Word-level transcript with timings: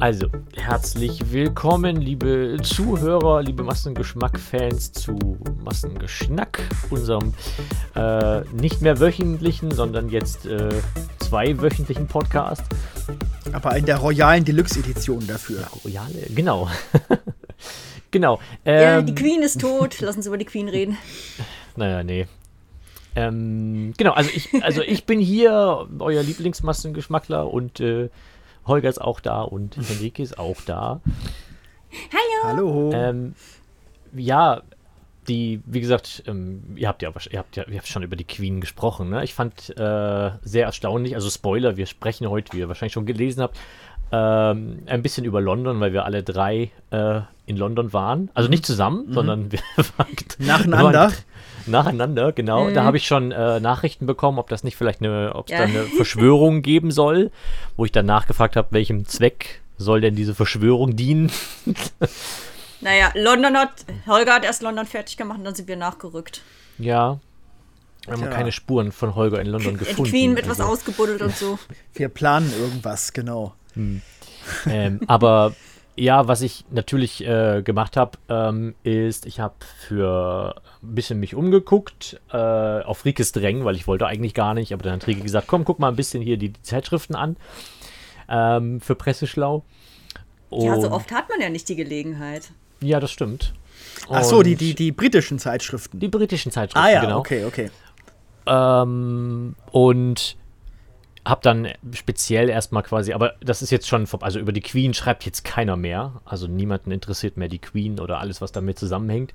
Also, 0.00 0.28
herzlich 0.56 1.30
willkommen, 1.30 1.96
liebe 1.96 2.56
Zuhörer, 2.62 3.42
liebe 3.42 3.62
Massengeschmack-Fans 3.62 4.92
zu 4.92 5.38
Massengeschnack, 5.62 6.62
unserem 6.88 7.34
äh, 7.94 8.40
nicht 8.54 8.80
mehr 8.80 8.98
wöchentlichen, 8.98 9.70
sondern 9.72 10.08
jetzt 10.08 10.46
äh, 10.46 10.70
zweiwöchentlichen 11.18 12.06
Podcast. 12.06 12.64
Aber 13.52 13.76
in 13.76 13.84
der 13.84 13.98
royalen 13.98 14.42
Deluxe-Edition 14.42 15.26
dafür. 15.26 15.66
Royale, 15.84 16.28
genau. 16.34 16.70
genau. 18.10 18.40
Ähm, 18.64 18.82
ja, 18.82 19.02
die 19.02 19.14
Queen 19.14 19.42
ist 19.42 19.60
tot. 19.60 20.00
Lass 20.00 20.16
uns 20.16 20.26
über 20.26 20.38
die 20.38 20.46
Queen 20.46 20.70
reden. 20.70 20.96
Naja, 21.76 22.02
nee. 22.02 22.26
Ähm, 23.14 23.94
genau, 23.96 24.12
also 24.12 24.28
ich, 24.34 24.48
also 24.62 24.82
ich 24.82 25.04
bin 25.04 25.20
hier, 25.20 25.86
euer 25.98 26.22
Lieblingsmassengeschmackler 26.22 27.50
und 27.50 27.80
äh, 27.80 28.08
Holger 28.66 28.88
ist 28.88 29.00
auch 29.00 29.20
da 29.20 29.42
und 29.42 29.76
Henrike 29.88 30.22
ist 30.22 30.38
auch 30.38 30.60
da. 30.66 31.00
Hallo. 32.12 32.44
Hallo. 32.44 32.92
Ähm, 32.92 33.34
ja, 34.14 34.62
die, 35.28 35.60
wie 35.66 35.80
gesagt, 35.80 36.22
ähm, 36.26 36.62
ihr 36.76 36.88
habt 36.88 37.02
ja, 37.02 37.10
ihr 37.30 37.38
habt 37.38 37.56
ja, 37.56 37.64
ihr 37.66 37.78
habt 37.78 37.88
schon 37.88 38.02
über 38.02 38.16
die 38.16 38.24
Queen 38.24 38.60
gesprochen. 38.60 39.10
Ne? 39.10 39.22
Ich 39.24 39.34
fand 39.34 39.70
äh, 39.70 40.30
sehr 40.42 40.66
erstaunlich, 40.66 41.14
also 41.14 41.30
Spoiler, 41.30 41.76
wir 41.76 41.86
sprechen 41.86 42.28
heute, 42.28 42.52
wie 42.52 42.60
ihr 42.60 42.68
wahrscheinlich 42.68 42.94
schon 42.94 43.06
gelesen 43.06 43.42
habt, 43.42 43.58
ähm, 44.12 44.82
ein 44.86 45.02
bisschen 45.02 45.24
über 45.24 45.40
London, 45.40 45.78
weil 45.80 45.92
wir 45.92 46.04
alle 46.04 46.22
drei 46.22 46.70
äh, 46.90 47.20
in 47.46 47.56
London 47.56 47.92
waren. 47.92 48.30
Also 48.34 48.48
nicht 48.48 48.66
zusammen, 48.66 49.06
mhm. 49.08 49.12
sondern 49.12 49.52
wir 49.52 49.60
waren 49.96 50.16
nacheinander. 50.38 51.12
Nacheinander, 51.70 52.32
genau. 52.32 52.68
Mhm. 52.68 52.74
Da 52.74 52.84
habe 52.84 52.96
ich 52.96 53.06
schon 53.06 53.32
äh, 53.32 53.60
Nachrichten 53.60 54.06
bekommen, 54.06 54.38
ob 54.38 54.48
das 54.48 54.64
nicht 54.64 54.76
vielleicht 54.76 55.00
eine, 55.00 55.34
ob 55.34 55.46
es 55.46 55.52
ja. 55.52 55.58
da 55.58 55.64
eine 55.64 55.82
Verschwörung 55.96 56.62
geben 56.62 56.90
soll, 56.90 57.30
wo 57.76 57.84
ich 57.84 57.92
dann 57.92 58.06
nachgefragt 58.06 58.56
habe, 58.56 58.68
welchem 58.70 59.06
Zweck 59.06 59.60
soll 59.78 60.00
denn 60.00 60.14
diese 60.14 60.34
Verschwörung 60.34 60.96
dienen? 60.96 61.32
naja, 62.80 63.10
London 63.14 63.56
hat, 63.56 63.70
Holger 64.06 64.34
hat 64.34 64.44
erst 64.44 64.62
London 64.62 64.86
fertig 64.86 65.16
gemacht 65.16 65.38
und 65.38 65.44
dann 65.44 65.54
sind 65.54 65.68
wir 65.68 65.76
nachgerückt. 65.76 66.42
Ja, 66.78 67.18
wir 68.06 68.14
haben 68.14 68.22
ja. 68.22 68.30
keine 68.30 68.52
Spuren 68.52 68.92
von 68.92 69.14
Holger 69.14 69.40
in 69.40 69.46
London 69.46 69.76
gefunden. 69.76 70.04
Die 70.04 70.10
Queen 70.10 70.32
mit 70.32 70.48
also. 70.48 70.62
was 70.62 70.68
ausgebuddelt 70.68 71.22
und 71.22 71.36
so. 71.36 71.58
Wir 71.94 72.08
planen 72.08 72.52
irgendwas, 72.58 73.12
genau. 73.12 73.54
Hm. 73.74 74.02
Ähm, 74.66 75.00
aber 75.06 75.54
ja, 75.96 76.28
was 76.28 76.42
ich 76.42 76.64
natürlich 76.70 77.26
äh, 77.26 77.62
gemacht 77.62 77.96
habe, 77.96 78.18
ähm, 78.28 78.74
ist, 78.84 79.26
ich 79.26 79.40
habe 79.40 79.54
für 79.78 80.54
ein 80.82 80.94
bisschen 80.94 81.20
mich 81.20 81.34
umgeguckt 81.34 82.20
äh, 82.32 82.36
auf 82.36 83.04
Rikes 83.04 83.32
Drängen, 83.32 83.64
weil 83.64 83.76
ich 83.76 83.86
wollte 83.86 84.06
eigentlich 84.06 84.34
gar 84.34 84.54
nicht, 84.54 84.72
aber 84.72 84.82
dann 84.82 84.94
hat 84.94 85.06
Rike 85.06 85.20
gesagt, 85.20 85.46
komm, 85.46 85.64
guck 85.64 85.78
mal 85.78 85.88
ein 85.88 85.96
bisschen 85.96 86.22
hier 86.22 86.36
die, 86.36 86.50
die 86.50 86.62
Zeitschriften 86.62 87.14
an 87.14 87.36
ähm, 88.28 88.80
für 88.80 88.94
Presseschlau. 88.94 89.62
Und 90.48 90.64
ja, 90.64 90.80
so 90.80 90.90
oft 90.90 91.12
hat 91.12 91.28
man 91.28 91.40
ja 91.40 91.50
nicht 91.50 91.68
die 91.68 91.76
Gelegenheit. 91.76 92.50
Ja, 92.80 92.98
das 92.98 93.10
stimmt. 93.10 93.52
Ach 94.08 94.24
so, 94.24 94.42
die, 94.42 94.56
die, 94.56 94.74
die 94.74 94.92
britischen 94.92 95.38
Zeitschriften. 95.38 96.00
Die 96.00 96.08
britischen 96.08 96.50
Zeitschriften, 96.50 96.88
ah, 96.88 96.90
ja, 96.90 97.00
genau. 97.00 97.18
okay, 97.18 97.44
okay. 97.44 97.70
Ähm, 98.46 99.54
und 99.70 100.36
habe 101.24 101.40
dann 101.42 101.68
speziell 101.92 102.48
erstmal 102.48 102.82
quasi, 102.82 103.12
aber 103.12 103.34
das 103.40 103.62
ist 103.62 103.70
jetzt 103.70 103.88
schon, 103.88 104.06
also 104.20 104.38
über 104.38 104.52
die 104.52 104.62
Queen 104.62 104.94
schreibt 104.94 105.24
jetzt 105.26 105.44
keiner 105.44 105.76
mehr. 105.76 106.20
Also 106.24 106.46
niemanden 106.46 106.90
interessiert 106.90 107.36
mehr 107.36 107.48
die 107.48 107.58
Queen 107.58 108.00
oder 108.00 108.18
alles, 108.20 108.40
was 108.40 108.52
damit 108.52 108.78
zusammenhängt. 108.78 109.34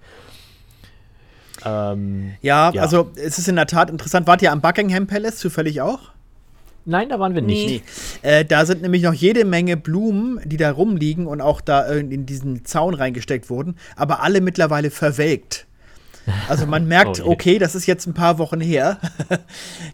Ähm, 1.63 2.33
ja, 2.41 2.71
ja, 2.71 2.81
also 2.81 3.11
es 3.15 3.37
ist 3.37 3.47
in 3.47 3.55
der 3.55 3.67
Tat 3.67 3.89
interessant. 3.89 4.27
Wart 4.27 4.41
ihr 4.41 4.51
am 4.51 4.61
Buckingham 4.61 5.07
Palace 5.07 5.37
zufällig 5.37 5.81
auch? 5.81 5.99
Nein, 6.85 7.09
da 7.09 7.19
waren 7.19 7.33
wir 7.33 7.41
nicht. 7.41 7.83
Nee. 8.23 8.29
Äh, 8.29 8.45
da 8.45 8.65
sind 8.65 8.81
nämlich 8.83 9.01
noch 9.01 9.13
jede 9.13 9.43
Menge 9.43 9.75
Blumen, 9.75 10.39
die 10.45 10.57
da 10.57 10.71
rumliegen 10.71 11.25
und 11.25 11.41
auch 11.41 11.61
da 11.61 11.85
in 11.85 12.25
diesen 12.25 12.63
Zaun 12.65 12.93
reingesteckt 12.93 13.49
wurden, 13.49 13.75
aber 13.95 14.21
alle 14.21 14.41
mittlerweile 14.41 14.91
verwelkt. 14.91 15.65
Also 16.47 16.65
man 16.65 16.87
merkt, 16.87 17.21
oh 17.23 17.31
okay, 17.31 17.59
das 17.59 17.75
ist 17.75 17.85
jetzt 17.85 18.07
ein 18.07 18.13
paar 18.13 18.37
Wochen 18.37 18.59
her. 18.59 18.99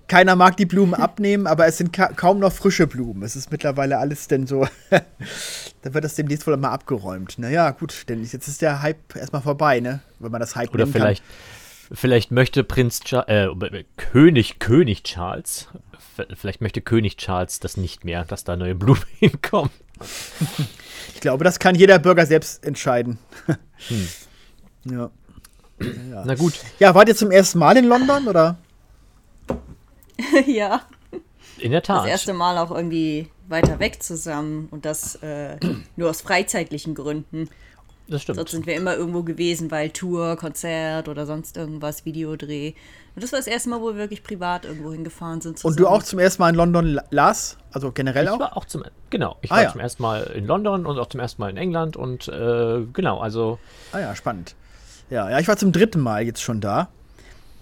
Keiner 0.07 0.35
mag 0.35 0.57
die 0.57 0.65
Blumen 0.65 0.93
abnehmen, 0.93 1.47
aber 1.47 1.67
es 1.67 1.77
sind 1.77 1.91
ka 1.91 2.07
kaum 2.07 2.39
noch 2.39 2.53
frische 2.53 2.87
Blumen. 2.87 3.23
Es 3.23 3.35
ist 3.35 3.51
mittlerweile 3.51 3.97
alles 3.97 4.27
denn 4.27 4.47
so. 4.47 4.67
da 4.89 5.93
wird 5.93 6.03
das 6.03 6.15
demnächst 6.15 6.47
wohl 6.47 6.55
mal 6.57 6.71
abgeräumt. 6.71 7.37
Naja, 7.37 7.71
gut, 7.71 8.07
denn 8.09 8.23
jetzt 8.23 8.47
ist 8.47 8.61
der 8.61 8.81
Hype 8.81 9.15
erstmal 9.15 9.41
vorbei, 9.41 9.79
ne? 9.79 10.01
Wenn 10.19 10.31
man 10.31 10.39
das 10.39 10.55
Hype 10.55 10.73
Oder 10.73 10.87
vielleicht, 10.87 11.23
kann. 11.23 11.97
vielleicht 11.97 12.31
möchte 12.31 12.63
Prinz 12.63 13.01
Cha 13.01 13.23
äh, 13.27 13.49
König, 13.97 14.59
König 14.59 15.03
Charles, 15.03 15.67
vielleicht 16.35 16.61
möchte 16.61 16.81
König 16.81 17.17
Charles 17.17 17.59
das 17.59 17.77
nicht 17.77 18.05
mehr, 18.05 18.23
dass 18.23 18.43
da 18.43 18.55
neue 18.55 18.75
Blumen 18.75 19.03
hinkommen. 19.19 19.71
ich 21.13 21.21
glaube, 21.21 21.43
das 21.43 21.59
kann 21.59 21.75
jeder 21.75 21.99
Bürger 21.99 22.25
selbst 22.25 22.65
entscheiden. 22.65 23.19
hm. 23.87 24.07
Ja. 24.85 25.11
Ja. 26.09 26.23
Na 26.25 26.35
gut. 26.35 26.53
Ja, 26.79 26.93
wart 26.95 27.07
ihr 27.07 27.15
zum 27.15 27.31
ersten 27.31 27.59
Mal 27.59 27.77
in 27.77 27.85
London 27.85 28.27
oder? 28.27 28.57
ja. 30.45 30.81
In 31.57 31.71
der 31.71 31.83
Tat. 31.83 32.03
Das 32.03 32.07
erste 32.07 32.33
Mal 32.33 32.57
auch 32.57 32.71
irgendwie 32.71 33.29
weiter 33.47 33.79
weg 33.79 34.01
zusammen 34.01 34.67
und 34.71 34.85
das 34.85 35.15
äh, 35.15 35.57
nur 35.95 36.09
aus 36.09 36.21
freizeitlichen 36.21 36.95
Gründen. 36.95 37.49
Das 38.07 38.23
stimmt. 38.23 38.37
Sonst 38.37 38.51
sind 38.51 38.65
wir 38.65 38.75
immer 38.75 38.95
irgendwo 38.95 39.23
gewesen, 39.23 39.71
weil 39.71 39.89
Tour, 39.89 40.35
Konzert 40.35 41.07
oder 41.07 41.25
sonst 41.25 41.55
irgendwas, 41.55 42.03
Videodreh. 42.03 42.73
Und 43.15 43.23
das 43.23 43.31
war 43.31 43.39
das 43.39 43.47
erste 43.47 43.69
Mal, 43.69 43.81
wo 43.81 43.87
wir 43.87 43.95
wirklich 43.95 44.23
privat 44.23 44.65
irgendwo 44.65 44.91
hingefahren 44.91 45.39
sind. 45.39 45.59
Zusammen. 45.59 45.73
Und 45.73 45.79
du 45.79 45.87
auch 45.87 46.03
zum 46.03 46.19
ersten 46.19 46.41
Mal 46.41 46.49
in 46.49 46.55
London, 46.55 46.99
Lars? 47.09 47.57
Also 47.71 47.91
generell 47.91 48.27
auch? 48.27 48.35
Ich 48.35 48.39
war 48.39 48.57
auch 48.57 48.65
zum, 48.65 48.83
genau, 49.09 49.37
ich 49.41 49.51
ah, 49.51 49.55
war 49.55 49.63
ja. 49.63 49.71
zum 49.71 49.81
ersten 49.81 50.03
Mal 50.03 50.23
in 50.23 50.45
London 50.45 50.85
und 50.85 50.99
auch 50.99 51.07
zum 51.07 51.19
ersten 51.19 51.41
Mal 51.41 51.49
in 51.51 51.57
England 51.57 51.95
und 51.95 52.27
äh, 52.27 52.81
genau, 52.91 53.19
also. 53.19 53.59
Ah 53.93 53.99
ja, 53.99 54.15
spannend. 54.15 54.55
Ja, 55.11 55.29
ja, 55.29 55.39
ich 55.39 55.47
war 55.49 55.57
zum 55.57 55.73
dritten 55.73 55.99
Mal 55.99 56.23
jetzt 56.23 56.41
schon 56.41 56.61
da. 56.61 56.87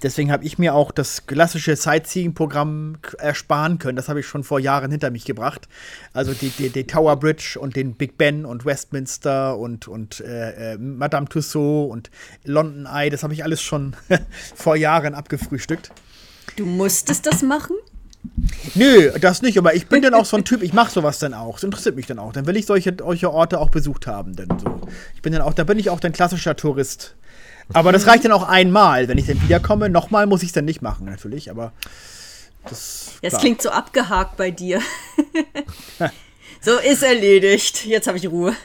Deswegen 0.04 0.32
habe 0.32 0.46
ich 0.46 0.60
mir 0.60 0.76
auch 0.76 0.92
das 0.92 1.26
klassische 1.26 1.76
Sightseeing-Programm 1.76 3.00
ersparen 3.18 3.80
können. 3.80 3.96
Das 3.96 4.08
habe 4.08 4.20
ich 4.20 4.28
schon 4.28 4.44
vor 4.44 4.60
Jahren 4.60 4.92
hinter 4.92 5.10
mich 5.10 5.26
gebracht. 5.26 5.68
Also 6.14 6.34
die, 6.34 6.52
die, 6.52 6.70
die 6.70 6.86
Tower 6.86 7.18
Bridge 7.18 7.58
und 7.60 7.76
den 7.76 7.96
Big 7.96 8.20
Ben 8.20 8.46
und 8.46 8.66
Westminster 8.66 9.58
und, 9.58 9.88
und 9.88 10.22
äh, 10.22 10.74
äh 10.74 10.78
Madame 10.78 11.28
Tussauds 11.28 11.92
und 11.92 12.12
London 12.46 12.86
Eye, 12.86 13.10
das 13.10 13.24
habe 13.24 13.34
ich 13.34 13.44
alles 13.44 13.64
schon 13.64 13.96
vor 14.56 14.76
Jahren 14.76 15.16
abgefrühstückt. 15.16 15.92
Du 16.56 16.68
musstest 16.68 17.26
das 17.26 17.42
machen? 17.42 17.76
Nö, 18.76 19.12
das 19.20 19.42
nicht, 19.42 19.58
aber 19.58 19.74
ich 19.74 19.88
bin 19.88 20.04
dann 20.04 20.14
auch 20.14 20.26
so 20.26 20.38
ein 20.38 20.46
Typ, 20.46 20.62
ich 20.62 20.74
mache 20.74 20.92
sowas 20.92 21.18
dann 21.18 21.34
auch. 21.34 21.56
Das 21.56 21.64
interessiert 21.64 21.96
mich 21.96 22.06
dann 22.06 22.20
auch. 22.20 22.32
Dann 22.32 22.46
will 22.46 22.58
ich 22.58 22.68
solche, 22.68 22.96
solche 22.98 23.32
Orte 23.32 23.60
auch 23.60 23.72
besucht 23.72 24.06
haben. 24.06 24.36
Denn 24.36 24.50
so. 24.62 24.82
Ich 25.16 25.24
bin 25.24 25.34
dann 25.34 25.42
auch, 25.42 25.56
da 25.56 25.64
bin 25.64 25.80
ich 25.80 25.90
auch 25.90 26.00
ein 26.02 26.14
klassischer 26.14 26.56
Tourist. 26.56 27.16
Aber 27.74 27.92
das 27.92 28.08
reicht 28.08 28.26
dann 28.26 28.32
auch 28.32 28.48
einmal. 28.48 29.08
Wenn 29.08 29.18
ich 29.18 29.28
dann 29.28 29.42
wiederkomme, 29.42 29.90
nochmal 29.90 30.26
muss 30.28 30.42
ich 30.42 30.50
es 30.50 30.54
dann 30.54 30.66
nicht 30.66 30.82
machen, 30.82 31.06
natürlich, 31.06 31.52
aber 31.52 31.72
das. 32.68 33.12
Das 33.22 33.38
klingt 33.38 33.62
so 33.62 33.70
abgehakt 33.70 34.38
bei 34.38 34.52
dir. 34.52 34.82
so 36.62 36.78
ist 36.78 37.04
erledigt. 37.04 37.86
Jetzt 37.86 38.08
habe 38.08 38.18
ich 38.18 38.28
Ruhe. 38.28 38.56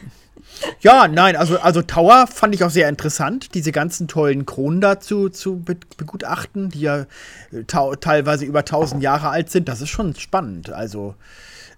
Ja, 0.80 1.08
nein, 1.08 1.36
also, 1.36 1.58
also 1.58 1.82
Tower 1.82 2.26
fand 2.26 2.54
ich 2.54 2.62
auch 2.62 2.70
sehr 2.70 2.88
interessant, 2.88 3.54
diese 3.54 3.72
ganzen 3.72 4.06
tollen 4.06 4.46
Kronen 4.46 4.80
dazu 4.80 5.28
zu 5.28 5.62
begutachten, 5.62 6.70
die 6.70 6.82
ja 6.82 7.06
äh, 7.50 7.64
teilweise 7.64 8.44
über 8.44 8.60
1000 8.60 9.02
Jahre 9.02 9.30
alt 9.30 9.50
sind. 9.50 9.68
Das 9.68 9.80
ist 9.80 9.88
schon 9.88 10.14
spannend. 10.14 10.70
Also, 10.70 11.16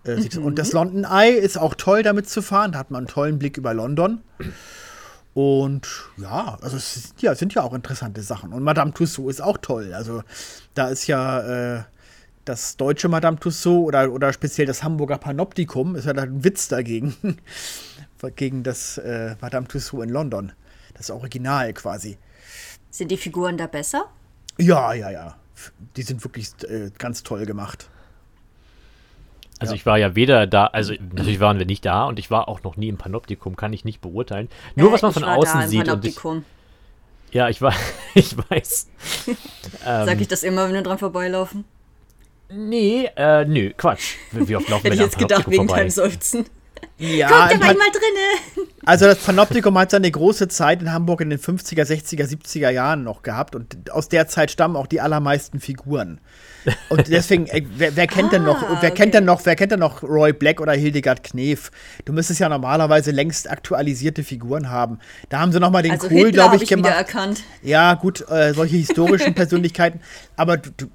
äh, 0.04 0.16
mhm. 0.16 0.44
und 0.44 0.58
das 0.58 0.72
London 0.72 1.04
Eye 1.04 1.32
ist 1.32 1.56
auch 1.56 1.74
toll, 1.74 2.02
damit 2.02 2.28
zu 2.28 2.42
fahren. 2.42 2.72
Da 2.72 2.78
hat 2.78 2.90
man 2.90 2.98
einen 2.98 3.08
tollen 3.08 3.38
Blick 3.38 3.56
über 3.56 3.72
London. 3.72 4.20
Und 5.36 5.86
ja, 6.16 6.56
also 6.62 6.78
es 6.78 6.94
sind 6.94 7.20
ja, 7.20 7.34
sind 7.34 7.52
ja 7.52 7.62
auch 7.62 7.74
interessante 7.74 8.22
Sachen. 8.22 8.54
Und 8.54 8.62
Madame 8.62 8.94
Tussaud 8.94 9.28
ist 9.28 9.42
auch 9.42 9.58
toll. 9.58 9.92
Also 9.92 10.22
da 10.72 10.88
ist 10.88 11.08
ja 11.08 11.76
äh, 11.76 11.82
das 12.46 12.78
deutsche 12.78 13.10
Madame 13.10 13.38
Tussaud 13.38 13.84
oder, 13.84 14.10
oder 14.10 14.32
speziell 14.32 14.66
das 14.66 14.82
Hamburger 14.82 15.18
Panoptikum, 15.18 15.94
ist 15.94 16.06
ja 16.06 16.14
da 16.14 16.22
ein 16.22 16.42
Witz 16.42 16.68
dagegen. 16.68 17.14
gegen 18.36 18.62
das 18.62 18.96
äh, 18.96 19.36
Madame 19.42 19.68
Tussaud 19.68 20.04
in 20.04 20.08
London. 20.08 20.52
Das 20.94 21.10
Original 21.10 21.74
quasi. 21.74 22.16
Sind 22.90 23.10
die 23.10 23.18
Figuren 23.18 23.58
da 23.58 23.66
besser? 23.66 24.06
Ja, 24.56 24.94
ja, 24.94 25.10
ja. 25.10 25.36
Die 25.96 26.02
sind 26.02 26.24
wirklich 26.24 26.52
äh, 26.66 26.90
ganz 26.96 27.24
toll 27.24 27.44
gemacht. 27.44 27.90
Also 29.58 29.72
ja. 29.72 29.76
ich 29.76 29.86
war 29.86 29.98
ja 29.98 30.14
weder 30.14 30.46
da, 30.46 30.66
also 30.66 30.92
natürlich 30.92 31.40
waren 31.40 31.58
wir 31.58 31.66
nicht 31.66 31.84
da 31.84 32.04
und 32.04 32.18
ich 32.18 32.30
war 32.30 32.48
auch 32.48 32.62
noch 32.62 32.76
nie 32.76 32.88
im 32.88 32.98
Panoptikum, 32.98 33.56
kann 33.56 33.72
ich 33.72 33.84
nicht 33.84 34.00
beurteilen. 34.00 34.48
Nur 34.74 34.90
äh, 34.90 34.92
was 34.92 35.02
man 35.02 35.12
von 35.12 35.24
außen 35.24 35.68
sieht. 35.68 35.88
Und 35.88 36.04
ich, 36.04 36.18
ja, 37.32 37.48
ich 37.48 37.62
war, 37.62 37.74
ich 38.14 38.36
weiß. 38.36 38.88
ähm, 39.28 39.36
Sag 40.06 40.20
ich 40.20 40.28
das 40.28 40.42
immer, 40.42 40.66
wenn 40.66 40.74
wir 40.74 40.82
dran 40.82 40.98
vorbeilaufen? 40.98 41.64
Nee, 42.48 43.10
äh, 43.16 43.44
nö, 43.44 43.72
Quatsch. 43.76 44.16
Wie 44.30 44.54
oft 44.54 44.68
laufen 44.68 44.84
Hätte 44.84 44.94
ich 44.94 45.00
jetzt 45.00 45.18
gedacht, 45.18 45.50
wegen 45.50 45.66
vorbei? 45.66 45.80
deinem 45.80 45.90
Seufzen. 45.90 46.46
Ja, 46.98 47.26
aber 47.28 47.48
Pan- 47.58 47.62
einmal 47.62 47.88
drinne. 47.90 48.66
Also 48.86 49.04
das 49.06 49.18
Panoptikum 49.18 49.76
hat 49.78 49.90
seine 49.90 50.10
große 50.10 50.48
Zeit 50.48 50.80
in 50.80 50.92
Hamburg 50.92 51.20
in 51.20 51.28
den 51.30 51.38
50er, 51.38 51.82
60er, 51.84 52.24
70er 52.26 52.70
Jahren 52.70 53.02
noch 53.04 53.22
gehabt 53.22 53.54
und 53.54 53.90
aus 53.90 54.08
der 54.08 54.28
Zeit 54.28 54.50
stammen 54.50 54.76
auch 54.76 54.86
die 54.86 55.00
allermeisten 55.00 55.60
Figuren. 55.60 56.20
Und 56.88 57.06
deswegen, 57.08 57.46
äh, 57.48 57.62
wer, 57.76 57.94
wer 57.96 58.06
kennt 58.06 58.32
denn 58.32 58.44
noch, 58.44 58.62
Ah, 58.62 58.78
wer 58.80 58.90
kennt 58.90 59.08
okay. 59.10 59.18
denn 59.18 59.24
noch, 59.24 59.44
wer 59.44 59.54
kennt 59.56 59.72
denn 59.72 59.80
noch 59.80 60.02
Roy 60.02 60.32
Black 60.32 60.60
oder 60.60 60.72
Hildegard 60.72 61.22
Knef? 61.22 61.70
Du 62.04 62.12
müsstest 62.12 62.40
ja 62.40 62.48
normalerweise 62.48 63.10
längst 63.12 63.48
aktualisierte 63.50 64.24
Figuren 64.24 64.70
haben. 64.70 64.98
Da 65.28 65.38
haben 65.40 65.52
sie 65.52 65.60
noch 65.60 65.70
mal 65.70 65.82
den 65.82 65.92
Also 65.92 66.08
Kohl, 66.08 66.32
glaube 66.32 66.56
ich, 66.56 66.62
ich 66.62 66.68
gemacht. 66.70 67.14
Ja, 67.62 67.94
gut, 67.94 68.28
äh, 68.30 68.52
solche 68.54 68.76
historischen 68.76 69.34
Persönlichkeiten. 69.34 70.00
Aber 70.36 70.56
du, 70.56 70.70
du, 70.76 70.86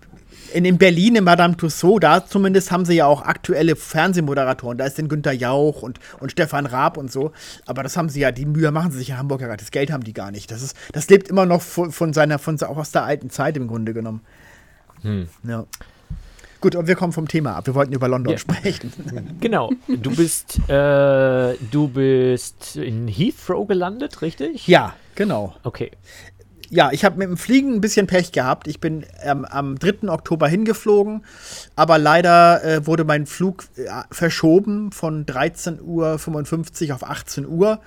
in, 0.53 0.65
in 0.65 0.77
Berlin, 0.77 1.15
in 1.15 1.23
Madame 1.23 1.57
Tussauds, 1.57 2.01
da 2.01 2.25
zumindest 2.25 2.71
haben 2.71 2.85
sie 2.85 2.95
ja 2.95 3.05
auch 3.05 3.21
aktuelle 3.23 3.75
Fernsehmoderatoren. 3.75 4.77
Da 4.77 4.85
ist 4.85 4.97
denn 4.97 5.07
Günter 5.09 5.31
Jauch 5.31 5.81
und, 5.81 5.99
und 6.19 6.31
Stefan 6.31 6.65
Raab 6.65 6.97
und 6.97 7.11
so. 7.11 7.31
Aber 7.65 7.83
das 7.83 7.97
haben 7.97 8.09
sie 8.09 8.19
ja, 8.21 8.31
die 8.31 8.45
Mühe 8.45 8.71
machen 8.71 8.91
sie 8.91 8.99
sich 8.99 9.09
in 9.09 9.17
Hamburg 9.17 9.41
ja 9.41 9.47
nicht. 9.47 9.61
Das 9.61 9.71
Geld 9.71 9.91
haben 9.91 10.03
die 10.03 10.13
gar 10.13 10.31
nicht. 10.31 10.51
Das, 10.51 10.61
ist, 10.61 10.75
das 10.93 11.09
lebt 11.09 11.27
immer 11.29 11.45
noch 11.45 11.61
von, 11.61 11.91
von 11.91 12.13
seiner, 12.13 12.39
von, 12.39 12.61
auch 12.63 12.77
aus 12.77 12.91
der 12.91 13.03
alten 13.03 13.29
Zeit 13.29 13.57
im 13.57 13.67
Grunde 13.67 13.93
genommen. 13.93 14.21
Ja. 15.43 15.65
Gut, 16.61 16.75
und 16.75 16.85
wir 16.87 16.93
kommen 16.95 17.11
vom 17.11 17.27
Thema 17.27 17.55
ab. 17.55 17.65
Wir 17.65 17.73
wollten 17.73 17.91
über 17.91 18.07
London 18.07 18.33
Ja. 18.33 18.37
sprechen. 18.37 18.93
Genau. 19.39 19.71
Du 19.87 20.15
bist, 20.15 20.59
äh, 20.69 21.55
du 21.71 21.87
bist 21.87 22.75
in 22.75 23.07
Heathrow 23.07 23.67
gelandet, 23.67 24.21
richtig? 24.21 24.67
Ja, 24.67 24.93
genau. 25.15 25.55
Okay. 25.63 25.89
Ja, 26.73 26.89
ich 26.93 27.03
habe 27.03 27.17
mit 27.17 27.27
dem 27.27 27.35
Fliegen 27.35 27.73
ein 27.73 27.81
bisschen 27.81 28.07
Pech 28.07 28.31
gehabt. 28.31 28.65
Ich 28.67 28.79
bin 28.79 29.05
ähm, 29.23 29.43
am 29.43 29.77
3. 29.77 30.07
Oktober 30.09 30.47
hingeflogen, 30.47 31.25
aber 31.75 31.97
leider 31.97 32.63
äh, 32.63 32.87
wurde 32.87 33.03
mein 33.03 33.25
Flug 33.25 33.65
äh, 33.75 33.89
verschoben 34.09 34.93
von 34.93 35.25
13.55 35.25 35.81
Uhr 36.87 36.95
auf 36.95 37.03
18 37.03 37.45
Uhr. 37.45 37.81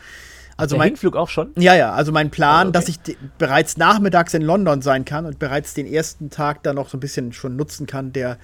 Also 0.58 0.74
Der 0.74 0.80
mein, 0.80 0.88
Hinflug 0.88 1.16
auch 1.16 1.30
schon? 1.30 1.50
ja, 1.56 1.74
ja, 1.74 1.92
also 1.94 2.12
mein 2.12 2.30
Plan, 2.30 2.66
Ah, 2.66 2.68
okay. 2.68 2.72
dass 2.72 2.88
ich 2.88 2.98
bereits 3.38 3.78
nachmittags 3.78 4.34
in 4.34 4.42
London 4.42 4.82
sein 4.82 5.06
kann 5.06 5.24
und 5.24 5.38
bereits 5.38 5.72
den 5.72 5.86
ersten 5.86 6.28
Tag 6.28 6.62
dann 6.62 6.76
noch 6.76 6.90
so 6.90 6.98
ein 6.98 7.00
bisschen 7.00 7.32
schon 7.32 7.56
nutzen 7.56 7.86
kann, 7.86 8.12
der 8.12 8.36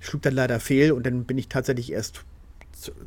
schlug 0.00 0.20
dann 0.22 0.34
leider 0.34 0.60
fehl 0.60 0.92
und 0.92 1.06
dann 1.06 1.24
bin 1.24 1.38
ich 1.38 1.48
tatsächlich 1.48 1.90
erst 1.90 2.22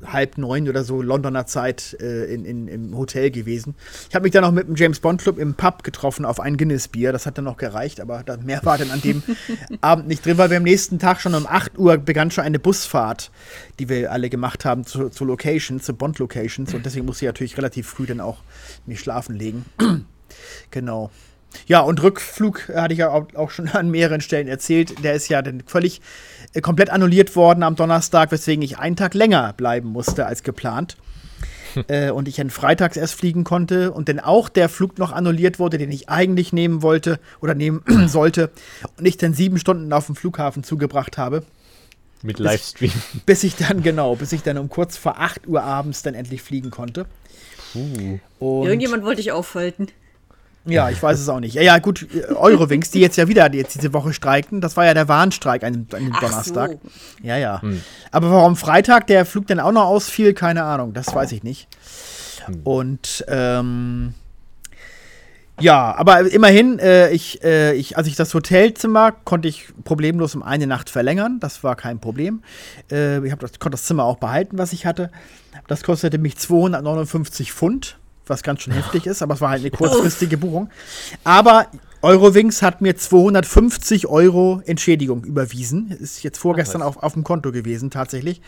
halb 0.06 0.38
neun 0.38 0.70
oder 0.70 0.84
so 0.84 1.02
Londoner 1.02 1.46
Zeit 1.46 1.98
äh, 2.00 2.26
in, 2.26 2.46
in, 2.46 2.68
im 2.68 2.98
Hotel 2.98 3.32
gewesen. 3.32 3.76
Ich 4.10 4.16
habe 4.16 4.24
mich 4.24 4.32
dann 4.32 4.44
noch 4.44 4.52
mit 4.52 4.68
dem 4.68 4.76
James 4.76 5.00
Bond 5.00 5.22
Club 5.22 5.38
im 5.38 5.56
Pub 5.56 5.84
getroffen 5.84 6.26
auf 6.26 6.40
ein 6.40 6.58
Guinness 6.58 6.88
Bier. 6.88 7.12
Das 7.12 7.26
hat 7.26 7.38
dann 7.38 7.46
noch 7.46 7.58
gereicht, 7.58 8.00
aber 8.00 8.24
mehr 8.44 8.62
war 8.64 8.78
dann 8.78 8.92
an 8.92 9.02
dem 9.02 9.24
Abend 9.82 10.08
nicht 10.08 10.26
drin, 10.26 10.38
weil 10.38 10.50
wir 10.50 10.58
am 10.58 10.64
nächsten 10.64 11.00
Tag 11.00 11.22
schon 11.22 11.36
um 11.36 11.48
8 11.48 11.78
Uhr 11.78 11.98
begann 11.98 12.32
schon 12.32 12.44
eine 12.44 12.60
Busfahrt, 12.60 13.32
die 13.80 13.90
wir 13.90 14.12
alle 14.12 14.30
gemacht 14.30 14.66
haben 14.66 14.86
zu, 14.86 15.10
zu 15.10 15.26
Locations, 15.26 15.84
zu 15.84 15.94
Bond 15.94 16.20
Locations 16.20 16.74
und 16.74 16.86
deswegen 16.86 17.06
musste 17.06 17.26
ich 17.26 17.30
natürlich 17.30 17.58
relativ 17.58 17.88
früh 17.88 18.06
dann 18.06 18.20
auch 18.20 18.40
mich 18.86 19.00
schlafen 19.00 19.36
legen. 19.36 19.66
genau. 20.72 21.12
Ja, 21.68 21.82
und 21.82 22.02
Rückflug 22.02 22.70
äh, 22.70 22.76
hatte 22.76 22.94
ich 22.94 23.00
ja 23.00 23.10
auch, 23.10 23.52
schon 23.52 23.68
an 23.74 23.90
mehreren 23.90 24.22
Stellen 24.22 24.48
erzählt. 24.48 25.04
Der 25.04 25.14
ist 25.14 25.30
ja 25.30 25.42
dann 25.42 25.64
völlig 25.66 26.02
äh, 26.54 26.62
komplett 26.62 26.90
annulliert 26.90 27.36
worden 27.36 27.64
am 27.64 27.76
Donnerstag, 27.76 28.32
weswegen 28.32 28.64
ich 28.64 28.78
einen 28.78 28.96
Tag 28.96 29.14
länger 29.14 29.54
bleiben 29.54 29.90
musste 29.90 30.26
als 30.26 30.44
geplant. 30.44 30.98
äh, 31.88 32.12
und 32.12 32.28
ich 32.28 32.36
dann 32.36 32.50
freitags 32.50 32.98
erst 32.98 33.16
fliegen 33.16 33.44
konnte 33.44 33.92
und 33.92 34.10
dann 34.10 34.20
auch 34.20 34.50
der 34.50 34.70
Flug 34.70 35.00
noch 35.00 35.12
annulliert 35.12 35.60
wurde, 35.60 35.78
den 35.78 35.92
ich 35.92 36.10
eigentlich 36.10 36.54
nehmen 36.54 36.82
wollte 36.82 37.20
oder 37.42 37.56
nehmen 37.56 37.84
sollte 38.08 38.52
und 38.98 39.06
ich 39.06 39.18
dann 39.18 39.34
sieben 39.34 39.58
Stunden 39.58 39.92
auf 39.94 40.06
dem 40.06 40.16
Flughafen 40.16 40.64
zugebracht 40.64 41.18
habe, 41.18 41.44
Mit 42.22 42.40
Livestream. 42.40 42.92
bis 43.26 43.44
ich 43.44 43.56
dann, 43.56 43.82
genau, 43.82 44.16
bis 44.16 44.32
ich 44.34 44.44
dann 44.44 44.58
um 44.58 44.70
kurz 44.70 44.98
vor 44.98 45.20
8 45.20 45.48
Uhr 45.48 45.64
abends 45.64 46.04
dann 46.04 46.14
endlich 46.14 46.42
fliegen 46.42 46.70
konnte. 46.70 47.06
Und 47.74 48.68
Irgendjemand 48.68 49.04
wollte 49.04 49.22
ich 49.22 49.32
aufhalten. 49.32 49.88
Ja, 50.66 50.90
ich 50.90 51.02
weiß 51.02 51.20
es 51.20 51.28
auch 51.28 51.42
nicht. 51.42 51.56
Ja, 51.56 51.62
ja, 51.62 51.78
gut, 51.80 52.08
Eurowings, 52.36 52.92
die 52.92 53.02
jetzt 53.02 53.18
ja 53.18 53.28
wieder 53.28 53.50
die 53.50 53.58
jetzt 53.58 53.76
diese 53.76 53.92
Woche 53.92 54.14
streiken, 54.14 54.62
das 54.62 54.78
war 54.78 54.86
ja 54.86 54.94
der 54.94 55.10
Warnstreik 55.10 55.64
an 55.64 55.74
dem, 55.74 55.88
an 55.92 56.06
dem 56.06 56.14
Donnerstag. 56.14 56.72
so. 56.72 57.28
Ja, 57.28 57.38
ja. 57.38 57.62
Aber 58.12 58.32
warum 58.32 58.56
Freitag 58.56 59.08
der 59.08 59.26
Flug 59.26 59.48
dann 59.48 59.60
auch 59.60 59.74
noch 59.74 59.86
ausfiel, 59.86 60.34
keine 60.34 60.64
Ahnung, 60.64 60.94
das 60.94 61.14
weiß 61.14 61.34
ich 61.34 61.44
nicht. 61.44 61.68
Und 62.64 63.26
ähm, 63.28 64.14
ja, 65.60 65.96
aber 65.96 66.32
immerhin, 66.32 66.80
äh, 66.80 67.12
ich, 67.12 67.44
äh, 67.44 67.74
ich, 67.76 67.98
als 67.98 68.08
ich 68.08 68.16
das 68.16 68.34
Hotelzimmer 68.34 69.12
konnte 69.12 69.48
ich 69.48 69.68
problemlos 69.84 70.34
um 70.34 70.42
eine 70.42 70.66
Nacht 70.66 70.90
verlängern. 70.90 71.40
Das 71.40 71.64
war 71.64 71.76
kein 71.76 72.00
Problem. 72.00 72.42
Äh, 72.92 73.26
ich 73.26 73.36
das, 73.36 73.60
konnte 73.60 73.76
das 73.76 73.84
Zimmer 73.84 74.04
auch 74.04 74.18
behalten, 74.18 74.58
was 74.58 74.74
ich 74.74 74.86
hatte. 74.86 75.12
Das 75.68 75.84
kostete 75.84 76.18
mich 76.18 76.38
259 76.38 77.54
Pfund, 77.54 77.98
was 78.28 78.44
ganz 78.44 78.62
schön 78.62 78.74
heftig 78.74 79.06
ist, 79.06 79.22
aber 79.22 79.34
es 79.34 79.42
war 79.42 79.50
halt 79.50 79.62
eine 79.62 79.72
kurzfristige 79.72 80.38
Buchung. 80.38 80.70
Aber 81.24 81.68
Eurowings 82.04 82.62
hat 82.62 82.82
mir 82.82 82.98
250 82.98 84.08
Euro 84.08 84.62
Entschädigung 84.66 85.24
überwiesen. 85.24 85.90
Ist 85.90 86.22
jetzt 86.22 86.38
vorgestern 86.38 86.82
auf, 86.82 86.98
auf 86.98 87.14
dem 87.14 87.24
Konto 87.24 87.54
gewesen, 87.54 87.92
tatsächlich. 87.92 88.42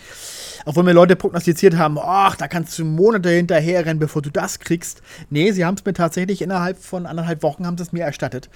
Obwohl 0.65 0.83
mir 0.83 0.91
Leute 0.91 1.15
prognostiziert 1.15 1.77
haben, 1.77 1.97
ach, 1.97 2.35
da 2.35 2.49
kannst 2.49 2.77
du 2.77 2.83
Monate 2.83 3.29
hinterherrennen, 3.29 3.97
bevor 3.97 4.21
du 4.21 4.29
das 4.29 4.59
kriegst. 4.59 5.01
Nee, 5.29 5.53
sie 5.53 5.63
haben 5.63 5.75
es 5.75 5.85
mir 5.85 5.93
tatsächlich 5.93 6.41
innerhalb 6.41 6.77
von 6.83 7.05
anderthalb 7.05 7.43
Wochen 7.43 7.65
haben 7.65 7.77
sie 7.77 7.83
es 7.83 7.93
mir 7.93 8.03
erstattet. 8.03 8.49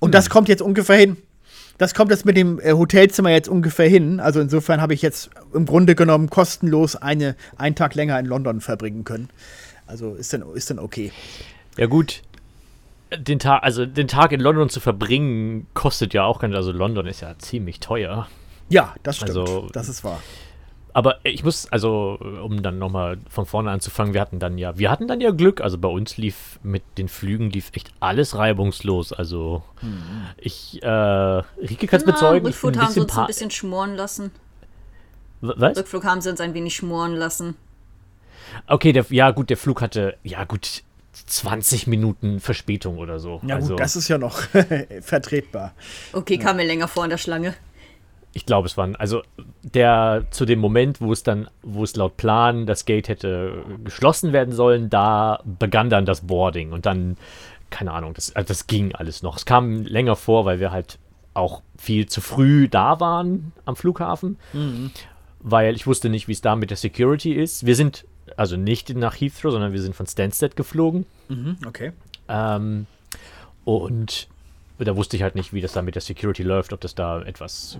Und 0.00 0.14
das 0.14 0.30
kommt 0.30 0.48
jetzt 0.48 0.62
ungefähr 0.62 0.96
hin. 0.96 1.16
Das 1.78 1.94
kommt 1.94 2.10
jetzt 2.10 2.26
mit 2.26 2.36
dem 2.36 2.58
äh, 2.60 2.72
Hotelzimmer 2.72 3.30
jetzt 3.30 3.48
ungefähr 3.48 3.88
hin. 3.88 4.18
Also 4.18 4.40
insofern 4.40 4.82
habe 4.82 4.94
ich 4.94 5.00
jetzt 5.00 5.30
im 5.54 5.64
Grunde 5.64 5.94
genommen 5.94 6.28
kostenlos 6.28 6.96
eine, 6.96 7.36
einen 7.56 7.76
Tag 7.76 7.94
länger 7.94 8.18
in 8.18 8.26
London 8.26 8.60
verbringen 8.60 9.04
können. 9.04 9.30
Also 9.90 10.14
ist 10.14 10.32
dann, 10.32 10.42
ist 10.54 10.70
dann 10.70 10.78
okay. 10.78 11.12
Ja, 11.76 11.86
gut. 11.86 12.22
Den 13.16 13.40
Tag, 13.40 13.62
also 13.64 13.86
den 13.86 14.06
Tag 14.08 14.30
in 14.32 14.40
London 14.40 14.68
zu 14.68 14.78
verbringen, 14.80 15.66
kostet 15.74 16.14
ja 16.14 16.24
auch 16.24 16.38
ganz, 16.38 16.54
also 16.54 16.70
London 16.70 17.06
ist 17.06 17.20
ja 17.20 17.36
ziemlich 17.38 17.80
teuer. 17.80 18.28
Ja, 18.68 18.94
das 19.02 19.16
stimmt. 19.16 19.30
Also- 19.30 19.68
das 19.72 19.88
ist 19.88 20.04
wahr. 20.04 20.20
Aber 20.92 21.18
ich 21.24 21.44
muss, 21.44 21.70
also, 21.70 22.18
um 22.44 22.62
dann 22.64 22.80
nochmal 22.80 23.18
von 23.28 23.46
vorne 23.46 23.70
anzufangen, 23.70 24.12
wir 24.12 24.20
hatten 24.20 24.40
dann 24.40 24.58
ja, 24.58 24.76
wir 24.76 24.90
hatten 24.90 25.06
dann 25.06 25.20
ja 25.20 25.30
Glück. 25.30 25.60
Also 25.60 25.78
bei 25.78 25.86
uns 25.88 26.16
lief 26.16 26.58
mit 26.64 26.82
den 26.98 27.08
Flügen 27.08 27.48
lief 27.50 27.70
echt 27.74 27.92
alles 28.00 28.34
reibungslos. 28.36 29.12
Also 29.12 29.62
ich, 30.36 30.82
äh, 30.82 30.88
Rike 30.88 31.86
kann 31.86 32.00
es 32.00 32.04
bezeugen. 32.04 32.48
ich 32.48 32.54
Rückflug 32.56 32.76
haben 32.78 32.92
sie 32.92 33.00
uns 33.00 33.16
ein 33.16 33.26
bisschen 33.28 33.52
schmoren 33.52 33.94
lassen. 33.94 34.32
Was? 35.42 35.76
Rückflug 35.78 36.04
haben 36.04 36.20
sie 36.20 36.30
uns 36.30 36.40
ein 36.40 36.54
wenig 36.54 36.74
schmoren 36.74 37.14
lassen. 37.14 37.54
Okay, 38.66 38.92
der, 38.92 39.04
ja 39.10 39.30
gut, 39.30 39.50
der 39.50 39.56
Flug 39.56 39.80
hatte, 39.82 40.16
ja 40.22 40.44
gut, 40.44 40.82
20 41.12 41.86
Minuten 41.86 42.40
Verspätung 42.40 42.98
oder 42.98 43.18
so. 43.18 43.40
Ja, 43.46 43.56
also 43.56 43.70
gut, 43.70 43.80
das 43.80 43.96
ist 43.96 44.08
ja 44.08 44.18
noch 44.18 44.38
vertretbar. 45.00 45.72
Okay, 46.12 46.38
kam 46.38 46.56
mir 46.56 46.64
länger 46.66 46.88
vor 46.88 47.04
in 47.04 47.10
der 47.10 47.18
Schlange. 47.18 47.54
ich 48.32 48.46
glaube, 48.46 48.66
es 48.66 48.76
waren, 48.76 48.94
also 48.96 49.22
der 49.62 50.26
zu 50.30 50.44
dem 50.44 50.60
Moment, 50.60 51.00
wo 51.00 51.12
es 51.12 51.22
dann, 51.24 51.48
wo 51.62 51.82
es 51.82 51.96
laut 51.96 52.16
Plan 52.16 52.64
das 52.66 52.84
Gate 52.84 53.08
hätte 53.08 53.64
geschlossen 53.84 54.32
werden 54.32 54.54
sollen, 54.54 54.88
da 54.88 55.40
begann 55.44 55.90
dann 55.90 56.06
das 56.06 56.20
Boarding 56.22 56.72
und 56.72 56.86
dann, 56.86 57.16
keine 57.70 57.92
Ahnung, 57.92 58.14
das, 58.14 58.34
also 58.36 58.46
das 58.46 58.66
ging 58.68 58.94
alles 58.94 59.22
noch. 59.22 59.36
Es 59.36 59.46
kam 59.46 59.82
länger 59.82 60.14
vor, 60.16 60.44
weil 60.44 60.60
wir 60.60 60.70
halt 60.70 60.98
auch 61.34 61.62
viel 61.76 62.06
zu 62.06 62.20
früh 62.20 62.68
da 62.68 63.00
waren 63.00 63.52
am 63.64 63.74
Flughafen, 63.76 64.36
weil 65.40 65.74
ich 65.74 65.86
wusste 65.86 66.08
nicht, 66.08 66.28
wie 66.28 66.32
es 66.32 66.40
da 66.40 66.54
mit 66.54 66.70
der 66.70 66.76
Security 66.76 67.32
ist. 67.32 67.66
Wir 67.66 67.74
sind 67.74 68.04
also 68.36 68.56
nicht 68.56 68.94
nach 68.94 69.20
Heathrow, 69.20 69.52
sondern 69.52 69.72
wir 69.72 69.80
sind 69.80 69.94
von 69.94 70.06
Stansted 70.06 70.56
geflogen. 70.56 71.06
Mhm, 71.28 71.56
okay. 71.66 71.92
Ähm, 72.28 72.86
und 73.64 74.28
da 74.78 74.96
wusste 74.96 75.16
ich 75.16 75.22
halt 75.22 75.34
nicht, 75.34 75.52
wie 75.52 75.60
das 75.60 75.72
da 75.72 75.82
mit 75.82 75.94
der 75.94 76.02
Security 76.02 76.42
läuft, 76.42 76.72
ob 76.72 76.80
das 76.80 76.94
da 76.94 77.20
etwas, 77.22 77.78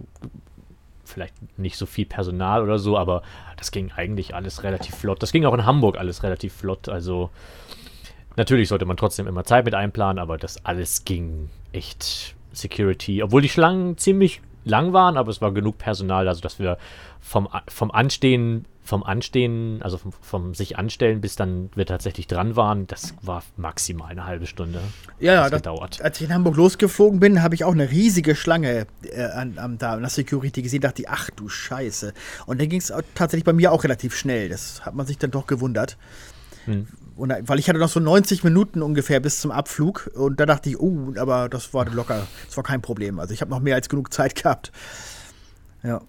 vielleicht 1.05 1.35
nicht 1.59 1.77
so 1.77 1.87
viel 1.87 2.05
Personal 2.05 2.63
oder 2.63 2.79
so, 2.79 2.99
aber 2.99 3.23
das 3.57 3.71
ging 3.71 3.91
eigentlich 3.93 4.35
alles 4.35 4.63
relativ 4.63 4.95
flott. 4.95 5.23
Das 5.23 5.33
ging 5.33 5.45
auch 5.45 5.55
in 5.55 5.65
Hamburg 5.65 5.99
alles 5.99 6.23
relativ 6.23 6.53
flott. 6.53 6.89
Also 6.89 7.31
natürlich 8.37 8.69
sollte 8.69 8.85
man 8.85 8.97
trotzdem 8.97 9.27
immer 9.27 9.45
Zeit 9.45 9.65
mit 9.65 9.75
einplanen, 9.75 10.19
aber 10.19 10.37
das 10.37 10.65
alles 10.65 11.05
ging 11.05 11.49
echt 11.73 12.35
Security, 12.53 13.23
obwohl 13.23 13.43
die 13.43 13.49
Schlangen 13.49 13.97
ziemlich 13.97 14.41
lang 14.65 14.93
waren, 14.93 15.17
aber 15.17 15.31
es 15.31 15.41
war 15.41 15.53
genug 15.53 15.79
Personal, 15.79 16.29
also 16.29 16.41
dass 16.41 16.59
wir 16.59 16.79
vom, 17.21 17.49
vom 17.69 17.91
Anstehen, 17.91 18.67
vom 18.83 19.03
Anstehen, 19.05 19.83
also 19.83 19.99
vom, 19.99 20.13
vom 20.21 20.55
sich 20.55 20.79
anstellen, 20.79 21.21
bis 21.21 21.37
dann 21.37 21.71
wir 21.75 21.87
tatsächlich 21.87 22.27
dran 22.27 22.57
waren, 22.57 22.87
das 22.87 23.15
war 23.23 23.43
maximal 23.57 24.11
eine 24.11 24.27
halbe 24.27 24.47
Stunde. 24.47 24.81
Ja, 25.21 25.35
ja, 25.35 25.43
das 25.51 25.61
gedauert. 25.63 26.01
als 26.03 26.21
ich 26.21 26.27
in 26.29 26.35
Hamburg 26.35 26.57
losgeflogen 26.57 27.21
bin, 27.21 27.43
habe 27.43 27.55
ich 27.55 27.65
auch 27.65 27.73
eine 27.73 27.91
riesige 27.91 28.35
Schlange 28.35 28.87
äh, 29.05 29.23
an, 29.25 29.59
an, 29.59 29.79
da 29.79 29.93
an 29.93 30.01
der 30.01 30.11
Security 30.11 30.63
gesehen. 30.63 30.81
dachte 30.81 31.03
ich, 31.03 31.09
ach 31.09 31.31
du 31.37 31.49
Scheiße. 31.49 32.13
Und 32.47 32.61
dann 32.61 32.69
ging 32.69 32.81
es 32.81 32.93
tatsächlich 33.15 33.45
bei 33.45 33.53
mir 33.53 33.71
auch 33.71 33.85
relativ 33.85 34.17
schnell. 34.17 34.49
Das 34.49 34.85
hat 34.85 34.95
man 34.95 35.07
sich 35.07 35.19
dann 35.19 35.31
doch 35.31 35.47
gewundert. 35.47 35.97
Hm. 36.65 36.89
Und, 37.17 37.29
da- 37.29 37.39
weil 37.43 37.59
ich 37.59 37.69
hatte 37.69 37.79
noch 37.79 37.89
so 37.91 38.01
90 38.01 38.45
Minuten 38.45 38.83
ungefähr 38.83 39.21
bis 39.21 39.41
zum 39.41 39.51
Abflug. 39.51 40.11
Und 40.15 40.41
da 40.41 40.47
dachte 40.47 40.71
ich, 40.71 40.81
oh, 40.81 41.13
aber 41.19 41.49
das 41.49 41.73
war 41.75 41.85
locker. 41.91 42.27
Das 42.47 42.57
war 42.57 42.65
kein 42.65 42.81
Problem. 42.83 43.21
Also 43.21 43.35
ich 43.35 43.41
habe 43.43 43.51
noch 43.51 43.61
mehr 43.61 43.75
als 43.77 43.89
genug 43.89 44.13
Zeit 44.13 44.35
gehabt. 44.43 44.73
Ja. 45.83 46.01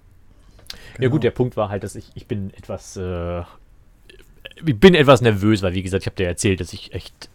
Ja 1.00 1.10
gut, 1.10 1.24
der 1.24 1.32
Punkt 1.32 1.58
war 1.58 1.70
halt, 1.70 1.84
dass 1.84 1.96
ich, 1.96 2.12
ich 2.16 2.28
bin 2.28 2.54
etwas, 2.56 2.98
äh, 2.98 3.42
ich 4.66 4.80
bin 4.80 4.94
etwas 4.96 5.22
nervös, 5.22 5.62
weil 5.62 5.74
wie 5.74 5.84
gesagt, 5.84 6.04
ich 6.04 6.08
habe 6.08 6.16
dir 6.16 6.28
erzählt, 6.28 6.60
dass 6.60 6.74
ich 6.74 6.94
echt 6.94 7.30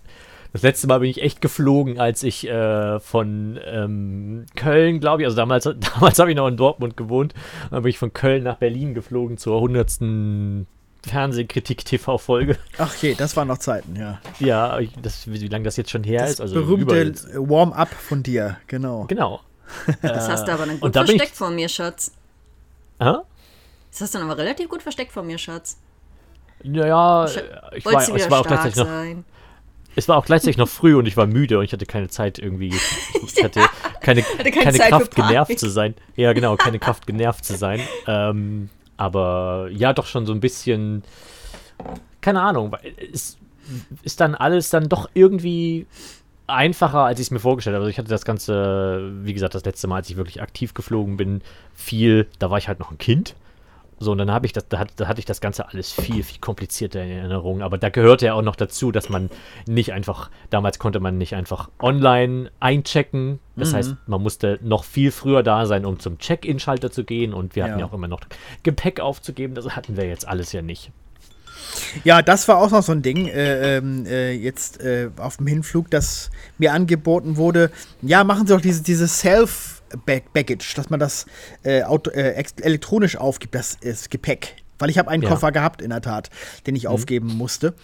das 0.53 0.63
letzte 0.63 0.87
Mal 0.87 1.01
bin 1.01 1.11
ich 1.11 1.21
echt 1.23 1.43
geflogen, 1.43 1.99
als 2.01 2.23
ich 2.23 2.49
äh, 2.49 2.99
von 3.01 3.59
ähm, 3.67 4.47
Köln, 4.55 5.01
glaube 5.01 5.21
ich, 5.23 5.27
also 5.27 5.37
damals, 5.37 5.65
damals 5.95 6.19
habe 6.19 6.31
ich 6.31 6.37
noch 6.37 6.47
in 6.49 6.57
Dortmund 6.57 6.97
gewohnt, 6.97 7.35
dann 7.71 7.83
bin 7.83 7.91
ich 7.91 7.99
von 7.99 8.13
Köln 8.15 8.45
nach 8.45 8.57
Berlin 8.57 8.95
geflogen 8.95 9.37
zur 9.37 9.57
100. 9.57 9.99
Fernsehkritik-TV-Folge. 11.07 12.57
Ach 12.79 12.95
je, 12.97 13.15
das 13.15 13.37
waren 13.37 13.49
noch 13.49 13.59
Zeiten, 13.59 13.97
ja. 13.97 14.21
Ja, 14.41 14.79
das, 15.03 15.27
wie, 15.31 15.41
wie 15.41 15.49
lange 15.49 15.65
das 15.65 15.77
jetzt 15.77 15.91
schon 15.91 16.05
her 16.05 16.23
Das 16.23 16.33
ist. 16.33 16.41
Also 16.41 16.55
berühmte 16.55 17.15
Warm-up 17.35 17.89
von 17.93 18.23
dir, 18.23 18.57
genau. 18.67 19.05
Genau. 19.05 19.41
Das 20.03 20.29
hast 20.29 20.47
du 20.49 20.53
aber 20.53 20.67
dann 20.67 20.75
gut 20.77 20.83
und 20.83 20.97
da 20.97 21.03
bin 21.03 21.11
ich- 21.11 21.17
versteckt 21.19 21.37
vor 21.37 21.51
mir, 21.51 21.69
Schatz. 21.69 22.13
Hä? 23.01 23.15
Das 23.91 24.01
hast 24.01 24.15
du 24.15 24.19
dann 24.19 24.31
aber 24.31 24.39
relativ 24.41 24.69
gut 24.69 24.83
versteckt 24.83 25.13
vor 25.13 25.23
mir, 25.23 25.39
Schatz. 25.39 25.79
Naja, 26.63 27.27
ich 27.75 27.85
war, 27.85 28.03
es, 28.03 28.31
war 28.31 28.41
auch 28.41 28.47
gleichzeitig 28.47 28.77
noch, 28.77 28.87
sein? 28.87 29.25
es 29.95 30.09
war 30.09 30.17
auch 30.17 30.25
gleichzeitig 30.25 30.57
noch 30.57 30.69
früh 30.69 30.95
und 30.95 31.07
ich 31.07 31.17
war 31.17 31.27
müde 31.27 31.59
und 31.59 31.65
ich 31.65 31.73
hatte 31.73 31.87
keine 31.87 32.09
Zeit 32.09 32.39
irgendwie. 32.39 32.75
Ich 33.37 33.45
hatte 33.45 33.61
keine, 34.01 34.23
keine 34.23 34.51
keine, 34.51 34.79
Zeit 34.79 34.87
für 34.87 34.99
Kraft, 34.99 35.15
genervt 35.15 35.59
zu 35.59 35.69
sein. 35.69 35.95
Ja, 36.15 36.33
genau, 36.33 36.57
keine 36.57 36.79
Kraft, 36.79 37.07
genervt 37.07 37.45
zu 37.45 37.55
sein. 37.55 37.81
Ähm, 38.07 38.71
aber 38.97 39.69
ja, 39.73 39.93
doch 39.93 40.07
schon 40.07 40.25
so 40.25 40.33
ein 40.33 40.41
bisschen. 40.41 41.03
Keine 42.23 42.41
Ahnung, 42.41 42.75
es 43.13 43.37
ist 44.03 44.21
dann 44.21 44.35
alles 44.35 44.71
dann 44.71 44.89
doch 44.89 45.11
irgendwie 45.13 45.87
einfacher, 46.47 47.01
als 47.01 47.21
ich 47.21 47.27
es 47.27 47.31
mir 47.31 47.41
vorgestellt 47.41 47.75
habe. 47.75 47.85
Also 47.85 47.91
ich 47.91 47.99
hatte 47.99 48.09
das 48.09 48.25
Ganze, 48.25 49.11
wie 49.23 49.35
gesagt, 49.35 49.55
das 49.55 49.65
letzte 49.65 49.87
Mal, 49.87 49.97
als 49.97 50.11
ich 50.11 50.17
wirklich 50.17 50.41
aktiv 50.41 50.73
geflogen 50.73 51.17
bin, 51.17 51.43
viel, 51.75 52.27
da 52.39 52.51
war 52.51 52.59
ich 52.59 52.69
halt 52.69 52.79
noch 52.79 52.91
ein 52.91 52.99
Kind. 52.99 53.35
So, 53.99 54.13
und 54.13 54.19
dann 54.19 54.31
habe 54.31 54.45
ich 54.45 54.53
das, 54.53 54.69
da, 54.69 54.79
hat, 54.79 54.91
da 54.97 55.09
hatte 55.09 55.21
ich 55.21 55.25
das 55.25 55.41
Ganze 55.41 55.69
alles 55.69 55.91
viel, 55.91 56.23
viel 56.23 56.39
komplizierter 56.39 57.03
in 57.03 57.11
Erinnerung. 57.11 57.63
Aber 57.63 57.79
da 57.79 57.89
gehörte 57.89 58.27
ja 58.27 58.35
auch 58.35 58.43
noch 58.43 58.57
dazu, 58.57 58.93
dass 58.93 59.09
man 59.09 59.31
nicht 59.67 59.93
einfach, 59.95 60.31
damals 60.51 60.79
konnte 60.79 61.01
man 61.01 61.17
nicht 61.17 61.35
einfach 61.35 61.71
online 61.81 62.51
einchecken. 62.61 63.39
Das 63.57 63.73
heißt, 63.73 63.97
man 64.07 64.23
musste 64.23 64.59
noch 64.63 64.85
viel 64.85 65.11
früher 65.11 65.43
da 65.43 65.65
sein, 65.65 65.87
um 65.87 65.99
zum 65.99 66.19
Check-in-Schalter 66.19 66.91
zu 66.91 67.05
gehen. 67.05 67.33
Und 67.33 67.57
wir 67.57 67.65
hatten 67.65 67.75
Ja. 67.75 67.81
ja 67.81 67.87
auch 67.87 67.95
immer 67.95 68.09
noch 68.09 68.21
Gepäck 68.63 69.01
aufzugeben. 69.01 69.55
Das 69.55 69.75
hatten 69.75 69.97
wir 69.97 70.05
jetzt 70.05 70.29
alles 70.29 70.53
ja 70.53 70.61
nicht. 70.61 70.91
Ja, 72.05 72.23
das 72.23 72.47
war 72.49 72.59
auch 72.59 72.71
noch 72.71 72.83
so 72.83 72.93
ein 72.93 73.03
Ding, 73.03 73.27
äh, 73.27 73.79
ähm, 73.79 74.05
äh, 74.07 74.33
jetzt 74.33 74.81
äh, 74.81 75.11
auf 75.17 75.39
dem 75.39 75.47
Hinflug, 75.47 75.91
dass 75.91 76.31
mir 76.59 76.73
angeboten 76.73 77.37
wurde, 77.37 77.71
ja, 78.03 78.25
machen 78.25 78.47
Sie 78.47 78.53
doch 78.55 78.61
diese, 78.61 78.83
diese 78.83 79.09
Self-Baggage, 79.91 80.75
dass 80.77 80.91
man 80.91 81.01
das 81.01 81.27
äh, 81.63 81.83
auto, 81.83 82.11
äh, 82.11 82.43
elektronisch 82.61 83.17
aufgibt, 83.17 83.55
das 83.55 83.75
ist 83.81 84.11
Gepäck. 84.11 84.57
Weil 84.79 84.91
ich 84.91 84.99
habe 84.99 85.11
einen 85.11 85.23
Ja. 85.23 85.31
Koffer 85.31 85.53
gehabt, 85.53 85.81
in 85.81 85.91
der 85.91 86.03
Tat, 86.03 86.31
den 86.67 86.77
ich 86.77 86.87
aufgeben 86.87 87.35
musste. 87.37 87.75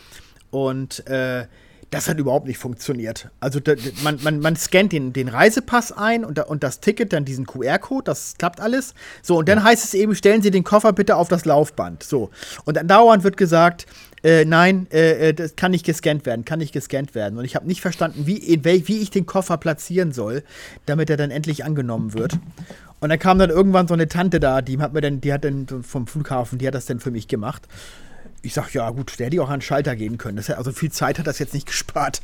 Und 0.51 1.07
äh, 1.07 1.47
das 1.91 2.09
hat 2.09 2.19
überhaupt 2.19 2.47
nicht 2.47 2.59
funktioniert. 2.59 3.29
Also 3.41 3.61
da, 3.61 3.75
man, 4.03 4.19
man, 4.23 4.41
man 4.41 4.57
scannt 4.57 4.93
den, 4.93 5.13
den 5.13 5.29
Reisepass 5.29 5.93
ein 5.93 6.25
und, 6.25 6.39
da, 6.39 6.45
und 6.45 6.63
das 6.63 6.81
Ticket, 6.81 7.13
dann 7.13 7.25
diesen 7.25 7.47
QR-Code, 7.47 8.05
das 8.05 8.35
klappt 8.39 8.61
alles. 8.61 8.95
So, 9.23 9.39
und 9.39 9.49
dann 9.49 9.63
heißt 9.63 9.85
es 9.85 9.95
eben, 9.95 10.15
stellen 10.15 10.43
Sie 10.43 10.51
den 10.51 10.65
Koffer 10.65 10.93
bitte 10.93 11.17
auf 11.17 11.29
das 11.29 11.45
Laufband. 11.45 12.03
So. 12.03 12.31
Und 12.65 12.77
dann 12.79 12.89
dauernd 12.89 13.25
wird 13.25 13.37
gesagt, 13.37 13.87
äh, 14.25 14.45
nein, 14.45 14.87
äh, 14.93 15.29
äh, 15.29 15.35
das 15.35 15.57
kann 15.57 15.73
nicht 15.73 15.85
gescannt 15.85 16.27
werden, 16.27 16.45
kann 16.45 16.61
nicht 16.61 16.73
gescannt 16.73 17.15
werden. 17.15 17.39
Und 17.39 17.45
ich 17.45 17.57
habe 17.57 17.67
nicht 17.67 17.81
verstanden, 17.81 18.27
wie, 18.27 18.37
in 18.37 18.65
wel, 18.65 18.87
wie 18.87 18.99
ich 18.99 19.11
den 19.11 19.27
Koffer 19.27 19.57
platzieren 19.57 20.13
soll, 20.13 20.45
damit 20.87 21.11
er 21.11 21.17
dann 21.17 21.31
endlich 21.31 21.65
angenommen 21.65 22.15
wird. 22.15 22.39
Und 23.01 23.09
dann 23.09 23.19
kam 23.19 23.39
dann 23.39 23.51
irgendwann 23.51 23.89
so 23.89 23.95
eine 23.95 24.07
Tante 24.07 24.39
da, 24.39 24.63
die 24.63 24.79
hat 24.79 24.93
mir 24.93 25.01
dann, 25.01 25.21
die 25.21 25.33
hat 25.33 25.45
dann 25.45 25.67
vom 25.83 26.07
Flughafen, 26.07 26.59
die 26.59 26.67
hat 26.69 26.75
das 26.75 26.87
dann 26.87 27.01
für 27.01 27.11
mich 27.11 27.27
gemacht. 27.27 27.67
Ich 28.43 28.55
sag, 28.55 28.73
ja 28.75 28.89
gut, 28.91 29.19
der 29.19 29.27
hätte 29.27 29.43
auch 29.43 29.49
an 29.49 29.59
den 29.59 29.63
Schalter 29.63 29.97
gehen 29.97 30.19
können. 30.19 30.37
Das 30.37 30.51
also 30.51 30.71
viel 30.71 30.93
Zeit 30.93 31.19
hat 31.19 31.27
das 31.27 31.41
jetzt 31.41 31.55
nicht 31.55 31.67
gespart. 31.67 32.23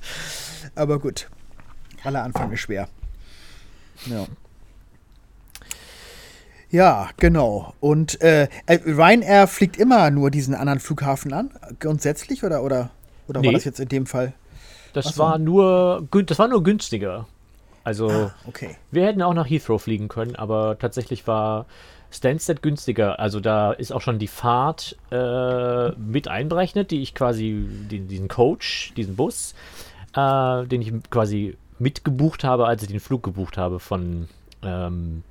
Aber 0.77 1.01
gut. 1.01 1.29
Aller 2.05 2.23
Anfang 2.23 2.53
ist 2.53 2.61
schwer. 2.61 2.89
Ja. 4.07 4.27
Ja, 6.71 7.09
genau. 7.17 7.73
Und 7.81 8.21
äh, 8.21 8.49
äh, 8.67 8.79
Ryanair 8.85 9.47
fliegt 9.47 9.77
immer 9.79 10.11
nur 10.11 10.31
diesen 10.31 10.55
anderen 10.55 10.81
Flughafen 10.81 11.33
an, 11.33 11.51
grundsätzlich, 11.81 12.45
oder, 12.45 12.63
oder, 12.63 12.91
oder 13.27 13.41
war 13.41 13.49
Nee. 13.49 13.53
das 13.55 13.65
jetzt 13.65 13.81
in 13.81 13.89
dem 13.89 14.07
Fall? 14.07 14.33
Das 14.93 15.17
war 15.19 15.39
nur, 15.39 16.07
das 16.27 16.39
war 16.39 16.49
nur 16.49 16.63
günstiger. 16.63 17.27
Also, 17.85 18.11
Ah, 18.11 18.35
okay. 18.47 18.77
wir 18.91 19.07
hätten 19.07 19.23
auch 19.23 19.33
nach 19.33 19.49
Heathrow 19.49 19.81
fliegen 19.81 20.09
können, 20.09 20.37
aber 20.37 20.79
tatsächlich 20.79 21.27
war 21.27 21.65
Stansted 22.11 22.63
günstiger. 22.63 23.19
Also 23.19 23.41
da 23.41 23.73
ist 23.73 23.93
auch 23.93 24.01
schon 24.03 24.19
die 24.19 24.29
Fahrt 24.29 24.97
äh, 25.11 25.91
mit 25.93 26.29
einberechnet, 26.29 26.91
die 26.91 27.01
ich 27.03 27.15
quasi, 27.15 27.67
den, 27.91 28.09
diesen 28.09 28.29
Coach, 28.29 28.93
diesen 28.97 29.17
Bus, 29.17 29.55
äh, 30.17 30.65
den 30.67 30.83
ich 30.83 30.93
quasi 31.11 31.57
mitgebucht 31.79 32.45
habe, 32.45 32.67
als 32.67 32.83
ich 32.83 32.89
den 32.89 33.01
Flug 33.01 33.23
gebucht 33.23 33.57
habe 33.57 33.79
von, 33.79 34.29
ähm, 34.63 35.23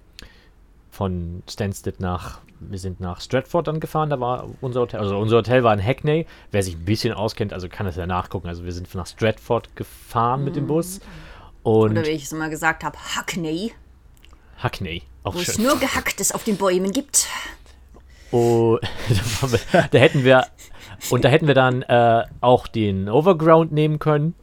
von 0.98 1.44
Stansted 1.48 2.00
nach, 2.00 2.40
wir 2.60 2.80
sind 2.80 3.00
nach 3.00 3.22
Stratford 3.22 3.68
dann 3.68 3.80
gefahren, 3.80 4.10
da 4.10 4.20
war 4.20 4.50
unser 4.62 4.80
Hotel, 4.80 5.00
also 5.00 5.16
unser 5.16 5.38
Hotel 5.38 5.64
war 5.64 5.72
in 5.72 5.80
Hackney, 5.80 6.26
wer 6.50 6.64
sich 6.64 6.74
ein 6.74 6.86
bisschen 6.86 7.14
auskennt, 7.14 7.54
also 7.54 7.70
kann 7.70 7.86
das 7.86 7.98
ja 7.98 8.08
nachgucken, 8.08 8.48
also 8.48 8.66
wir 8.66 8.72
sind 8.72 8.94
nach 8.96 9.06
Stratford 9.06 9.76
gefahren 9.76 10.44
mit 10.44 10.56
dem 10.56 10.66
Bus 10.66 11.00
und 11.62 11.92
Oder 11.92 12.04
wie 12.04 12.10
ich 12.10 12.24
es 12.24 12.32
immer 12.32 12.50
gesagt 12.50 12.84
habe, 12.84 12.98
Hackney, 13.16 13.74
Hackney, 14.58 15.04
auch 15.22 15.36
wo 15.36 15.40
es 15.40 15.54
schön. 15.54 15.66
nur 15.66 15.78
Gehacktes 15.78 16.32
auf 16.32 16.44
den 16.44 16.58
Bäumen 16.58 16.92
gibt. 16.92 17.28
Oh, 18.32 18.80
da, 19.10 19.16
waren 19.42 19.52
wir, 19.52 19.88
da 19.92 19.98
hätten 20.00 20.24
wir 20.24 20.48
und 21.12 21.24
da 21.24 21.30
hätten 21.30 21.46
wir 21.46 21.54
dann 21.54 21.84
äh, 21.84 22.24
auch 22.42 22.66
den 22.66 23.08
Overground 23.08 23.72
nehmen 23.72 24.00
können, 24.00 24.34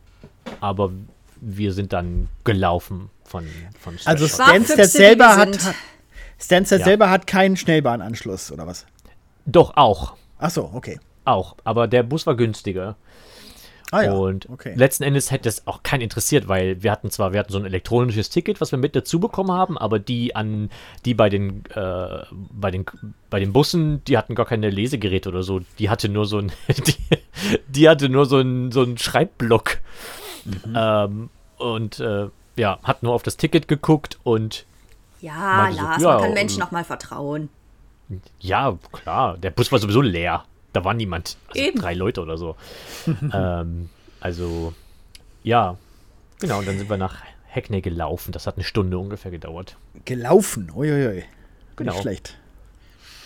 aber 0.61 0.93
wir 1.41 1.73
sind 1.73 1.93
dann 1.93 2.29
gelaufen 2.45 3.11
von 3.25 3.45
von 3.81 3.99
Also 4.05 4.29
Stratford. 4.29 4.55
Stansted 4.55 4.75
Sparfüchse, 4.77 4.99
selber 4.99 5.37
hat, 5.37 5.55
sind. 5.55 5.65
hat 5.65 5.75
Stansted 6.39 6.81
Ja. 6.81 6.85
selber 6.85 7.11
hat 7.11 7.27
keinen 7.27 7.57
Schnellbahnanschluss, 7.57 8.53
oder 8.53 8.67
was? 8.67 8.87
doch 9.47 9.77
auch, 9.77 10.15
Ach 10.39 10.51
so, 10.51 10.71
okay. 10.73 10.99
auch, 11.25 11.57
aber 11.65 11.87
der 11.87 12.03
Bus 12.03 12.27
war 12.27 12.35
günstiger. 12.35 12.97
Ah 13.91 14.03
ja, 14.03 14.13
und 14.15 14.49
okay. 14.49 14.73
letzten 14.75 15.05
Endes 15.05 15.31
hätte 15.31 15.49
es 15.49 15.69
auch 15.69 15.85
keinen 15.85 16.01
interessiert, 16.01 16.49
weil 16.49 16.83
wir 16.83 16.91
hatten 16.91 17.11
zwar, 17.11 17.33
wir 17.33 17.39
hatten 17.39 17.53
so 17.53 17.59
ein 17.59 17.65
elektronisches 17.65 18.29
Ticket, 18.29 18.61
was 18.61 18.73
wir 18.73 18.79
mit 18.79 18.97
dazu 18.97 19.21
bekommen 19.21 19.53
haben, 19.53 19.79
aber 19.79 20.01
die 20.01 20.35
an, 20.35 20.71
die 21.05 21.15
bei 21.15 21.29
den, 21.29 21.65
äh, 21.75 22.25
bei 22.31 22.73
den, 22.73 22.87
bei 23.31 23.39
den 23.39 23.53
Bussen, 23.53 24.03
die 24.05 24.19
hatten 24.19 24.35
gar 24.35 24.47
keine 24.47 24.71
Lesegeräte 24.71 25.29
oder 25.29 25.45
so. 25.45 25.61
Die 25.79 25.91
hatte 25.91 26.09
nur 26.09 26.27
so 26.27 26.39
ein, 26.39 26.51
die, 26.69 26.97
die 27.69 27.89
hatte 27.89 28.09
nur 28.09 28.27
so 28.27 28.39
ein, 28.39 28.73
so 28.73 28.83
ein 28.83 28.99
Schreibblock. 28.99 29.79
Mhm. 30.45 30.75
Ähm, 30.75 31.31
und 31.59 32.01
äh, 32.01 32.29
ja, 32.57 32.79
hat 32.83 33.03
nur 33.05 33.13
auf 33.13 33.23
das 33.23 33.37
Ticket 33.37 33.69
geguckt 33.69 34.19
und 34.25 34.65
Ja, 35.25 35.57
Meinte 35.57 35.79
so, 35.79 35.83
Lars, 35.87 36.03
ja, 36.03 36.09
man 36.13 36.21
kann 36.21 36.35
Menschen 36.35 36.61
ähm, 36.61 36.67
auch 36.67 36.71
mal 36.71 36.85
vertrauen. 36.85 37.49
ja, 38.41 38.77
klar, 38.93 39.39
der 39.39 39.51
Bus 39.51 39.73
war 39.73 39.79
sowieso 39.79 40.03
leer. 40.03 40.45
Da 40.75 40.85
war 40.85 40.93
niemand. 40.93 41.39
Also 41.49 41.61
Eben. 41.63 41.79
drei 41.81 41.95
Leute 41.95 42.21
oder 42.21 42.37
so. 42.37 42.57
ähm, 43.33 43.89
also, 44.21 44.75
ja. 45.43 45.79
Genau, 46.41 46.59
und 46.59 46.69
dann 46.69 46.77
sind 46.77 46.91
wir 46.91 46.99
nach 46.99 47.23
Hackney 47.49 47.81
gelaufen. 47.81 48.33
Das 48.33 48.47
hat 48.47 48.57
eine 48.57 48.65
Stunde 48.65 48.99
ungefähr 48.99 49.31
gedauert. 49.31 49.77
Gelaufen, 50.05 50.71
uiuiui. 50.75 51.25
Genau. 51.77 51.93
Nicht 51.93 52.03
schlecht. 52.03 52.37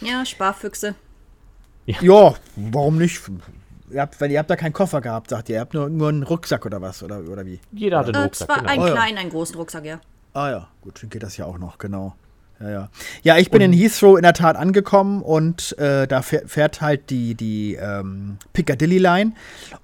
Ja, 0.01 0.25
Sparfüchse. 0.25 0.95
Ja, 1.87 2.35
warum 2.55 2.99
nicht? 2.99 3.21
Ihr 3.91 4.03
habt, 4.03 4.21
weil 4.21 4.31
ihr 4.31 4.39
habt 4.39 4.51
da 4.51 4.57
keinen 4.57 4.75
Koffer 4.75 5.01
gehabt, 5.01 5.31
sagt 5.31 5.49
ihr. 5.49 5.57
Ihr 5.57 5.61
habt 5.63 5.75
nur, 5.75 5.89
nur 5.89 6.11
einen 6.11 6.23
Rucksack 6.23 6.65
oder 6.65 6.81
was, 6.81 7.03
oder, 7.03 7.21
oder 7.29 7.45
wie? 7.45 7.59
Jeder 7.73 7.99
hatte 8.01 8.09
einen 8.11 8.21
Äh, 8.21 8.25
Rucksack, 8.25 8.47
zwar 8.47 8.59
genau. 8.59 8.71
einen 8.71 8.83
Oh 8.83 8.87
ja. 8.87 8.93
kleinen, 8.93 9.19
einen 9.19 9.31
großen 9.31 9.57
Rucksack, 9.57 9.85
ja. 9.85 10.01
Ah 10.39 10.51
ja, 10.51 10.69
gut, 10.83 11.03
dann 11.03 11.11
geht 11.11 11.25
das 11.25 11.37
ja 11.37 11.47
auch 11.47 11.59
noch, 11.59 11.79
genau. 11.79 12.15
Ja, 12.61 12.71
ja. 12.71 12.91
Ja, 13.25 13.39
ich 13.39 13.51
bin 13.51 13.61
in 13.61 13.73
Heathrow 13.73 14.17
in 14.17 14.23
der 14.23 14.35
Tat 14.35 14.55
angekommen 14.55 15.21
und 15.21 15.77
äh, 15.79 16.07
da 16.07 16.23
fährt, 16.23 16.49
fährt 16.49 16.81
halt 16.81 17.11
die, 17.11 17.35
die 17.35 17.75
ähm, 17.75 18.39
Piccadilly 18.53 18.99
Line. 18.99 19.33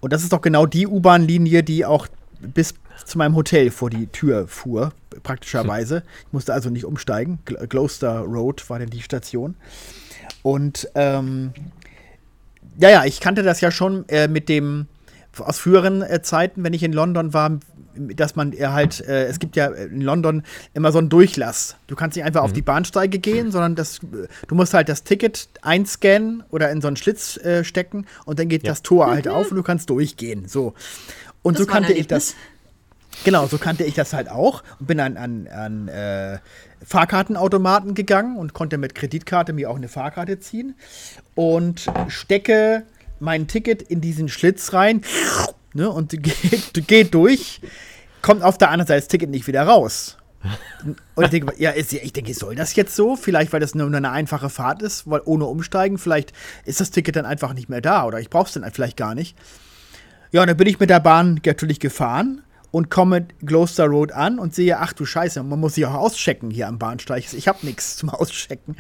Und 0.01 0.13
das 0.13 0.23
ist 0.23 0.33
doch 0.33 0.41
genau 0.41 0.65
die 0.67 0.87
U-Bahn-Linie, 0.87 1.65
die 1.65 1.85
auch 1.85 2.07
bis 2.41 2.75
zu 3.05 3.19
meinem 3.19 3.35
Hotel 3.35 3.73
vor 3.73 3.91
die 3.91 4.07
Tür 4.07 4.47
fuhr, 4.47 4.93
praktischerweise. 5.25 6.05
Ich 6.29 6.33
musste 6.33 6.55
also 6.55 6.71
nicht 6.71 6.85
umsteigen. 6.85 7.41
Gl 7.47 7.67
Gloucester 7.67 8.21
Road 8.21 8.71
war 8.71 8.79
denn 8.79 8.91
die 8.91 9.03
Station. 9.03 9.57
Und 10.45 10.89
ähm, 10.95 11.53
ja, 12.79 12.91
ja, 12.91 13.05
ich 13.05 13.19
kannte 13.19 13.43
das 13.43 13.61
ja 13.61 13.73
schon 13.73 14.09
äh, 14.09 14.29
mit 14.29 14.49
dem 14.49 14.87
aus 15.37 15.59
früheren 15.59 16.03
äh, 16.03 16.23
Zeiten, 16.23 16.63
wenn 16.63 16.75
ich 16.75 16.85
in 16.85 16.93
London 16.93 17.35
war, 17.35 17.59
dass 17.97 18.37
man 18.37 18.53
äh, 18.53 18.67
halt, 18.67 19.01
äh, 19.01 19.25
es 19.27 19.39
gibt 19.39 19.57
ja 19.57 19.67
in 19.67 20.01
London 20.01 20.43
immer 20.75 20.93
so 20.93 20.99
einen 20.99 21.09
Durchlass. 21.09 21.77
Du 21.87 21.97
kannst 21.97 22.17
nicht 22.17 22.25
einfach 22.25 22.43
auf 22.43 22.53
die 22.53 22.63
Bahnsteige 22.63 23.19
gehen, 23.19 23.51
sondern 23.51 23.75
das, 23.75 23.99
äh, 23.99 24.27
du 24.49 24.55
musst 24.55 24.75
halt 24.75 24.89
das 24.89 25.05
Ticket 25.05 25.49
einscannen 25.63 26.43
oder 26.51 26.71
in 26.71 26.81
so 26.81 26.89
einen 26.89 26.97
Schlitz 26.97 27.37
äh, 27.39 27.65
stecken 27.65 28.07
und 28.25 28.39
dann 28.39 28.49
geht 28.49 28.65
Ja. 28.65 28.71
das 28.73 28.83
Tor 28.83 29.11
halt 29.11 29.29
auf 29.29 29.51
und 29.51 29.57
du 29.57 29.63
kannst 29.63 29.91
durchgehen. 29.91 30.47
So. 30.49 30.75
Und 31.43 31.57
so 31.57 31.65
Das 31.65 31.69
ein 31.75 31.83
kannte 31.83 31.93
ich 31.93 32.07
das. 32.07 32.35
Genau, 33.25 33.47
so 33.47 33.59
kannte 33.59 33.85
ich 33.85 33.95
das 33.95 34.13
halt 34.13 34.29
auch 34.29 34.65
und 34.81 34.87
bin 34.89 34.99
an, 34.99 35.17
an, 35.17 35.47
an 35.47 35.89
äh, 35.89 36.39
Fahrkartenautomaten 36.85 37.95
gegangen 37.95 38.37
und 38.37 38.55
konnte 38.55 38.77
mit 38.77 38.95
Kreditkarte 38.95 39.53
mir 39.53 39.71
auch 39.71 39.77
eine 39.77 39.89
Fahrkarte 39.89 40.41
ziehen 40.41 40.75
und 41.37 41.87
stecke 42.09 42.83
mein 43.21 43.47
Ticket 43.47 43.83
in 43.83 44.01
diesen 44.01 44.29
Schlitz 44.29 44.73
rein 44.73 45.03
ne, 45.75 45.91
und 45.91 46.11
geht, 46.23 46.87
geht 46.87 47.15
durch, 47.15 47.61
kommt 48.23 48.43
auf 48.43 48.59
der 48.59 48.71
anderen 48.71 48.89
Seite 48.89 49.01
das 49.01 49.09
Ticket 49.09 49.31
nicht 49.31 49.47
wieder 49.47 49.63
raus. 49.65 50.17
Und 51.15 51.25
ich 51.25 51.31
denke, 51.31 51.55
ja, 51.57 51.73
ich 51.75 52.13
denke, 52.13 52.35
soll 52.35 52.55
das 52.55 52.75
jetzt 52.77 52.95
so? 52.95 53.17
Vielleicht, 53.17 53.53
weil 53.53 53.61
das 53.61 53.75
nur 53.75 53.87
eine 53.87 54.11
einfache 54.11 54.51
Fahrt 54.51 54.83
ist, 54.83 55.09
weil 55.09 55.23
ohne 55.25 55.47
Umsteigen, 55.47 55.97
vielleicht 55.97 56.33
ist 56.67 56.81
das 56.81 56.91
Ticket 56.91 57.17
dann 57.17 57.25
einfach 57.25 57.55
nicht 57.55 57.71
mehr 57.71 57.81
da 57.81 58.05
oder 58.05 58.21
ich 58.21 58.29
brauche 58.29 58.47
es 58.47 58.53
dann 58.53 58.71
vielleicht 58.71 58.97
gar 58.97 59.15
nicht. 59.15 59.37
Ja, 60.33 60.43
und 60.43 60.49
dann 60.49 60.57
bin 60.57 60.67
ich 60.67 60.79
mit 60.79 60.91
der 60.91 61.01
Bahn 61.01 61.41
natürlich 61.45 61.81
gefahren 61.81 62.43
und 62.75 62.91
komme 62.91 63.29
Gloucester 63.41 63.87
Road 63.87 64.11
an 64.11 64.41
und 64.41 64.53
sehe, 64.53 64.81
ach 64.81 64.93
du 64.93 65.07
Scheiße, 65.07 65.41
man 65.45 65.61
muss 65.61 65.77
sich 65.77 65.87
auch 65.87 65.95
auschecken 65.95 66.51
hier 66.51 66.67
am 66.67 66.77
Bahnsteig. 66.77 67.33
Ich 67.33 67.47
habe 67.47 67.65
nichts 67.65 67.97
zum 67.97 68.09
Auschecken. 68.09 68.75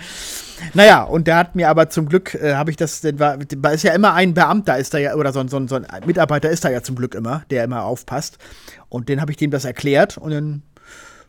Naja, 0.72 1.04
und 1.04 1.28
der 1.28 1.36
hat 1.36 1.54
mir 1.54 1.68
aber 1.68 1.90
zum 1.90 2.08
Glück, 2.08 2.34
äh, 2.34 2.54
habe 2.56 2.72
ich 2.72 2.76
das, 2.76 3.02
denn 3.02 3.20
war, 3.20 3.38
ist 3.72 3.84
ja 3.84 3.92
immer 3.92 4.14
ein 4.14 4.34
Beamter, 4.34 4.78
ist 4.78 4.94
da 4.94 4.98
ja, 4.98 5.14
oder 5.14 5.32
so, 5.32 5.46
so, 5.46 5.64
so 5.68 5.76
ein 5.76 5.86
Mitarbeiter 6.06 6.50
ist 6.50 6.64
da 6.64 6.70
ja 6.70 6.82
zum 6.82 6.96
Glück 6.96 7.14
immer, 7.14 7.44
der 7.50 7.62
immer 7.62 7.84
aufpasst. 7.84 8.38
Und 8.88 9.08
den 9.08 9.20
habe 9.20 9.30
ich 9.30 9.36
dem 9.36 9.52
das 9.52 9.64
erklärt 9.64 10.18
und 10.18 10.32
dann 10.32 10.62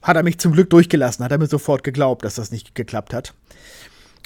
hat 0.01 0.15
er 0.17 0.24
mich 0.24 0.39
zum 0.39 0.51
Glück 0.51 0.72
durchgelassen, 0.72 1.24
hat 1.24 1.31
er 1.31 1.38
mir 1.38 1.45
sofort 1.45 1.84
geglaubt, 1.84 2.25
dass 2.25 2.34
das 2.34 2.50
nicht 2.50 2.74
geklappt 2.74 3.13
hat. 3.13 3.36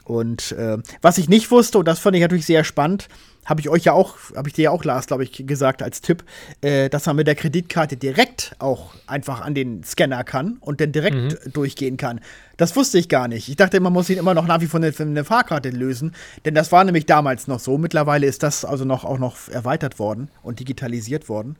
Und 0.09 0.53
äh, 0.53 0.79
was 1.03 1.19
ich 1.19 1.29
nicht 1.29 1.51
wusste, 1.51 1.77
und 1.77 1.87
das 1.87 1.99
fand 1.99 2.15
ich 2.15 2.23
natürlich 2.23 2.47
sehr 2.47 2.63
spannend, 2.63 3.09
habe 3.45 3.61
ich 3.61 3.69
euch 3.69 3.83
ja 3.83 3.93
auch, 3.93 4.15
habe 4.35 4.49
ich 4.49 4.55
dir 4.55 4.63
ja 4.63 4.71
auch, 4.71 4.83
Lars, 4.83 5.05
glaube 5.05 5.23
ich, 5.23 5.45
gesagt 5.45 5.83
als 5.83 6.01
Tipp, 6.01 6.23
äh, 6.61 6.89
dass 6.89 7.05
man 7.05 7.15
mit 7.15 7.27
der 7.27 7.35
Kreditkarte 7.35 7.95
direkt 7.95 8.55
auch 8.57 8.95
einfach 9.05 9.41
an 9.41 9.53
den 9.53 9.83
Scanner 9.83 10.23
kann 10.23 10.57
und 10.61 10.81
dann 10.81 10.91
direkt 10.91 11.45
mhm. 11.45 11.53
durchgehen 11.53 11.95
kann. 11.97 12.21
Das 12.57 12.75
wusste 12.75 12.97
ich 12.97 13.07
gar 13.07 13.27
nicht. 13.27 13.49
Ich 13.49 13.55
dachte, 13.55 13.79
man 13.79 13.93
muss 13.93 14.09
ihn 14.09 14.17
immer 14.17 14.33
noch 14.33 14.47
nach 14.47 14.61
wie 14.61 14.65
vor 14.65 14.79
eine, 14.79 14.91
eine, 14.97 15.23
Fahrkarte 15.23 15.69
lösen, 15.69 16.15
denn 16.43 16.55
das 16.55 16.71
war 16.71 16.83
nämlich 16.83 17.05
damals 17.05 17.45
noch 17.45 17.59
so. 17.59 17.77
Mittlerweile 17.77 18.25
ist 18.25 18.41
das 18.41 18.65
also 18.65 18.85
noch 18.85 19.05
auch 19.05 19.19
noch 19.19 19.47
erweitert 19.49 19.99
worden 19.99 20.29
und 20.41 20.59
digitalisiert 20.59 21.29
worden. 21.29 21.55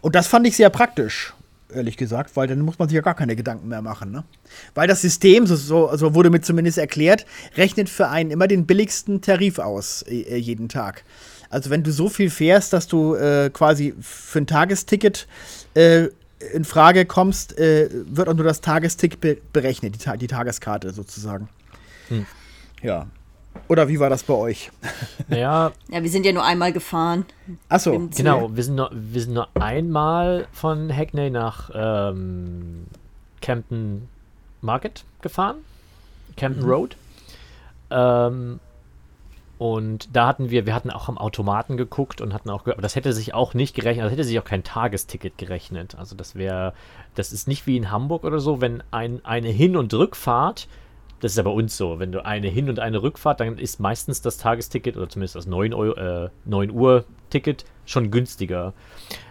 Und 0.00 0.14
das 0.14 0.26
fand 0.26 0.46
ich 0.46 0.56
sehr 0.56 0.70
praktisch 0.70 1.34
ehrlich 1.74 1.96
gesagt, 1.96 2.36
weil 2.36 2.46
dann 2.46 2.60
muss 2.60 2.78
man 2.78 2.88
sich 2.88 2.96
ja 2.96 3.02
gar 3.02 3.14
keine 3.14 3.36
Gedanken 3.36 3.68
mehr 3.68 3.82
machen. 3.82 4.10
Ne? 4.10 4.24
Weil 4.74 4.88
das 4.88 5.02
System, 5.02 5.46
so, 5.46 5.56
so 5.56 5.88
also 5.88 6.14
wurde 6.14 6.30
mir 6.30 6.40
zumindest 6.40 6.78
erklärt, 6.78 7.26
rechnet 7.56 7.88
für 7.88 8.08
einen 8.08 8.30
immer 8.30 8.48
den 8.48 8.66
billigsten 8.66 9.20
Tarif 9.20 9.58
aus, 9.58 10.02
äh, 10.08 10.36
jeden 10.36 10.68
Tag. 10.68 11.04
Also 11.50 11.70
wenn 11.70 11.82
du 11.82 11.92
so 11.92 12.08
viel 12.08 12.30
fährst, 12.30 12.72
dass 12.72 12.86
du 12.86 13.14
äh, 13.14 13.50
quasi 13.52 13.94
für 14.00 14.38
ein 14.38 14.46
Tagesticket 14.46 15.26
äh, 15.74 16.08
in 16.54 16.64
Frage 16.64 17.04
kommst, 17.04 17.58
äh, 17.58 17.88
wird 17.90 18.28
auch 18.28 18.34
nur 18.34 18.44
das 18.44 18.60
Tagesticket 18.60 19.20
be 19.20 19.36
berechnet, 19.52 19.94
die, 19.94 19.98
Ta 19.98 20.16
die, 20.16 20.26
Tageskarte 20.26 20.92
sozusagen. 20.92 21.48
Hm. 22.08 22.26
Ja. 22.82 23.06
Oder 23.70 23.88
wie 23.88 24.00
war 24.00 24.10
das 24.10 24.24
bei 24.24 24.34
euch? 24.34 24.70
Ja. 25.28 25.70
ja, 25.88 26.02
wir 26.02 26.10
sind 26.10 26.26
ja 26.26 26.32
nur 26.32 26.42
einmal 26.42 26.72
gefahren. 26.72 27.24
Achso. 27.68 28.08
Genau, 28.16 28.50
wir 28.52 28.64
sind, 28.64 28.74
nur, 28.74 28.90
wir 28.92 29.20
sind 29.20 29.32
nur 29.32 29.46
einmal 29.54 30.48
von 30.50 30.92
Hackney 30.92 31.30
nach 31.30 31.70
ähm, 31.72 32.88
Camden 33.40 34.08
Market 34.60 35.04
gefahren. 35.22 35.58
Camden 36.36 36.64
mhm. 36.64 36.68
Road. 36.68 36.96
Ähm, 37.90 38.58
und 39.58 40.08
da 40.16 40.26
hatten 40.26 40.50
wir, 40.50 40.66
wir 40.66 40.74
hatten 40.74 40.90
auch 40.90 41.08
am 41.08 41.16
Automaten 41.16 41.76
geguckt 41.76 42.20
und 42.20 42.34
hatten 42.34 42.50
auch, 42.50 42.66
aber 42.66 42.82
das 42.82 42.96
hätte 42.96 43.12
sich 43.12 43.34
auch 43.34 43.54
nicht 43.54 43.76
gerechnet, 43.76 44.06
das 44.06 44.12
hätte 44.12 44.24
sich 44.24 44.40
auch 44.40 44.44
kein 44.44 44.64
Tagesticket 44.64 45.38
gerechnet. 45.38 45.94
Also 45.96 46.16
das 46.16 46.34
wäre, 46.34 46.72
das 47.14 47.30
ist 47.30 47.46
nicht 47.46 47.68
wie 47.68 47.76
in 47.76 47.92
Hamburg 47.92 48.24
oder 48.24 48.40
so, 48.40 48.60
wenn 48.60 48.82
ein, 48.90 49.24
eine 49.24 49.50
Hin- 49.50 49.76
und 49.76 49.94
Rückfahrt, 49.94 50.66
das 51.20 51.32
ist 51.32 51.36
ja 51.36 51.42
bei 51.42 51.50
uns 51.50 51.76
so, 51.76 51.98
wenn 51.98 52.12
du 52.12 52.24
eine 52.24 52.48
Hin- 52.48 52.68
und 52.68 52.78
eine 52.78 53.02
Rückfahrt, 53.02 53.40
dann 53.40 53.58
ist 53.58 53.78
meistens 53.78 54.22
das 54.22 54.38
Tagesticket 54.38 54.96
oder 54.96 55.08
zumindest 55.08 55.36
das 55.36 55.46
9, 55.46 55.74
Euro, 55.74 55.96
äh, 55.96 56.30
9 56.46 56.70
Uhr 56.70 57.04
Ticket 57.28 57.64
schon 57.84 58.10
günstiger. 58.10 58.72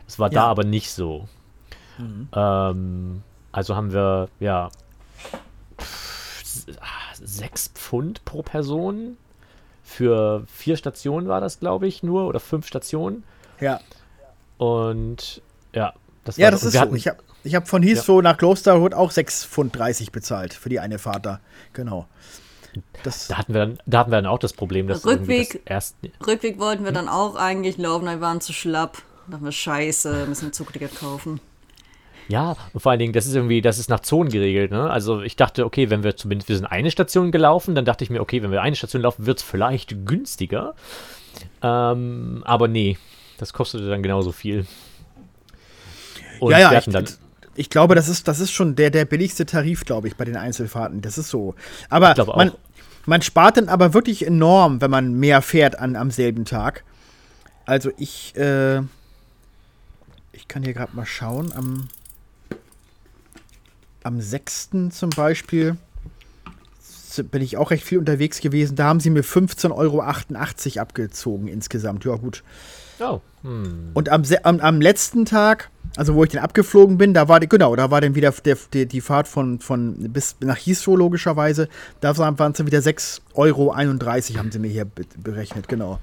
Das 0.05 0.19
war 0.19 0.31
ja. 0.31 0.41
da 0.41 0.47
aber 0.47 0.63
nicht 0.63 0.91
so. 0.91 1.27
Mhm. 1.97 2.29
Ähm, 2.33 3.23
also 3.51 3.75
haben 3.75 3.91
wir, 3.91 4.29
ja, 4.39 4.69
6 7.21 7.69
Pfund 7.69 8.23
pro 8.25 8.43
Person 8.43 9.17
für 9.83 10.43
vier 10.47 10.77
Stationen 10.77 11.27
war 11.27 11.41
das, 11.41 11.59
glaube 11.59 11.87
ich, 11.87 12.03
nur 12.03 12.27
oder 12.27 12.39
fünf 12.39 12.67
Stationen. 12.67 13.23
Ja. 13.59 13.79
Und 14.57 15.41
ja, 15.73 15.93
das 16.23 16.37
war 16.37 16.43
Ja, 16.43 16.51
das 16.51 16.63
ist 16.63 16.73
so. 16.73 16.93
ich 16.93 17.07
habe 17.07 17.23
ich 17.43 17.55
hab 17.55 17.67
von 17.67 17.83
Heathrow 17.83 18.17
ja. 18.17 18.31
nach 18.31 18.37
Klosterhood 18.37 18.93
auch 18.93 19.11
6,30 19.11 19.47
Pfund 19.47 20.11
bezahlt 20.11 20.53
für 20.53 20.69
die 20.69 20.79
eine 20.79 20.99
Fahrt 20.99 21.25
da. 21.25 21.39
Genau. 21.73 22.07
Das 23.03 23.27
da, 23.27 23.37
hatten 23.37 23.53
wir 23.53 23.61
dann, 23.61 23.79
da 23.85 23.99
hatten 23.99 24.11
wir 24.11 24.17
dann 24.17 24.25
auch 24.25 24.39
das 24.39 24.53
Problem, 24.53 24.87
dass 24.87 25.05
Rückweg, 25.05 25.53
das 25.53 25.61
erst 25.65 25.95
Rückweg 26.25 26.59
wollten 26.59 26.83
wir 26.83 26.89
hm? 26.89 26.95
dann 26.95 27.09
auch 27.09 27.35
eigentlich 27.35 27.77
laufen, 27.77 28.05
wir 28.05 28.21
waren 28.21 28.41
zu 28.41 28.53
schlapp. 28.53 29.01
Da 29.25 29.33
dachten 29.33 29.45
wir, 29.45 29.51
scheiße, 29.51 30.25
müssen 30.27 30.47
ein 30.47 30.53
Zugticket 30.53 30.95
kaufen. 30.95 31.39
Ja, 32.27 32.55
und 32.73 32.79
vor 32.79 32.91
allen 32.91 32.99
Dingen, 32.99 33.13
das 33.13 33.25
ist 33.25 33.33
irgendwie, 33.33 33.61
das 33.61 33.79
ist 33.79 33.89
nach 33.89 34.01
Zonen 34.01 34.29
geregelt, 34.29 34.69
ne? 34.69 34.87
Also 34.87 35.21
ich 35.23 35.35
dachte, 35.35 35.65
okay, 35.65 35.89
wenn 35.89 36.03
wir 36.03 36.15
zumindest, 36.15 36.47
wir 36.47 36.55
sind 36.57 36.67
eine 36.67 36.91
Station 36.91 37.31
gelaufen, 37.31 37.73
dann 37.73 37.85
dachte 37.85 38.03
ich 38.03 38.11
mir, 38.11 38.21
okay, 38.21 38.43
wenn 38.43 38.51
wir 38.51 38.61
eine 38.61 38.75
Station 38.75 39.01
laufen, 39.01 39.25
wird 39.25 39.39
es 39.39 39.43
vielleicht 39.43 40.05
günstiger. 40.05 40.75
Ähm, 41.63 42.43
aber 42.45 42.67
nee, 42.67 42.99
das 43.39 43.51
kostete 43.51 43.89
dann 43.89 44.03
genauso 44.03 44.31
viel. 44.31 44.67
Und 46.39 46.51
ja, 46.51 46.59
ja, 46.59 46.77
ich, 46.77 46.85
dann, 46.85 47.07
ich 47.55 47.69
glaube, 47.69 47.95
das 47.95 48.07
ist, 48.07 48.27
das 48.27 48.39
ist 48.39 48.51
schon 48.51 48.75
der, 48.75 48.89
der 48.89 49.05
billigste 49.05 49.45
Tarif, 49.45 49.85
glaube 49.85 50.07
ich, 50.07 50.15
bei 50.15 50.25
den 50.25 50.37
Einzelfahrten. 50.37 51.01
Das 51.01 51.17
ist 51.17 51.29
so. 51.29 51.55
Aber 51.89 52.15
man, 52.35 52.51
man 53.05 53.21
spart 53.21 53.57
dann 53.57 53.69
aber 53.69 53.93
wirklich 53.93 54.25
enorm, 54.25 54.81
wenn 54.81 54.91
man 54.91 55.13
mehr 55.13 55.41
fährt 55.41 55.77
an, 55.79 55.95
am 55.95 56.11
selben 56.11 56.45
Tag. 56.45 56.83
Also 57.65 57.91
ich, 57.97 58.35
äh, 58.35 58.79
ich 60.31 60.47
kann 60.47 60.63
hier 60.63 60.73
gerade 60.73 60.95
mal 60.95 61.05
schauen. 61.05 61.51
Am 61.53 61.89
am 64.03 64.21
6. 64.21 64.69
zum 64.91 65.09
Beispiel 65.11 65.77
bin 67.31 67.41
ich 67.41 67.57
auch 67.57 67.71
recht 67.71 67.83
viel 67.83 67.97
unterwegs 67.97 68.39
gewesen. 68.39 68.75
Da 68.75 68.85
haben 68.85 68.99
sie 68.99 69.09
mir 69.09 69.23
15,88 69.23 69.71
Euro 69.75 70.81
abgezogen 70.81 71.47
insgesamt. 71.47 72.05
Ja, 72.05 72.15
gut. 72.15 72.43
Oh. 72.99 73.19
Hm. 73.43 73.91
Und 73.93 74.09
am, 74.09 74.23
am, 74.43 74.59
am, 74.59 74.81
letzten 74.81 75.25
Tag, 75.25 75.69
also 75.95 76.15
wo 76.15 76.23
ich 76.23 76.29
dann 76.29 76.43
abgeflogen 76.43 76.97
bin, 76.97 77.13
da 77.13 77.27
war 77.27 77.39
genau, 77.39 77.75
da 77.75 77.89
war 77.89 78.01
dann 78.01 78.15
wieder 78.15 78.31
der, 78.31 78.57
der, 78.73 78.85
die 78.85 79.01
Fahrt 79.01 79.27
von, 79.27 79.59
von 79.59 80.11
bis 80.11 80.35
nach 80.41 80.57
Heathrow 80.57 80.97
logischerweise. 80.97 81.69
Da 82.01 82.17
waren 82.17 82.35
es 82.51 82.57
dann 82.57 82.67
wieder 82.67 82.79
6,31 82.79 83.33
Euro 83.35 83.73
haben 83.75 84.51
sie 84.51 84.59
mir 84.59 84.69
hier 84.69 84.85
berechnet, 85.17 85.67
genau. 85.67 85.99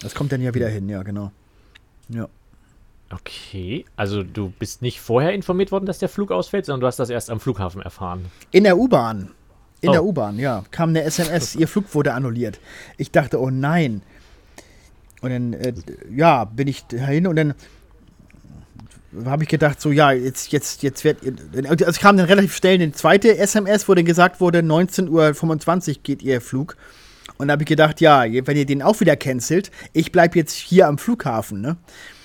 Das 0.00 0.14
kommt 0.14 0.32
dann 0.32 0.40
ja 0.40 0.54
wieder 0.54 0.68
hin, 0.68 0.88
ja, 0.88 1.02
genau. 1.02 1.30
Ja. 2.08 2.28
Okay, 3.10 3.84
also 3.96 4.22
du 4.22 4.52
bist 4.58 4.82
nicht 4.82 5.00
vorher 5.00 5.32
informiert 5.32 5.70
worden, 5.70 5.86
dass 5.86 5.98
der 5.98 6.08
Flug 6.08 6.32
ausfällt, 6.32 6.66
sondern 6.66 6.80
du 6.80 6.86
hast 6.88 6.98
das 6.98 7.10
erst 7.10 7.30
am 7.30 7.38
Flughafen 7.38 7.80
erfahren. 7.80 8.26
In 8.50 8.64
der 8.64 8.76
U-Bahn. 8.76 9.30
In 9.80 9.90
oh. 9.90 9.92
der 9.92 10.04
U-Bahn, 10.04 10.38
ja. 10.38 10.64
Kam 10.70 10.88
eine 10.90 11.02
SMS, 11.02 11.54
ihr 11.54 11.68
Flug 11.68 11.94
wurde 11.94 12.14
annulliert. 12.14 12.58
Ich 12.96 13.12
dachte, 13.12 13.40
oh 13.40 13.50
nein. 13.50 14.02
Und 15.24 15.30
dann, 15.30 15.52
äh, 15.54 15.72
ja, 16.14 16.44
bin 16.44 16.68
ich 16.68 16.84
dahin 16.84 17.26
und 17.26 17.36
dann 17.36 17.54
habe 19.24 19.44
ich 19.44 19.48
gedacht, 19.48 19.80
so, 19.80 19.90
ja, 19.90 20.12
jetzt, 20.12 20.52
jetzt, 20.52 20.82
jetzt 20.82 21.02
wird. 21.02 21.16
Also 21.66 21.86
es 21.86 21.98
kam 21.98 22.18
dann 22.18 22.26
relativ 22.26 22.54
schnell 22.54 22.74
eine 22.74 22.92
zweite 22.92 23.38
SMS, 23.38 23.88
wo 23.88 23.94
dann 23.94 24.04
gesagt 24.04 24.42
wurde, 24.42 24.58
19.25 24.58 25.88
Uhr 25.88 25.94
geht 26.02 26.22
ihr 26.22 26.42
Flug. 26.42 26.76
Und 27.38 27.48
da 27.48 27.52
habe 27.52 27.62
ich 27.62 27.68
gedacht, 27.68 28.02
ja, 28.02 28.24
wenn 28.28 28.56
ihr 28.56 28.66
den 28.66 28.82
auch 28.82 29.00
wieder 29.00 29.16
cancelt, 29.16 29.70
ich 29.94 30.12
bleibe 30.12 30.38
jetzt 30.38 30.52
hier 30.52 30.88
am 30.88 30.98
Flughafen, 30.98 31.62
ne? 31.62 31.78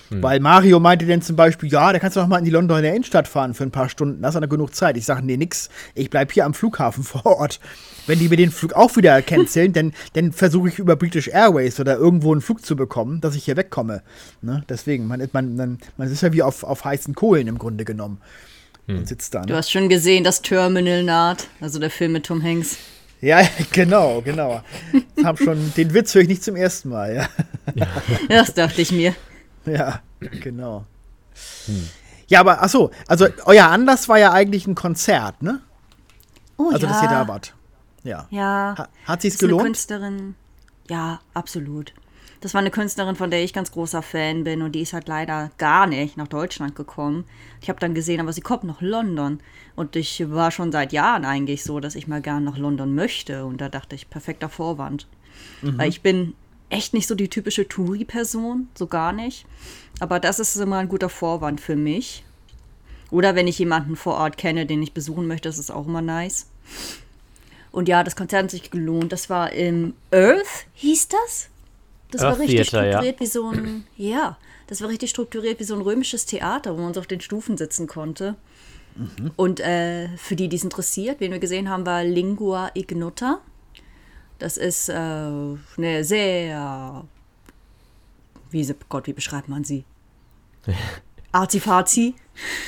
Hm. 0.09 0.23
Weil 0.23 0.39
Mario 0.39 0.79
meinte 0.79 1.05
dann 1.05 1.21
zum 1.21 1.35
Beispiel, 1.35 1.71
ja, 1.71 1.93
da 1.93 1.99
kannst 1.99 2.17
du 2.17 2.21
noch 2.21 2.27
mal 2.27 2.39
in 2.39 2.45
die 2.45 2.51
Londoner 2.51 2.89
Innenstadt 2.89 3.27
fahren 3.27 3.53
für 3.53 3.63
ein 3.63 3.71
paar 3.71 3.89
Stunden, 3.89 4.25
hast 4.25 4.35
du 4.35 4.39
dann 4.39 4.49
genug 4.49 4.75
Zeit. 4.75 4.97
Ich 4.97 5.05
sage, 5.05 5.25
nee, 5.25 5.37
nix, 5.37 5.69
ich 5.95 6.09
bleib 6.09 6.31
hier 6.31 6.45
am 6.45 6.53
Flughafen 6.53 7.03
vor 7.05 7.25
Ort. 7.25 7.59
Wenn 8.07 8.19
die 8.19 8.29
mir 8.29 8.37
den 8.37 8.51
Flug 8.51 8.73
auch 8.73 8.95
wieder 8.95 9.21
canceln, 9.21 9.73
dann, 9.73 9.93
dann 10.13 10.31
versuche 10.31 10.69
ich 10.69 10.79
über 10.79 10.95
British 10.95 11.27
Airways 11.27 11.79
oder 11.79 11.97
irgendwo 11.97 12.31
einen 12.31 12.41
Flug 12.41 12.65
zu 12.65 12.75
bekommen, 12.75 13.21
dass 13.21 13.35
ich 13.35 13.45
hier 13.45 13.55
wegkomme. 13.55 14.01
Ne? 14.41 14.63
Deswegen, 14.67 15.05
man, 15.05 15.27
man, 15.31 15.55
man, 15.55 15.77
man 15.97 16.11
ist 16.11 16.21
ja 16.21 16.33
wie 16.33 16.41
auf, 16.41 16.63
auf 16.63 16.85
heißen 16.85 17.13
Kohlen 17.13 17.47
im 17.47 17.59
Grunde 17.59 17.85
genommen. 17.85 18.19
Hm. 18.87 19.05
sitzt 19.05 19.35
da. 19.35 19.41
Ne? 19.41 19.47
Du 19.47 19.55
hast 19.55 19.71
schon 19.71 19.87
gesehen, 19.87 20.23
das 20.23 20.41
Terminal 20.41 21.03
naht, 21.03 21.47
also 21.61 21.77
der 21.77 21.91
Film 21.91 22.13
mit 22.13 22.25
Tom 22.25 22.41
Hanks. 22.41 22.77
Ja, 23.21 23.47
genau, 23.71 24.21
genau. 24.21 24.63
Hab 25.23 25.37
schon, 25.37 25.73
den 25.75 25.93
Witz 25.93 26.15
höre 26.15 26.23
ich 26.23 26.27
nicht 26.27 26.43
zum 26.43 26.55
ersten 26.55 26.89
Mal, 26.89 27.15
ja. 27.15 27.29
ja. 27.75 27.87
Das 28.27 28.53
dachte 28.53 28.81
ich 28.81 28.91
mir. 28.91 29.13
Ja, 29.65 30.01
genau. 30.19 30.85
Hm. 31.65 31.89
Ja, 32.27 32.41
aber 32.41 32.61
achso, 32.61 32.91
also 33.07 33.27
euer 33.45 33.65
Anlass 33.65 34.07
war 34.07 34.19
ja 34.19 34.31
eigentlich 34.31 34.67
ein 34.67 34.75
Konzert, 34.75 35.41
ne? 35.41 35.61
Oh, 36.57 36.69
also, 36.71 36.85
ja. 36.85 36.93
dass 36.93 37.01
ihr 37.01 37.09
da 37.09 37.27
wart. 37.27 37.55
Ja. 38.03 38.27
Ja. 38.29 38.75
Ha 38.77 38.87
hat 39.05 39.21
sie 39.21 39.29
es 39.29 39.37
gelohnt? 39.37 39.61
Eine 39.61 39.69
Künstlerin. 39.69 40.35
Ja, 40.89 41.19
absolut. 41.33 41.93
Das 42.41 42.53
war 42.53 42.61
eine 42.61 42.71
Künstlerin, 42.71 43.15
von 43.15 43.31
der 43.31 43.43
ich 43.43 43.51
ganz 43.51 43.71
großer 43.71 44.01
Fan 44.01 44.45
bin 44.45 44.61
und 44.61 44.73
die 44.73 44.81
ist 44.81 44.93
halt 44.93 45.07
leider 45.09 45.51
gar 45.57 45.87
nicht 45.87 46.15
nach 46.15 46.27
Deutschland 46.27 46.75
gekommen. 46.75 47.25
Ich 47.61 47.69
habe 47.69 47.79
dann 47.79 47.93
gesehen, 47.93 48.21
aber 48.21 48.31
sie 48.31 48.41
kommt 48.41 48.63
nach 48.63 48.81
London 48.81 49.39
und 49.75 49.95
ich 49.97 50.23
war 50.31 50.51
schon 50.51 50.71
seit 50.71 50.93
Jahren 50.93 51.25
eigentlich 51.25 51.63
so, 51.63 51.81
dass 51.81 51.95
ich 51.95 52.07
mal 52.07 52.21
gern 52.21 52.45
nach 52.45 52.57
London 52.57 52.95
möchte 52.95 53.45
und 53.45 53.59
da 53.59 53.67
dachte 53.67 53.95
ich, 53.95 54.09
perfekter 54.09 54.47
Vorwand. 54.47 55.07
Mhm. 55.61 55.77
Weil 55.77 55.89
ich 55.89 56.01
bin 56.01 56.33
echt 56.69 56.93
nicht 56.93 57.07
so 57.07 57.15
die 57.15 57.29
typische 57.29 57.67
Touri-Person, 57.67 58.69
so 58.75 58.87
gar 58.87 59.11
nicht. 59.11 59.45
Aber 59.99 60.19
das 60.19 60.39
ist 60.39 60.55
immer 60.55 60.77
ein 60.77 60.89
guter 60.89 61.09
Vorwand 61.09 61.61
für 61.61 61.75
mich. 61.75 62.23
Oder 63.11 63.35
wenn 63.35 63.47
ich 63.47 63.59
jemanden 63.59 63.95
vor 63.95 64.15
Ort 64.15 64.37
kenne, 64.37 64.65
den 64.65 64.81
ich 64.83 64.93
besuchen 64.93 65.27
möchte, 65.27 65.49
das 65.49 65.57
ist 65.57 65.71
auch 65.71 65.87
immer 65.87 66.01
nice. 66.01 66.47
Und 67.71 67.87
ja, 67.87 68.03
das 68.03 68.15
Konzert 68.15 68.43
hat 68.43 68.51
sich 68.51 68.71
gelohnt. 68.71 69.11
Das 69.11 69.29
war 69.29 69.51
im 69.51 69.93
Earth, 70.11 70.65
hieß 70.73 71.07
das? 71.09 71.49
Das 72.11 72.21
Earth 72.21 72.33
war 72.33 72.39
richtig 72.39 72.69
Theater, 72.69 72.85
ja. 72.85 72.91
strukturiert 72.91 73.19
wie 73.19 73.25
so 73.25 73.49
ein, 73.49 73.87
ja, 73.97 74.37
das 74.67 74.81
war 74.81 74.89
richtig 74.89 75.09
strukturiert 75.09 75.59
wie 75.59 75.63
so 75.63 75.75
ein 75.75 75.81
römisches 75.81 76.25
Theater, 76.25 76.77
wo 76.77 76.81
man 76.81 76.93
so 76.93 76.99
auf 76.99 77.07
den 77.07 77.21
Stufen 77.21 77.57
sitzen 77.57 77.87
konnte. 77.87 78.35
Und 79.37 79.59
äh, 79.59 80.09
für 80.17 80.35
die, 80.35 80.49
die 80.49 80.57
es 80.57 80.63
interessiert, 80.63 81.19
wen 81.19 81.31
wir 81.31 81.39
gesehen 81.39 81.69
haben, 81.69 81.85
war 81.85 82.03
Lingua 82.03 82.71
Ignota. 82.73 83.39
Das 84.39 84.57
ist 84.57 84.89
äh, 84.89 84.93
eine 84.93 86.03
sehr, 86.03 87.05
wie 88.49 88.75
Gott, 88.87 89.07
wie 89.07 89.13
beschreibt 89.13 89.49
man 89.49 89.63
sie? 89.63 89.83
Arzi-Fazi. 91.31 92.15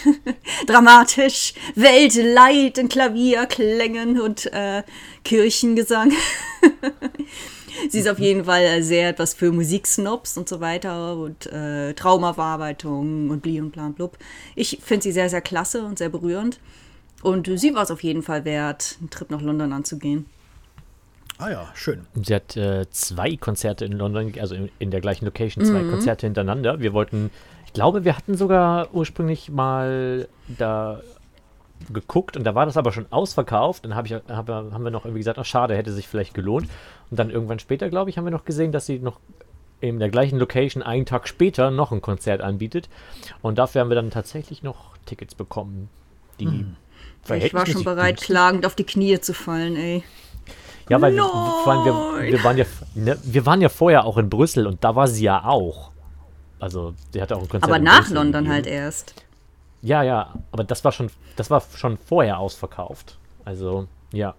Dramatisch, 0.67 1.53
Weltleid 1.75 2.77
in 2.77 2.89
Klavierklängen 2.89 4.19
und 4.19 4.51
äh, 4.53 4.83
Kirchengesang. 5.23 6.11
Sie 7.89 7.99
ist 7.99 8.09
auf 8.09 8.19
jeden 8.19 8.45
Fall 8.45 8.83
sehr 8.83 9.09
etwas 9.09 9.33
für 9.33 9.51
Musiksnobs 9.51 10.37
und 10.37 10.49
so 10.49 10.59
weiter 10.59 11.15
und 11.15 11.45
äh, 11.47 11.93
Traumaverarbeitung 11.93 13.29
und 13.29 13.41
bli 13.41 13.61
und 13.61 13.71
blan 13.71 13.93
blub. 13.93 14.17
Ich 14.55 14.79
finde 14.83 15.03
sie 15.03 15.13
sehr, 15.13 15.29
sehr 15.29 15.41
klasse 15.41 15.83
und 15.83 15.97
sehr 15.97 16.09
berührend. 16.09 16.59
Und 17.23 17.49
sie 17.57 17.73
war 17.73 17.83
es 17.83 17.91
auf 17.91 18.03
jeden 18.03 18.23
Fall 18.23 18.43
wert, 18.43 18.97
einen 18.99 19.09
Trip 19.09 19.31
nach 19.31 19.41
London 19.41 19.71
anzugehen. 19.71 20.25
Ah 21.41 21.49
ja, 21.49 21.71
schön. 21.73 22.05
Sie 22.13 22.35
hat 22.35 22.55
äh, 22.55 22.87
zwei 22.91 23.35
Konzerte 23.35 23.83
in 23.85 23.93
London, 23.93 24.31
also 24.39 24.53
in, 24.53 24.69
in 24.77 24.91
der 24.91 25.01
gleichen 25.01 25.25
Location, 25.25 25.65
zwei 25.65 25.83
Konzerte 25.83 26.27
hintereinander. 26.27 26.79
Wir 26.79 26.93
wollten, 26.93 27.31
ich 27.65 27.73
glaube, 27.73 28.05
wir 28.05 28.15
hatten 28.15 28.37
sogar 28.37 28.93
ursprünglich 28.93 29.49
mal 29.49 30.27
da 30.47 31.01
geguckt 31.91 32.37
und 32.37 32.43
da 32.43 32.53
war 32.53 32.67
das 32.67 32.77
aber 32.77 32.91
schon 32.91 33.07
ausverkauft. 33.09 33.85
Dann 33.85 33.95
hab 33.95 34.05
ich, 34.05 34.13
hab, 34.13 34.49
haben 34.49 34.83
wir 34.83 34.91
noch 34.91 35.05
irgendwie 35.05 35.21
gesagt, 35.21 35.39
ach 35.39 35.45
schade, 35.45 35.75
hätte 35.75 35.91
sich 35.91 36.07
vielleicht 36.07 36.35
gelohnt. 36.35 36.67
Und 37.09 37.19
dann 37.19 37.31
irgendwann 37.31 37.57
später, 37.57 37.89
glaube 37.89 38.11
ich, 38.11 38.19
haben 38.19 38.25
wir 38.25 38.31
noch 38.31 38.45
gesehen, 38.45 38.71
dass 38.71 38.85
sie 38.85 38.99
noch 38.99 39.19
in 39.79 39.97
der 39.97 40.09
gleichen 40.09 40.37
Location 40.37 40.83
einen 40.83 41.07
Tag 41.07 41.27
später 41.27 41.71
noch 41.71 41.91
ein 41.91 42.01
Konzert 42.01 42.41
anbietet. 42.41 42.87
Und 43.41 43.57
dafür 43.57 43.81
haben 43.81 43.89
wir 43.89 43.95
dann 43.95 44.11
tatsächlich 44.11 44.61
noch 44.61 44.95
Tickets 45.07 45.33
bekommen, 45.33 45.89
die 46.39 46.65
Ich 47.35 47.53
war 47.53 47.65
schon 47.65 47.83
bereit, 47.83 48.21
klagend 48.21 48.65
auf 48.65 48.75
die 48.75 48.83
Knie 48.83 49.19
zu 49.19 49.33
fallen, 49.33 49.75
ey. 49.75 50.03
Ja, 50.91 51.01
weil 51.01 51.15
wir, 51.15 51.23
vor 51.23 51.67
allem 51.71 51.85
wir, 51.85 52.33
wir, 52.33 52.43
waren 52.43 52.57
ja, 52.57 52.65
ne, 52.95 53.17
wir 53.23 53.45
waren 53.45 53.61
ja 53.61 53.69
vorher 53.69 54.03
auch 54.03 54.17
in 54.17 54.29
Brüssel 54.29 54.67
und 54.67 54.83
da 54.83 54.93
war 54.93 55.07
sie 55.07 55.23
ja 55.23 55.45
auch. 55.45 55.91
Also, 56.59 56.93
sie 57.13 57.21
hatte 57.21 57.37
auch 57.37 57.43
ein 57.43 57.47
Konzert. 57.47 57.63
Aber 57.71 57.79
nach 57.79 57.99
Brüssel 57.99 58.15
London 58.15 58.49
halt 58.49 58.67
erst. 58.67 59.15
Ja, 59.81 60.03
ja, 60.03 60.33
aber 60.51 60.65
das 60.65 60.83
war 60.83 60.91
schon, 60.91 61.09
das 61.37 61.49
war 61.49 61.63
schon 61.75 61.97
vorher 61.97 62.39
ausverkauft. 62.39 63.17
Also, 63.45 63.87
ja. 64.11 64.35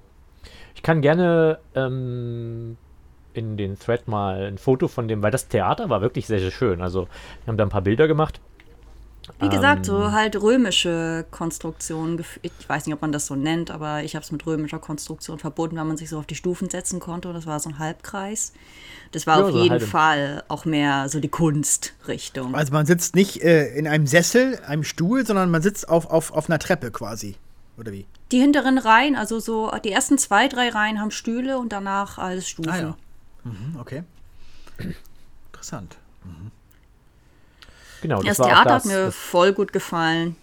Ich 0.74 0.82
kann 0.82 1.00
gerne 1.00 1.58
ähm, 1.74 2.76
in 3.32 3.56
den 3.56 3.78
Thread 3.78 4.06
mal 4.06 4.42
ein 4.42 4.58
Foto 4.58 4.88
von 4.88 5.08
dem, 5.08 5.22
weil 5.22 5.30
das 5.30 5.48
Theater 5.48 5.88
war 5.88 6.02
wirklich 6.02 6.26
sehr, 6.26 6.38
sehr 6.38 6.50
schön. 6.50 6.82
Also, 6.82 7.08
wir 7.44 7.46
haben 7.46 7.56
da 7.56 7.64
ein 7.64 7.70
paar 7.70 7.80
Bilder 7.80 8.08
gemacht. 8.08 8.42
Wie 9.38 9.48
gesagt, 9.48 9.86
so 9.86 9.96
Ähm. 10.02 10.12
halt 10.12 10.40
römische 10.40 11.24
Konstruktionen. 11.30 12.24
Ich 12.42 12.68
weiß 12.68 12.86
nicht, 12.86 12.94
ob 12.94 13.02
man 13.02 13.12
das 13.12 13.26
so 13.26 13.34
nennt, 13.34 13.70
aber 13.70 14.02
ich 14.02 14.14
habe 14.16 14.24
es 14.24 14.32
mit 14.32 14.44
römischer 14.46 14.78
Konstruktion 14.78 15.38
verbunden, 15.38 15.76
weil 15.76 15.84
man 15.84 15.96
sich 15.96 16.08
so 16.08 16.18
auf 16.18 16.26
die 16.26 16.34
Stufen 16.34 16.68
setzen 16.70 17.00
konnte. 17.00 17.28
Und 17.28 17.34
das 17.34 17.46
war 17.46 17.58
so 17.60 17.68
ein 17.70 17.78
Halbkreis. 17.78 18.52
Das 19.12 19.26
war 19.26 19.38
Ja, 19.38 19.44
auf 19.46 19.52
so 19.52 19.58
jeden 19.62 19.70
halb- 19.72 19.82
Fall 19.82 20.42
auch 20.48 20.64
mehr 20.64 21.08
so 21.08 21.20
die 21.20 21.28
Kunstrichtung. 21.28 22.54
Also 22.54 22.72
man 22.72 22.86
sitzt 22.86 23.14
nicht 23.14 23.42
äh, 23.42 23.68
in 23.76 23.86
einem 23.86 24.06
Sessel, 24.06 24.58
einem 24.66 24.84
Stuhl, 24.84 25.24
sondern 25.26 25.50
man 25.50 25.62
sitzt 25.62 25.88
auf, 25.88 26.06
auf, 26.10 26.32
auf 26.32 26.48
einer 26.48 26.58
Treppe 26.58 26.90
quasi. 26.90 27.36
Oder 27.78 27.92
wie? 27.92 28.06
Die 28.32 28.40
hinteren 28.40 28.78
Reihen, 28.78 29.16
also 29.16 29.40
so 29.40 29.70
die 29.84 29.92
ersten 29.92 30.18
zwei, 30.18 30.48
drei 30.48 30.68
Reihen 30.70 31.00
haben 31.00 31.10
Stühle 31.10 31.58
und 31.58 31.72
danach 31.72 32.18
alles 32.18 32.48
Stufen. 32.48 32.70
Ah 32.70 32.78
ja. 32.78 32.96
Mhm, 33.44 33.76
okay. 33.80 34.02
Interessant. 35.52 35.96
Genau, 38.02 38.22
das, 38.22 38.36
Das 38.36 38.46
Theater 38.46 38.64
das, 38.68 38.84
hat 38.84 38.84
mir 38.86 39.12
voll 39.12 39.52
gut 39.52 39.72
gefallen. 39.72 40.36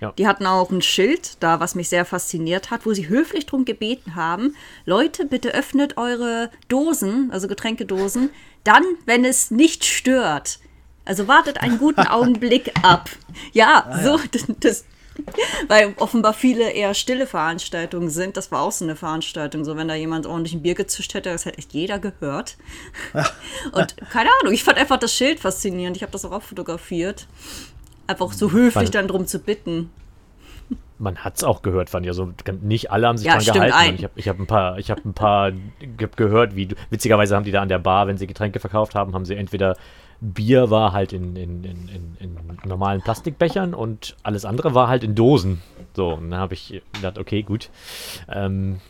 Ja. 0.00 0.12
Die 0.18 0.26
hatten 0.26 0.46
auch 0.46 0.70
ein 0.70 0.82
Schild 0.82 1.36
da, 1.40 1.60
was 1.60 1.74
mich 1.74 1.88
sehr 1.88 2.04
fasziniert 2.04 2.70
hat, 2.70 2.86
wo 2.86 2.92
sie 2.92 3.08
höflich 3.08 3.46
drum 3.46 3.64
gebeten 3.64 4.16
haben, 4.16 4.56
Leute, 4.84 5.24
bitte 5.24 5.54
öffnet 5.54 5.96
eure 5.96 6.50
Dosen, 6.68 7.30
also 7.32 7.46
Getränkedosen, 7.46 8.30
dann, 8.64 8.82
wenn 9.06 9.24
es 9.24 9.50
nicht 9.52 9.84
stört. 9.84 10.58
Also 11.04 11.28
wartet 11.28 11.58
einen 11.58 11.78
guten 11.78 12.00
Augenblick 12.08 12.72
ab. 12.82 13.10
Ja, 13.52 13.84
Ah, 13.88 14.02
so, 14.02 14.20
das, 14.32 14.44
das, 14.60 14.84
weil 15.68 15.94
offenbar 15.98 16.32
viele 16.34 16.70
eher 16.70 16.94
stille 16.94 17.26
Veranstaltungen 17.26 18.10
sind. 18.10 18.36
Das 18.36 18.50
war 18.52 18.62
auch 18.62 18.72
so 18.72 18.84
eine 18.84 18.96
Veranstaltung. 18.96 19.64
So, 19.64 19.76
wenn 19.76 19.88
da 19.88 19.94
jemand 19.94 20.26
ordentlich 20.26 20.54
ein 20.54 20.62
Bier 20.62 20.74
gezischt 20.74 21.14
hätte, 21.14 21.30
das 21.30 21.44
hätte 21.44 21.58
echt 21.58 21.72
jeder 21.72 21.98
gehört. 21.98 22.56
Und 23.72 23.96
keine 24.10 24.30
Ahnung, 24.40 24.52
ich 24.52 24.64
fand 24.64 24.78
einfach 24.78 24.98
das 24.98 25.12
Schild 25.14 25.40
faszinierend. 25.40 25.96
Ich 25.96 26.02
habe 26.02 26.12
das 26.12 26.24
auch, 26.24 26.32
auch 26.32 26.42
fotografiert. 26.42 27.26
Einfach 28.06 28.32
so 28.32 28.50
höflich 28.52 28.74
Wann- 28.86 28.92
dann 28.92 29.08
drum 29.08 29.26
zu 29.26 29.38
bitten. 29.38 29.90
man 30.98 31.18
hat 31.18 31.36
es 31.36 31.44
auch 31.44 31.62
gehört, 31.62 31.90
fand 31.90 32.06
ich. 32.06 32.10
Also 32.10 32.32
nicht 32.62 32.90
alle 32.90 33.06
haben 33.08 33.18
sich 33.18 33.26
Ja, 33.26 33.38
dran 33.38 33.54
gehalten. 33.54 33.74
ein. 33.74 33.94
Ich 33.96 34.04
habe 34.04 34.12
ich 34.16 34.28
hab 34.28 34.38
ein 34.38 34.46
paar, 34.46 34.78
ich 34.78 34.90
habe 34.90 35.00
ein 35.04 35.14
paar 35.14 35.50
ge 35.78 36.08
gehört, 36.16 36.56
wie 36.56 36.66
du, 36.66 36.76
witzigerweise 36.90 37.36
haben 37.36 37.44
die 37.44 37.52
da 37.52 37.60
an 37.62 37.68
der 37.68 37.78
Bar, 37.78 38.06
wenn 38.06 38.18
sie 38.18 38.26
Getränke 38.26 38.60
verkauft 38.60 38.94
haben, 38.94 39.14
haben 39.14 39.24
sie 39.24 39.34
entweder 39.36 39.76
Bier 40.22 40.70
war 40.70 40.92
halt 40.92 41.12
in, 41.12 41.34
in, 41.34 41.64
in, 41.64 41.88
in, 41.88 42.16
in 42.20 42.38
normalen 42.64 43.02
Plastikbechern 43.02 43.74
und 43.74 44.16
alles 44.22 44.44
andere 44.44 44.72
war 44.72 44.86
halt 44.86 45.02
in 45.02 45.16
Dosen. 45.16 45.60
So, 45.94 46.14
und 46.14 46.30
dann 46.30 46.38
habe 46.38 46.54
ich 46.54 46.80
gedacht, 46.92 47.18
okay, 47.18 47.42
gut. 47.42 47.70
Ähm, 48.28 48.80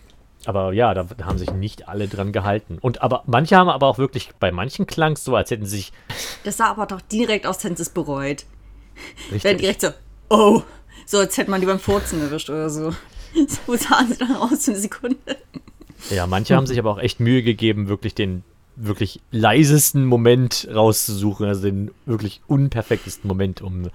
aber 0.45 0.75
ja, 0.75 0.92
da, 0.92 1.07
haben 1.23 1.38
sich 1.38 1.51
nicht 1.51 1.88
alle 1.88 2.07
dran 2.07 2.33
gehalten. 2.33 2.77
Und 2.81 3.01
aber 3.01 3.23
manche 3.27 3.57
haben 3.57 3.71
aber 3.71 3.87
auch 3.87 3.97
wirklich, 3.97 4.31
bei 4.40 4.53
manchen 4.53 4.87
klang 4.87 5.12
es 5.12 5.25
so, 5.25 5.35
als 5.35 5.51
hätten 5.51 5.64
sie 5.64 5.77
sich 5.77 5.92
Das 6.45 6.59
sah 6.59 6.66
aber 6.66 6.85
doch 6.85 7.01
direkt 7.01 7.47
aus 7.47 7.59
Tenses 7.59 7.88
bereut. 7.88 8.45
Richtig, 9.33 9.57
direkt 9.59 9.81
so, 9.81 9.88
oh, 10.29 10.62
so 11.07 11.18
als 11.18 11.38
hätte 11.38 11.51
man 11.51 11.61
die 11.61 11.66
beim 11.66 11.79
Furzen 11.79 12.21
erwischt 12.21 12.51
oder 12.51 12.71
so. 12.71 12.92
So 13.35 13.75
sahen 13.75 14.12
sie 14.12 14.18
dann 14.18 14.37
aus 14.37 14.68
eine 14.68 14.77
Sekunde. 14.77 15.16
Ja, 16.11 16.27
manche 16.27 16.55
haben 16.55 16.66
sich 16.66 16.79
aber 16.79 16.90
auch 16.90 16.99
echt 16.99 17.18
Mühe 17.18 17.42
gegeben, 17.42 17.88
wirklich 17.88 18.14
den 18.14 18.45
wirklich 18.77 19.21
leisesten 19.31 20.05
Moment 20.05 20.69
rauszusuchen, 20.73 21.47
also 21.47 21.63
den 21.63 21.91
wirklich 22.07 22.41
unperfektesten 22.47 23.29
Moment, 23.29 23.61
um, 23.63 23.85
um, 23.85 23.91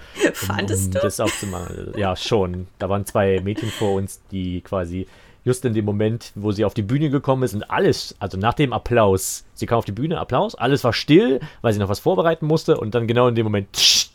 um 0.60 0.92
das 0.92 1.20
aufzumachen. 1.20 1.94
Ja, 1.98 2.16
schon. 2.16 2.68
Da 2.80 2.90
waren 2.90 3.06
zwei 3.06 3.40
Mädchen 3.42 3.70
vor 3.70 3.94
uns, 3.94 4.22
die 4.32 4.62
quasi 4.62 5.08
just 5.44 5.63
in 5.66 5.74
dem 5.74 5.86
Moment, 5.86 6.32
wo 6.36 6.52
sie 6.52 6.66
auf 6.66 6.74
die 6.74 6.82
Bühne 6.82 7.10
gekommen 7.10 7.44
ist 7.44 7.54
und 7.54 7.70
alles, 7.72 8.16
also 8.20 8.38
nach 8.38 8.54
dem 8.54 8.74
Applaus, 8.74 9.46
sie 9.54 9.66
kam 9.66 9.78
auf 9.78 9.86
die 9.86 9.94
Bühne, 9.94 10.20
Applaus, 10.20 10.56
alles 10.56 10.84
war 10.84 10.92
still, 10.92 11.40
weil 11.62 11.72
sie 11.72 11.80
noch 11.80 11.88
was 11.88 12.00
vorbereiten 12.00 12.46
musste 12.46 12.78
und 12.78 12.94
dann 12.94 13.08
genau 13.08 13.30
in 13.30 13.36
dem 13.36 13.46
Moment, 13.46 13.68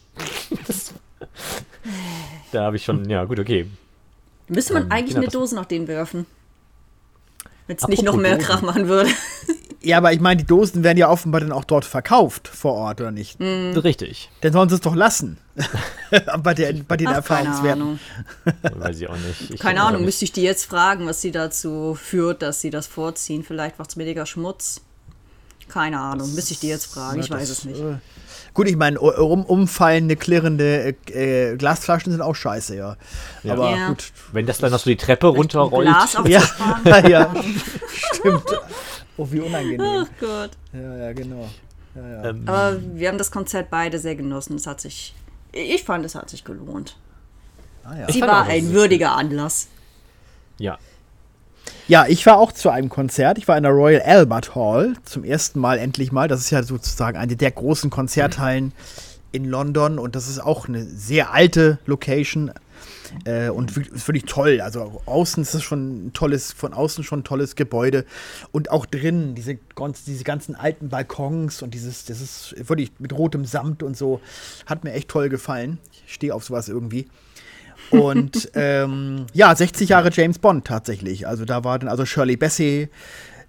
das, 0.67 0.93
da 2.53 2.65
habe 2.65 2.77
ich 2.77 2.85
schon, 2.85 3.09
ja 3.09 3.25
gut, 3.25 3.41
okay. 3.41 3.67
Müsste 4.49 4.75
man 4.75 4.85
Ähm, 4.85 4.93
eigentlich 4.93 5.15
genau, 5.15 5.23
eine 5.23 5.31
Dose 5.31 5.55
noch 5.55 5.65
denen 5.65 5.89
werfen? 5.89 6.27
Wenn 7.67 7.77
es 7.77 7.89
nicht 7.89 8.03
noch 8.03 8.17
mehr 8.17 8.37
Dosen. 8.37 8.47
Krach 8.47 8.63
machen 8.63 8.89
würde. 8.89 9.11
Ja, 9.85 9.99
aber 9.99 10.13
ich 10.13 10.21
meine, 10.21 10.37
die 10.39 10.47
Dosen 10.47 10.85
werden 10.85 10.99
ja 10.99 11.09
offenbar 11.09 11.41
dann 11.41 11.51
auch 11.53 11.65
dort 11.65 11.85
verkauft 11.85 12.47
vor 12.49 12.75
Ort, 12.75 13.01
oder 13.01 13.11
nicht? 13.11 13.39
Hm. 13.41 13.73
Richtig. 13.77 14.31
Dann 14.41 14.53
sollen 14.53 14.69
sie 14.69 14.77
es 14.77 14.81
doch 14.81 14.95
lassen. 14.95 15.39
bei, 16.43 16.55
der, 16.55 16.73
bei 16.87 16.97
den 16.97 17.09
Ach, 17.09 17.25
keine 17.25 17.49
Erfahrungswerten. 17.49 17.83
Ahnung. 17.83 17.99
Weiß 18.81 19.01
ich 19.01 19.09
auch 19.09 19.17
nicht. 19.17 19.51
Ich 19.51 19.61
Keine 19.61 19.83
Ahnung, 19.83 20.01
nicht. 20.03 20.07
müsste 20.07 20.25
ich 20.25 20.33
die 20.33 20.43
jetzt 20.43 20.65
fragen, 20.67 21.07
was 21.07 21.21
sie 21.21 21.33
dazu 21.33 21.97
führt, 22.01 22.43
dass 22.43 22.61
sie 22.61 22.71
das 22.71 22.87
vorziehen. 22.87 23.43
Vielleicht 23.45 23.79
macht 23.79 23.91
es 23.91 23.97
weniger 23.97 24.25
Schmutz. 24.25 24.81
Keine 25.69 25.99
Ahnung, 26.01 26.33
müsste 26.35 26.53
ich 26.55 26.61
die 26.61 26.69
jetzt 26.69 26.87
fragen. 26.87 27.21
Ich 27.21 27.31
weiß 27.31 27.49
das, 27.49 27.59
es 27.59 27.65
nicht. 27.65 27.81
äh, 27.81 27.97
Gut, 28.55 28.69
ich 28.69 28.77
meine, 28.77 29.01
um, 29.01 29.45
umfallende, 29.47 30.15
klirrende 30.17 30.95
äh, 31.11 31.53
äh, 31.53 31.57
Glasflaschen 31.57 32.13
sind 32.13 32.21
auch 32.21 32.35
scheiße, 32.35 32.77
ja. 32.77 32.97
Ja. 33.43 33.55
Aber 33.55 33.71
Ja. 33.75 33.89
gut. 33.89 34.13
Wenn 34.33 34.45
das 34.45 34.59
dann 34.59 34.71
noch 34.73 34.79
so 34.79 34.91
die 34.91 34.97
Treppe 34.97 35.29
runterrollt. 35.29 35.89
Glas 35.89 36.19
Ja, 36.27 37.09
ja, 37.09 37.35
stimmt. 38.15 38.43
Oh, 39.17 39.27
wie 39.31 39.41
unangenehm. 39.41 39.81
Ach 39.81 40.09
Gott. 40.21 40.51
Ja, 40.73 40.97
ja, 40.97 41.13
genau. 41.13 41.49
Ja, 41.95 42.09
ja. 42.09 42.25
Ähm, 42.31 42.43
Aber 42.47 42.79
wir 42.95 43.09
haben 43.09 43.19
das 43.19 43.31
Konzert 43.31 43.69
beide 43.71 43.99
sehr 43.99 44.17
genossen. 44.17 44.57
Es 44.57 44.67
hat 44.67 44.81
sich, 44.81 45.15
ich 45.53 45.85
fand, 45.85 46.05
es 46.05 46.15
hat 46.15 46.31
sich 46.31 46.45
gelohnt. 46.45 46.97
Ah, 47.85 47.99
ja. 47.99 48.11
Sie 48.13 48.21
war 48.23 48.45
auch, 48.45 48.49
ein 48.49 48.73
würdiger 48.73 49.17
Anlass. 49.17 49.69
ja. 50.59 50.79
ja, 51.89 52.07
ich 52.07 52.25
war 52.27 52.39
auch 52.39 52.53
zu 52.53 52.71
einem 52.71 52.89
Konzert. 52.89 53.39
Ich 53.39 53.49
war 53.49 53.57
in 53.57 53.65
der 53.65 53.73
Royal 53.73 54.01
Albert 54.03 54.55
Hall 54.55 54.95
zum 55.05 55.25
ersten 55.25 55.59
Mal 55.61 55.79
endlich 55.79 56.13
mal. 56.13 56.29
Das 56.29 56.41
ist 56.41 56.51
ja 56.51 56.63
sozusagen 56.63 57.19
eine 57.19 57.37
der 57.37 57.51
großen 57.51 57.91
Konzerthallen 57.91 58.73
in 59.33 59.45
London 59.47 59.99
und 59.99 60.15
das 60.15 60.29
ist 60.29 60.39
auch 60.39 60.69
eine 60.69 60.85
sehr 60.85 61.33
alte 61.33 61.79
Location. 61.87 62.53
Äh, 63.25 63.51
und 63.51 63.77
wirklich- 63.77 63.95
ist 63.95 64.09
wirklich 64.09 64.25
toll. 64.25 64.61
Also 64.61 65.03
außen 65.07 65.43
ist 65.43 65.55
es 65.55 65.63
schon 65.63 66.07
ein 66.07 66.13
tolles, 66.13 66.53
von 66.53 66.73
außen 66.73 67.05
schon 67.05 67.21
ein 67.21 67.25
tolles 67.25 67.57
Gebäude. 67.57 68.05
Und 68.51 68.71
auch 68.71 68.87
drinnen, 68.87 69.35
diese, 69.35 69.59
diese 70.07 70.25
ganzen 70.25 70.55
alten 70.55 70.89
Balkons 70.89 71.63
und 71.63 71.75
dieses, 71.75 72.05
das 72.05 72.21
ist 72.21 72.55
wirklich 72.69 72.91
mit 72.99 73.13
rotem 73.13 73.45
Samt 73.45 73.83
und 73.83 73.97
so. 73.97 74.21
Hat 74.67 74.85
mir 74.85 74.93
echt 74.93 75.09
toll 75.09 75.29
gefallen. 75.29 75.79
Ich 76.07 76.15
stehe 76.15 76.35
auf 76.35 76.45
sowas 76.45 76.69
irgendwie. 76.69 77.07
Und 77.91 78.51
ähm, 78.55 79.27
ja, 79.33 79.55
60 79.55 79.89
Jahre 79.89 80.11
James 80.13 80.39
Bond 80.39 80.67
tatsächlich. 80.67 81.27
Also 81.27 81.45
da 81.45 81.65
war 81.65 81.79
dann 81.79 81.89
also 81.89 82.05
Shirley 82.05 82.37
Bassey 82.37 82.89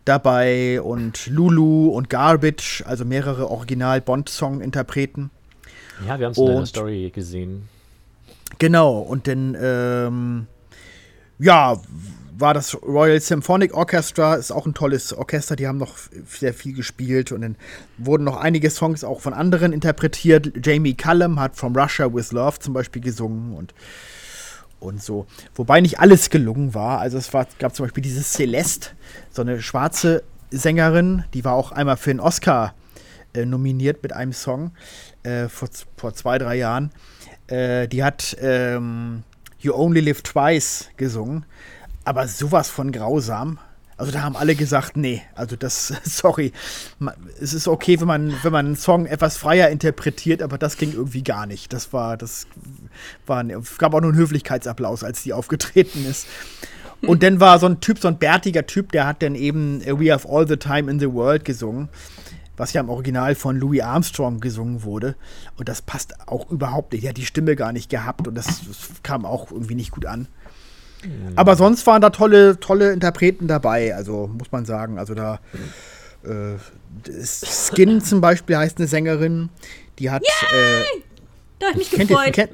dabei 0.05 0.81
und 0.81 1.27
Lulu 1.27 1.87
und 1.89 2.09
Garbage, 2.09 2.83
also 2.85 3.05
mehrere 3.05 3.49
Original-Bond-Song-Interpreten. 3.49 5.31
Ja, 6.05 6.19
wir 6.19 6.25
haben 6.25 6.31
es 6.33 6.37
in 6.37 6.45
der 6.45 6.65
Story 6.65 7.11
gesehen. 7.13 7.69
Genau, 8.59 8.99
und 8.99 9.27
dann, 9.27 9.57
ähm, 9.59 10.47
ja, 11.39 11.79
war 12.37 12.53
das 12.53 12.75
Royal 12.81 13.19
Symphonic 13.19 13.73
Orchestra, 13.73 14.35
ist 14.35 14.51
auch 14.51 14.65
ein 14.65 14.73
tolles 14.73 15.13
Orchester, 15.13 15.55
die 15.55 15.67
haben 15.67 15.77
noch 15.77 15.95
sehr 16.27 16.53
viel 16.53 16.73
gespielt 16.73 17.31
und 17.31 17.41
dann 17.41 17.55
wurden 17.97 18.23
noch 18.23 18.37
einige 18.37 18.69
Songs 18.69 19.03
auch 19.03 19.21
von 19.21 19.33
anderen 19.33 19.71
interpretiert. 19.71 20.51
Jamie 20.63 20.95
Cullum 20.95 21.39
hat 21.39 21.55
From 21.55 21.75
Russia 21.75 22.11
with 22.13 22.31
Love 22.31 22.59
zum 22.59 22.73
Beispiel 22.73 23.01
gesungen 23.01 23.55
und, 23.55 23.73
und 24.79 25.01
so. 25.01 25.27
Wobei 25.55 25.81
nicht 25.81 25.99
alles 25.99 26.29
gelungen 26.29 26.73
war. 26.73 26.99
Also 26.99 27.17
es 27.17 27.33
war, 27.33 27.47
gab 27.59 27.75
zum 27.75 27.85
Beispiel 27.85 28.03
diese 28.03 28.23
Celeste, 28.23 28.89
so 29.29 29.41
eine 29.41 29.61
schwarze 29.61 30.23
Sängerin, 30.51 31.23
die 31.33 31.45
war 31.45 31.53
auch 31.53 31.71
einmal 31.71 31.97
für 31.97 32.11
einen 32.11 32.19
Oscar 32.19 32.73
äh, 33.33 33.45
nominiert 33.45 34.03
mit 34.03 34.13
einem 34.13 34.33
Song 34.33 34.71
äh, 35.23 35.47
vor, 35.47 35.69
vor 35.97 36.13
zwei, 36.13 36.37
drei 36.37 36.55
Jahren. 36.55 36.91
Äh, 37.53 37.87
die 37.87 38.03
hat 38.03 38.35
ähm, 38.41 39.21
You 39.59 39.75
Only 39.75 39.99
Live 39.99 40.23
Twice 40.23 40.89
gesungen, 40.97 41.45
aber 42.03 42.27
sowas 42.27 42.69
von 42.69 42.91
grausam. 42.91 43.59
Also 43.95 44.11
da 44.11 44.23
haben 44.23 44.35
alle 44.35 44.55
gesagt, 44.55 44.97
nee, 44.97 45.21
also 45.35 45.55
das, 45.55 45.93
sorry, 46.03 46.51
es 47.39 47.53
ist 47.53 47.67
okay, 47.67 47.99
wenn 47.99 48.07
man, 48.07 48.33
wenn 48.41 48.51
man 48.51 48.65
einen 48.65 48.75
Song 48.75 49.05
etwas 49.05 49.37
freier 49.37 49.69
interpretiert, 49.69 50.41
aber 50.41 50.57
das 50.57 50.77
ging 50.77 50.93
irgendwie 50.93 51.21
gar 51.21 51.45
nicht. 51.45 51.71
Das 51.73 51.93
war, 51.93 52.17
das 52.17 52.47
war, 53.27 53.43
gab 53.43 53.93
auch 53.93 54.01
nur 54.01 54.09
einen 54.09 54.19
Höflichkeitsapplaus, 54.19 55.03
als 55.03 55.21
die 55.21 55.33
aufgetreten 55.33 56.05
ist. 56.09 56.25
Und 57.05 57.21
dann 57.21 57.39
war 57.39 57.59
so 57.59 57.67
ein 57.67 57.81
Typ, 57.81 57.99
so 57.99 58.07
ein 58.07 58.17
bärtiger 58.17 58.65
Typ, 58.65 58.93
der 58.93 59.05
hat 59.05 59.21
dann 59.21 59.35
eben 59.35 59.81
äh, 59.81 59.99
We 59.99 60.11
Have 60.11 60.27
All 60.27 60.47
the 60.47 60.57
Time 60.57 60.89
in 60.89 60.99
the 60.99 61.11
World 61.11 61.45
gesungen, 61.45 61.89
was 62.57 62.73
ja 62.73 62.81
im 62.81 62.89
Original 62.89 63.35
von 63.35 63.57
Louis 63.57 63.81
Armstrong 63.81 64.39
gesungen 64.39 64.83
wurde. 64.83 65.15
Und 65.57 65.69
das 65.69 65.81
passt 65.81 66.15
auch 66.27 66.49
überhaupt 66.51 66.93
nicht. 66.93 67.03
Der 67.03 67.09
hat 67.09 67.17
die 67.17 67.25
Stimme 67.25 67.55
gar 67.55 67.71
nicht 67.71 67.89
gehabt 67.89 68.27
und 68.27 68.35
das, 68.35 68.45
das 68.45 68.89
kam 69.03 69.25
auch 69.25 69.51
irgendwie 69.51 69.75
nicht 69.75 69.91
gut 69.91 70.05
an. 70.05 70.27
Aber 71.35 71.55
sonst 71.55 71.85
waren 71.85 72.01
da 72.01 72.11
tolle, 72.11 72.59
tolle 72.59 72.93
Interpreten 72.93 73.47
dabei, 73.47 73.93
also 73.93 74.27
muss 74.27 74.51
man 74.51 74.65
sagen. 74.65 74.97
Also 74.97 75.13
da 75.13 75.39
äh, 76.23 76.55
Skin 77.25 78.01
zum 78.01 78.21
Beispiel 78.21 78.55
heißt 78.57 78.77
eine 78.77 78.87
Sängerin, 78.87 79.49
die 79.99 80.09
hat. 80.11 80.23
Äh, 80.23 81.01
Da 81.59 81.67
hab 81.67 81.75
ich 81.75 81.91
mich 81.97 82.07
kennt 82.07 82.09
ihr, 82.11 82.31
gefreut. 82.31 82.49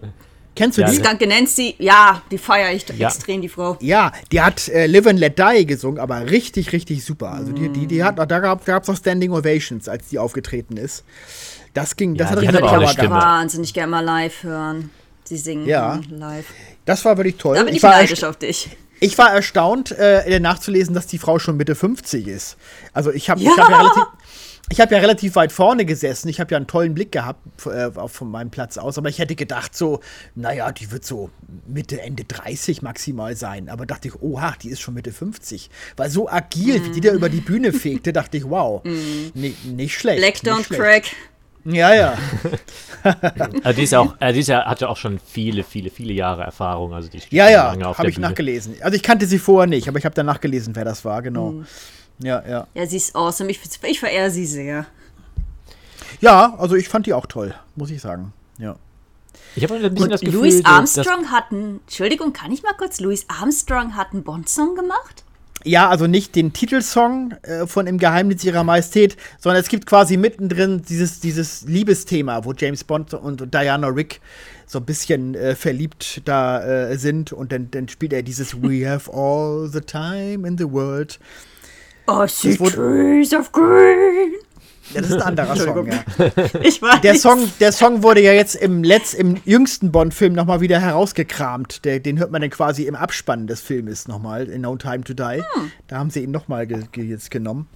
Kenn, 0.60 0.72
kennst 0.72 0.78
du 0.78 0.82
Ja, 0.82 0.90
die? 0.90 0.96
Skunky 0.98 1.28
Nancy, 1.28 1.76
ja, 1.80 2.22
die 2.30 2.38
feiere 2.38 2.74
ich 2.74 2.86
Ja. 2.98 3.08
extrem, 3.08 3.42
die 3.42 3.50
Frau. 3.50 3.78
Ja, 3.82 4.12
die 4.32 4.42
hat 4.42 4.68
äh, 4.68 4.86
Live 4.88 5.08
and 5.08 5.20
Let 5.20 5.40
Die 5.40 5.66
gesungen, 5.66 6.00
aber 6.00 6.30
richtig, 6.30 6.72
richtig 6.72 7.04
super. 7.04 7.32
Also 7.32 7.52
die, 7.52 7.70
die, 7.70 7.88
die 7.88 8.04
hat, 8.04 8.18
da 8.20 8.40
gab 8.40 8.68
es 8.68 8.90
auch 8.90 8.96
Standing 8.96 9.32
Ovations, 9.32 9.88
als 9.88 10.08
die 10.10 10.20
aufgetreten 10.20 10.78
ist. 10.78 11.04
Das 11.74 11.96
ging, 11.96 12.16
das 12.16 12.30
Ja, 12.32 12.36
hat 12.36 12.42
richtig 12.44 12.90
Stimme. 12.92 13.10
gehabt. 13.10 13.24
Wahnsinnig 13.26 13.74
gerne 13.74 13.92
mal 13.92 14.00
live 14.04 14.44
hören. 14.44 14.90
Sie 15.24 15.38
singen 15.38 15.68
Ja. 15.68 16.00
live. 16.10 16.46
Das 16.86 17.06
war 17.06 17.18
wirklich 17.18 17.36
toll. 17.38 17.56
Da 17.56 17.64
bin 17.64 17.76
ich, 17.76 17.84
war 17.84 17.92
neidisch 17.92 18.24
auf 18.24 18.38
dich. 18.38 18.70
Ich 19.00 19.18
war 19.18 19.32
erstaunt, 19.32 19.92
äh, 19.92 20.40
nachzulesen, 20.40 20.94
dass 20.96 21.08
die 21.08 21.20
Frau 21.20 21.40
schon 21.40 21.56
Mitte 21.56 21.76
50 21.76 22.28
ist. 22.28 22.58
Also 22.94 23.12
ich 23.12 23.30
habe 23.30 23.40
Ja. 23.42 23.52
ich 23.52 23.58
hab 23.60 23.70
ja 23.70 23.78
relativ. 23.78 24.04
Ich 24.72 24.80
habe 24.80 24.94
ja 24.94 25.02
relativ 25.02 25.36
weit 25.36 25.52
vorne 25.52 25.84
gesessen. 25.84 26.30
Ich 26.30 26.40
habe 26.40 26.52
ja 26.52 26.58
einen 26.58 26.68
tollen 26.68 26.94
Blick 26.94 27.12
gehabt 27.12 27.40
äh, 27.66 27.86
auch 27.96 28.10
von 28.10 28.30
meinem 28.30 28.52
Platz 28.52 28.78
aus. 28.78 28.98
Aber 28.98 29.10
ich 29.10 29.18
hätte 29.20 29.36
gedacht, 29.36 29.76
so, 29.76 30.00
naja, 30.36 30.72
die 30.72 30.92
wird 30.92 31.04
so 31.06 31.32
Mitte, 31.68 32.02
Ende 32.02 32.24
30 32.24 32.82
maximal 32.84 33.36
sein. 33.36 33.68
Aber 33.70 33.86
dachte 33.88 34.08
ich, 34.10 34.22
oha, 34.22 34.54
die 34.62 34.70
ist 34.70 34.80
schon 34.82 34.94
Mitte 34.94 35.12
50. 35.12 35.70
Weil 35.98 36.10
so 36.12 36.30
agil, 36.30 36.84
wie 36.86 36.90
die 36.92 37.02
da 37.02 37.12
über 37.14 37.30
die 37.30 37.42
Bühne 37.42 37.74
fegte, 37.74 38.14
dachte 38.14 38.38
ich, 38.38 38.48
wow, 38.50 38.84
ni- 39.34 39.56
nicht 39.66 39.98
schlecht. 39.98 40.20
Black 40.20 40.36
Don't 40.56 40.64
schlecht. 40.66 40.82
Crack. 40.82 41.04
Ja, 41.66 41.94
ja. 41.94 42.18
Also 43.64 43.78
die 43.78 43.84
ist 43.84 43.92
ja 43.92 44.00
auch, 44.00 44.16
äh, 44.20 44.34
die 44.34 44.40
ist 44.42 44.48
ja, 44.48 44.66
hat 44.66 44.82
ja 44.82 44.88
auch 44.90 44.98
schon 44.98 45.20
viele, 45.26 45.64
viele, 45.64 45.90
viele 45.90 46.14
Jahre 46.14 46.44
Erfahrung. 46.44 46.94
Also 46.94 47.10
die 47.10 47.22
Ja, 47.30 47.50
ja, 47.50 47.76
habe 47.98 48.10
ich 48.10 48.16
Bühne. 48.16 48.28
nachgelesen. 48.28 48.76
Also 48.82 48.96
ich 48.96 49.04
kannte 49.04 49.26
sie 49.26 49.40
vorher 49.40 49.68
nicht, 49.68 49.88
aber 49.88 49.98
ich 50.00 50.06
habe 50.06 50.16
dann 50.16 50.26
nachgelesen, 50.26 50.76
wer 50.76 50.84
das 50.86 51.06
war, 51.06 51.22
genau. 51.22 51.64
Ja, 52.22 52.44
ja. 52.48 52.68
Ja, 52.74 52.86
sie 52.86 52.98
ist 52.98 53.16
awesome. 53.16 53.50
Ich, 53.50 53.60
ich 53.84 54.00
verehre 54.00 54.30
sie 54.32 54.46
sehr. 54.46 54.86
Ja, 56.22 56.56
also 56.58 56.76
ich 56.76 56.90
fand 56.90 57.06
die 57.06 57.14
auch 57.14 57.26
toll, 57.26 57.54
muss 57.76 57.90
ich 57.92 58.02
sagen. 58.02 58.34
Ja. 58.58 58.76
Ich 59.56 59.64
habe 59.64 59.76
ein 59.76 59.82
bisschen 59.82 60.04
Und 60.04 60.12
das 60.12 60.22
Gefühl, 60.22 60.40
Louis 60.42 60.62
dass- 60.62 60.72
Armstrong 60.72 61.32
hat 61.32 61.52
einen, 61.52 61.80
Entschuldigung, 61.86 62.34
kann 62.34 62.52
ich 62.52 62.62
mal 62.64 62.74
kurz, 62.78 63.00
Louis 63.00 63.26
Armstrong 63.28 63.96
hat 63.96 64.12
einen 64.12 64.24
Bond-Song 64.24 64.76
gemacht? 64.76 65.24
Ja, 65.66 65.90
also 65.90 66.08
nicht 66.08 66.36
den 66.36 66.54
Titelsong 66.54 67.34
äh, 67.42 67.68
von 67.68 67.86
Im 67.86 67.98
Geheimnis 67.98 68.44
ihrer 68.46 68.64
Majestät, 68.64 69.18
sondern 69.40 69.62
es 69.62 69.68
gibt 69.68 69.86
quasi 69.86 70.16
mittendrin 70.16 70.84
dieses, 70.88 71.20
dieses 71.20 71.64
Liebesthema, 71.64 72.46
wo 72.46 72.54
James 72.54 72.86
Bond 72.86 73.14
und 73.14 73.54
Diana 73.54 73.88
Rick 73.88 74.22
so 74.66 74.80
ein 74.80 74.86
bisschen 74.86 75.36
äh, 75.36 75.56
verliebt 75.56 76.22
da 76.24 76.64
äh, 76.64 76.98
sind 76.98 77.34
und 77.34 77.52
dann, 77.52 77.70
dann 77.72 77.90
spielt 77.90 78.14
er 78.14 78.24
dieses 78.24 78.54
We 78.62 78.90
have 78.90 79.12
all 79.12 79.68
the 79.68 79.82
time 79.82 80.48
in 80.48 80.58
the 80.58 80.70
world. 80.72 81.20
Oh, 82.12 82.60
wurde- 82.60 82.76
trees 82.76 83.34
of 83.34 83.52
green. 83.52 84.34
Ja, 84.92 85.02
das 85.02 85.12
ist 85.12 85.18
ein 85.18 85.22
anderer 85.22 85.56
Song, 85.56 85.86
ja. 85.88 86.04
Ich 86.64 86.82
weiß. 86.82 87.02
Der 87.02 87.14
Song, 87.14 87.48
der 87.60 87.72
Song 87.72 88.02
wurde 88.02 88.22
ja 88.22 88.34
jetzt 88.34 88.56
im 88.56 88.84
letzt, 88.84 89.14
im 89.14 89.38
jüngsten 89.46 89.92
Bond-Film 89.92 90.34
nochmal 90.34 90.62
wieder 90.62 90.80
herausgekramt. 90.80 91.86
Der, 91.86 92.00
den 92.00 92.18
hört 92.18 92.32
man 92.32 92.42
dann 92.42 92.50
quasi 92.50 92.86
im 92.86 92.96
Abspann 92.96 93.46
des 93.46 93.62
Filmes 93.62 94.08
nochmal, 94.08 94.48
in 94.50 94.62
No 94.62 94.76
Time 94.78 95.02
to 95.04 95.14
Die. 95.14 95.44
Da 95.88 95.98
haben 95.98 96.10
sie 96.10 96.24
ihn 96.24 96.32
nochmal 96.32 96.66
ge 96.66 96.80
ge 96.92 97.04
jetzt 97.04 97.30
genommen. 97.30 97.68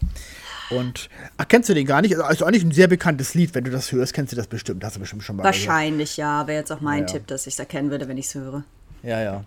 Und, 0.72 1.08
ach, 1.38 1.48
kennst 1.48 1.70
du 1.70 1.76
den 1.76 1.86
gar 1.86 2.02
nicht? 2.02 2.14
Also, 2.16 2.24
also 2.26 2.46
eigentlich 2.46 2.64
ein 2.64 2.72
sehr 2.72 2.88
bekanntes 2.88 3.36
Lied. 3.36 3.54
Wenn 3.54 3.64
du 3.66 3.70
das 3.70 3.92
hörst, 3.92 4.14
kennst 4.16 4.32
du 4.32 4.36
das 4.36 4.48
bestimmt. 4.48 4.84
Hast 4.84 4.96
du 4.96 5.00
bestimmt 5.00 5.22
schon 5.22 5.36
mal 5.36 5.44
Wahrscheinlich, 5.44 6.18
ja. 6.18 6.48
Wäre 6.48 6.58
jetzt 6.62 6.72
auch 6.72 6.82
mein 6.82 7.02
Ja, 7.02 7.06
ja. 7.08 7.14
Tipp, 7.14 7.28
dass 7.28 7.46
ich 7.46 7.54
es 7.54 7.60
erkennen 7.60 7.92
würde, 7.92 8.08
wenn 8.08 8.18
ich 8.18 8.26
es 8.26 8.34
höre. 8.34 8.46
gehört. 8.46 8.64
Ja, 9.04 9.22
ja. 9.22 9.44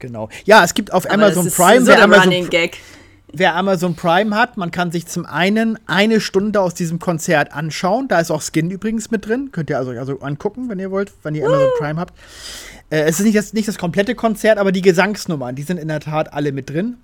Genau. 0.00 0.28
Ja, 0.44 0.64
es 0.64 0.74
gibt 0.74 0.92
auf 0.92 1.04
Aber 1.06 1.14
Amazon 1.14 1.44
das 1.44 1.52
ist 1.52 1.56
Prime, 1.56 1.80
so 1.80 1.86
der 1.92 2.02
Amazon, 2.02 2.24
Running 2.24 2.50
Gag. 2.50 2.78
Wer 3.38 3.54
Amazon 3.56 3.94
Prime 3.94 4.34
hat, 4.36 4.56
man 4.56 4.70
kann 4.70 4.90
sich 4.90 5.06
zum 5.06 5.26
einen 5.26 5.78
eine 5.86 6.20
Stunde 6.20 6.60
aus 6.60 6.74
diesem 6.74 6.98
Konzert 6.98 7.52
anschauen. 7.52 8.08
Da 8.08 8.20
ist 8.20 8.30
auch 8.30 8.42
Skin 8.42 8.70
übrigens 8.70 9.10
mit 9.10 9.26
drin. 9.26 9.50
Könnt 9.52 9.70
ihr 9.70 9.78
also, 9.78 9.92
also 9.92 10.20
angucken, 10.20 10.68
wenn 10.68 10.78
ihr 10.78 10.90
wollt, 10.90 11.12
wenn 11.22 11.34
ihr 11.34 11.46
Amazon 11.46 11.68
Prime 11.78 12.00
habt. 12.00 12.14
Äh, 12.90 13.02
es 13.02 13.18
ist 13.18 13.24
nicht 13.24 13.36
das, 13.36 13.52
nicht 13.52 13.68
das 13.68 13.78
komplette 13.78 14.14
Konzert, 14.14 14.58
aber 14.58 14.72
die 14.72 14.82
Gesangsnummern, 14.82 15.54
die 15.54 15.62
sind 15.62 15.78
in 15.78 15.88
der 15.88 16.00
Tat 16.00 16.32
alle 16.32 16.52
mit 16.52 16.70
drin. 16.70 16.96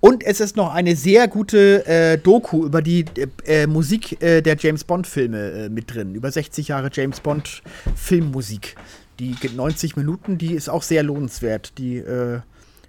Und 0.00 0.22
es 0.24 0.38
ist 0.38 0.56
noch 0.56 0.72
eine 0.72 0.94
sehr 0.94 1.26
gute 1.26 1.84
äh, 1.86 2.18
Doku 2.18 2.64
über 2.64 2.82
die 2.82 3.04
äh, 3.16 3.62
äh, 3.62 3.66
Musik 3.66 4.22
äh, 4.22 4.42
der 4.42 4.56
James 4.56 4.84
Bond-Filme 4.84 5.50
äh, 5.50 5.68
mit 5.68 5.92
drin. 5.92 6.14
Über 6.14 6.30
60 6.30 6.68
Jahre 6.68 6.90
James 6.92 7.18
Bond-Filmmusik. 7.20 8.76
Die 9.18 9.32
geht 9.32 9.56
90 9.56 9.96
Minuten, 9.96 10.38
die 10.38 10.54
ist 10.54 10.68
auch 10.68 10.82
sehr 10.84 11.02
lohnenswert. 11.02 11.76
Die 11.78 11.96
äh, 11.96 12.40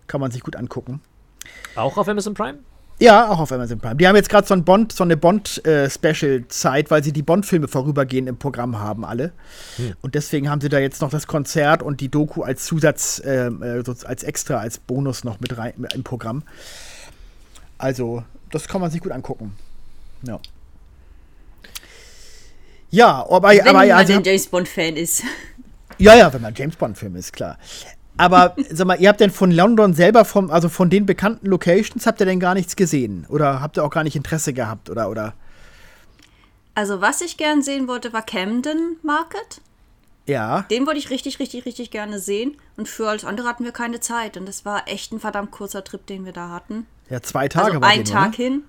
kann 0.06 0.22
man 0.22 0.30
sich 0.30 0.42
gut 0.44 0.56
angucken. 0.56 1.02
Auch 1.76 1.98
auf 1.98 2.08
Amazon 2.08 2.34
Prime? 2.34 2.60
Ja, 3.02 3.30
auch 3.30 3.40
auf 3.40 3.52
Amazon 3.54 3.80
Prime. 3.80 3.96
Die 3.96 4.08
haben 4.08 4.18
jetzt 4.18 4.28
gerade 4.30 4.46
so 4.46 4.54
ein 4.54 4.66
Bond, 4.66 4.92
so 4.92 5.06
eine 5.06 5.16
Bond-Special-Zeit, 5.16 6.92
weil 6.92 7.02
sie 7.02 7.14
die 7.14 7.22
Bond-Filme 7.22 7.70
vorübergehend 7.70 8.28
im 8.28 8.38
Programm 8.38 8.78
haben, 8.80 9.06
alle. 9.06 9.32
Und 10.02 10.16
deswegen 10.16 10.50
haben 10.50 10.60
sie 10.60 10.68
da 10.68 10.80
jetzt 10.80 11.02
noch 11.02 11.10
das 11.10 11.26
Konzert 11.26 11.82
und 11.82 12.02
die 12.02 12.10
Doku 12.10 12.44
als 12.44 12.66
Zusatz, 12.66 13.22
ähm, 13.24 13.64
äh, 13.64 13.84
als 14.06 14.24
extra, 14.24 14.58
als 14.58 14.80
Bonus 14.80 15.24
noch 15.24 15.40
mit 15.40 15.58
rein 15.58 15.74
im 15.94 16.04
Programm. 16.04 16.44
Also, 17.78 18.24
das 18.52 18.68
kann 18.68 18.82
man 18.82 18.92
sich 18.92 19.00
gut 19.00 19.14
angucken. 19.14 19.56
Ja. 20.24 20.40
Ja, 22.90 23.26
aber, 23.30 23.50
Wenn 23.50 23.62
aber 23.62 23.74
man 23.74 23.92
also, 23.92 24.14
ein 24.14 24.24
James 24.24 24.48
Bond-Fan 24.48 24.98
ist. 24.98 25.24
ja, 26.00 26.16
ja, 26.16 26.34
wenn 26.34 26.42
man 26.42 26.54
James 26.54 26.76
Bond-Film 26.76 27.16
ist, 27.16 27.32
klar. 27.32 27.58
Aber 28.20 28.56
sag 28.70 28.86
mal, 28.86 29.00
ihr 29.00 29.08
habt 29.08 29.22
denn 29.22 29.32
von 29.32 29.50
London 29.50 29.94
selber, 29.94 30.26
vom, 30.26 30.52
also 30.52 30.68
von 30.68 30.90
den 30.90 31.06
bekannten 31.06 31.48
Locations, 31.48 32.06
habt 32.06 32.20
ihr 32.20 32.26
denn 32.26 32.40
gar 32.42 32.54
nichts 32.54 32.76
gesehen? 32.76 33.26
Oder 33.30 33.62
habt 33.62 33.78
ihr 33.78 33.84
auch 33.84 33.90
gar 33.90 34.04
nicht 34.04 34.16
Interesse 34.18 34.52
gehabt? 34.52 34.90
Oder, 34.90 35.10
oder? 35.10 35.34
Also, 36.76 37.00
was 37.02 37.22
ich 37.22 37.38
gern 37.38 37.62
sehen 37.62 37.88
wollte, 37.88 38.12
war 38.12 38.22
Camden 38.22 38.98
Market. 39.04 39.62
Ja. 40.26 40.64
Den 40.70 40.86
wollte 40.86 41.00
ich 41.00 41.10
richtig, 41.10 41.40
richtig, 41.40 41.66
richtig 41.66 41.92
gerne 41.92 42.20
sehen. 42.20 42.58
Und 42.78 42.88
für 42.90 43.08
alles 43.10 43.24
andere 43.26 43.48
hatten 43.48 43.64
wir 43.64 43.72
keine 43.72 44.00
Zeit. 44.02 44.36
Und 44.38 44.48
das 44.48 44.66
war 44.66 44.88
echt 44.88 45.12
ein 45.12 45.20
verdammt 45.20 45.52
kurzer 45.52 45.84
Trip, 45.84 46.06
den 46.06 46.26
wir 46.26 46.34
da 46.34 46.50
hatten. 46.50 46.86
Ja, 47.10 47.22
zwei 47.22 47.48
Tage 47.48 47.68
Also 47.72 47.82
wart 47.82 47.92
ein 47.92 47.98
nur, 48.04 48.06
Tag 48.06 48.32
ne? 48.32 48.36
hin. 48.46 48.64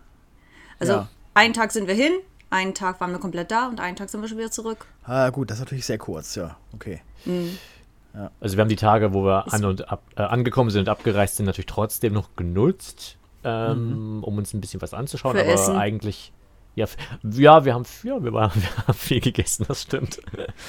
Also 0.79 0.93
Ja. 0.95 1.09
einen 1.35 1.53
Tag 1.55 1.73
sind 1.73 1.87
wir 1.89 1.95
hin, 1.95 2.13
einen 2.51 2.73
Tag 2.75 3.01
waren 3.01 3.11
wir 3.11 3.19
komplett 3.19 3.51
da 3.51 3.67
und 3.67 3.81
einen 3.81 3.97
Tag 3.97 4.09
sind 4.11 4.23
wir 4.23 4.29
schon 4.29 4.39
wieder 4.39 4.51
zurück. 4.51 4.87
Ah, 5.05 5.29
gut, 5.31 5.51
das 5.51 5.59
ist 5.59 5.65
natürlich 5.65 5.85
sehr 5.87 5.99
kurz, 5.99 6.37
ja. 6.37 6.57
Okay. 6.73 7.03
Ja. 8.15 8.31
Also 8.41 8.57
wir 8.57 8.63
haben 8.63 8.69
die 8.69 8.77
Tage, 8.77 9.15
wo 9.15 9.25
wir 9.25 9.53
an 9.53 9.65
und 9.65 9.89
ab, 9.91 10.03
äh, 10.17 10.23
angekommen 10.23 10.71
sind 10.71 10.83
und 10.83 10.89
abgereist 10.89 11.37
sind, 11.37 11.47
natürlich 11.47 11.67
trotzdem 11.67 12.13
noch 12.13 12.35
genutzt, 12.37 13.17
ähm, 13.45 14.17
Mhm. 14.19 14.25
um 14.25 14.37
uns 14.39 14.53
ein 14.53 14.61
bisschen 14.61 14.83
was 14.83 14.95
anzuschauen. 14.95 15.35
Für 15.37 15.43
aber 15.43 15.53
Essen. 15.53 15.77
eigentlich, 15.77 16.33
ja, 16.75 16.87
ja, 17.23 17.65
wir 17.65 17.75
haben, 17.75 17.85
ja, 18.03 18.23
wir, 18.23 18.33
waren, 18.33 18.53
wir 18.55 18.87
haben 18.87 18.95
viel 18.99 19.21
gegessen, 19.21 19.65
das 19.69 19.83
stimmt. 19.83 20.21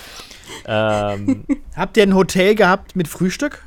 ähm, 0.66 1.46
Habt 1.76 1.98
ihr 1.98 2.04
ein 2.04 2.16
Hotel 2.16 2.56
gehabt 2.56 2.96
mit 2.96 3.08
Frühstück? 3.08 3.64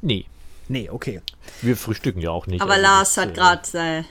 nee, 0.00 0.26
Nee, 0.68 0.88
okay. 0.88 1.20
wir 1.62 1.76
frühstücken 1.76 2.20
ja 2.20 2.30
auch 2.30 2.46
nicht. 2.46 2.62
Aber 2.62 2.74
also 2.74 2.82
Lars 2.84 3.16
hat 3.16 3.30
äh, 3.30 3.32
gerade. 3.32 3.62
Äh, 3.74 3.98
nee, 3.98 4.04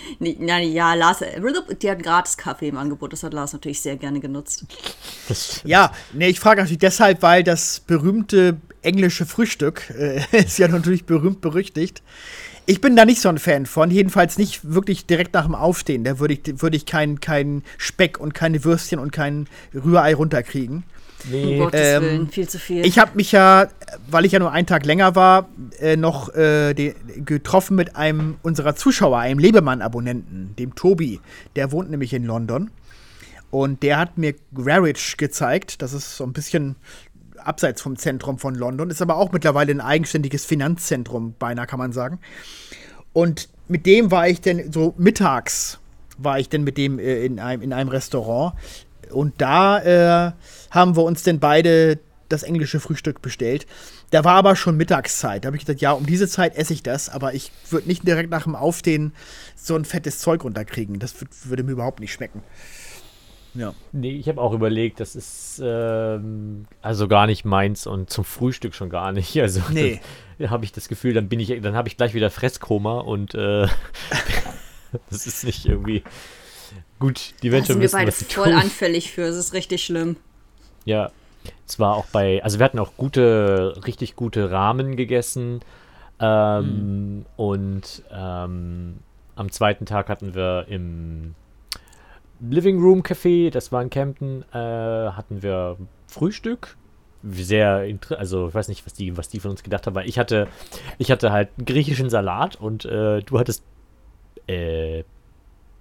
nein, 0.18 0.72
ja, 0.72 0.94
Lars, 0.94 1.22
äh, 1.22 1.40
die 1.80 1.90
hatten 1.90 2.02
gratis 2.02 2.36
Kaffee 2.36 2.68
im 2.68 2.76
Angebot. 2.76 3.12
Das 3.12 3.22
hat 3.22 3.32
Lars 3.32 3.52
natürlich 3.52 3.80
sehr 3.80 3.96
gerne 3.96 4.20
genutzt. 4.20 4.64
Ja, 5.64 5.92
nee, 6.12 6.28
ich 6.28 6.40
frage 6.40 6.60
natürlich 6.60 6.78
deshalb, 6.78 7.22
weil 7.22 7.42
das 7.42 7.80
berühmte 7.80 8.56
englische 8.82 9.26
Frühstück 9.26 9.90
äh, 9.90 10.22
ist 10.36 10.58
ja 10.58 10.68
natürlich 10.68 11.04
berühmt 11.04 11.40
berüchtigt. 11.40 12.02
Ich 12.66 12.80
bin 12.80 12.94
da 12.94 13.04
nicht 13.04 13.20
so 13.20 13.28
ein 13.28 13.38
Fan 13.38 13.66
von, 13.66 13.90
jedenfalls 13.90 14.38
nicht 14.38 14.60
wirklich 14.62 15.06
direkt 15.06 15.34
nach 15.34 15.44
dem 15.44 15.54
Aufstehen. 15.54 16.04
Da 16.04 16.18
würde 16.18 16.34
ich, 16.34 16.62
würde 16.62 16.76
ich 16.76 16.86
keinen 16.86 17.20
kein 17.20 17.64
Speck 17.78 18.20
und 18.20 18.34
keine 18.34 18.62
Würstchen 18.64 19.00
und 19.00 19.10
kein 19.10 19.48
Rührei 19.74 20.14
runterkriegen. 20.14 20.84
Um 21.24 21.30
Nee, 21.30 21.58
Gottes 21.58 21.80
ähm, 21.80 22.02
Willen, 22.02 22.28
viel 22.28 22.48
zu 22.48 22.58
viel. 22.58 22.84
Ich 22.84 22.98
habe 22.98 23.12
mich 23.14 23.32
ja, 23.32 23.68
weil 24.08 24.24
ich 24.24 24.32
ja 24.32 24.38
nur 24.38 24.52
einen 24.52 24.66
Tag 24.66 24.84
länger 24.84 25.14
war, 25.14 25.48
äh, 25.78 25.96
noch 25.96 26.34
äh, 26.34 26.74
de, 26.74 26.94
getroffen 27.24 27.76
mit 27.76 27.96
einem 27.96 28.36
unserer 28.42 28.74
Zuschauer, 28.74 29.18
einem 29.18 29.38
Lebemann-Abonnenten, 29.38 30.54
dem 30.58 30.74
Tobi. 30.74 31.20
Der 31.56 31.72
wohnt 31.72 31.90
nämlich 31.90 32.12
in 32.12 32.24
London. 32.24 32.70
Und 33.50 33.82
der 33.82 33.98
hat 33.98 34.16
mir 34.16 34.34
Rarich 34.56 35.16
gezeigt. 35.16 35.82
Das 35.82 35.92
ist 35.92 36.16
so 36.16 36.24
ein 36.24 36.32
bisschen 36.32 36.76
abseits 37.36 37.82
vom 37.82 37.96
Zentrum 37.96 38.38
von 38.38 38.54
London, 38.54 38.90
ist 38.90 39.02
aber 39.02 39.16
auch 39.16 39.32
mittlerweile 39.32 39.72
ein 39.72 39.80
eigenständiges 39.80 40.44
Finanzzentrum, 40.44 41.34
beinahe 41.38 41.66
kann 41.66 41.78
man 41.78 41.92
sagen. 41.92 42.20
Und 43.12 43.48
mit 43.66 43.86
dem 43.86 44.10
war 44.10 44.28
ich 44.28 44.40
denn 44.40 44.70
so 44.72 44.94
mittags 44.98 45.80
war 46.22 46.38
ich 46.38 46.48
denn 46.48 46.64
mit 46.64 46.76
dem 46.76 46.98
äh, 46.98 47.24
in, 47.24 47.38
einem, 47.38 47.62
in 47.62 47.72
einem 47.72 47.88
Restaurant. 47.88 48.54
Und 49.10 49.40
da 49.40 50.28
äh, 50.28 50.32
haben 50.70 50.96
wir 50.96 51.02
uns 51.02 51.22
denn 51.22 51.40
beide 51.40 51.98
das 52.28 52.42
englische 52.44 52.78
Frühstück 52.78 53.22
bestellt. 53.22 53.66
Da 54.10 54.24
war 54.24 54.34
aber 54.36 54.54
schon 54.54 54.76
Mittagszeit. 54.76 55.44
Da 55.44 55.48
habe 55.48 55.56
ich 55.56 55.64
gesagt, 55.64 55.80
ja, 55.80 55.92
um 55.92 56.06
diese 56.06 56.28
Zeit 56.28 56.56
esse 56.56 56.72
ich 56.72 56.82
das, 56.82 57.08
aber 57.08 57.34
ich 57.34 57.50
würde 57.70 57.88
nicht 57.88 58.06
direkt 58.06 58.30
nach 58.30 58.44
dem 58.44 58.54
Aufstehen 58.54 59.12
so 59.56 59.74
ein 59.74 59.84
fettes 59.84 60.20
Zeug 60.20 60.44
runterkriegen. 60.44 60.98
Das 61.00 61.20
würd, 61.20 61.28
würde 61.44 61.64
mir 61.64 61.72
überhaupt 61.72 61.98
nicht 62.00 62.12
schmecken. 62.12 62.42
Ja. 63.52 63.74
nee 63.90 64.12
ich 64.12 64.28
habe 64.28 64.40
auch 64.40 64.52
überlegt, 64.52 65.00
das 65.00 65.16
ist 65.16 65.60
ähm, 65.60 66.66
also 66.82 67.08
gar 67.08 67.26
nicht 67.26 67.44
meins 67.44 67.84
und 67.84 68.08
zum 68.08 68.24
Frühstück 68.24 68.76
schon 68.76 68.90
gar 68.90 69.10
nicht. 69.10 69.36
Also 69.40 69.60
Nee. 69.70 70.00
habe 70.46 70.64
ich 70.64 70.70
das 70.70 70.86
Gefühl, 70.86 71.14
dann 71.14 71.28
bin 71.28 71.40
ich, 71.40 71.60
dann 71.60 71.74
habe 71.74 71.88
ich 71.88 71.96
gleich 71.96 72.14
wieder 72.14 72.30
Fresskoma 72.30 73.00
und 73.00 73.34
äh, 73.34 73.66
das 75.10 75.26
ist 75.26 75.42
nicht 75.42 75.66
irgendwie 75.66 76.04
gut. 77.00 77.34
Die 77.42 77.48
da 77.50 77.56
Menschen 77.56 77.72
sind 77.72 77.82
wir 77.82 77.90
beide 77.90 78.12
voll 78.12 78.44
tun. 78.52 78.54
anfällig 78.54 79.10
für. 79.10 79.22
Es 79.22 79.36
ist 79.36 79.52
richtig 79.52 79.84
schlimm. 79.84 80.16
Ja, 80.90 81.12
es 81.68 81.78
war 81.78 81.94
auch 81.94 82.06
bei, 82.06 82.42
also 82.42 82.58
wir 82.58 82.64
hatten 82.64 82.80
auch 82.80 82.96
gute, 82.96 83.80
richtig 83.86 84.16
gute 84.16 84.50
Rahmen 84.50 84.96
gegessen. 84.96 85.60
Ähm, 86.18 87.24
Und 87.36 88.02
ähm, 88.10 88.98
am 89.36 89.50
zweiten 89.52 89.86
Tag 89.86 90.08
hatten 90.08 90.34
wir 90.34 90.66
im 90.68 91.36
Living 92.40 92.80
Room 92.80 93.02
Café, 93.02 93.50
das 93.50 93.70
war 93.70 93.82
in 93.82 93.88
Kempten, 93.90 94.44
äh, 94.52 94.56
hatten 94.58 95.42
wir 95.42 95.76
Frühstück. 96.08 96.76
Sehr, 97.22 97.86
also 98.16 98.48
ich 98.48 98.54
weiß 98.54 98.68
nicht, 98.68 98.84
was 98.84 98.94
die, 98.94 99.16
was 99.16 99.28
die 99.28 99.38
von 99.38 99.52
uns 99.52 99.62
gedacht 99.62 99.86
haben, 99.86 99.94
weil 99.94 100.08
ich 100.08 100.18
hatte, 100.18 100.48
ich 100.98 101.10
hatte 101.10 101.30
halt 101.30 101.50
einen 101.56 101.66
griechischen 101.66 102.10
Salat 102.10 102.56
und 102.56 102.84
äh, 102.84 103.20
du 103.20 103.38
hattest 103.38 103.62
äh, 104.48 105.04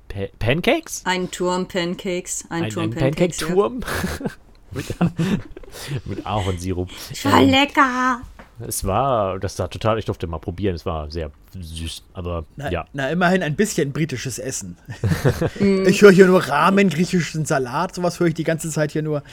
Pa 0.07 0.25
Pancakes? 0.37 1.03
Ein 1.05 1.31
Turm 1.31 1.67
Pancakes. 1.67 2.45
Ein, 2.49 2.63
Ein, 2.65 2.69
Turm 2.69 2.83
ein 2.85 2.91
Pancakes. 2.91 3.39
ja. 3.41 3.47
Mit, 4.71 4.85
mit 6.05 6.25
Ahornsirup. 6.25 6.89
War 7.23 7.41
Ähm, 7.41 7.49
lecker. 7.49 8.21
Es 8.67 8.83
war, 8.83 9.39
das 9.39 9.57
war 9.57 9.69
total, 9.69 9.99
ich 9.99 10.05
durfte 10.05 10.27
mal 10.27 10.37
probieren, 10.37 10.75
es 10.75 10.85
war 10.85 11.09
sehr 11.09 11.31
süß, 11.57 12.03
aber 12.13 12.43
Na, 12.57 12.69
ja. 12.69 12.85
na, 12.91 13.09
immerhin 13.09 13.41
ein 13.41 13.55
bisschen 13.55 13.93
britisches 13.93 14.37
Essen. 14.37 14.77
ich 15.87 16.01
höre 16.01 16.11
hier 16.11 16.25
nur 16.27 16.45
Ramen, 16.45 16.89
griechischen 16.89 17.45
Salat, 17.45 17.95
sowas 17.95 18.19
höre 18.19 18.27
ich 18.27 18.33
die 18.33 18.43
ganze 18.43 18.69
Zeit 18.69 18.91
hier 18.91 19.01
nur. 19.01 19.23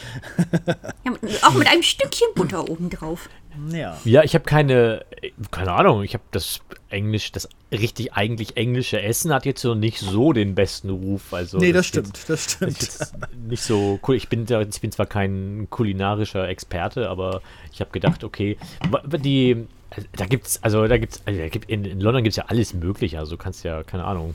Ja, 1.05 1.13
auch 1.43 1.55
mit 1.55 1.67
einem 1.67 1.83
Stückchen 1.83 2.29
Butter 2.37 2.69
obendrauf. 2.71 3.29
Ja. 3.71 3.97
Ja, 4.05 4.23
ich 4.23 4.35
habe 4.35 4.45
keine, 4.45 5.05
keine 5.51 5.73
Ahnung, 5.73 6.03
ich 6.03 6.15
habe 6.15 6.25
das 6.31 6.61
Englisch, 6.89 7.33
das 7.33 7.49
richtig 7.73 8.13
eigentlich 8.15 8.57
englische 8.57 9.01
Essen 9.03 9.33
hat 9.33 9.45
jetzt 9.47 9.61
so 9.61 9.75
nicht 9.75 9.99
so 9.99 10.33
den 10.33 10.55
besten 10.55 10.91
Ruf. 10.91 11.33
Also 11.35 11.59
Nee, 11.59 11.73
das 11.73 11.87
jetzt- 11.87 11.89
stimmt, 11.89 12.17
das 12.17 12.27
Das 12.27 12.53
stimmt. 12.53 12.81
jetzt 12.83 13.15
nicht 13.49 13.63
so 13.63 13.99
cool. 14.07 14.15
Ich 14.17 14.29
bin, 14.29 14.47
ich 14.49 14.81
bin 14.81 14.93
zwar 14.93 15.07
kein 15.07 15.67
kulinarischer 15.71 16.49
Experte, 16.49 17.09
aber 17.09 17.43
ich 17.73 17.81
habe 17.81 17.91
gedacht, 17.91 18.23
okay, 18.25 18.57
die, 19.19 19.67
da 20.17 20.27
gibt's, 20.27 20.63
also 20.63 20.87
da 20.87 20.99
gibt's, 20.99 21.21
also 21.25 21.41
da 21.41 21.49
gibt, 21.49 21.69
in, 21.71 21.85
in 21.85 22.01
London 22.01 22.23
gibt's 22.23 22.37
ja 22.37 22.45
alles 22.49 22.75
Mögliche. 22.75 23.19
Also 23.19 23.33
du 23.37 23.43
kannst 23.43 23.65
ja, 23.65 23.83
keine 23.83 24.05
Ahnung, 24.05 24.35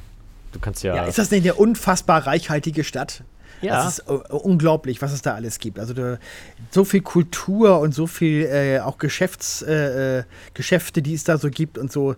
du 0.51 0.59
kannst 0.59 0.83
ja, 0.83 0.95
Ja, 0.95 1.05
ist 1.05 1.17
das 1.17 1.31
nicht 1.31 1.43
eine 1.43 1.53
unfassbar 1.53 2.27
reichhaltige 2.27 2.83
Stadt? 2.83 3.23
Ja. 3.61 3.83
Das 3.83 3.99
ist 3.99 4.09
äh, 4.09 4.13
unglaublich, 4.33 5.01
was 5.01 5.13
es 5.13 5.21
da 5.21 5.35
alles 5.35 5.59
gibt. 5.59 5.79
Also 5.79 5.93
da, 5.93 6.17
so 6.71 6.83
viel 6.83 7.01
Kultur 7.01 7.79
und 7.79 7.93
so 7.93 8.07
viel 8.07 8.45
äh, 8.45 8.79
auch 8.79 8.97
Geschäfts, 8.97 9.61
äh, 9.61 10.19
äh, 10.19 10.23
Geschäfte, 10.53 11.01
die 11.01 11.13
es 11.13 11.23
da 11.23 11.37
so 11.37 11.49
gibt 11.49 11.77
und 11.77 11.91
so. 11.91 12.15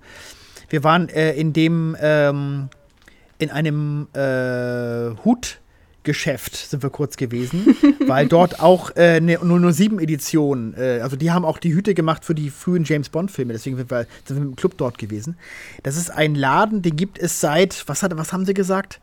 Wir 0.70 0.84
waren 0.84 1.10
äh, 1.10 1.34
in 1.34 1.54
dem, 1.54 1.96
ähm, 2.00 2.70
in 3.38 3.50
einem 3.52 4.08
äh, 4.14 5.16
Hutgeschäft 5.24 6.56
sind 6.56 6.82
wir 6.82 6.90
kurz 6.90 7.18
gewesen, 7.18 7.76
weil 8.08 8.28
dort 8.28 8.60
auch 8.62 8.96
eine 8.96 9.38
007-Edition, 9.38 10.76
äh, 10.78 11.00
also 11.02 11.16
die 11.16 11.32
haben 11.32 11.46
auch 11.46 11.58
die 11.58 11.74
Hüte 11.74 11.94
gemacht 11.94 12.24
für 12.26 12.34
die 12.34 12.50
frühen 12.50 12.86
James 12.86 13.10
Bond-Filme, 13.10 13.54
deswegen 13.54 13.78
sind 13.78 13.92
wir, 13.92 14.08
sind 14.26 14.38
wir 14.38 14.44
im 14.44 14.56
Club 14.56 14.78
dort 14.78 14.98
gewesen. 14.98 15.36
Das 15.84 15.98
ist 15.98 16.10
ein 16.10 16.36
Laden, 16.36 16.82
den 16.82 16.96
gibt 16.96 17.20
es 17.20 17.40
seit, 17.42 17.84
was, 17.88 18.02
hat, 18.02 18.16
was 18.18 18.34
haben 18.34 18.46
sie 18.46 18.54
gesagt? 18.54 19.00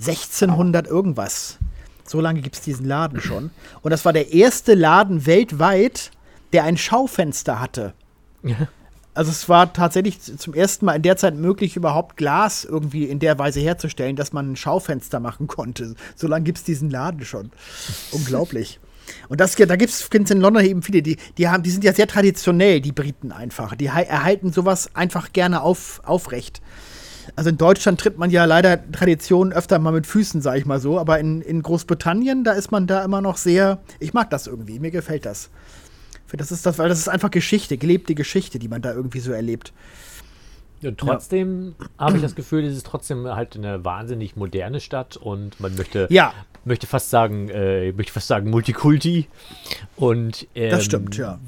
1600 0.00 0.86
irgendwas. 0.86 1.58
So 2.06 2.20
lange 2.20 2.40
gibt 2.40 2.56
es 2.56 2.62
diesen 2.62 2.86
Laden 2.86 3.20
schon. 3.20 3.50
Und 3.82 3.90
das 3.90 4.04
war 4.04 4.12
der 4.12 4.32
erste 4.32 4.74
Laden 4.74 5.26
weltweit, 5.26 6.10
der 6.52 6.64
ein 6.64 6.76
Schaufenster 6.76 7.60
hatte. 7.60 7.94
Also 9.14 9.30
es 9.30 9.48
war 9.48 9.72
tatsächlich 9.72 10.20
zum 10.20 10.54
ersten 10.54 10.86
Mal 10.86 10.94
in 10.94 11.02
der 11.02 11.16
Zeit 11.16 11.36
möglich, 11.36 11.76
überhaupt 11.76 12.16
Glas 12.16 12.64
irgendwie 12.64 13.04
in 13.04 13.18
der 13.18 13.38
Weise 13.38 13.60
herzustellen, 13.60 14.16
dass 14.16 14.32
man 14.32 14.52
ein 14.52 14.56
Schaufenster 14.56 15.20
machen 15.20 15.46
konnte. 15.46 15.94
So 16.16 16.26
lange 16.26 16.44
gibt 16.44 16.58
es 16.58 16.64
diesen 16.64 16.90
Laden 16.90 17.24
schon. 17.24 17.50
Unglaublich. 18.12 18.80
Und 19.28 19.40
das, 19.40 19.56
da 19.56 19.76
gibt 19.76 19.92
es 19.92 20.08
in 20.12 20.40
London 20.40 20.64
eben 20.64 20.82
viele, 20.82 21.02
die, 21.02 21.16
die, 21.38 21.48
haben, 21.48 21.62
die 21.62 21.70
sind 21.70 21.84
ja 21.84 21.92
sehr 21.92 22.06
traditionell, 22.06 22.80
die 22.80 22.92
Briten 22.92 23.32
einfach. 23.32 23.74
Die 23.74 23.86
erhalten 23.86 24.52
sowas 24.52 24.94
einfach 24.94 25.32
gerne 25.32 25.62
auf, 25.62 26.00
aufrecht. 26.04 26.60
Also 27.36 27.50
in 27.50 27.56
Deutschland 27.58 28.00
tritt 28.00 28.18
man 28.18 28.30
ja 28.30 28.44
leider 28.44 28.80
Traditionen 28.92 29.52
öfter 29.52 29.78
mal 29.78 29.92
mit 29.92 30.06
Füßen, 30.06 30.40
sag 30.42 30.56
ich 30.58 30.66
mal 30.66 30.80
so. 30.80 30.98
Aber 30.98 31.18
in, 31.18 31.40
in 31.42 31.62
Großbritannien, 31.62 32.44
da 32.44 32.52
ist 32.52 32.70
man 32.70 32.86
da 32.86 33.04
immer 33.04 33.20
noch 33.20 33.36
sehr. 33.36 33.78
Ich 33.98 34.12
mag 34.14 34.30
das 34.30 34.46
irgendwie, 34.46 34.78
mir 34.78 34.90
gefällt 34.90 35.26
das. 35.26 35.50
Das 36.32 36.52
ist 36.52 36.64
das, 36.64 36.78
weil 36.78 36.88
das 36.88 36.98
ist 36.98 37.08
einfach 37.08 37.30
Geschichte, 37.30 37.76
gelebte 37.76 38.14
Geschichte, 38.14 38.58
die 38.60 38.68
man 38.68 38.82
da 38.82 38.92
irgendwie 38.94 39.18
so 39.20 39.32
erlebt. 39.32 39.72
Und 40.82 40.96
trotzdem 40.98 41.74
habe 41.98 42.16
ich 42.16 42.22
das 42.22 42.34
Gefühl, 42.34 42.64
es 42.64 42.74
ist 42.76 42.86
trotzdem 42.86 43.26
halt 43.26 43.56
eine 43.56 43.84
wahnsinnig 43.84 44.36
moderne 44.36 44.80
Stadt 44.80 45.16
und 45.16 45.58
man 45.60 45.74
möchte, 45.74 46.06
Ja. 46.10 46.32
möchte 46.64 46.86
fast 46.86 47.10
sagen, 47.10 47.50
äh, 47.50 47.88
ich 47.90 47.96
möchte 47.96 48.12
fast 48.12 48.28
sagen 48.28 48.48
Multikulti. 48.48 49.26
Und 49.96 50.46
ähm, 50.54 50.70
Das 50.70 50.84
stimmt, 50.84 51.16
ja. 51.18 51.38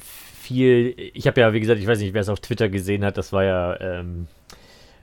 Viel, 0.40 0.94
ich 1.14 1.26
habe 1.28 1.40
ja, 1.40 1.52
wie 1.52 1.60
gesagt, 1.60 1.80
ich 1.80 1.86
weiß 1.86 2.00
nicht, 2.00 2.12
wer 2.12 2.20
es 2.20 2.28
auf 2.28 2.40
Twitter 2.40 2.68
gesehen 2.68 3.04
hat, 3.04 3.16
das 3.16 3.32
war 3.32 3.44
ja, 3.44 3.80
ähm, 3.80 4.26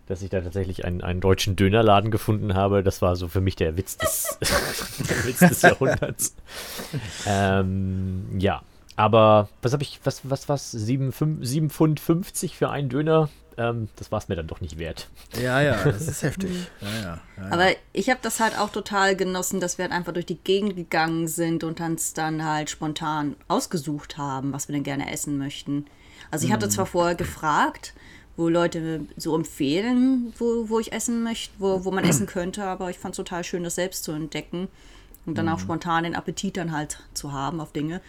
dass 0.09 0.23
ich 0.23 0.31
da 0.31 0.41
tatsächlich 0.41 0.83
einen, 0.85 1.01
einen 1.01 1.21
deutschen 1.21 1.55
Dönerladen 1.55 2.09
gefunden 2.09 2.55
habe. 2.55 2.81
Das 2.81 3.01
war 3.01 3.15
so 3.15 3.27
für 3.27 3.41
mich 3.41 3.55
der 3.55 3.77
Witz 3.77 3.95
des, 3.95 4.37
der 4.99 5.25
Witz 5.25 5.39
des 5.39 5.61
Jahrhunderts. 5.61 6.35
ähm, 7.27 8.25
ja, 8.39 8.63
aber 8.95 9.49
was 9.61 9.71
habe 9.71 9.83
ich, 9.83 9.99
was, 10.03 10.21
was, 10.23 10.49
was, 10.49 10.71
7, 10.71 11.11
5, 11.11 11.45
7 11.45 11.69
Pfund 11.69 11.99
50 11.99 12.57
für 12.57 12.71
einen 12.71 12.89
Döner? 12.89 13.29
Ähm, 13.55 13.87
das 13.97 14.11
war 14.11 14.17
es 14.17 14.29
mir 14.29 14.35
dann 14.35 14.47
doch 14.47 14.61
nicht 14.61 14.79
wert. 14.79 15.09
Ja, 15.39 15.61
ja, 15.61 15.83
das 15.83 16.07
ist 16.07 16.23
heftig. 16.23 16.49
Ja, 16.81 16.89
ja, 16.89 17.19
ja. 17.37 17.51
Aber 17.51 17.67
ich 17.93 18.09
habe 18.09 18.19
das 18.23 18.39
halt 18.39 18.57
auch 18.57 18.71
total 18.71 19.15
genossen, 19.15 19.59
dass 19.59 19.77
wir 19.77 19.83
halt 19.83 19.93
einfach 19.93 20.13
durch 20.13 20.25
die 20.25 20.39
Gegend 20.39 20.75
gegangen 20.75 21.27
sind 21.27 21.63
und 21.63 21.79
uns 21.81 22.13
dann 22.13 22.43
halt 22.43 22.71
spontan 22.71 23.35
ausgesucht 23.47 24.17
haben, 24.17 24.53
was 24.53 24.67
wir 24.67 24.73
denn 24.73 24.83
gerne 24.83 25.11
essen 25.11 25.37
möchten. 25.37 25.85
Also 26.31 26.47
ich 26.47 26.51
hatte 26.51 26.69
zwar 26.69 26.87
vorher 26.87 27.15
gefragt, 27.15 27.93
wo 28.39 28.47
Leute 28.47 29.05
so 29.17 29.35
empfehlen, 29.35 30.33
wo, 30.37 30.69
wo 30.69 30.79
ich 30.79 30.93
essen 30.93 31.23
möchte, 31.23 31.53
wo, 31.59 31.83
wo 31.83 31.91
man 31.91 32.05
essen 32.05 32.25
könnte, 32.25 32.63
aber 32.63 32.89
ich 32.89 32.97
fand 32.97 33.13
es 33.13 33.17
total 33.17 33.43
schön, 33.43 33.65
das 33.65 33.75
selbst 33.75 34.05
zu 34.05 34.13
entdecken 34.13 34.69
und 35.25 35.37
dann 35.37 35.49
auch 35.49 35.59
spontan 35.59 36.05
den 36.05 36.15
Appetit 36.15 36.55
dann 36.55 36.71
halt 36.71 37.03
zu 37.13 37.33
haben 37.33 37.59
auf 37.59 37.73
Dinge. 37.73 37.99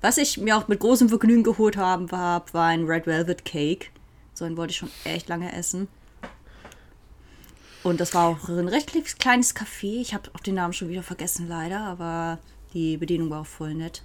Was 0.00 0.18
ich 0.18 0.38
mir 0.38 0.56
auch 0.56 0.68
mit 0.68 0.78
großem 0.78 1.08
Vergnügen 1.08 1.42
geholt 1.42 1.76
haben 1.76 2.12
war, 2.12 2.44
war 2.52 2.68
ein 2.68 2.84
Red 2.84 3.06
Velvet 3.06 3.44
Cake. 3.44 3.88
So 4.34 4.44
einen 4.44 4.56
wollte 4.56 4.70
ich 4.70 4.76
schon 4.76 4.90
echt 5.04 5.28
lange 5.28 5.52
essen. 5.52 5.88
Und 7.82 8.00
das 8.00 8.14
war 8.14 8.28
auch 8.28 8.48
ein 8.48 8.68
recht 8.68 8.92
kleines 9.18 9.56
Café. 9.56 10.00
Ich 10.00 10.14
habe 10.14 10.30
auch 10.32 10.40
den 10.40 10.54
Namen 10.54 10.72
schon 10.72 10.90
wieder 10.90 11.02
vergessen, 11.02 11.48
leider, 11.48 11.80
aber 11.80 12.38
die 12.72 12.96
Bedienung 12.96 13.30
war 13.30 13.40
auch 13.40 13.46
voll 13.46 13.74
nett. 13.74 14.02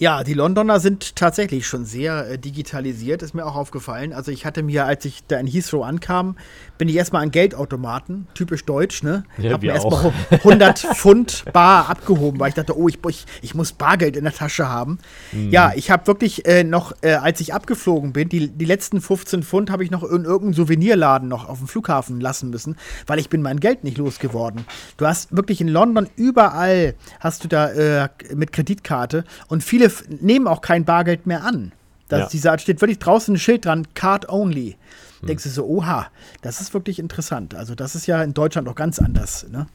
Ja, 0.00 0.22
die 0.22 0.34
Londoner 0.34 0.78
sind 0.78 1.16
tatsächlich 1.16 1.66
schon 1.66 1.84
sehr 1.84 2.30
äh, 2.30 2.38
digitalisiert, 2.38 3.20
ist 3.22 3.34
mir 3.34 3.44
auch 3.44 3.56
aufgefallen. 3.56 4.12
Also 4.12 4.30
ich 4.30 4.46
hatte 4.46 4.62
mir, 4.62 4.86
als 4.86 5.04
ich 5.04 5.24
da 5.26 5.38
in 5.38 5.48
Heathrow 5.48 5.84
ankam, 5.84 6.36
bin 6.78 6.88
ich 6.88 6.94
erstmal 6.94 7.24
an 7.24 7.32
Geldautomaten, 7.32 8.28
typisch 8.32 8.64
deutsch, 8.64 9.02
ne? 9.02 9.24
Ja, 9.38 9.54
hab 9.54 9.62
mir 9.62 9.72
erstmal 9.72 10.12
100 10.30 10.78
Pfund 10.94 11.44
bar 11.52 11.90
abgehoben, 11.90 12.38
weil 12.38 12.50
ich 12.50 12.54
dachte, 12.54 12.78
oh, 12.78 12.88
ich, 12.88 13.00
ich, 13.08 13.26
ich 13.42 13.54
muss 13.56 13.72
Bargeld 13.72 14.16
in 14.16 14.22
der 14.22 14.32
Tasche 14.32 14.68
haben. 14.68 14.98
Mhm. 15.32 15.50
Ja, 15.50 15.72
ich 15.74 15.90
habe 15.90 16.06
wirklich 16.06 16.46
äh, 16.46 16.62
noch, 16.62 16.92
äh, 17.00 17.14
als 17.14 17.40
ich 17.40 17.52
abgeflogen 17.52 18.12
bin, 18.12 18.28
die, 18.28 18.48
die 18.48 18.64
letzten 18.64 19.00
15 19.00 19.42
Pfund 19.42 19.68
habe 19.68 19.82
ich 19.82 19.90
noch 19.90 20.04
in 20.04 20.24
irgendeinem 20.24 20.54
Souvenirladen 20.54 21.28
noch 21.28 21.48
auf 21.48 21.58
dem 21.58 21.66
Flughafen 21.66 22.20
lassen 22.20 22.50
müssen, 22.50 22.76
weil 23.08 23.18
ich 23.18 23.28
bin 23.28 23.42
mein 23.42 23.58
Geld 23.58 23.82
nicht 23.82 23.98
losgeworden. 23.98 24.64
Du 24.96 25.06
hast 25.06 25.34
wirklich 25.34 25.60
in 25.60 25.66
London 25.66 26.08
überall 26.14 26.94
hast 27.18 27.42
du 27.42 27.48
da 27.48 27.70
äh, 28.04 28.08
mit 28.32 28.52
Kreditkarte 28.52 29.24
und 29.48 29.64
viele 29.64 29.87
f- 29.88 30.04
nehmen 30.08 30.46
auch 30.46 30.60
kein 30.60 30.84
Bargeld 30.84 31.26
mehr 31.26 31.44
an. 31.44 31.72
Das, 32.08 32.20
Ja. 32.20 32.28
dieser, 32.28 32.58
steht 32.58 32.80
wirklich 32.80 32.98
draußen 32.98 33.34
ein 33.34 33.38
Schild 33.38 33.64
dran, 33.66 33.86
Card 33.94 34.28
Only. 34.30 34.76
Denkst 35.20 35.42
du 35.44 35.50
so, 35.50 35.66
oha, 35.66 36.06
das 36.42 36.60
ist 36.60 36.72
wirklich 36.74 36.98
interessant. 37.00 37.54
Also 37.54 37.74
das 37.74 37.94
ist 37.96 38.06
ja 38.06 38.22
in 38.22 38.34
Deutschland 38.34 38.68
auch 38.68 38.76
ganz 38.76 39.00
anders. 39.00 39.46
Ne? 39.50 39.66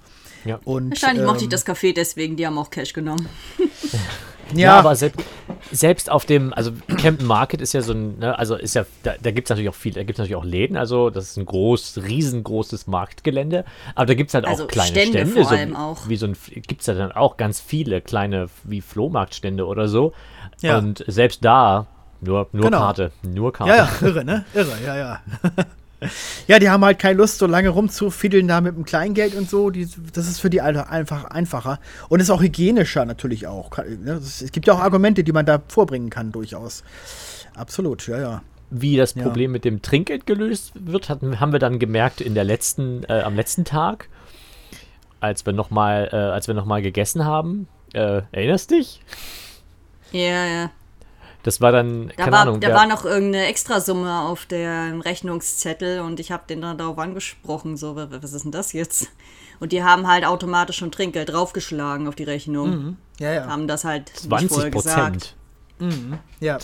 Ja. 0.45 0.59
Und, 0.63 0.91
Wahrscheinlich 0.91 1.25
mochte 1.25 1.39
ich 1.39 1.43
ähm, 1.43 1.49
das 1.49 1.65
Café 1.65 1.93
deswegen, 1.93 2.37
die 2.37 2.47
haben 2.47 2.57
auch 2.57 2.69
Cash 2.69 2.93
genommen. 2.93 3.27
Ja, 4.51 4.59
Ja, 4.59 4.79
aber 4.79 4.95
selbst, 4.95 5.19
selbst 5.71 6.11
auf 6.11 6.25
dem, 6.25 6.53
also 6.53 6.71
Camden 6.97 7.25
Market 7.25 7.61
ist 7.61 7.73
ja 7.73 7.81
so 7.81 7.93
ein, 7.93 8.19
ne, 8.19 8.37
also 8.37 8.55
ist 8.55 8.75
ja, 8.75 8.85
da, 9.03 9.13
da 9.21 9.31
gibt 9.31 9.47
es 9.47 9.49
natürlich 9.49 9.69
auch 9.69 9.75
viel, 9.75 9.93
da 9.93 10.01
gibt 10.03 10.11
es 10.13 10.17
natürlich 10.19 10.35
auch 10.35 10.43
Läden, 10.45 10.77
also 10.77 11.09
das 11.09 11.25
ist 11.31 11.37
ein 11.37 11.45
groß, 11.45 12.01
riesengroßes 12.03 12.87
Marktgelände, 12.87 13.65
aber 13.95 14.05
da 14.05 14.13
gibt 14.13 14.29
es 14.29 14.33
halt 14.33 14.45
Also 14.45 14.65
auch 14.65 14.67
kleine 14.67 14.89
Stände 14.91 15.09
Stände, 15.19 15.33
vor 15.33 15.43
so 15.45 15.55
allem 15.55 15.71
wie, 15.71 15.75
auch. 15.75 16.09
wie 16.09 16.15
so 16.17 16.25
ein, 16.27 16.35
gibt 16.67 16.81
es 16.81 16.85
da 16.85 16.93
dann 16.93 17.11
auch 17.11 17.37
ganz 17.37 17.59
viele 17.61 18.01
kleine, 18.01 18.49
wie 18.63 18.81
Flohmarktstände 18.81 19.65
oder 19.65 19.87
so 19.87 20.13
Ja. 20.61 20.77
und 20.77 21.03
selbst 21.07 21.43
da 21.43 21.87
nur, 22.21 22.47
nur 22.51 22.65
Genau. 22.65 22.77
Karte, 22.79 23.11
nur 23.23 23.51
Karte. 23.51 23.73
Ja, 23.75 23.77
ja, 24.01 24.07
irre, 24.07 24.23
ne? 24.23 24.45
Irre, 24.53 24.73
ja, 24.85 24.95
ja. 24.95 25.19
ja, 26.47 26.59
die 26.59 26.69
haben 26.69 26.83
halt 26.83 26.99
keine 26.99 27.17
Lust, 27.17 27.37
so 27.37 27.47
lange 27.47 27.69
rumzufiddeln 27.69 28.47
da 28.47 28.61
mit 28.61 28.75
dem 28.75 28.85
Kleingeld 28.85 29.35
und 29.35 29.49
so. 29.49 29.69
Die, 29.69 29.87
das 30.13 30.27
ist 30.27 30.39
für 30.39 30.49
die 30.49 30.61
einfach 30.61 31.25
einfacher. 31.25 31.79
Und 32.09 32.19
ist 32.19 32.29
auch 32.29 32.41
hygienischer 32.41 33.05
natürlich 33.05 33.47
auch. 33.47 33.69
Ne? 33.77 34.13
Es 34.13 34.51
gibt 34.51 34.67
ja 34.67 34.73
auch 34.73 34.79
Argumente, 34.79 35.23
die 35.23 35.31
man 35.31 35.45
da 35.45 35.61
vorbringen 35.67 36.09
kann, 36.09 36.31
durchaus. 36.31 36.83
Absolut, 37.55 38.07
ja, 38.07 38.19
ja. 38.19 38.41
Wie 38.69 38.97
das 38.97 39.13
Ja. 39.13 39.23
Problem 39.23 39.51
mit 39.51 39.65
dem 39.65 39.81
Trinkgeld 39.81 40.25
gelöst 40.25 40.71
wird, 40.75 41.09
hatten, 41.09 41.39
haben 41.39 41.51
wir 41.51 41.59
dann 41.59 41.77
gemerkt 41.77 42.21
in 42.21 42.33
der 42.33 42.43
letzten, 42.43 43.03
äh, 43.03 43.21
am 43.21 43.35
letzten 43.35 43.65
Tag, 43.65 44.09
als 45.19 45.45
wir 45.45 45.53
nochmal, 45.53 46.09
äh, 46.11 46.15
als 46.15 46.47
wir 46.47 46.55
noch 46.55 46.65
mal 46.65 46.81
gegessen 46.81 47.23
haben. 47.23 47.67
Äh, 47.93 48.23
erinnerst 48.31 48.71
dich? 48.71 49.01
Ja, 50.11 50.45
ja. 50.45 50.71
Das 51.43 51.59
war 51.61 51.71
dann, 51.71 52.07
Da, 52.07 52.13
keine 52.15 52.31
war, 52.31 52.39
Ahnung. 52.41 52.59
da 52.61 52.73
war 52.73 52.87
noch 52.87 53.05
irgendeine 53.05 53.47
Extrasumme 53.47 54.21
auf 54.21 54.45
dem 54.45 55.01
Rechnungszettel 55.01 55.99
und 56.01 56.19
ich 56.19 56.31
habe 56.31 56.43
den 56.47 56.61
dann 56.61 56.77
darauf 56.77 56.97
angesprochen, 56.97 57.75
so, 57.77 57.95
wa- 57.95 58.07
was 58.09 58.33
ist 58.33 58.43
denn 58.43 58.51
das 58.51 58.73
jetzt? 58.73 59.07
Und 59.59 59.71
die 59.71 59.83
haben 59.83 60.07
halt 60.07 60.25
automatisch 60.25 60.77
schon 60.77 60.91
Trinkgeld 60.91 61.31
draufgeschlagen 61.31 62.07
auf 62.07 62.15
die 62.15 62.23
Rechnung. 62.23 62.97
Ja, 63.19 63.31
ja. 63.33 63.47
Haben 63.47 63.67
das 63.67 63.83
halt 63.85 64.11
nicht 64.13 64.23
20 64.27 64.49
vorher 64.49 64.71
gesagt. 64.71 65.35
Prozent. 65.77 66.13
ja. 66.39 66.57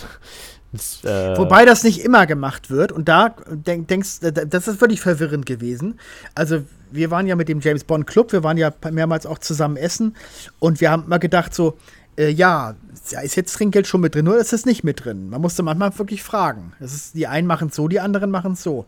Das, 0.72 1.02
äh, 1.04 1.36
Wobei 1.36 1.64
das 1.64 1.82
nicht 1.82 2.04
immer 2.04 2.26
gemacht 2.26 2.70
wird. 2.70 2.92
Und 2.92 3.08
da 3.08 3.34
denk, 3.48 3.88
denkst 3.88 4.20
das 4.20 4.68
ist 4.68 4.80
wirklich 4.80 5.00
verwirrend 5.00 5.44
gewesen. 5.44 5.98
Also, 6.36 6.62
wir 6.92 7.10
waren 7.10 7.26
ja 7.26 7.34
mit 7.34 7.48
dem 7.48 7.58
James 7.60 7.82
Bond 7.82 8.06
Club, 8.06 8.32
wir 8.32 8.44
waren 8.44 8.56
ja 8.56 8.72
mehrmals 8.90 9.26
auch 9.26 9.38
zusammen 9.38 9.76
essen. 9.76 10.14
Und 10.60 10.80
wir 10.80 10.90
haben 10.92 11.08
mal 11.08 11.18
gedacht, 11.18 11.54
so, 11.54 11.76
äh, 12.16 12.28
ja, 12.30 12.76
ist 13.12 13.36
jetzt 13.36 13.54
Trinkgeld 13.54 13.86
schon 13.86 14.00
mit 14.00 14.14
drin 14.14 14.28
oder 14.28 14.38
ist 14.38 14.52
es 14.52 14.66
nicht 14.66 14.84
mit 14.84 15.04
drin? 15.04 15.30
Man 15.30 15.40
musste 15.40 15.62
manchmal 15.62 15.96
wirklich 15.98 16.22
fragen. 16.22 16.72
Das 16.80 16.92
ist, 16.92 17.14
die 17.14 17.26
einen 17.26 17.46
machen 17.46 17.68
es 17.68 17.76
so, 17.76 17.88
die 17.88 18.00
anderen 18.00 18.30
machen 18.30 18.52
es 18.52 18.62
so. 18.62 18.86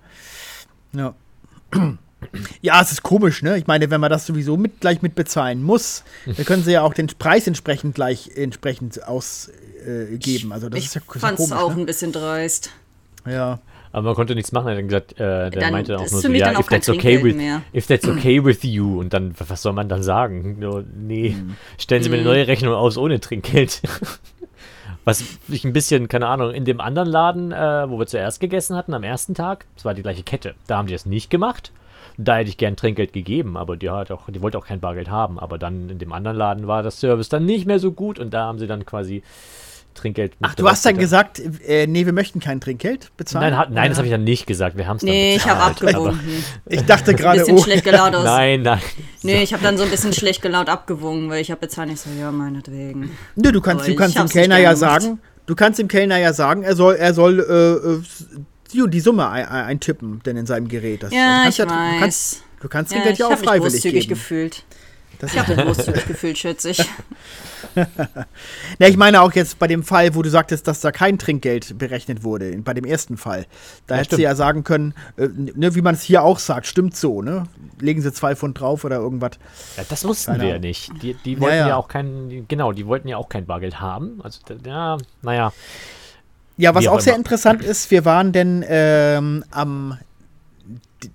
Ja. 0.93 1.15
Ja, 2.61 2.81
es 2.81 2.93
ist 2.93 3.03
komisch, 3.03 3.43
ne? 3.43 3.59
Ich 3.59 3.67
meine, 3.67 3.91
wenn 3.91 4.01
man 4.01 4.09
das 4.09 4.27
sowieso 4.27 4.57
mit, 4.57 4.81
gleich 4.81 5.03
mitbezahlen 5.03 5.61
muss, 5.61 6.05
dann 6.25 6.45
können 6.45 6.63
sie 6.63 6.71
ja 6.71 6.83
auch 6.83 6.95
den 6.95 7.09
Preis 7.09 7.49
entsprechend 7.49 7.97
gleich 7.97 8.31
entsprechend 8.37 9.03
ausgeben. 9.03 10.51
Äh, 10.51 10.55
also 10.55 10.69
das 10.69 10.79
ich 10.79 10.87
ist 10.87 10.95
ja 10.95 11.01
ist 11.01 11.23
ja 11.23 11.33
komisch. 11.33 11.53
auch 11.53 11.75
ne? 11.75 11.83
ein 11.83 11.87
bisschen 11.87 12.13
dreist. 12.13 12.71
Ja. 13.27 13.59
Aber 13.93 14.07
man 14.07 14.15
konnte 14.15 14.35
nichts 14.35 14.53
machen. 14.53 14.69
Er 14.69 14.73
hat 14.73 14.79
dann 14.79 14.89
gesagt, 14.89 15.13
äh, 15.15 15.51
der 15.51 15.51
Dann 15.51 15.73
meinte 15.73 15.97
auch 15.97 16.11
nur 16.11 16.21
so, 16.21 16.29
ja, 16.33 16.59
if 16.59 16.67
that's 16.69 16.89
okay 16.89 17.23
with, 17.23 17.37
mehr. 17.37 17.63
if 17.75 17.87
that's 17.87 18.09
okay 18.09 18.43
with 18.45 18.63
you. 18.65 18.99
Und 18.99 19.13
dann, 19.13 19.35
was 19.39 19.63
soll 19.63 19.73
man 19.75 19.89
dann 19.89 20.03
sagen? 20.03 20.59
No, 20.59 20.83
nee, 20.97 21.31
Hm. 21.31 21.57
stellen 21.79 22.03
Sie 22.03 22.09
mir 22.09 22.17
eine 22.17 22.25
neue 22.25 22.47
Rechnung 22.47 22.75
aus 22.75 22.97
ohne 22.99 23.21
Trinkgeld. 23.21 23.83
Was 25.05 25.25
ich 25.49 25.65
ein 25.65 25.73
bisschen, 25.73 26.07
keine 26.07 26.29
Ahnung, 26.29 26.53
in 26.53 26.65
dem 26.65 26.81
anderen 26.81 27.09
Laden, 27.09 27.51
äh, 27.51 27.91
wo 27.91 27.99
wir 27.99 28.07
zuerst 28.07 28.39
gegessen 28.39 28.77
hatten, 28.77 28.95
am 28.95 29.03
ersten 29.03 29.35
Tag, 29.35 29.67
das 29.75 29.85
war 29.85 29.95
die 29.95 30.03
gleiche 30.03 30.23
Kette. 30.23 30.55
Da 30.69 30.77
haben 30.77 30.87
die 30.87 30.93
das 30.93 31.07
nicht 31.07 31.29
gemacht. 31.29 31.73
Da 32.19 32.37
hätte 32.37 32.51
ich 32.51 32.57
gern 32.57 32.77
Trinkgeld 32.77 33.13
gegeben, 33.13 33.57
aber 33.57 33.77
die, 33.77 33.91
hat 33.91 34.13
auch, 34.13 34.29
die 34.29 34.41
wollte 34.43 34.59
auch 34.59 34.67
kein 34.67 34.79
Bargeld 34.79 35.11
haben. 35.11 35.41
Aber 35.41 35.59
dann 35.59 35.89
in 35.91 35.99
dem 35.99 36.13
anderen 36.13 36.37
Laden 36.37 36.69
war 36.69 36.85
das 36.85 37.01
Service 37.01 37.29
dann 37.29 37.45
nicht 37.47 37.67
mehr 37.67 37.81
so 37.81 37.91
gut 37.91 38.21
und 38.21 38.33
da 38.33 38.45
haben 38.45 38.61
sie 38.61 38.69
dann 38.69 38.87
quasi 38.87 39.25
Trinkgeld 39.95 40.33
Ach, 40.43 40.55
du 40.55 40.69
hast 40.69 40.85
dann 40.87 40.97
gesagt, 40.97 41.41
äh, 41.67 41.87
nee, 41.87 42.07
wir 42.07 42.13
möchten 42.13 42.41
kein 42.41 42.61
Trinkgeld 42.61 43.11
bezahlen? 43.17 43.51
Nein, 43.51 43.59
hat, 43.59 43.71
nein, 43.71 43.89
das 43.91 43.99
habe 43.99 44.07
ich 44.07 44.13
dann 44.13 44.25
nicht 44.25 44.47
gesagt. 44.47 44.77
Wir 44.77 44.87
haben 44.87 44.97
es 44.97 45.03
dann 45.03 45.11
Nee, 45.11 45.37
ich 45.37 45.47
habe 45.49 45.73
bezahlt, 45.75 45.95
abgewunken. 45.97 46.45
Ich 46.67 46.83
dachte 46.83 47.11
Ein 47.13 47.17
gerade, 47.17 47.39
bisschen 47.41 47.57
oh, 47.59 47.63
schlecht 47.63 47.85
gelaunt 47.85 48.15
aus. 48.17 48.25
Nein, 48.25 48.63
nein. 48.63 48.81
Nee, 49.23 49.43
ich 49.43 49.53
habe 49.53 49.63
dann 49.63 49.77
so 49.79 49.85
ein 49.85 49.91
bisschen 49.91 50.13
schlecht 50.13 50.43
gelaunt 50.43 50.69
abgewungen, 50.69 51.29
weil 51.31 51.41
ich 51.41 51.51
habe 51.51 51.61
bezahlt. 51.61 51.91
Ich 51.93 52.01
so, 52.01 52.11
ja, 52.19 52.31
meinetwegen. 52.33 53.11
Nö, 53.37 53.53
du 53.53 53.61
kannst, 53.61 53.81
Aber 53.83 53.87
du 53.87 53.93
ich 53.93 53.99
kannst 53.99 54.17
dem 54.19 54.29
Kellner 54.29 54.59
ja 54.59 54.73
gemacht. 54.73 55.03
sagen, 55.03 55.21
du 55.47 55.55
kannst 55.55 55.79
dem 55.79 55.89
Kellner 55.89 56.19
ja 56.19 56.33
sagen, 56.33 56.63
er 56.63 56.75
soll, 56.77 56.95
er 56.97 57.15
soll 57.15 57.41
äh, 58.75 58.79
äh, 58.79 58.89
die, 58.89 59.01
Summe 59.01 59.29
ein, 59.29 59.47
ein, 59.47 59.65
eintippen, 59.67 60.23
denn 60.25 60.37
in 60.37 60.47
seinem 60.47 60.69
Gerät. 60.69 61.03
Das, 61.03 61.13
Ja, 61.13 61.45
das 61.45 61.55
ich 61.55 61.59
ja, 61.59 61.67
Du 61.67 61.71
kannst, 61.71 62.03
weiß. 62.03 62.43
du 62.61 62.69
kannst 62.69 62.93
Ja, 62.93 62.97
Trinkgeld 62.97 63.13
ich 63.15 63.19
ja 63.21 63.27
auch 63.27 63.31
habe 63.33 63.41
mich 63.41 63.49
freiwillig 63.51 63.73
großzügig 63.75 64.01
geben. 64.09 64.15
gefühlt. 64.15 64.65
Das 65.23 65.33
Ich 65.33 65.39
habe 65.39 65.55
mich 65.55 65.65
großzügig 65.65 66.07
gefühlt, 66.07 66.37
schätze 66.37 66.71
ich. 66.71 66.85
Ja, 68.79 68.89
ich 68.89 68.99
meine 68.99 69.23
auch 69.23 69.33
jetzt 69.33 69.59
bei 69.59 69.67
dem 69.67 69.83
Fall, 69.83 70.15
wo 70.15 70.21
du 70.21 70.29
sagtest, 70.29 70.67
dass 70.67 70.81
da 70.81 70.93
kein 70.93 71.19
Trinkgeld 71.19 71.79
berechnet 71.79 72.23
wurde, 72.23 72.55
bei 72.59 72.75
dem 72.75 72.85
ersten 72.85 73.17
Fall. 73.17 73.47
Da 73.87 73.95
Ja, 73.95 74.01
hättest 74.01 74.19
du 74.19 74.23
ja 74.23 74.35
sagen 74.35 74.63
können, 74.65 74.95
äh, 75.17 75.29
ne, 75.29 75.75
wie 75.75 75.81
man 75.81 75.95
es 75.95 76.03
hier 76.03 76.23
auch 76.23 76.39
sagt, 76.39 76.67
stimmt 76.67 76.97
so, 76.97 77.23
ne? 77.23 77.45
Legen 77.81 78.03
sie 78.03 78.13
zwei 78.13 78.35
Pfund 78.35 78.61
drauf 78.61 78.85
oder 78.85 78.97
irgendwas. 78.97 79.33
Ja, 79.77 79.85
das 79.89 80.05
wussten 80.05 80.33
Keine 80.33 80.43
wir 80.43 80.51
ja 80.51 80.59
nicht. 80.59 80.91
Die, 81.01 81.15
die 81.15 81.41
wollten 81.41 81.57
ja, 81.57 81.69
ja. 81.69 81.77
auch 81.77 81.89
kein, 81.89 82.45
genau, 82.49 82.73
die 82.73 82.87
wollten 82.87 83.09
ja 83.09 83.17
auch 83.17 83.29
kein 83.29 83.47
Bargeld 83.47 83.81
haben. 83.81 84.21
Also, 84.23 84.41
ja, 84.67 84.99
naja. 85.23 85.53
Ja, 86.59 86.75
was 86.75 86.87
auch 86.87 86.95
auch 86.97 87.01
sehr 87.01 87.17
interessant 87.17 87.63
ist, 87.63 87.91
wir 87.91 88.05
waren 88.05 88.33
denn 88.33 88.65
ähm, 88.69 89.45
am 89.51 89.99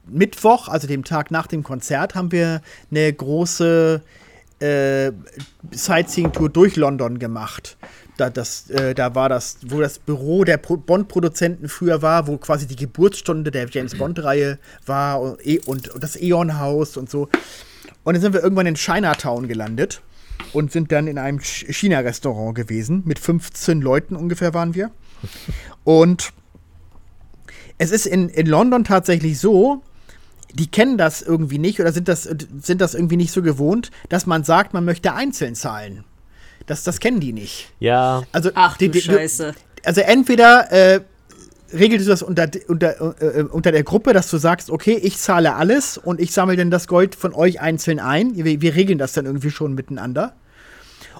Mittwoch, 0.07 0.67
also 0.67 0.87
dem 0.87 1.03
Tag 1.03 1.31
nach 1.31 1.47
dem 1.47 1.63
Konzert, 1.63 2.15
haben 2.15 2.31
wir 2.31 2.61
eine 2.91 3.11
große 3.13 4.01
äh, 4.59 5.11
Sightseeing-Tour 5.71 6.49
durch 6.49 6.75
London 6.75 7.19
gemacht. 7.19 7.77
Da, 8.17 8.31
das, 8.31 8.69
äh, 8.71 8.95
da 8.95 9.13
war 9.13 9.29
das, 9.29 9.57
wo 9.67 9.79
das 9.79 9.99
Büro 9.99 10.43
der 10.43 10.57
Pro 10.57 10.77
Bond-Produzenten 10.77 11.69
früher 11.69 12.01
war, 12.01 12.25
wo 12.27 12.37
quasi 12.37 12.65
die 12.65 12.75
Geburtsstunde 12.75 13.51
der 13.51 13.67
James 13.69 13.95
Bond-Reihe 13.97 14.57
war 14.85 15.21
und, 15.21 15.39
und, 15.67 15.89
und 15.89 16.03
das 16.03 16.15
Eon-Haus 16.15 16.97
und 16.97 17.09
so. 17.09 17.29
Und 18.03 18.13
dann 18.13 18.21
sind 18.21 18.33
wir 18.33 18.41
irgendwann 18.41 18.65
in 18.65 18.75
Chinatown 18.75 19.47
gelandet 19.47 20.01
und 20.53 20.71
sind 20.71 20.91
dann 20.91 21.07
in 21.07 21.17
einem 21.19 21.39
Ch- 21.39 21.71
China-Restaurant 21.71 22.55
gewesen. 22.55 23.03
Mit 23.05 23.19
15 23.19 23.81
Leuten 23.81 24.15
ungefähr 24.15 24.53
waren 24.53 24.73
wir. 24.73 24.89
Und 25.83 26.31
es 27.77 27.91
ist 27.91 28.05
in, 28.05 28.29
in 28.29 28.47
London 28.47 28.83
tatsächlich 28.83 29.39
so, 29.39 29.81
die 30.53 30.67
kennen 30.67 30.97
das 30.97 31.21
irgendwie 31.21 31.59
nicht 31.59 31.79
oder 31.79 31.91
sind 31.91 32.07
das, 32.07 32.23
sind 32.23 32.81
das 32.81 32.93
irgendwie 32.95 33.17
nicht 33.17 33.31
so 33.31 33.41
gewohnt, 33.41 33.91
dass 34.09 34.25
man 34.25 34.43
sagt, 34.43 34.73
man 34.73 34.85
möchte 34.85 35.13
einzeln 35.13 35.55
zahlen. 35.55 36.03
Das, 36.65 36.83
das 36.83 36.99
kennen 36.99 37.19
die 37.19 37.33
nicht. 37.33 37.71
Ja, 37.79 38.23
Also, 38.31 38.51
Ach 38.55 38.77
die, 38.77 38.87
du 38.87 38.93
die, 38.93 39.01
Scheiße. 39.01 39.53
also 39.85 40.01
entweder 40.01 40.71
äh, 40.71 41.01
regelst 41.73 42.07
du 42.07 42.11
das 42.11 42.23
unter, 42.23 42.49
unter, 42.67 43.21
äh, 43.21 43.43
unter 43.43 43.71
der 43.71 43.83
Gruppe, 43.83 44.13
dass 44.13 44.29
du 44.29 44.37
sagst, 44.37 44.69
okay, 44.69 44.99
ich 45.01 45.17
zahle 45.17 45.55
alles 45.55 45.97
und 45.97 46.19
ich 46.19 46.31
sammle 46.31 46.55
dann 46.55 46.71
das 46.71 46.87
Gold 46.87 47.15
von 47.15 47.33
euch 47.33 47.61
einzeln 47.61 47.99
ein. 47.99 48.35
Wir, 48.35 48.61
wir 48.61 48.75
regeln 48.75 48.97
das 48.97 49.13
dann 49.13 49.25
irgendwie 49.25 49.51
schon 49.51 49.73
miteinander. 49.73 50.33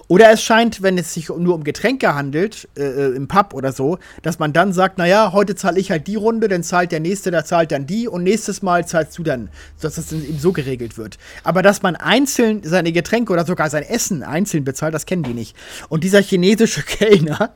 Oder 0.08 0.32
es 0.32 0.42
scheint, 0.42 0.82
wenn 0.82 0.96
es 0.96 1.12
sich 1.12 1.28
nur 1.28 1.54
um 1.54 1.64
Getränke 1.64 2.14
handelt, 2.14 2.66
äh, 2.76 2.82
äh 2.82 3.14
im 3.14 3.28
Pub 3.28 3.52
oder 3.52 3.72
so, 3.72 3.98
dass 4.22 4.38
man 4.38 4.54
dann 4.54 4.72
sagt, 4.72 4.96
naja, 4.96 5.32
heute 5.32 5.54
zahle 5.54 5.78
ich 5.78 5.90
halt 5.90 6.06
die 6.06 6.16
Runde, 6.16 6.48
dann 6.48 6.62
zahlt 6.62 6.92
der 6.92 7.00
Nächste, 7.00 7.30
der 7.30 7.44
zahlt 7.44 7.72
dann 7.72 7.86
die 7.86 8.08
und 8.08 8.22
nächstes 8.22 8.62
Mal 8.62 8.86
zahlst 8.86 9.18
du 9.18 9.22
dann, 9.22 9.50
dass 9.80 9.96
das 9.96 10.10
eben 10.12 10.38
so 10.38 10.52
geregelt 10.52 10.96
wird. 10.96 11.18
Aber 11.44 11.62
dass 11.62 11.82
man 11.82 11.94
einzeln 11.94 12.62
seine 12.64 12.92
Getränke 12.92 13.32
oder 13.32 13.44
sogar 13.44 13.68
sein 13.68 13.82
Essen 13.82 14.22
einzeln 14.22 14.64
bezahlt, 14.64 14.94
das 14.94 15.04
kennen 15.04 15.24
die 15.24 15.34
nicht. 15.34 15.54
Und 15.90 16.04
dieser 16.04 16.22
chinesische 16.22 16.82
Kellner, 16.86 17.52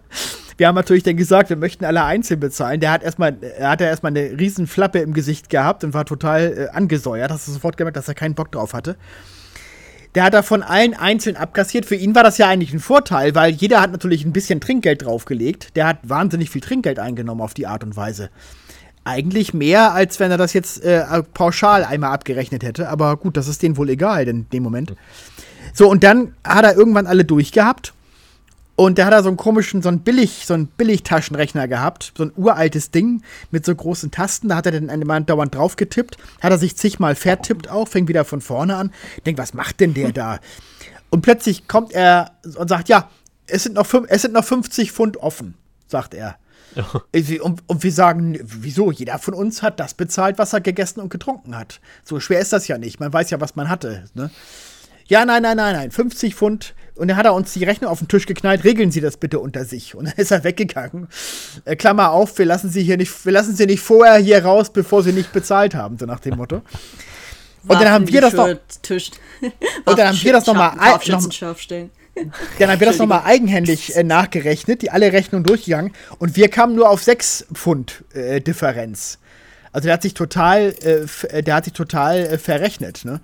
wir 0.59 0.69
haben 0.69 0.75
natürlich 0.75 1.03
dann 1.03 1.17
gesagt, 1.17 1.49
wir 1.49 1.57
möchten 1.57 1.87
alle 1.87 2.05
einzeln 2.05 2.39
bezahlen. 2.39 2.81
Der 2.81 2.93
hat 2.93 3.03
erstmal, 3.03 3.37
er 3.41 3.71
hat 3.71 3.81
ja 3.81 3.87
erstmal 3.87 4.11
eine 4.11 4.39
riesen 4.39 4.67
Flappe 4.67 4.99
im 4.99 5.15
Gesicht 5.15 5.49
gehabt 5.49 5.85
und 5.85 5.95
war 5.95 6.05
total 6.05 6.69
äh, 6.71 6.77
angesäuert. 6.77 7.31
Hast 7.31 7.49
du 7.49 7.53
sofort 7.53 7.79
gemerkt, 7.79 7.97
dass 7.97 8.09
er 8.09 8.15
keinen 8.15 8.35
Bock 8.35 8.53
drauf 8.53 8.75
hatte. 8.75 8.97
Der 10.15 10.25
hat 10.25 10.35
da 10.35 10.43
von 10.43 10.63
allen 10.63 10.95
einzeln 10.95 11.37
abkassiert. 11.37 11.87
Für 11.87 11.95
ihn 11.95 12.15
war 12.15 12.23
das 12.23 12.39
ja 12.39 12.49
eigentlich 12.49 12.73
ein 12.73 12.81
Vorteil, 12.81 13.35
weil 13.35 13.53
jeder 13.53 13.81
hat 13.81 13.93
natürlich 13.93 14.25
ein 14.25 14.33
bisschen 14.33 14.61
Trinkgeld 14.61 15.05
draufgelegt. 15.05 15.75
Der 15.75 15.87
hat 15.87 15.99
wahnsinnig 16.03 16.51
viel 16.51 16.61
Trinkgeld 16.61 16.99
eingenommen 16.99 17.41
auf 17.41 17.55
die 17.55 17.67
Art 17.67 17.83
und 17.83 17.97
Weise. 17.97 18.29
Eigentlich 19.05 19.55
mehr, 19.55 19.93
als 19.93 20.21
wenn 20.21 20.31
er 20.31 20.37
das 20.37 20.53
jetzt 20.53 20.85
äh, 20.85 21.23
pauschal 21.35 21.85
einmal 21.85 22.13
abgerechnet 22.13 22.63
hätte. 22.63 22.89
Aber 22.89 23.17
gut, 23.17 23.37
das 23.37 23.49
ist 23.49 23.63
denen 23.63 23.77
wohl 23.77 23.89
egal 23.89 24.29
in 24.29 24.49
dem 24.51 24.63
Moment. 24.63 24.95
So, 25.73 25.91
und 25.91 26.05
dann 26.05 26.35
hat 26.45 26.65
er 26.65 26.77
irgendwann 26.77 27.07
alle 27.07 27.25
durchgehabt 27.25 27.95
und 28.75 28.97
der 28.97 29.07
hat 29.07 29.13
da 29.13 29.23
so 29.23 29.29
einen 29.29 29.37
komischen, 29.37 29.83
so 29.83 29.89
einen 29.89 30.01
Billig, 30.01 30.45
so 30.47 30.55
einen 30.55 30.67
Billigtaschenrechner 30.67 31.69
gehabt, 31.69 32.13
so 32.17 32.25
ein 32.25 32.33
uraltes 32.37 32.91
Ding 32.91 33.23
mit 33.51 33.67
so 33.67 33.75
großen 33.75 34.11
Tasten. 34.11 34.49
Da 34.49 34.57
hat 34.57 34.67
er 34.67 34.81
dann 34.81 35.01
mal 35.01 35.23
dauernd 35.23 35.55
drauf 35.55 35.77
getippt, 35.77 36.17
hat 36.41 36.53
er 36.53 36.59
sich 36.59 36.77
zigmal 36.77 37.15
vertippt 37.15 37.71
auch, 37.71 37.89
fängt 37.89 38.09
wieder 38.09 38.25
von 38.25 38.41
vorne 38.41 38.77
an. 38.77 38.91
Denkt, 39.27 39.39
was 39.39 39.53
macht 39.53 39.81
denn 39.81 39.95
der 39.95 40.13
da? 40.13 40.41
Und 41.11 41.21
plötzlich 41.21 41.69
kommt 41.69 41.93
er 41.93 42.33
und 42.57 42.69
sagt, 42.69 42.89
ja, 42.89 43.11
es 43.47 43.65
sind 43.65 43.75
noch, 43.75 43.87
es 44.09 44.23
sind 44.23 44.33
noch 44.33 44.45
50 44.45 44.93
Pfund 44.93 45.19
offen, 45.19 45.55
sagt 45.87 46.15
er. 46.15 46.37
Und, 47.43 47.63
und, 47.67 47.83
wir 47.83 47.93
sagen, 47.93 48.39
wieso? 48.43 48.91
Jeder 48.91 49.19
von 49.19 49.35
uns 49.35 49.61
hat 49.61 49.79
das 49.79 49.93
bezahlt, 49.93 50.39
was 50.39 50.55
er 50.55 50.63
gegessen 50.63 51.01
und 51.01 51.11
getrunken 51.11 51.55
hat. 51.55 51.81
So 52.03 52.19
schwer 52.19 52.41
ist 52.41 52.55
das 52.55 52.67
ja 52.67 52.79
nicht. 52.79 52.99
Man 52.99 53.13
weiß 53.13 53.29
ja, 53.29 53.43
was 53.43 53.57
man 53.57 53.69
hatte. 53.69 54.05
Ne? 54.15 54.31
Ja, 55.07 55.27
nein, 55.27 55.43
nein, 55.43 55.59
nein, 55.59 55.75
nein. 55.75 55.91
50 55.91 56.35
Pfund 56.35 56.75
und 57.03 57.09
dann 57.09 57.17
hat 57.17 57.27
er 57.27 57.35
uns 57.35 57.53
die 57.53 57.65
Rechnung 57.65 57.91
auf 57.91 57.99
den 57.99 58.07
Tisch 58.07 58.27
geknallt, 58.27 58.63
regeln 58.63 58.93
Sie 58.93 59.01
das 59.01 59.17
bitte 59.17 59.41
unter 59.41 59.65
sich. 59.65 59.97
Und 59.97 60.05
dann 60.05 60.15
ist 60.15 60.31
er 60.31 60.45
weggegangen. 60.45 61.09
Äh, 61.65 61.75
Klammer 61.75 62.13
auf, 62.13 62.39
wir 62.39 62.47
lassen 62.47 62.71
Sie 62.71 62.85
hier 62.85 62.97
nicht, 62.97 63.27
wir 63.27 63.33
lassen 63.33 63.57
Sie 63.57 63.67
nicht 63.67 63.81
vorher 63.81 64.19
hier 64.19 64.45
raus, 64.45 64.71
bevor 64.71 65.03
Sie 65.03 65.13
nicht 65.13 65.33
bezahlt 65.33 65.75
haben, 65.75 65.99
so 65.99 66.07
nach 66.07 66.21
dem 66.21 66.37
Motto. 66.37 66.63
Und 67.67 67.81
dann 67.81 67.91
haben 67.91 68.07
wir 68.07 68.21
das 68.21 68.35
noch. 68.35 68.47
Und 69.85 69.99
dann 69.99 70.07
haben 70.11 70.23
wir 70.23 70.33
das 70.33 70.47
nochmal. 70.47 70.75
Dann 72.59 72.71
haben 72.71 72.79
wir 72.79 72.87
das 72.87 72.99
nochmal 72.99 73.23
eigenhändig 73.25 73.97
äh, 73.97 74.05
nachgerechnet, 74.05 74.83
die 74.83 74.91
alle 74.91 75.13
Rechnungen 75.13 75.45
durchgegangen. 75.45 75.93
Und 76.19 76.37
wir 76.37 76.51
kamen 76.51 76.77
nur 76.77 76.89
auf 76.91 77.03
6 77.03 77.47
Pfund 77.55 78.05
äh, 78.13 78.41
Differenz. 78.41 79.19
Also 79.73 79.87
der 79.87 79.95
hat 79.95 80.03
sich 80.03 80.13
total, 80.13 80.75
äh, 80.83 81.07
äh, 81.29 81.43
der 81.43 81.55
hat 81.55 81.65
sich 81.65 81.73
total 81.73 82.19
äh, 82.19 82.39
verrechnet. 82.39 83.05
Ne? 83.05 83.21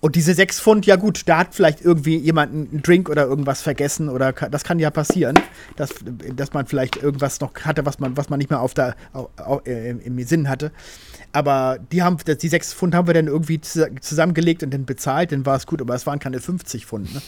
Und 0.00 0.14
diese 0.14 0.32
sechs 0.32 0.60
Pfund, 0.60 0.86
ja 0.86 0.94
gut, 0.94 1.22
da 1.26 1.38
hat 1.38 1.54
vielleicht 1.54 1.80
irgendwie 1.80 2.16
jemand 2.16 2.52
einen 2.52 2.82
Drink 2.82 3.08
oder 3.08 3.24
irgendwas 3.24 3.62
vergessen 3.62 4.08
oder 4.08 4.32
das 4.32 4.62
kann 4.62 4.78
ja 4.78 4.90
passieren, 4.90 5.38
dass, 5.76 5.90
dass 6.36 6.52
man 6.52 6.66
vielleicht 6.66 6.96
irgendwas 6.96 7.40
noch 7.40 7.52
hatte, 7.64 7.84
was 7.84 7.98
man, 7.98 8.16
was 8.16 8.28
man 8.28 8.38
nicht 8.38 8.50
mehr 8.50 8.60
auf 8.60 8.74
der, 8.74 8.94
auf, 9.12 9.28
auf, 9.36 9.66
äh, 9.66 9.90
im 9.90 10.18
Sinn 10.24 10.48
hatte. 10.48 10.70
Aber 11.32 11.78
die 11.92 12.02
haben, 12.02 12.16
die 12.26 12.48
sechs 12.48 12.72
Pfund 12.72 12.94
haben 12.94 13.08
wir 13.08 13.14
dann 13.14 13.26
irgendwie 13.26 13.60
zusammengelegt 13.60 14.62
und 14.62 14.72
dann 14.72 14.86
bezahlt, 14.86 15.32
dann 15.32 15.44
war 15.44 15.56
es 15.56 15.66
gut, 15.66 15.80
aber 15.80 15.94
es 15.94 16.06
waren 16.06 16.20
keine 16.20 16.40
50 16.40 16.86
Pfund. 16.86 17.12
Ne? 17.12 17.22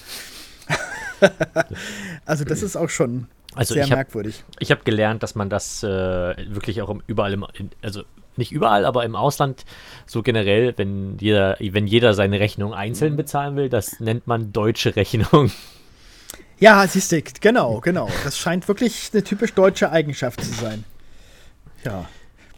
also 2.25 2.45
das 2.45 2.63
ist 2.63 2.77
auch 2.77 2.89
schon 2.89 3.27
also 3.55 3.75
sehr 3.75 3.85
ich 3.85 3.91
hab, 3.91 3.99
merkwürdig. 3.99 4.45
Ich 4.61 4.71
habe 4.71 4.83
gelernt, 4.85 5.23
dass 5.23 5.35
man 5.35 5.51
das 5.51 5.83
äh, 5.83 5.89
wirklich 5.89 6.83
auch 6.83 6.97
überall 7.07 7.33
im, 7.33 7.45
also 7.83 8.05
nicht 8.37 8.53
überall, 8.53 8.85
aber 8.85 9.05
im 9.05 9.17
Ausland 9.17 9.65
so 10.07 10.23
generell, 10.23 10.75
wenn 10.77 11.19
jeder, 11.19 11.57
wenn 11.61 11.87
jeder 11.87 12.15
seine 12.15 12.41
Rechnung 12.41 12.75
einzeln 12.75 13.17
bezahlen 13.17 13.57
will, 13.57 13.69
das 13.69 14.01
nennt 14.01 14.27
man 14.27 14.53
deutsche 14.53 14.97
Rechnung. 14.97 15.51
Ja, 16.61 16.87
siehst 16.87 17.11
du, 17.11 17.23
genau, 17.41 17.81
genau. 17.81 18.11
Das 18.23 18.37
scheint 18.37 18.69
wirklich 18.69 19.09
eine 19.15 19.25
typisch 19.25 19.55
deutsche 19.55 19.91
Eigenschaft 19.91 20.45
zu 20.45 20.53
sein. 20.53 20.85
Ja, 21.85 22.07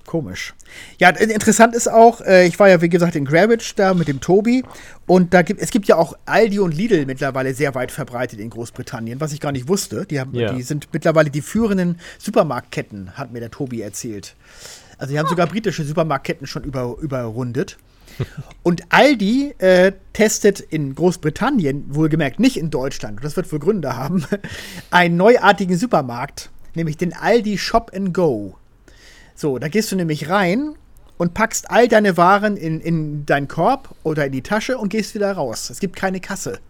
komisch. 0.07 0.55
Ja, 0.99 1.11
interessant 1.11 1.75
ist 1.77 1.87
auch, 1.89 2.21
äh, 2.21 2.47
ich 2.47 2.59
war 2.59 2.69
ja 2.69 2.81
wie 2.83 2.89
gesagt 2.89 3.15
in 3.15 3.25
Grabbage 3.25 3.75
da 3.77 3.95
mit 3.95 4.09
dem 4.09 4.21
Tobi 4.21 4.65
und 5.07 5.33
da 5.33 5.43
gibt 5.43 5.61
es 5.61 5.71
gibt 5.71 5.87
ja 5.87 5.97
auch 5.97 6.15
Aldi 6.27 6.59
und 6.59 6.75
Lidl 6.75 7.07
mittlerweile 7.07 7.55
sehr 7.55 7.77
weit 7.77 7.93
verbreitet 7.93 8.41
in 8.41 8.51
Großbritannien, 8.51 9.21
was 9.21 9.33
ich 9.33 9.41
gar 9.41 9.53
nicht 9.53 9.69
wusste. 9.69 10.05
Die, 10.05 10.19
haben, 10.19 10.35
ja. 10.35 10.53
die 10.53 10.63
sind 10.63 10.89
mittlerweile 10.93 11.31
die 11.31 11.41
führenden 11.41 12.01
Supermarktketten, 12.19 13.17
hat 13.17 13.33
mir 13.33 13.41
der 13.41 13.53
Tobi 13.53 13.83
erzählt. 13.83 14.35
Also 15.03 15.15
die 15.15 15.19
haben 15.19 15.29
sogar 15.29 15.49
britische 15.49 15.83
Supermarktketten 15.83 16.47
schon 16.47 16.63
über, 16.63 16.97
überrundet. 17.01 17.77
Und 18.63 18.85
Aldi 18.91 19.53
äh, 19.59 19.91
testet 20.13 20.61
in 20.61 20.95
Großbritannien, 20.95 21.87
wohlgemerkt 21.93 22.39
nicht 22.39 22.57
in 22.57 22.71
Deutschland, 22.71 23.19
das 23.21 23.35
wird 23.35 23.51
wohl 23.51 23.59
Gründe 23.59 23.97
haben, 23.97 24.25
einen 24.93 25.17
neuartigen 25.17 25.77
Supermarkt, 25.77 26.51
nämlich 26.77 26.99
den 26.99 27.15
Aldi 27.15 27.59
Shop 27.59 27.91
and 27.93 28.15
Go. 28.15 28.55
So, 29.35 29.59
da 29.59 29.67
gehst 29.67 29.91
du 29.91 29.97
nämlich 29.97 30.29
rein 30.29 30.77
und 31.19 31.35
packst 31.35 31.69
all 31.69 31.89
deine 31.89 32.17
Waren 32.17 32.57
in, 32.57 32.81
in 32.81 33.27
deinen 33.27 33.49
Korb 33.49 33.97
oder 34.05 34.27
in 34.27 34.33
die 34.33 34.43
Tasche 34.43 34.79
und 34.79 34.91
gehst 34.91 35.17
wieder 35.17 35.33
raus. 35.33 35.69
Es 35.69 35.81
gibt 35.81 35.97
keine 35.97 36.21
Kasse. 36.21 36.61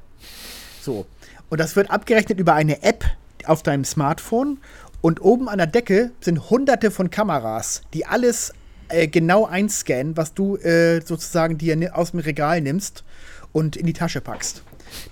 So. 0.80 1.05
Und 1.51 1.61
das 1.61 1.76
wird 1.76 1.91
abgerechnet 1.91 2.41
über 2.41 2.55
eine 2.55 2.83
App 2.83 3.05
auf 3.45 3.62
deinem 3.62 3.85
Smartphone 3.85 4.57
und 5.03 5.20
oben 5.20 5.48
an 5.48 5.59
der 5.59 5.66
Decke 5.66 6.12
sind 6.20 6.48
hunderte 6.48 6.90
von 6.90 7.11
Kameras, 7.11 7.82
die 7.92 8.07
alles 8.07 8.55
äh, 8.88 9.09
genau 9.09 9.44
einscannen, 9.44 10.16
was 10.16 10.32
du 10.32 10.57
äh, 10.57 11.03
sozusagen 11.05 11.59
dir 11.59 11.94
aus 11.94 12.12
dem 12.12 12.20
Regal 12.20 12.61
nimmst 12.61 13.05
und 13.53 13.76
in 13.76 13.84
die 13.84 13.92
Tasche 13.92 14.20
packst. 14.20 14.62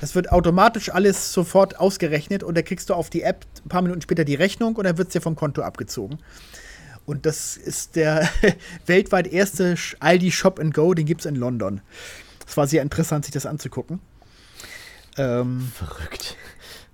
Das 0.00 0.14
wird 0.14 0.30
automatisch 0.30 0.90
alles 0.90 1.32
sofort 1.32 1.80
ausgerechnet 1.80 2.42
und 2.42 2.56
da 2.56 2.62
kriegst 2.62 2.88
du 2.88 2.94
auf 2.94 3.10
die 3.10 3.22
App 3.22 3.44
ein 3.64 3.68
paar 3.68 3.82
Minuten 3.82 4.00
später 4.00 4.24
die 4.24 4.34
Rechnung 4.34 4.76
und 4.76 4.84
dann 4.84 4.96
wird 4.96 5.08
es 5.08 5.12
dir 5.12 5.20
vom 5.20 5.36
Konto 5.36 5.62
abgezogen. 5.62 6.18
Und 7.04 7.26
das 7.26 7.56
ist 7.56 7.96
der 7.96 8.28
weltweit 8.86 9.26
erste 9.26 9.74
Aldi 9.98 10.30
Shop 10.30 10.60
and 10.60 10.72
Go, 10.72 10.94
den 10.94 11.06
gibt 11.06 11.22
es 11.22 11.26
in 11.26 11.34
London. 11.34 11.80
Es 12.46 12.56
war 12.56 12.68
sehr 12.68 12.82
interessant, 12.82 13.24
sich 13.24 13.32
das 13.32 13.46
anzugucken. 13.46 14.00
Ähm, 15.16 15.72
Verrückt. 15.74 16.36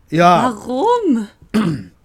Ja. 0.08 0.54
Warum? 0.54 1.28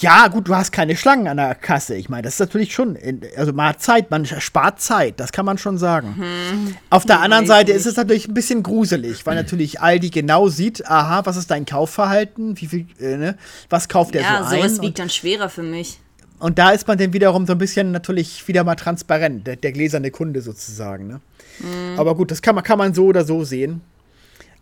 Ja, 0.00 0.28
gut, 0.28 0.48
du 0.48 0.54
hast 0.54 0.72
keine 0.72 0.96
Schlangen 0.96 1.28
an 1.28 1.36
der 1.36 1.54
Kasse. 1.54 1.94
Ich 1.94 2.08
meine, 2.08 2.22
das 2.22 2.34
ist 2.34 2.40
natürlich 2.40 2.72
schon, 2.72 2.98
also 3.36 3.52
man 3.52 3.68
hat 3.68 3.82
Zeit, 3.82 4.10
man 4.10 4.24
spart 4.24 4.80
Zeit, 4.80 5.20
das 5.20 5.30
kann 5.30 5.44
man 5.44 5.58
schon 5.58 5.76
sagen. 5.76 6.16
Hm. 6.16 6.76
Auf 6.90 7.04
der 7.04 7.20
anderen 7.20 7.46
Seite 7.46 7.72
ist 7.72 7.86
es 7.86 7.96
natürlich 7.96 8.26
ein 8.28 8.34
bisschen 8.34 8.62
gruselig, 8.62 9.26
weil 9.26 9.34
natürlich 9.34 9.80
Aldi 9.80 10.10
genau 10.10 10.48
sieht, 10.48 10.86
aha, 10.86 11.26
was 11.26 11.36
ist 11.36 11.50
dein 11.50 11.66
Kaufverhalten, 11.66 12.58
wie 12.60 12.66
viel, 12.66 12.86
äh, 12.98 13.16
ne, 13.16 13.38
was 13.68 13.88
kauft 13.88 14.14
der 14.14 14.22
ja, 14.22 14.44
so 14.44 14.54
ein? 14.54 14.60
Ja, 14.60 14.68
sowas 14.68 14.80
wiegt 14.80 14.98
dann 14.98 15.10
schwerer 15.10 15.48
für 15.50 15.62
mich. 15.62 15.98
Und 16.38 16.58
da 16.58 16.70
ist 16.70 16.88
man 16.88 16.98
dann 16.98 17.12
wiederum 17.12 17.46
so 17.46 17.52
ein 17.52 17.58
bisschen 17.58 17.92
natürlich 17.92 18.46
wieder 18.48 18.64
mal 18.64 18.74
transparent, 18.74 19.46
der, 19.46 19.56
der 19.56 19.72
gläserne 19.72 20.10
Kunde 20.10 20.40
sozusagen. 20.40 21.06
Ne? 21.06 21.20
Mhm. 21.60 21.98
Aber 21.98 22.14
gut, 22.14 22.30
das 22.30 22.42
kann 22.42 22.54
man, 22.54 22.64
kann 22.64 22.78
man 22.78 22.94
so 22.94 23.06
oder 23.06 23.24
so 23.24 23.44
sehen. 23.44 23.82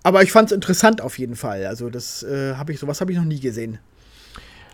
Aber 0.03 0.23
ich 0.23 0.33
fand 0.33 0.51
es 0.51 0.55
interessant 0.55 1.01
auf 1.01 1.19
jeden 1.19 1.37
Fall. 1.37 1.67
Also 1.67 1.91
das 1.91 2.23
äh, 2.25 2.55
habe 2.55 2.73
ich, 2.73 2.81
sowas 2.81 3.01
habe 3.01 3.13
ich 3.13 3.19
noch 3.19 3.25
nie 3.25 3.41
gesehen. 3.41 3.79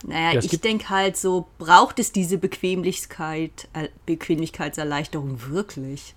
Naja, 0.06 0.34
ja, 0.34 0.40
ich 0.40 0.60
denke 0.60 0.90
halt 0.90 1.16
so, 1.16 1.48
braucht 1.58 1.98
es 1.98 2.12
diese 2.12 2.38
Bequemlichkeit, 2.38 3.68
äh, 3.72 3.88
Bequemlichkeitserleichterung 4.06 5.48
wirklich? 5.48 6.14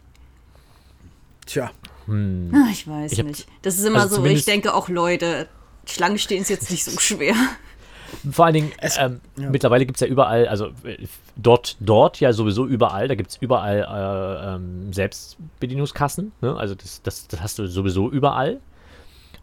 Tja. 1.46 1.72
Hm. 2.06 2.52
Ach, 2.54 2.72
ich 2.72 2.88
weiß 2.88 3.12
ich 3.14 3.24
nicht. 3.24 3.48
Das 3.62 3.78
ist 3.78 3.86
immer 3.86 4.02
also 4.02 4.18
so, 4.18 4.26
ich 4.26 4.46
denke 4.46 4.74
auch, 4.74 4.90
Leute, 4.90 5.48
Schlange 5.86 6.20
stehen 6.20 6.42
ist 6.42 6.50
jetzt 6.50 6.70
nicht 6.70 6.84
so 6.84 7.00
schwer. 7.00 7.36
Vor 8.32 8.46
allen 8.46 8.54
Dingen, 8.54 8.72
es, 8.78 8.98
ähm, 8.98 9.22
ja. 9.38 9.50
mittlerweile 9.50 9.86
gibt 9.86 9.98
es 9.98 10.02
ja 10.02 10.08
überall, 10.08 10.48
also 10.48 10.68
äh, 10.84 10.98
dort, 11.38 11.78
dort 11.80 12.20
ja 12.20 12.34
sowieso 12.34 12.66
überall, 12.68 13.08
da 13.08 13.16
gibt 13.16 13.32
es 13.32 13.38
überall 13.38 13.80
äh, 13.80 14.56
ähm, 14.56 14.92
Selbstbedienungskassen. 14.92 16.34
Ne? 16.42 16.56
Also 16.56 16.76
das, 16.76 17.02
das, 17.02 17.28
das 17.28 17.42
hast 17.42 17.60
du 17.60 17.68
sowieso 17.68 18.12
überall. 18.12 18.60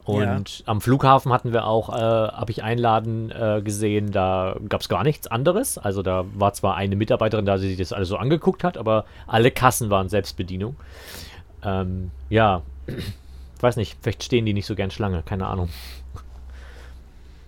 Und 0.09 0.61
ja. 0.61 0.65
am 0.69 0.81
Flughafen 0.81 1.35
hatten 1.35 1.53
wir 1.53 1.67
auch, 1.67 1.91
äh, 1.91 1.93
habe 1.93 2.51
ich 2.51 2.63
Einladen 2.63 3.31
äh, 3.31 3.61
gesehen, 3.63 4.11
da 4.11 4.57
gab 4.67 4.81
es 4.81 4.89
gar 4.89 5.05
nichts 5.05 5.27
anderes. 5.27 5.77
Also 5.77 6.03
da 6.03 6.25
war 6.35 6.55
zwar 6.55 6.77
eine 6.77 6.97
Mitarbeiterin 6.97 7.45
da, 7.45 7.59
die 7.59 7.69
sich 7.69 7.77
das 7.77 7.93
alles 7.93 8.09
so 8.09 8.17
angeguckt 8.17 8.65
hat, 8.65 8.79
aber 8.79 9.05
alle 9.27 9.51
Kassen 9.51 9.91
waren 9.91 10.09
Selbstbedienung. 10.09 10.77
Ähm, 11.63 12.11
ja, 12.31 12.63
weiß 13.61 13.77
nicht, 13.77 13.99
vielleicht 14.01 14.25
stehen 14.25 14.47
die 14.47 14.55
nicht 14.55 14.65
so 14.65 14.75
gern 14.75 14.91
Schlange, 14.91 15.23
keine 15.23 15.47
Ahnung. 15.47 15.69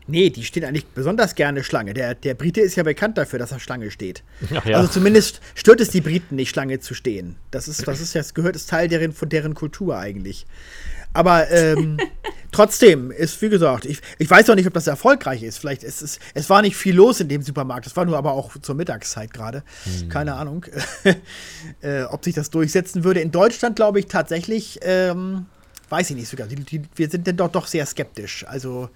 Nee, 0.07 0.29
die 0.29 0.45
stehen 0.45 0.65
eigentlich 0.65 0.87
besonders 0.87 1.35
gerne 1.37 1.65
Schlange. 1.65 1.95
Der, 1.95 2.15
der 2.15 2.35
Brite 2.35 2.61
ist 2.61 2.77
ja 2.77 2.83
bekannt 2.83 3.17
dafür, 3.17 3.39
dass 3.39 3.53
er 3.53 3.61
Schlange 3.61 3.91
steht. 3.91 4.23
Ja. 4.67 4.77
Also 4.77 4.89
zumindest 4.89 5.41
stört 5.55 5.81
es 5.81 5.89
die 5.89 6.03
Briten 6.03 6.37
nicht, 6.37 6.51
Schlange 6.51 6.81
zu 6.81 6.93
stehen. 6.93 7.37
Das 7.51 7.69
ist, 7.69 7.89
das 7.89 8.01
ist 8.01 8.13
ja, 8.13 8.21
das 8.21 8.35
gehört, 8.35 8.55
ist 8.55 8.69
Teil 8.69 8.89
deren, 8.89 9.13
von 9.13 9.31
deren 9.31 9.55
Kultur 9.55 9.97
eigentlich. 9.97 10.47
Aber 11.13 11.51
ähm, 11.51 11.99
trotzdem 12.53 13.11
ist, 13.11 13.41
wie 13.43 13.49
gesagt, 13.49 13.85
ich, 13.85 14.01
ich 14.19 14.31
weiß 14.31 14.47
noch 14.47 14.55
nicht, 14.55 14.67
ob 14.67 14.75
das 14.75 14.87
erfolgreich 14.87 15.43
ist. 15.43 15.59
Vielleicht 15.59 15.83
ist 15.83 16.03
es, 16.03 16.19
es 16.35 16.49
war 16.51 16.63
nicht 16.63 16.77
viel 16.77 16.95
los 16.95 17.21
in 17.21 17.29
dem 17.29 17.43
Supermarkt. 17.43 17.87
Es 17.87 17.97
war 17.97 18.05
nur 18.05 18.17
aber 18.17 18.33
auch 18.33 18.57
zur 18.61 18.75
Mittagszeit 18.75 19.33
gerade. 19.33 19.63
Keine 20.09 20.35
Ahnung, 20.35 20.67
äh, 21.83 22.03
ob 22.05 22.25
sich 22.25 22.35
das 22.35 22.51
durchsetzen 22.51 23.05
würde. 23.05 23.21
In 23.21 23.31
Deutschland 23.33 23.77
glaube 23.77 23.99
ich 24.01 24.07
tatsächlich, 24.07 24.79
ähm, 24.83 25.47
weiß 25.89 26.11
ich 26.11 26.17
nicht 26.17 26.29
sogar. 26.29 26.47
Die, 26.47 26.57
die, 26.57 26.83
wir 26.95 27.09
sind 27.11 27.27
denn 27.27 27.37
doch, 27.37 27.51
doch 27.51 27.67
sehr 27.67 27.87
skeptisch. 27.87 28.45
Also, 28.47 28.89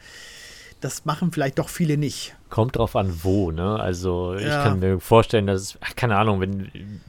das 0.81 1.05
machen 1.07 1.33
vielleicht 1.33 1.59
doch 1.59 1.69
viele 1.71 1.97
nicht. 1.97 2.35
Kommt 2.51 2.77
drauf 2.77 2.95
an, 2.95 3.13
wo, 3.23 3.51
ne? 3.51 3.81
Also 3.81 4.35
ich 4.35 4.45
Ja. 4.47 4.63
kann 4.63 4.79
mir 4.81 5.01
vorstellen, 5.01 5.47
dass, 5.47 5.61
es- 5.63 5.79
ach, 5.81 5.97
keine 5.97 6.17
Ahnung, 6.17 6.41
wenn 6.41 7.01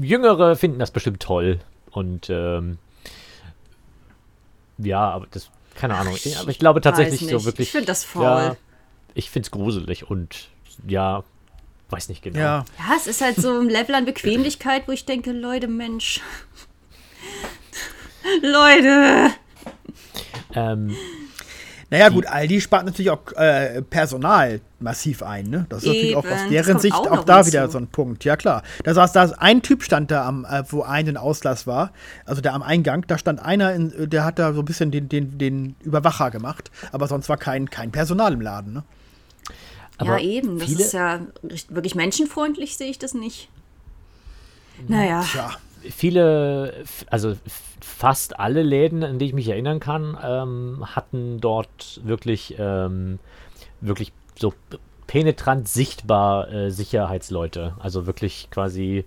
Jüngere 0.00 0.56
finden 0.56 0.78
das 0.78 0.90
bestimmt 0.90 1.20
toll. 1.20 1.58
Und 1.90 2.28
ähm, 2.30 2.78
ja, 4.78 5.10
aber 5.10 5.26
das, 5.30 5.50
keine 5.74 5.96
Ahnung. 5.96 6.14
ich 6.16 6.38
aber 6.38 6.50
ich 6.50 6.58
glaube 6.58 6.80
tatsächlich 6.80 7.20
so 7.20 7.44
wirklich. 7.44 7.68
Ich 7.68 7.72
find 7.72 7.88
das 7.88 8.04
faul. 8.04 8.24
Ja, 8.24 8.56
ich 9.14 9.30
finde 9.30 9.46
es 9.46 9.50
gruselig 9.50 10.10
und 10.10 10.48
ja, 10.86 11.22
weiß 11.90 12.08
nicht 12.08 12.22
genau. 12.22 12.38
Ja. 12.38 12.64
Ja, 12.78 12.96
es 12.96 13.06
ist 13.06 13.20
halt 13.20 13.36
so 13.36 13.60
ein 13.60 13.68
Level 13.68 13.94
an 13.94 14.04
Bequemlichkeit, 14.04 14.88
wo 14.88 14.92
ich 14.92 15.04
denke, 15.04 15.32
Leute, 15.32 15.68
Mensch. 15.68 16.20
Leute. 18.42 19.30
Ähm, 20.54 20.96
Naja, 21.94 22.08
gut, 22.08 22.26
Aldi 22.26 22.60
spart 22.60 22.86
natürlich 22.86 23.10
auch 23.10 23.20
äh, 23.36 23.80
Personal 23.82 24.60
massiv 24.80 25.22
ein, 25.22 25.46
ne? 25.46 25.64
Das 25.68 25.84
ist 25.84 25.86
natürlich 25.86 26.16
auch 26.16 26.24
Eben, 26.24 26.34
aus 26.34 26.48
deren 26.50 26.78
Sicht 26.80 26.92
auch 26.92 27.08
auch, 27.08 27.24
da 27.24 27.36
hinzu. 27.36 27.52
wieder 27.52 27.68
so 27.68 27.78
ein 27.78 27.86
Punkt. 27.86 28.24
Ja, 28.24 28.36
klar. 28.36 28.64
Da 28.82 28.94
saß 28.94 29.12
da 29.12 29.30
ein 29.38 29.62
Typ 29.62 29.84
stand 29.84 30.10
da 30.10 30.26
am, 30.26 30.44
äh, 30.44 30.64
wo 30.70 30.82
einen 30.82 31.16
Auslass 31.16 31.68
war, 31.68 31.92
also 32.24 32.40
der 32.40 32.52
am 32.52 32.64
Eingang, 32.64 33.04
da 33.06 33.16
stand 33.16 33.38
einer, 33.38 33.72
in, 33.74 33.92
äh, 33.92 34.08
der 34.08 34.24
hat 34.24 34.40
da 34.40 34.52
so 34.54 34.62
ein 34.62 34.64
bisschen 34.64 34.90
den, 34.90 35.08
den, 35.08 35.38
den 35.38 35.76
Überwacher 35.84 36.32
gemacht, 36.32 36.72
aber 36.90 37.06
sonst 37.06 37.28
war 37.28 37.36
kein, 37.36 37.70
kein 37.70 37.92
Personal 37.92 38.32
im 38.32 38.40
Laden, 38.40 38.72
ne? 38.72 38.82
aber 39.98 40.18
ja, 40.18 40.26
eben. 40.26 40.58
Das 40.58 40.70
ist 40.70 40.94
ja 40.94 41.20
wirklich 41.68 41.94
menschenfreundlich, 41.94 42.76
sehe 42.76 42.90
ich 42.90 42.98
das 42.98 43.14
nicht. 43.14 43.48
Naja. 44.88 45.24
Tja. 45.30 45.52
Viele, 45.90 46.84
also 47.08 47.36
fast 47.80 48.38
alle 48.38 48.62
Läden, 48.62 49.04
an 49.04 49.18
die 49.18 49.26
ich 49.26 49.32
mich 49.32 49.48
erinnern 49.48 49.80
kann, 49.80 50.16
ähm, 50.22 50.84
hatten 50.94 51.40
dort 51.40 52.00
wirklich, 52.04 52.56
ähm, 52.58 53.18
wirklich 53.80 54.12
so 54.38 54.52
penetrant 55.06 55.68
sichtbar 55.68 56.50
äh, 56.50 56.70
Sicherheitsleute. 56.70 57.74
Also 57.78 58.06
wirklich 58.06 58.48
quasi, 58.50 59.04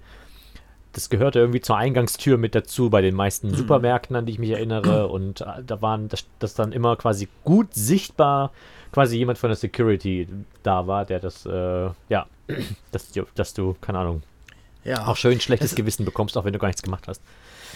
das 0.94 1.10
gehörte 1.10 1.40
irgendwie 1.40 1.62
zur 1.62 1.78
Eingangstür 1.78 2.38
mit 2.38 2.56
dazu 2.56 2.90
bei 2.90 3.02
den 3.02 3.16
meisten 3.16 3.54
Supermärkten, 3.54 4.16
an 4.16 4.26
die 4.26 4.34
ich 4.34 4.40
mich 4.40 4.52
erinnere. 4.52 5.08
Und 5.10 5.42
äh, 5.42 5.64
da 5.66 5.82
waren, 5.82 6.08
das, 6.08 6.26
das 6.40 6.54
dann 6.54 6.72
immer 6.72 6.96
quasi 6.96 7.28
gut 7.44 7.74
sichtbar 7.74 8.52
quasi 8.92 9.18
jemand 9.18 9.38
von 9.38 9.50
der 9.50 9.58
Security 9.58 10.28
da 10.64 10.88
war, 10.88 11.06
der 11.06 11.20
das, 11.20 11.46
äh, 11.46 11.90
ja, 12.10 12.28
dass, 12.92 13.12
dass 13.36 13.54
du, 13.54 13.76
keine 13.82 14.00
Ahnung, 14.00 14.24
Ja. 14.88 15.08
auch 15.08 15.18
schön 15.18 15.40
schlechtes 15.40 15.72
Das- 15.72 15.76
Gewissen 15.76 16.06
bekommst, 16.06 16.38
auch 16.38 16.46
wenn 16.46 16.54
du 16.54 16.60
gar 16.60 16.68
nichts 16.68 16.82
gemacht 16.82 17.08
hast. 17.08 17.22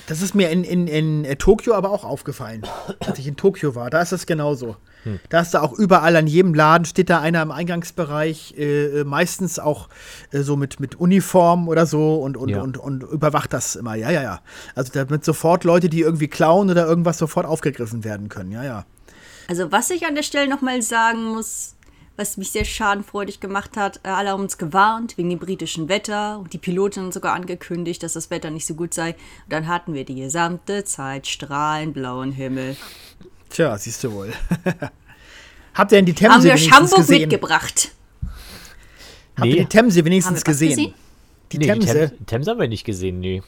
Das 0.07 0.22
ist 0.22 0.34
mir 0.34 0.49
in, 0.49 0.64
in, 0.64 0.88
in 0.88 1.26
äh, 1.26 1.36
Tokio 1.36 1.74
aber 1.76 1.91
auch 1.91 2.03
aufgefallen, 2.03 2.64
als 3.05 3.20
ich 3.20 3.28
in 3.28 3.36
Tokio 3.36 3.76
war. 3.76 3.89
Da 3.89 4.01
ist 4.01 4.12
es 4.12 4.26
genauso. 4.26 4.76
Da 5.30 5.39
ist 5.41 5.55
da 5.55 5.62
auch 5.62 5.74
überall 5.74 6.16
an 6.16 6.28
jedem 6.28 6.53
Laden 6.53 6.86
steht 6.86 7.09
da 7.09 7.20
einer 7.22 7.41
im 7.41 7.49
Eingangsbereich, 7.49 8.53
äh, 8.57 8.99
äh, 8.99 9.03
meistens 9.03 9.57
auch 9.57 9.89
äh, 10.32 10.41
so 10.41 10.55
mit, 10.55 10.80
mit 10.80 10.93
Uniform 10.99 11.68
oder 11.68 11.88
so 11.88 12.18
und, 12.22 12.38
und, 12.38 12.49
Ja. 12.49 12.62
und, 12.62 12.78
und 12.78 13.01
überwacht 13.03 13.51
das 13.51 13.76
immer. 13.76 13.95
Ja, 13.95 14.12
ja, 14.12 14.22
ja. 14.22 14.41
Also 14.76 14.91
damit 14.93 15.26
sofort 15.26 15.64
Leute, 15.64 15.89
die 15.89 16.01
irgendwie 16.01 16.28
klauen 16.28 16.70
oder 16.70 16.86
irgendwas 16.86 17.18
sofort 17.18 17.47
aufgegriffen 17.47 18.03
werden 18.03 18.30
können. 18.30 18.51
Ja, 18.51 18.64
ja. 18.64 18.86
Also 19.47 19.72
was 19.72 19.89
ich 19.89 20.05
an 20.05 20.14
der 20.14 20.22
Stelle 20.24 20.47
nochmal 20.47 20.82
sagen 20.84 21.24
muss, 21.34 21.76
was 22.22 22.38
mich 22.38 22.52
sehr 22.52 22.66
schadenfreudig 22.66 23.40
gemacht 23.40 23.76
hat, 23.78 24.00
äh, 24.04 24.10
alle 24.10 24.30
haben 24.30 24.42
uns 24.42 24.58
gewarnt 24.60 25.18
wegen 25.18 25.30
dem 25.32 25.40
britischen 25.40 25.90
Wetter 25.90 26.38
und 26.40 26.54
die 26.54 26.60
Pilotin 26.60 27.06
hat 27.08 27.14
sogar 27.14 27.34
angekündigt, 27.34 28.04
dass 28.04 28.14
das 28.14 28.30
Wetter 28.30 28.52
nicht 28.52 28.66
so 28.68 28.76
gut 28.76 28.94
sei. 28.94 29.10
Und 29.46 29.54
dann 29.54 29.68
hatten 29.68 29.94
wir 29.96 30.06
die 30.06 30.16
gesamte 30.16 30.84
Zeit 30.84 31.26
strahlend 31.28 31.94
blauen 31.96 32.32
Himmel. 32.32 32.78
Tja, 33.50 33.76
siehst 33.78 34.04
du 34.04 34.12
wohl. 34.12 34.34
Habt 35.74 35.92
ihr 35.92 35.98
denn 35.98 36.06
die 36.06 36.14
Haben 36.14 36.32
Themse 36.34 36.44
wir 36.48 36.54
euch 36.54 36.62
wenigstens 36.62 36.76
Hamburg 36.92 36.98
gesehen? 37.00 37.22
mitgebracht. 37.22 37.92
Habt 39.36 39.46
ihr 39.48 39.54
Nee. 39.56 39.60
die 39.62 39.66
Themse 39.66 40.00
Haben 40.00 40.06
wenigstens 40.06 40.40
wir 40.40 40.44
gesehen? 40.44 40.70
gesehen? 40.70 40.94
Die 41.52 41.58
nee, 41.58 41.66
Themse. 41.66 41.88
Die 41.88 41.94
Thames, 41.94 42.12
Thames 42.28 42.48
haben 42.48 42.60
wir 42.60 42.68
nicht 42.68 42.84
gesehen, 42.86 43.20
nee. 43.20 43.42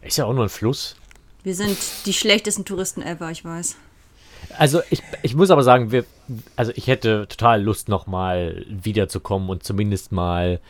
Ist 0.00 0.16
ja 0.16 0.24
auch 0.24 0.32
nur 0.32 0.44
ein 0.44 0.48
Fluss. 0.48 0.96
Wir 1.42 1.54
sind 1.54 1.76
die 2.06 2.12
schlechtesten 2.12 2.64
Touristen 2.64 3.02
ever, 3.02 3.30
ich 3.30 3.44
weiß. 3.44 3.76
Also 4.56 4.80
ich, 4.90 5.02
ich 5.22 5.34
muss 5.34 5.50
aber 5.50 5.62
sagen, 5.62 5.90
wir, 5.92 6.04
also 6.56 6.72
ich 6.74 6.86
hätte 6.86 7.26
total 7.28 7.62
Lust 7.62 7.88
nochmal 7.88 8.64
wiederzukommen 8.68 9.48
und 9.48 9.62
zumindest 9.62 10.12
mal, 10.12 10.60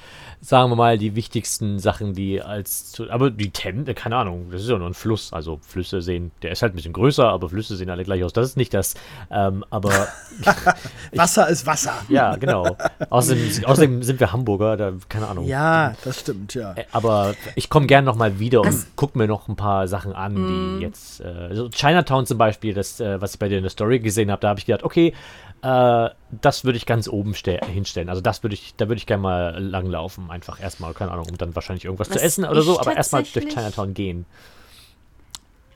sagen 0.41 0.71
wir 0.71 0.77
mal, 0.77 0.99
die 0.99 1.15
wichtigsten 1.17 1.79
Sachen, 1.79 2.13
die 2.15 2.43
als, 2.43 2.93
zu- 2.93 3.11
aber 3.11 3.31
die 3.31 3.51
Thames, 3.51 3.95
keine 3.95 4.17
Ahnung, 4.17 4.49
das 4.51 4.63
ist 4.63 4.69
ja 4.69 4.77
nur 4.79 4.87
ein 4.89 4.95
Fluss, 4.95 5.33
also 5.33 5.59
Flüsse 5.67 6.03
sehen, 6.03 6.31
der 6.43 6.53
ist 6.53 6.63
halt 6.63 6.73
ein 6.73 6.77
bisschen 6.77 6.93
größer, 6.93 7.27
aber 7.29 7.49
Flüsse 7.49 7.77
sehen 7.77 7.89
alle 7.91 8.05
gleich 8.05 8.23
aus, 8.23 8.33
das 8.33 8.49
ist 8.49 8.57
nicht 8.57 8.75
das, 8.75 8.95
ähm, 9.31 9.65
aber 9.71 9.91
Wasser 11.15 11.49
ist 11.49 11.67
Wasser. 11.67 11.95
ja, 12.09 12.37
genau. 12.37 12.77
Außerdem, 13.11 13.65
außerdem 13.65 14.03
sind 14.03 14.21
wir 14.21 14.33
Hamburger, 14.33 14.77
da, 14.77 14.93
keine 15.09 15.29
Ahnung. 15.29 15.47
Ja, 15.47 15.95
das 16.05 16.21
stimmt, 16.21 16.55
ja. 16.55 16.75
Aber 16.93 17.35
ich 17.55 17.71
komme 17.71 17.87
gern 17.87 18.05
noch 18.05 18.17
mal 18.17 18.39
wieder 18.39 18.61
und 18.63 18.87
gucke 18.97 19.17
mir 19.19 19.27
noch 19.27 19.49
ein 19.49 19.57
paar 19.57 19.89
Sachen 19.89 20.13
an, 20.13 20.35
die 20.79 20.83
jetzt. 20.85 21.21
Äh, 21.21 21.55
so 21.55 21.69
Chinatown 21.71 22.27
zum 22.27 22.39
Beispiel, 22.39 22.75
das, 22.75 23.01
äh, 23.01 23.21
was 23.21 23.35
ich 23.35 23.39
bei 23.39 23.49
dir 23.49 23.57
in 23.59 23.63
der 23.65 23.71
Story 23.71 23.99
gesehen 24.01 24.31
habe, 24.31 24.41
da 24.41 24.49
habe 24.51 24.61
ich 24.61 24.67
gedacht, 24.67 24.83
okay, 24.85 25.13
äh, 25.63 26.09
das 26.43 26.65
würde 26.65 26.77
ich 26.77 26.87
ganz 26.87 27.09
oben 27.09 27.35
ste- 27.35 27.61
hinstellen. 27.67 28.09
Also 28.09 28.21
das 28.21 28.43
würde 28.43 28.55
ich, 28.55 28.75
da 28.77 28.89
würde 28.89 28.99
ich 28.99 29.07
gerne 29.07 29.23
mal 29.23 29.59
langlaufen, 29.63 30.31
einfach 30.31 30.61
erstmal, 30.61 30.95
keine 30.95 31.11
Ahnung, 31.13 31.27
um 31.31 31.39
dann 31.39 31.55
wahrscheinlich 31.55 31.85
irgendwas 31.85 32.09
zu 32.09 32.15
Was 32.17 32.23
essen 32.23 32.45
oder 32.45 32.63
so, 32.63 32.79
aber 32.81 32.97
erstmal 32.97 33.23
durch 33.23 33.49
Chinatown 33.49 33.95
gehen. 33.95 34.27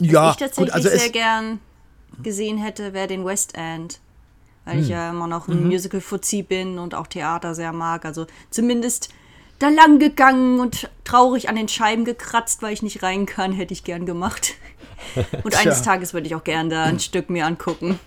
Ja, 0.00 0.26
Was 0.28 0.32
ich 0.32 0.38
tatsächlich 0.38 0.66
gut, 0.66 0.74
also 0.74 0.88
sehr 0.88 1.06
es, 1.06 1.12
gern 1.12 1.60
gesehen 2.22 2.58
hätte, 2.58 2.92
wäre 2.92 3.06
den 3.06 3.24
West 3.24 3.54
End. 3.54 4.00
Weil 4.64 4.74
Hm. 4.76 4.82
ich 4.82 4.88
ja 4.88 5.10
immer 5.10 5.26
noch 5.26 5.48
ein 5.48 5.62
Mhm. 5.62 5.68
Musical-Fuzzi 5.68 6.42
bin 6.42 6.78
und 6.78 6.94
auch 6.94 7.06
Theater 7.06 7.54
sehr 7.54 7.72
mag. 7.72 8.04
Also 8.04 8.26
zumindest 8.50 9.08
da 9.58 9.68
lang 9.68 9.98
gegangen 9.98 10.60
und 10.60 10.88
traurig 11.04 11.48
an 11.48 11.56
den 11.56 11.68
Scheiben 11.68 12.04
gekratzt, 12.04 12.62
weil 12.62 12.72
ich 12.72 12.82
nicht 12.82 13.02
rein 13.02 13.26
kann, 13.26 13.52
hätte 13.52 13.72
ich 13.74 13.84
gern 13.84 14.06
gemacht. 14.06 14.54
Und 15.44 15.58
eines. 15.58 15.80
Tages 15.82 16.12
würde 16.12 16.26
ich 16.26 16.34
auch 16.34 16.44
gern 16.44 16.68
da 16.68 16.84
ein 16.84 17.00
Stück 17.00 17.30
mir 17.30 17.46
angucken. 17.46 17.98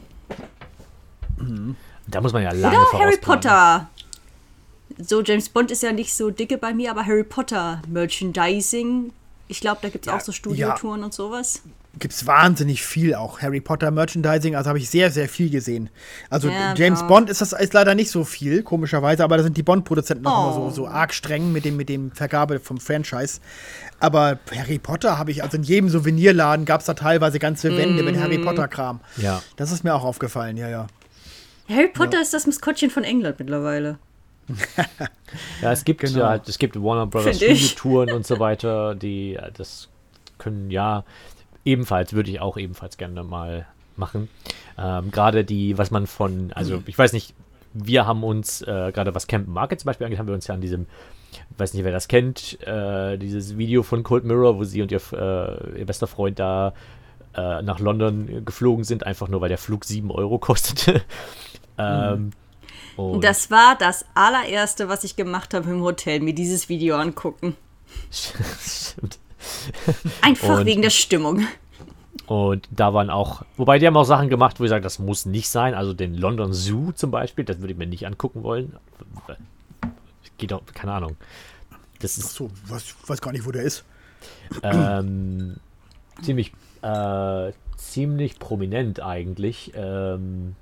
Da 2.08 2.22
muss 2.22 2.34
man 2.34 2.44
ja 2.44 2.52
lange 2.52 2.78
Oder 2.78 3.00
Harry. 3.00 3.18
Potter. 3.18 3.90
So, 5.00 5.22
James 5.24 5.50
Bond 5.50 5.72
ist 5.72 5.82
ja 5.84 5.92
nicht 5.92 6.14
so 6.14 6.30
dicke 6.30 6.58
bei 6.58 6.74
mir, 6.74 6.92
aber 6.92 7.06
Harry 7.06 7.24
Potter 7.24 7.82
Merchandising. 7.88 9.12
Ich 9.48 9.60
glaube, 9.62 9.80
da 9.82 9.90
gibt 9.90 10.06
es 10.06 10.12
Ja, 10.12 10.18
auch 10.18 10.22
so 10.22 10.32
Studiotouren 10.32 11.04
und 11.04 11.14
sowas. 11.14 11.62
gibt's 12.00 12.26
wahnsinnig 12.26 12.84
viel 12.84 13.14
auch. 13.14 13.42
Harry 13.42 13.62
Potter 13.62 13.92
Merchandising, 13.92 14.56
also 14.56 14.70
habe 14.70 14.80
ich 14.80 14.90
sehr, 14.90 15.12
sehr 15.12 15.30
viel 15.30 15.50
gesehen. 15.50 15.90
Also 16.30 16.50
Ja, 16.50 16.74
James 16.76 17.02
ja. 17.02 17.08
Bond 17.08 17.30
ist 17.30 17.40
das 17.42 17.54
ist 17.54 17.74
leider 17.74 17.94
nicht 17.96 18.10
so 18.10 18.24
viel, 18.24 18.64
komischerweise, 18.64 19.24
aber 19.24 19.38
da 19.38 19.44
sind 19.44 19.58
die 19.58 19.64
Bond-Produzenten 19.64 20.24
noch 20.24 20.38
Oh. 20.38 20.58
immer 20.58 20.70
so, 20.72 20.76
so 20.84 20.88
arg 20.88 21.14
streng 21.14 21.52
mit 21.52 21.66
dem, 21.66 21.76
mit 21.78 21.90
dem 21.90 22.12
Vergabe 22.12 22.60
vom 22.60 22.80
Franchise. 22.80 23.40
Aber 24.00 24.40
Harry 24.56 24.80
Potter 24.80 25.18
habe 25.20 25.32
ich, 25.32 25.44
also 25.44 25.58
in 25.58 25.64
jedem 25.64 25.90
Souvenirladen 25.90 26.66
gab 26.66 26.80
es 26.82 26.88
da 26.88 26.94
teilweise 26.96 27.38
ganze 27.40 27.76
Wände 27.78 28.02
mit 28.04 28.18
Harry. 28.20 28.40
Potter-Kram. 28.40 29.00
Ja. 29.18 29.42
Das 29.56 29.72
ist 29.72 29.84
mir 29.84 29.94
auch 29.94 30.04
aufgefallen, 30.04 30.58
ja, 30.58 30.70
ja. 30.70 30.88
Harry 31.70 31.88
Potter 31.88 32.22
ist 32.22 32.34
das 32.34 32.46
Maskottchen 32.46 32.90
von 32.90 33.04
England 33.04 33.40
mittlerweile. 33.40 33.98
Ja, 35.62 35.72
es 35.72 35.84
gibt 35.86 36.02
Genau. 36.02 36.20
ja 36.20 36.30
halt, 36.30 36.48
es 36.48 36.60
gibt 36.60 36.76
Warner 36.76 37.08
Brothers. 37.08 37.38
Studiotouren 37.38 38.12
und 38.12 38.26
so 38.28 38.40
weiter, 38.40 38.94
die 38.96 39.36
äh, 39.36 39.52
das 39.54 39.90
können 40.38 40.70
ja 40.70 41.06
ebenfalls, 41.66 42.14
würde 42.14 42.30
ich 42.30 42.40
auch 42.42 42.58
ebenfalls 42.58 42.98
gerne 42.98 43.24
mal 43.24 43.66
machen. 43.96 44.28
Ähm, 44.78 45.12
gerade 45.12 45.44
die, 45.46 45.78
was 45.78 45.90
man 45.92 46.06
von, 46.08 46.52
also 46.54 46.78
Mhm. 46.78 46.84
ich 46.88 46.98
weiß 46.98 47.14
nicht, 47.14 47.34
wir 47.74 48.06
haben 48.06 48.24
uns, 48.24 48.62
äh, 48.62 48.92
gerade 48.94 49.16
was 49.16 49.28
Camp 49.28 49.48
Market 49.48 49.80
zum 49.80 49.88
Beispiel 49.88 50.06
angeht, 50.06 50.20
haben 50.20 50.28
wir 50.28 50.36
uns 50.36 50.46
ja 50.48 50.54
an 50.54 50.62
diesem, 50.62 50.86
weiß 51.58 51.74
nicht, 51.74 51.84
wer 51.86 51.92
das 51.92 52.08
kennt, 52.08 52.60
äh, 52.68 53.18
dieses 53.18 53.58
Video 53.58 53.82
von 53.82 54.04
Cold 54.04 54.26
Mirror, 54.26 54.58
wo 54.58 54.64
sie 54.66 54.82
und 54.82 54.92
ihr, 54.92 55.02
äh, 55.14 55.80
ihr 55.80 55.86
bester 55.86 56.06
Freund 56.08 56.38
da 56.38 56.74
äh, 57.36 57.62
nach 57.64 57.80
London 57.80 58.44
geflogen 58.46 58.84
sind, 58.84 59.06
einfach 59.08 59.28
nur 59.30 59.42
weil 59.42 59.50
der 59.50 59.58
Flug 59.58 59.86
7 59.86 60.12
Euro 60.12 60.38
kostete. 60.38 61.02
Ähm, 61.78 62.32
und 62.96 63.24
Das 63.24 63.50
war 63.52 63.76
das 63.78 64.06
allererste, 64.14 64.88
was 64.90 65.04
ich 65.04 65.16
gemacht 65.16 65.54
habe 65.54 65.70
im 65.72 65.82
Hotel, 65.82 66.20
mir 66.20 66.34
dieses 66.36 66.70
Video 66.70 66.96
angucken. 66.98 67.56
Stimmt. 68.12 69.20
Einfach 70.22 70.60
Und- 70.60 70.66
wegen 70.66 70.82
der 70.82 70.90
Stimmung. 70.92 71.46
Und 72.28 72.70
da 72.72 72.94
waren 72.94 73.10
auch, 73.10 73.44
wobei 73.58 73.80
die 73.80 73.88
haben 73.88 73.98
auch 73.98 74.06
Sachen 74.06 74.30
gemacht, 74.30 74.60
wo 74.60 74.64
ich 74.64 74.70
sage, 74.70 74.82
das 74.84 74.98
muss 75.00 75.26
nicht 75.26 75.50
sein. 75.50 75.74
Also 75.74 75.94
den 75.94 76.16
London 76.16 76.54
Zoo 76.54 76.92
zum 76.94 77.12
Beispiel, 77.12 77.44
das 77.44 77.60
würde 77.60 77.74
ich 77.74 77.78
mir 77.78 77.88
nicht 77.88 78.06
angucken 78.08 78.44
wollen. 78.44 78.74
Geht 80.38 80.52
doch, 80.52 80.62
keine 80.74 80.94
Ahnung. 80.94 81.18
Das 82.00 82.18
ist 82.18 82.34
So, 82.34 82.50
was, 82.68 82.96
weiß 83.08 83.20
gar 83.22 83.32
nicht, 83.34 83.46
wo 83.46 83.52
der 83.52 83.64
ist. 83.64 83.84
ähm, 84.62 85.58
ziemlich, 86.22 86.54
äh, 86.82 87.52
ziemlich 87.78 88.40
prominent 88.40 89.02
eigentlich. 89.02 89.74
Ähm, 89.76 90.56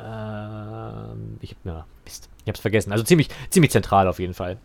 ähm, 0.00 1.38
ich 1.40 1.56
ja, 1.64 1.86
Mist, 2.04 2.28
ich 2.44 2.48
hab's 2.48 2.60
vergessen. 2.60 2.92
Also 2.92 3.04
ziemlich, 3.04 3.28
ziemlich 3.50 3.70
zentral 3.70 4.08
auf 4.08 4.18
jeden 4.18 4.34
Fall. 4.34 4.58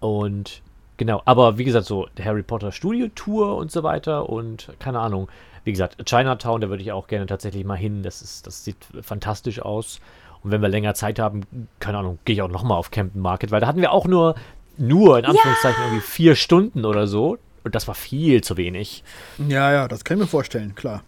Und 0.00 0.62
genau, 0.96 1.22
aber 1.24 1.58
wie 1.58 1.64
gesagt, 1.64 1.86
so 1.86 2.08
Harry 2.22 2.42
Potter 2.42 2.72
Studio 2.72 3.08
Tour 3.14 3.56
und 3.56 3.70
so 3.70 3.82
weiter 3.82 4.28
und 4.28 4.72
keine 4.78 5.00
Ahnung. 5.00 5.28
Wie 5.64 5.72
gesagt, 5.72 6.02
Chinatown, 6.06 6.60
da 6.60 6.68
würde 6.70 6.82
ich 6.82 6.92
auch 6.92 7.08
gerne 7.08 7.26
tatsächlich 7.26 7.64
mal 7.64 7.76
hin. 7.76 8.02
Das 8.02 8.22
ist, 8.22 8.46
das 8.46 8.64
sieht 8.64 8.76
fantastisch 9.02 9.60
aus. 9.60 10.00
Und 10.42 10.50
wenn 10.50 10.62
wir 10.62 10.68
länger 10.68 10.94
Zeit 10.94 11.18
haben, 11.18 11.42
keine 11.80 11.98
Ahnung, 11.98 12.18
gehe 12.24 12.34
ich 12.34 12.42
auch 12.42 12.48
nochmal 12.48 12.78
auf 12.78 12.90
Camden 12.90 13.20
Market, 13.20 13.50
weil 13.50 13.60
da 13.60 13.66
hatten 13.66 13.80
wir 13.80 13.92
auch 13.92 14.06
nur, 14.06 14.34
nur 14.78 15.18
in 15.18 15.24
Anführungszeichen 15.24 15.82
irgendwie 15.82 16.00
vier 16.00 16.36
Stunden 16.36 16.84
oder 16.84 17.06
so. 17.06 17.38
Und 17.64 17.74
das 17.74 17.88
war 17.88 17.94
viel 17.94 18.42
zu 18.42 18.56
wenig. 18.56 19.02
Ja, 19.48 19.72
ja, 19.72 19.88
das 19.88 20.04
kann 20.04 20.16
ich 20.16 20.22
mir 20.22 20.28
vorstellen, 20.28 20.74
klar. 20.74 21.02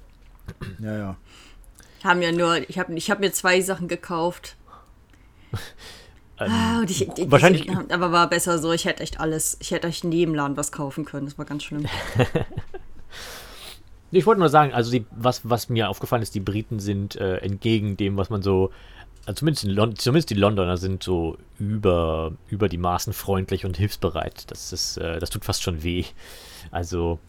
Ja, 0.80 0.96
ja. 0.96 1.16
Haben 2.04 2.22
ja 2.22 2.32
nur, 2.32 2.68
ich 2.68 2.78
habe 2.78 2.94
ich 2.94 3.10
hab 3.10 3.20
mir 3.20 3.32
zwei 3.32 3.60
Sachen 3.60 3.88
gekauft. 3.88 4.56
ah, 6.38 6.78
und 6.80 6.90
ich, 6.90 7.06
ich, 7.06 7.30
wahrscheinlich- 7.30 7.68
ich, 7.68 7.76
aber 7.92 8.12
war 8.12 8.28
besser 8.28 8.58
so, 8.58 8.72
ich 8.72 8.84
hätte 8.86 9.02
echt 9.02 9.20
alles, 9.20 9.56
ich 9.60 9.70
hätte 9.70 9.88
echt 9.88 10.04
in 10.04 10.12
jedem 10.12 10.34
Laden 10.34 10.56
was 10.56 10.72
kaufen 10.72 11.04
können. 11.04 11.26
Das 11.26 11.36
war 11.38 11.44
ganz 11.44 11.64
schlimm. 11.64 11.86
Ich 14.12 14.26
wollte 14.26 14.40
nur 14.40 14.48
sagen, 14.48 14.72
also 14.72 14.90
die, 14.90 15.06
was, 15.12 15.48
was 15.48 15.68
mir 15.68 15.88
aufgefallen 15.88 16.22
ist, 16.22 16.34
die 16.34 16.40
Briten 16.40 16.80
sind 16.80 17.14
äh, 17.14 17.36
entgegen 17.36 17.96
dem, 17.96 18.16
was 18.16 18.28
man 18.28 18.42
so, 18.42 18.72
also 19.24 19.38
zumindest, 19.46 20.02
zumindest 20.02 20.30
die 20.30 20.34
Londoner 20.34 20.76
sind 20.78 21.02
so 21.04 21.38
über, 21.60 22.32
über 22.48 22.68
die 22.68 22.76
Maßen 22.78 23.12
freundlich 23.12 23.64
und 23.64 23.76
hilfsbereit. 23.76 24.50
Das 24.50 24.72
ist, 24.72 24.96
äh, 24.96 25.20
das 25.20 25.30
tut 25.30 25.44
fast 25.44 25.62
schon 25.62 25.84
weh. 25.84 26.04
Also 26.72 27.20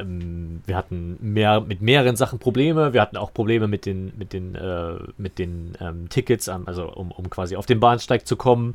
ähm, 0.00 0.62
wir 0.66 0.76
hatten 0.76 1.18
mehr 1.20 1.60
mit 1.60 1.80
mehreren 1.82 2.16
Sachen 2.16 2.38
Probleme. 2.38 2.92
Wir 2.92 3.00
hatten 3.00 3.16
auch 3.16 3.32
Probleme 3.32 3.68
mit 3.68 3.86
den, 3.86 4.12
mit 4.16 4.32
den, 4.32 4.54
äh, 4.54 4.94
mit 5.16 5.38
den 5.38 5.74
ähm, 5.80 6.08
Tickets, 6.08 6.48
also 6.48 6.90
um, 6.92 7.10
um 7.10 7.30
quasi 7.30 7.56
auf 7.56 7.66
den 7.66 7.80
Bahnsteig 7.80 8.26
zu 8.26 8.36
kommen. 8.36 8.74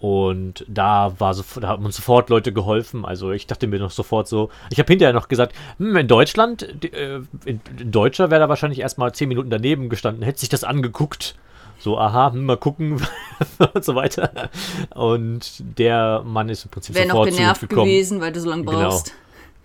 Und 0.00 0.64
da 0.66 1.12
war 1.18 1.34
so, 1.34 1.44
da 1.60 1.68
haben 1.68 1.84
uns 1.84 1.96
sofort 1.96 2.30
Leute 2.30 2.54
geholfen. 2.54 3.04
Also 3.04 3.32
ich 3.32 3.46
dachte 3.46 3.66
mir 3.66 3.78
noch 3.78 3.90
sofort 3.90 4.28
so, 4.28 4.48
ich 4.70 4.78
habe 4.78 4.90
hinterher 4.90 5.12
noch 5.12 5.28
gesagt, 5.28 5.54
hm, 5.76 5.94
in 5.94 6.08
Deutschland, 6.08 6.84
äh, 6.94 7.16
in, 7.44 7.60
in 7.78 7.90
Deutscher 7.90 8.30
wäre 8.30 8.40
da 8.40 8.48
wahrscheinlich 8.48 8.80
erstmal 8.80 9.12
zehn 9.12 9.28
Minuten 9.28 9.50
daneben 9.50 9.90
gestanden, 9.90 10.22
hätte 10.22 10.40
sich 10.40 10.48
das 10.48 10.64
angeguckt. 10.64 11.36
So, 11.78 11.98
aha, 11.98 12.32
hm, 12.32 12.46
mal 12.46 12.56
gucken 12.56 13.02
und 13.74 13.84
so 13.84 13.94
weiter. 13.94 14.50
Und 14.94 15.62
der 15.78 16.22
Mann 16.24 16.48
ist 16.48 16.64
im 16.64 16.70
Prinzip 16.70 16.94
Wäre 16.94 17.08
noch 17.08 17.26
genervt 17.26 17.68
gewesen, 17.68 18.22
weil 18.22 18.32
du 18.32 18.40
so 18.40 18.48
lange 18.48 18.64
Genau. 18.64 19.02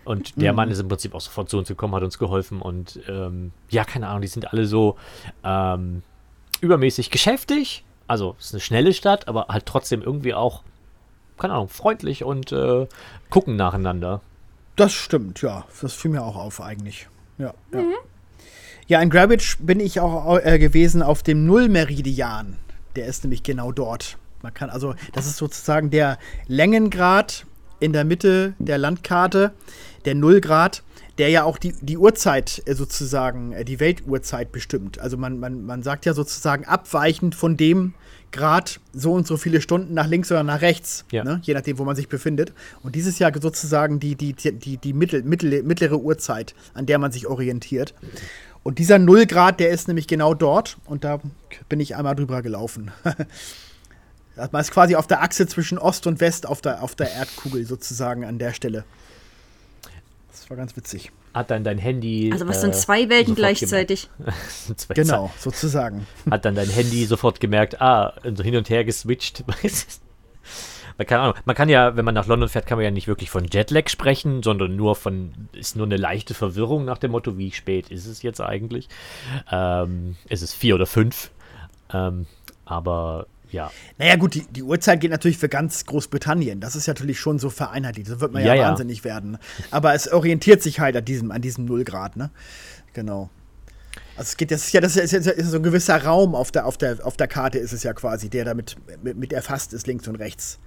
Und 0.06 0.40
der 0.40 0.54
Mann 0.54 0.70
ist 0.70 0.80
im 0.80 0.88
Prinzip 0.88 1.16
auch 1.16 1.22
sofort 1.22 1.50
zu 1.50 1.58
uns 1.58 1.68
gekommen, 1.68 1.96
hat 1.96 2.04
uns 2.04 2.20
geholfen 2.20 2.62
und 2.62 3.00
ähm, 3.10 3.52
ja, 3.70 3.84
keine 3.84 4.08
Ahnung, 4.08 4.22
die 4.22 4.28
sind 4.28 4.54
alle 4.54 4.68
so 4.68 4.98
ähm, 5.44 6.04
übermäßig 6.62 7.10
geschäftig. 7.10 7.84
Also 8.08 8.36
es 8.40 8.46
ist 8.46 8.54
eine 8.54 8.62
schnelle 8.62 8.94
Stadt, 8.94 9.28
aber 9.28 9.48
halt 9.50 9.66
trotzdem 9.66 10.04
irgendwie 10.04 10.36
auch, 10.36 10.62
keine 11.40 11.54
Ahnung, 11.54 11.70
freundlich 11.70 12.24
und 12.24 12.52
äh, 12.52 12.88
gucken 13.32 13.56
nacheinander. 13.56 14.22
Das 14.76 14.94
stimmt, 14.94 15.42
ja. 15.42 15.66
Das 15.82 15.94
fiel 15.94 16.12
mir 16.12 16.22
auch 16.22 16.36
auf 16.36 16.62
eigentlich. 16.62 17.08
Ja, 17.38 17.54
ja. 17.74 17.84
ja 18.88 19.02
in 19.02 19.10
Grabbage 19.10 19.58
bin 19.60 19.80
ich 19.80 20.00
auch 20.00 20.38
äh, 20.38 20.60
gewesen 20.60 21.02
auf 21.02 21.24
dem 21.24 21.46
Nullmeridian. 21.46 22.58
Der 22.96 23.08
ist 23.08 23.24
nämlich 23.24 23.42
genau 23.42 23.72
dort. 23.72 24.18
Man 24.44 24.54
kann 24.54 24.70
also, 24.70 24.94
das 25.14 25.26
ist 25.26 25.38
sozusagen 25.38 25.90
der 25.90 26.20
Längengrad 26.48 27.48
in 27.80 27.94
der 27.94 28.06
Mitte 28.06 28.54
der 28.60 28.78
Landkarte, 28.78 29.54
der 30.06 30.16
Nullgrad, 30.16 30.84
der 31.18 31.30
ja 31.30 31.44
auch 31.44 31.58
die, 31.58 31.74
die 31.82 31.98
Uhrzeit 31.98 32.62
äh, 32.66 32.76
sozusagen, 32.76 33.52
äh, 33.54 33.66
die 33.66 33.80
Weltuhrzeit 33.80 34.52
bestimmt. 34.52 35.00
Also 35.00 35.18
man, 35.18 35.40
man, 35.40 35.66
man 35.66 35.84
sagt 35.84 36.06
ja 36.06 36.14
sozusagen 36.14 36.66
abweichend 36.66 37.36
von 37.36 37.58
dem 37.58 37.94
Grad 38.32 38.82
so 38.92 39.14
und 39.14 39.26
so 39.26 39.38
viele 39.38 39.62
Stunden 39.62 39.94
nach 39.94 40.08
links 40.08 40.30
oder 40.32 40.44
nach 40.44 40.62
rechts, 40.62 41.06
Ja. 41.12 41.24
ne? 41.24 41.40
je 41.44 41.54
nachdem, 41.54 41.78
wo 41.78 41.86
man 41.86 41.96
sich 41.96 42.10
befindet. 42.10 42.52
Und 42.84 42.96
dieses 42.96 43.18
Jahr 43.18 43.32
sozusagen 43.40 44.00
die, 44.00 44.16
die, 44.16 44.34
die, 44.34 44.52
die, 44.52 44.78
die 44.78 44.94
mittel, 44.94 45.24
mittel, 45.24 45.64
mittlere 45.64 45.98
Uhrzeit, 45.98 46.54
an 46.74 46.86
der 46.86 47.00
man 47.00 47.14
sich 47.14 47.28
orientiert. 47.28 47.94
Und 48.64 48.78
dieser 48.80 49.00
Nullgrad, 49.00 49.60
der 49.60 49.70
ist 49.70 49.88
nämlich 49.88 50.08
genau 50.08 50.34
dort 50.34 50.78
und 50.86 51.04
da 51.04 51.22
bin 51.70 51.80
ich 51.80 51.96
einmal 51.96 52.16
drüber 52.16 52.42
gelaufen. 52.42 52.92
Man 54.52 54.60
ist 54.62 54.72
quasi 54.72 54.96
auf 54.98 55.08
der 55.08 55.22
Achse 55.22 55.48
zwischen 55.48 55.78
Ost 55.78 56.08
und 56.08 56.20
West 56.20 56.46
auf 56.46 56.60
der, 56.60 56.84
auf 56.84 56.94
der 56.96 57.10
Erdkugel 57.10 57.66
sozusagen 57.66 58.26
an 58.26 58.38
der 58.38 58.52
Stelle. 58.52 58.84
Das 60.46 60.52
war 60.52 60.58
ganz 60.58 60.78
witzig. 60.78 61.12
Hat 61.34 61.50
dann 61.50 61.64
dein 61.64 61.80
Handy. 61.80 62.30
Also 62.32 62.48
was 62.48 62.58
äh, 62.58 62.62
sind 62.62 62.76
zwei 62.76 63.10
Welten 63.10 63.34
gleichzeitig? 63.34 64.12
zwei 64.76 64.94
Genau, 64.94 65.32
sozusagen. 65.40 66.06
hat 66.30 66.46
dann 66.46 66.54
dein 66.54 66.70
Handy 66.70 67.04
sofort 67.06 67.40
gemerkt, 67.40 67.82
ah, 67.82 68.14
so 68.32 68.44
hin 68.44 68.56
und 68.56 68.70
her 68.70 68.86
geswitcht. 68.86 69.44
Man 71.00 71.08
kann, 71.08 71.20
Ahnung, 71.20 71.36
man 71.44 71.56
kann 71.56 71.68
ja, 71.68 71.98
wenn 71.98 72.06
man 72.06 72.14
nach 72.14 72.28
London 72.28 72.48
fährt, 72.48 72.68
kann 72.68 72.78
man 72.78 72.86
ja 72.86 72.92
nicht 72.92 73.08
wirklich 73.08 73.30
von 73.30 73.48
Jetlag 73.52 73.90
sprechen, 73.90 74.44
sondern 74.44 74.78
nur 74.78 74.96
von, 74.96 75.50
ist 75.52 75.76
nur 75.76 75.88
eine 75.88 75.98
leichte 75.98 76.34
Verwirrung 76.34 76.86
nach 76.86 77.00
dem 77.00 77.12
Motto, 77.12 77.38
wie 77.38 77.52
spät 77.52 77.90
ist 77.90 78.06
es 78.06 78.22
jetzt 78.22 78.40
eigentlich? 78.40 78.88
Ähm, 79.52 80.16
ist 80.30 80.42
es 80.42 80.54
vier 80.54 80.76
oder 80.76 80.86
fünf? 80.86 81.32
Ähm, 81.92 82.28
aber 82.64 83.28
ja, 83.56 83.72
Naja, 83.98 84.16
gut, 84.18 84.36
die, 84.36 84.42
die 84.52 84.64
Uhrzeit 84.64 85.00
geht 85.02 85.12
natürlich 85.12 85.38
für 85.38 85.50
ganz 85.50 85.86
Großbritannien. 85.86 86.60
Das 86.60 86.76
ist 86.76 86.88
natürlich 86.88 87.20
schon 87.20 87.40
so 87.40 87.50
vereinheitlicht. 87.50 88.10
Da 88.10 88.20
wird 88.20 88.32
man 88.34 88.44
ja, 88.46 88.54
Ja, 88.54 88.64
wahnsinnig 88.70 89.04
werden. 89.04 89.38
Aber 89.72 89.94
es 89.94 90.12
orientiert 90.12 90.62
sich 90.62 90.80
halt 90.80 90.96
an 90.96 91.06
diesem, 91.06 91.32
an 91.32 91.42
diesem 91.42 91.66
Nullgrad, 91.66 92.16
ne? 92.18 92.30
Genau. 92.94 93.30
Also 94.18 94.30
es 94.30 94.38
geht, 94.38 94.52
das 94.52 94.66
ist 94.66 94.74
ja, 94.74 94.80
das 94.82 94.96
ist, 94.96 95.12
ja- 95.12 95.32
ist 95.32 95.50
so 95.52 95.58
ein 95.58 95.64
gewisser 95.64 96.02
Raum 96.04 96.36
auf 96.36 96.52
der, 96.52 96.66
auf 96.66 96.78
der, 96.78 97.06
auf 97.06 97.18
der 97.18 97.28
Karte 97.28 97.58
ist 97.60 97.74
es 97.74 97.84
ja 97.84 97.94
quasi, 97.94 98.30
der 98.30 98.46
damit 98.46 98.76
mit, 99.04 99.18
mit 99.18 99.34
erfasst 99.34 99.74
ist, 99.74 99.88
links 99.88 100.08
und 100.08 100.16
rechts. 100.16 100.60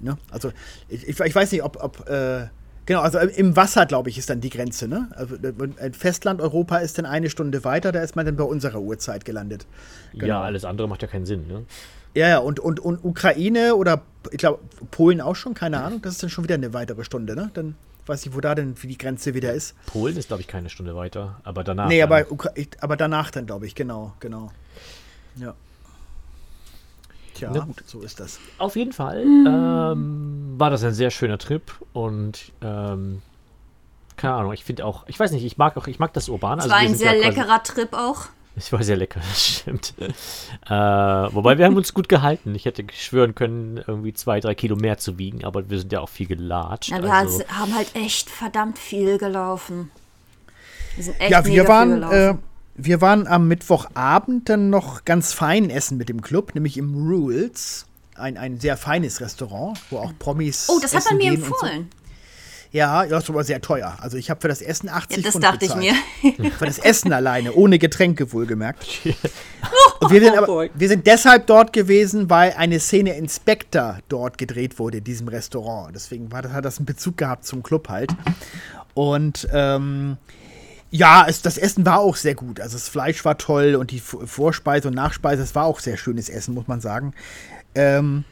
Ne? 0.00 0.16
Also 0.30 0.52
ich, 0.88 1.06
ich 1.08 1.18
ich 1.20 1.34
weiß 1.34 1.50
nicht, 1.52 1.62
ob, 1.62 1.82
ob 1.82 2.08
äh, 2.08 2.46
genau, 2.88 3.02
also 3.02 3.18
im 3.18 3.54
Wasser, 3.54 3.84
glaube 3.86 4.08
ich, 4.10 4.16
ist 4.18 4.30
dann 4.30 4.40
die 4.40 4.48
Grenze, 4.50 4.88
ne? 4.88 5.08
Also 5.14 5.36
ein 5.80 5.92
Festland 5.94 6.40
Europa 6.40 6.78
ist 6.78 6.98
dann 6.98 7.06
eine 7.06 7.28
Stunde 7.30 7.62
weiter, 7.62 7.92
da 7.92 8.00
ist 8.02 8.16
man 8.16 8.24
dann 8.26 8.36
bei 8.36 8.44
unserer 8.44 8.80
Uhrzeit 8.80 9.24
gelandet. 9.24 9.66
Genau. 10.14 10.26
ja, 10.26 10.40
alles 10.42 10.64
andere 10.64 10.88
macht 10.88 11.02
ja 11.02 11.08
keinen 11.08 11.26
Sinn, 11.26 11.46
ne? 11.46 11.64
Ja, 12.14 12.26
ja, 12.28 12.38
und, 12.38 12.58
und, 12.58 12.80
und 12.80 13.04
Ukraine 13.04 13.76
oder 13.76 14.00
ich 14.32 14.38
glaube 14.38 14.60
Polen 14.90 15.20
auch 15.20 15.36
schon, 15.36 15.52
keine 15.54 15.82
Ahnung, 15.84 16.00
das 16.02 16.14
ist 16.14 16.22
dann 16.22 16.30
schon 16.30 16.44
wieder 16.44 16.54
eine 16.56 16.72
weitere 16.72 17.04
Stunde, 17.04 17.36
ne? 17.36 17.50
Dann 17.54 17.76
weiß 18.06 18.24
ich, 18.24 18.34
wo 18.34 18.40
da 18.40 18.54
denn 18.54 18.74
wie 18.82 18.86
die 18.88 18.96
Grenze 18.98 19.34
wieder 19.34 19.52
ist. 19.52 19.74
Polen 19.86 20.16
ist, 20.16 20.28
glaube 20.28 20.40
ich, 20.40 20.48
keine 20.48 20.70
Stunde 20.70 20.96
weiter, 20.96 21.40
aber 21.44 21.62
danach. 21.62 21.88
nee, 21.88 22.00
dann- 22.00 22.10
aber, 22.10 22.32
Ukra 22.32 22.50
aber 22.80 22.96
danach 22.96 23.30
dann, 23.30 23.44
glaube 23.46 23.66
ich, 23.66 23.74
genau, 23.74 24.14
genau. 24.18 24.50
Ja. 25.36 25.54
Tja, 27.34 27.50
Na 27.54 27.60
gut. 27.60 27.84
so 27.86 28.00
ist 28.00 28.18
das. 28.18 28.40
Auf 28.58 28.74
jeden 28.74 28.92
Fall 28.92 29.20
ähm, 29.22 30.47
war 30.58 30.70
das 30.70 30.82
ein 30.84 30.94
sehr 30.94 31.10
schöner 31.10 31.38
Trip 31.38 31.62
und 31.92 32.52
ähm, 32.62 33.22
keine 34.16 34.34
Ahnung, 34.34 34.52
ich 34.52 34.64
finde 34.64 34.84
auch, 34.84 35.04
ich 35.06 35.18
weiß 35.18 35.30
nicht, 35.32 35.44
ich 35.44 35.58
mag 35.58 35.76
auch, 35.76 35.86
ich 35.86 35.98
mag 35.98 36.12
das 36.12 36.28
Urban. 36.28 36.58
Es 36.58 36.64
also 36.64 36.72
war 36.74 36.80
ein 36.80 36.90
ja 36.90 36.96
sehr 36.96 37.12
quasi- 37.14 37.24
leckerer 37.28 37.62
Trip 37.62 37.92
auch. 37.94 38.26
Es 38.56 38.72
war 38.72 38.82
sehr 38.82 38.96
lecker, 38.96 39.20
das 39.20 39.46
stimmt. 39.46 39.94
äh, 40.00 40.72
wobei 40.72 41.58
wir 41.58 41.64
haben 41.64 41.76
uns 41.76 41.94
gut 41.94 42.08
gehalten. 42.08 42.56
Ich 42.56 42.64
hätte 42.64 42.84
schwören 42.92 43.36
können, 43.36 43.80
irgendwie 43.86 44.12
zwei, 44.14 44.40
drei 44.40 44.56
Kilo 44.56 44.74
mehr 44.74 44.98
zu 44.98 45.16
wiegen, 45.16 45.44
aber 45.44 45.70
wir 45.70 45.78
sind 45.78 45.92
ja 45.92 46.00
auch 46.00 46.08
viel 46.08 46.26
gelatscht. 46.26 46.90
Ja, 46.90 47.00
wir 47.00 47.12
also, 47.12 47.44
haben 47.46 47.72
halt 47.76 47.94
echt 47.94 48.28
verdammt 48.28 48.80
viel 48.80 49.16
gelaufen. 49.16 49.92
Wir 50.96 51.04
sind 51.04 51.20
echt 51.20 51.30
Ja, 51.30 51.44
wir 51.44 51.52
viel 51.52 51.68
waren, 51.68 51.90
äh, 51.92 51.94
gelaufen. 51.94 52.38
wir 52.74 53.00
waren 53.00 53.26
am 53.28 53.46
Mittwochabend 53.46 54.48
dann 54.48 54.70
noch 54.70 55.04
ganz 55.04 55.32
fein 55.32 55.70
essen 55.70 55.96
mit 55.96 56.08
dem 56.08 56.20
Club, 56.20 56.56
nämlich 56.56 56.76
im 56.78 57.08
Rules. 57.08 57.86
Ein, 58.18 58.36
ein 58.36 58.60
sehr 58.60 58.76
feines 58.76 59.20
Restaurant, 59.20 59.78
wo 59.90 59.98
auch 59.98 60.12
Promis. 60.18 60.66
oh, 60.68 60.78
das 60.80 60.94
hat 60.94 61.04
man 61.04 61.18
essen 61.20 61.32
mir 61.32 61.38
so. 61.38 61.46
empfohlen. 61.46 61.90
Ja, 62.70 63.04
ja, 63.04 63.18
ist 63.18 63.30
aber 63.30 63.44
sehr 63.44 63.60
teuer. 63.62 63.96
Also 64.00 64.18
ich 64.18 64.28
habe 64.28 64.40
für 64.40 64.48
das 64.48 64.60
Essen 64.60 64.90
80 64.90 65.16
Ja, 65.16 65.22
das 65.22 65.32
Pfund 65.32 65.44
dachte 65.44 65.64
ich 65.64 65.74
mir. 65.74 65.94
Für 66.58 66.66
das 66.66 66.78
Essen 66.78 67.12
alleine, 67.12 67.54
ohne 67.54 67.78
Getränke 67.78 68.30
wohlgemerkt. 68.32 68.86
Und 70.00 70.10
wir 70.10 70.20
sind, 70.20 70.36
aber, 70.36 70.68
wir 70.74 70.88
sind 70.88 71.06
deshalb 71.06 71.46
dort 71.46 71.72
gewesen, 71.72 72.28
weil 72.28 72.52
eine 72.52 72.78
Szene 72.78 73.16
Inspector 73.16 73.98
dort 74.08 74.36
gedreht 74.36 74.78
wurde 74.78 74.98
in 74.98 75.04
diesem 75.04 75.28
Restaurant. 75.28 75.94
Deswegen 75.94 76.30
war 76.30 76.42
das, 76.42 76.52
hat 76.52 76.64
das 76.64 76.78
einen 76.78 76.86
Bezug 76.86 77.16
gehabt 77.16 77.46
zum 77.46 77.62
Club 77.62 77.88
halt. 77.88 78.10
Und 78.92 79.48
ähm, 79.52 80.18
ja, 80.90 81.26
es, 81.26 81.42
das 81.42 81.58
Essen 81.58 81.84
war 81.86 82.00
auch 82.00 82.16
sehr 82.16 82.34
gut. 82.34 82.60
Also 82.60 82.76
das 82.76 82.88
Fleisch 82.88 83.24
war 83.24 83.38
toll 83.38 83.76
und 83.76 83.90
die 83.90 84.00
Vorspeise 84.00 84.88
und 84.88 84.94
Nachspeise, 84.94 85.42
es 85.42 85.54
war 85.54 85.64
auch 85.64 85.80
sehr 85.80 85.96
schönes 85.96 86.28
Essen, 86.28 86.54
muss 86.54 86.66
man 86.66 86.80
sagen. 86.80 87.14
Ähm, 87.78 88.24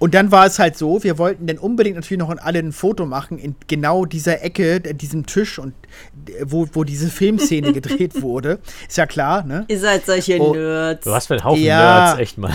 und 0.00 0.14
dann 0.14 0.30
war 0.30 0.46
es 0.46 0.60
halt 0.60 0.78
so, 0.78 1.02
wir 1.02 1.18
wollten 1.18 1.48
dann 1.48 1.58
unbedingt 1.58 1.96
natürlich 1.96 2.20
noch 2.20 2.30
an 2.30 2.38
alle 2.38 2.60
ein 2.60 2.70
Foto 2.70 3.04
machen 3.04 3.36
in 3.36 3.56
genau 3.66 4.04
dieser 4.04 4.44
Ecke, 4.44 4.76
äh, 4.76 4.94
diesem 4.94 5.26
Tisch 5.26 5.58
und 5.58 5.74
äh, 6.28 6.44
wo, 6.44 6.68
wo 6.72 6.84
diese 6.84 7.08
Filmszene 7.08 7.72
gedreht 7.72 8.22
wurde. 8.22 8.60
Ist 8.86 8.96
ja 8.96 9.06
klar, 9.06 9.42
ne? 9.44 9.64
Ihr 9.66 9.80
seid 9.80 10.06
solche 10.06 10.38
Oh. 10.40 10.54
Nerds. 10.54 11.04
was 11.06 11.26
für 11.26 11.34
ein 11.34 11.44
Haufen 11.44 11.62
Ja. 11.64 12.04
Nerds, 12.14 12.20
echt 12.20 12.38
mal. 12.38 12.52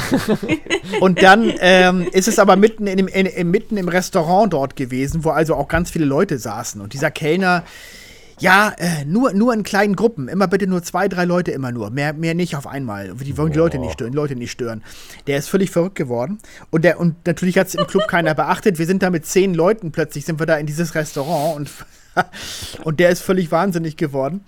Und 1.02 1.22
dann 1.22 1.52
ähm, 1.60 2.08
ist 2.14 2.30
es 2.30 2.40
aber 2.40 2.56
mitten, 2.56 2.88
in 2.88 2.96
dem, 2.96 3.08
in, 3.10 3.26
in, 3.26 3.52
mitten 3.52 3.76
im 3.76 3.90
Restaurant 3.90 4.54
dort 4.54 4.78
gewesen, 4.78 5.26
wo 5.26 5.32
also 5.32 5.56
auch 5.56 5.68
ganz 5.68 5.92
viele 5.92 6.06
Leute 6.06 6.38
saßen. 6.38 6.80
Und 6.80 6.94
dieser 6.94 7.12
Kellner, 7.12 7.64
Ja, 8.40 8.74
äh, 8.78 9.06
nur, 9.06 9.34
nur 9.34 9.54
in 9.54 9.64
kleinen 9.64 9.96
Gruppen. 9.96 10.28
Immer 10.28 10.48
bitte 10.48 10.68
nur 10.68 10.84
zwei, 10.84 11.08
drei 11.08 11.26
Leute 11.26 11.52
immer 11.52 11.72
nur. 11.72 11.90
Mehr, 11.90 12.14
mehr 12.14 12.34
nicht 12.34 12.56
auf 12.56 12.68
einmal. 12.68 13.14
Die 13.16 13.38
wollen 13.38 13.52
die 13.52 13.58
Leute 13.58 13.80
nicht 13.80 13.94
stören, 13.94 14.12
die 14.12 14.18
Leute 14.18 14.36
nicht 14.36 14.52
stören. 14.52 14.84
Der 15.28 15.38
ist 15.38 15.50
völlig 15.50 15.72
verrückt 15.72 15.96
geworden. 15.96 16.40
Und, 16.72 16.84
der, 16.84 17.00
und 17.00 17.26
natürlich 17.26 17.58
hat 17.58 17.68
es 17.68 17.76
im 17.76 17.88
Club 17.88 18.08
keiner 18.08 18.34
beachtet. 18.34 18.80
Wir 18.80 18.86
sind 18.86 19.04
da 19.04 19.10
mit 19.10 19.26
zehn 19.26 19.54
Leuten 19.54 19.92
plötzlich, 19.92 20.26
sind 20.26 20.40
wir 20.40 20.46
da 20.46 20.58
in 20.58 20.66
dieses 20.66 20.96
Restaurant 20.96 21.58
und, 21.58 21.72
und 22.84 23.00
der 23.00 23.10
ist 23.10 23.22
völlig 23.22 23.52
wahnsinnig 23.52 23.98
geworden. 23.98 24.42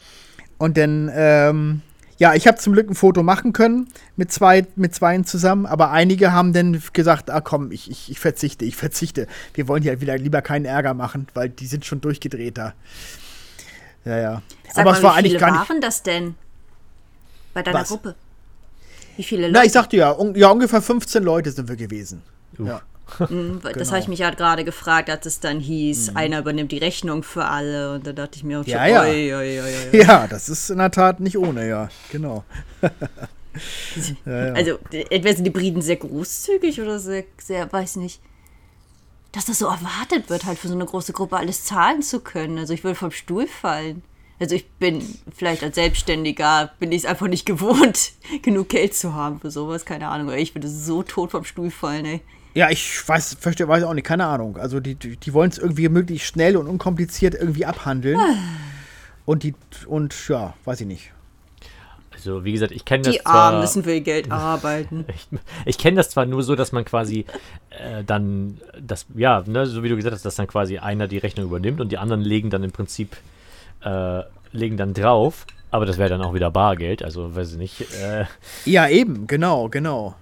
Und 0.58 0.78
dann, 0.78 1.12
ähm, 1.14 1.82
ja, 2.18 2.34
ich 2.34 2.48
habe 2.48 2.58
zum 2.58 2.74
Glück 2.74 2.90
ein 2.90 2.96
Foto 2.96 3.24
machen 3.24 3.52
können 3.52 3.88
mit 4.16 4.32
zwei, 4.32 4.66
mit 4.76 4.96
zweien 4.96 5.26
zusammen, 5.26 5.66
aber 5.66 5.92
einige 5.92 6.32
haben 6.32 6.54
dann 6.54 6.82
gesagt, 6.94 7.30
ah 7.30 7.42
komm, 7.42 7.72
ich, 7.72 7.92
ich, 7.92 8.10
ich 8.10 8.20
verzichte, 8.20 8.64
ich 8.64 8.78
verzichte. 8.78 9.28
Wir 9.54 9.68
wollen 9.68 9.84
hier 9.84 10.00
wieder 10.00 10.18
lieber 10.18 10.42
keinen 10.42 10.66
Ärger 10.66 10.94
machen, 10.94 11.28
weil 11.34 11.50
die 11.50 11.68
sind 11.68 11.86
schon 11.86 12.00
durchgedreht 12.00 12.58
da. 12.58 12.74
Ja, 14.06 14.18
ja. 14.18 14.42
Sag 14.68 14.78
aber 14.82 14.92
mal, 14.92 14.98
es 14.98 15.04
war 15.04 15.14
wie 15.14 15.18
eigentlich 15.20 15.32
viele 15.34 15.40
gar 15.40 15.52
nicht. 15.60 15.70
waren 15.70 15.82
das 15.82 16.04
denn? 16.04 16.36
Bei 17.54 17.64
deiner 17.64 17.80
Was? 17.80 17.88
Gruppe? 17.90 18.16
Wie 19.18 19.24
viele 19.24 19.44
Leute? 19.48 19.54
Na, 19.54 19.64
ich 19.64 19.72
sagte 19.72 19.98
ja, 19.98 20.12
un, 20.12 20.36
ja, 20.36 20.50
ungefähr 20.50 20.82
15 20.82 21.24
Leute 21.24 21.52
sind 21.52 21.68
wir 21.70 21.76
gewesen. 21.76 22.22
Ja. 22.60 22.82
Mhm, 23.30 23.60
Das 23.64 23.74
genau. 23.74 23.88
habe 23.92 24.00
ich 24.00 24.08
mich 24.08 24.24
halt 24.24 24.36
gerade 24.38 24.64
gefragt, 24.66 25.10
als 25.12 25.26
es 25.28 25.40
dann 25.40 25.60
hieß, 25.60 26.16
einer 26.16 26.40
übernimmt 26.40 26.72
die 26.72 26.80
Rechnung 26.80 27.22
für 27.24 27.46
alle. 27.46 27.94
Und 27.94 28.08
da 28.08 28.14
dachte 28.14 28.38
ich 28.38 28.44
mir 28.44 28.60
auch 28.62 28.66
Ja, 28.66 28.86
ja. 28.88 29.02
oi, 29.04 29.34
oi, 29.34 29.62
oi, 29.62 29.74
oi. 29.94 29.98
ja, 30.02 30.28
das 30.28 30.50
ist 30.50 30.70
in 30.72 30.80
der 30.80 30.90
Tat 30.92 31.20
nicht 31.20 31.38
ohne, 31.38 31.68
ja, 31.68 31.90
genau. 32.12 32.44
ja, 34.26 34.48
ja. 34.48 34.54
Also, 34.54 34.80
entweder 34.92 35.34
sind 35.36 35.44
die 35.46 35.52
Briten 35.52 35.82
sehr 35.82 35.96
großzügig 35.98 36.82
oder 36.82 37.00
sehr, 37.00 37.24
sehr, 37.38 37.72
weiß 37.72 37.98
nicht, 37.98 38.20
dass 39.36 39.46
das 39.46 39.60
so 39.60 39.68
erwartet 39.68 40.30
wird, 40.30 40.46
halt 40.46 40.58
für 40.58 40.68
so 40.68 40.74
eine 40.74 40.86
große 40.86 41.14
Gruppe 41.14 41.38
alles 41.38 41.66
zahlen 41.66 42.02
zu 42.02 42.22
können. 42.22 42.58
Also, 42.58 42.74
ich 42.74 42.84
würde 42.84 42.96
vom 42.96 43.12
Stuhl 43.12 43.48
fallen. 43.48 44.02
Also, 44.40 44.56
ich 44.56 44.70
bin 44.72 45.04
vielleicht 45.36 45.64
als 45.64 45.76
Selbstständiger, 45.76 46.72
bin 46.80 46.92
ich 46.92 47.00
es 47.00 47.06
einfach 47.06 47.28
nicht 47.28 47.46
gewohnt, 47.46 48.14
genug 48.42 48.70
Geld 48.70 48.94
zu 48.94 49.14
haben 49.14 49.40
für 49.40 49.52
sowas, 49.52 49.86
keine 49.86 50.08
Ahnung. 50.08 50.34
Ich 50.34 50.56
würde 50.56 50.70
so 50.70 51.04
tot 51.04 51.32
vom 51.32 51.44
Stuhl 51.44 51.72
fallen, 51.72 52.06
ey. 52.06 52.22
Ja, 52.54 52.70
ich 52.70 53.06
weiß, 53.08 53.36
verstehe, 53.38 53.68
weiß 53.68 53.84
auch 53.84 53.94
nicht, 53.94 54.08
keine 54.08 54.26
Ahnung. 54.26 54.56
Also 54.56 54.80
die, 54.80 54.96
die, 54.96 55.18
die 55.18 55.34
wollen 55.34 55.52
es 55.52 55.58
irgendwie 55.58 55.90
möglichst 55.90 56.28
schnell 56.28 56.56
und 56.56 56.68
unkompliziert 56.68 57.36
irgendwie 57.36 57.66
abhandeln. 57.66 58.18
Und 59.26 59.44
die, 59.44 59.54
und 59.88 60.16
ja, 60.30 60.54
weiß 60.64 60.80
ich 60.80 60.88
nicht. 60.88 61.12
Also, 62.26 62.44
wie 62.44 62.54
gesagt, 62.54 62.72
ich 62.72 62.86
kenne 62.86 63.04
das 63.04 63.14
Die 63.14 63.20
zwar. 63.22 63.36
Armen 63.36 63.62
müssen 63.62 63.84
für 63.84 63.94
ihr 63.94 64.02
Geld 64.02 64.32
arbeiten. 64.32 65.06
Ich, 65.14 65.28
ich 65.66 65.78
kenne 65.78 65.98
das 65.98 66.10
zwar 66.10 66.26
nur 66.26 66.42
so, 66.42 66.56
dass 66.56 66.72
man 66.72 66.84
quasi 66.86 67.26
äh, 67.70 68.04
dann 68.04 68.60
das, 68.82 69.06
ja, 69.16 69.44
ne, 69.46 69.68
so 69.68 69.84
wie 69.84 69.90
du 69.90 69.96
gesagt 69.96 70.16
hast, 70.16 70.26
dass 70.26 70.36
dann 70.36 70.48
quasi 70.48 70.80
einer 70.80 71.08
die 71.08 71.20
Rechnung 71.20 71.46
übernimmt 71.46 71.80
und 71.82 71.92
die 71.92 71.98
anderen 72.00 72.22
legen 72.22 72.50
dann 72.50 72.64
im 72.64 72.72
Prinzip, 72.72 73.16
äh, 73.84 74.24
legen 74.52 74.78
dann 74.78 74.94
drauf, 74.96 75.46
aber 75.70 75.86
das 75.86 75.98
wäre 76.00 76.10
dann 76.10 76.22
auch 76.22 76.34
wieder 76.34 76.50
Bargeld, 76.50 77.04
also 77.04 77.36
weiß 77.36 77.52
ich 77.52 77.58
nicht. 77.58 77.82
Äh, 78.02 78.26
Ja, 78.66 78.88
eben, 78.88 79.28
genau, 79.28 79.70
genau. 79.70 80.16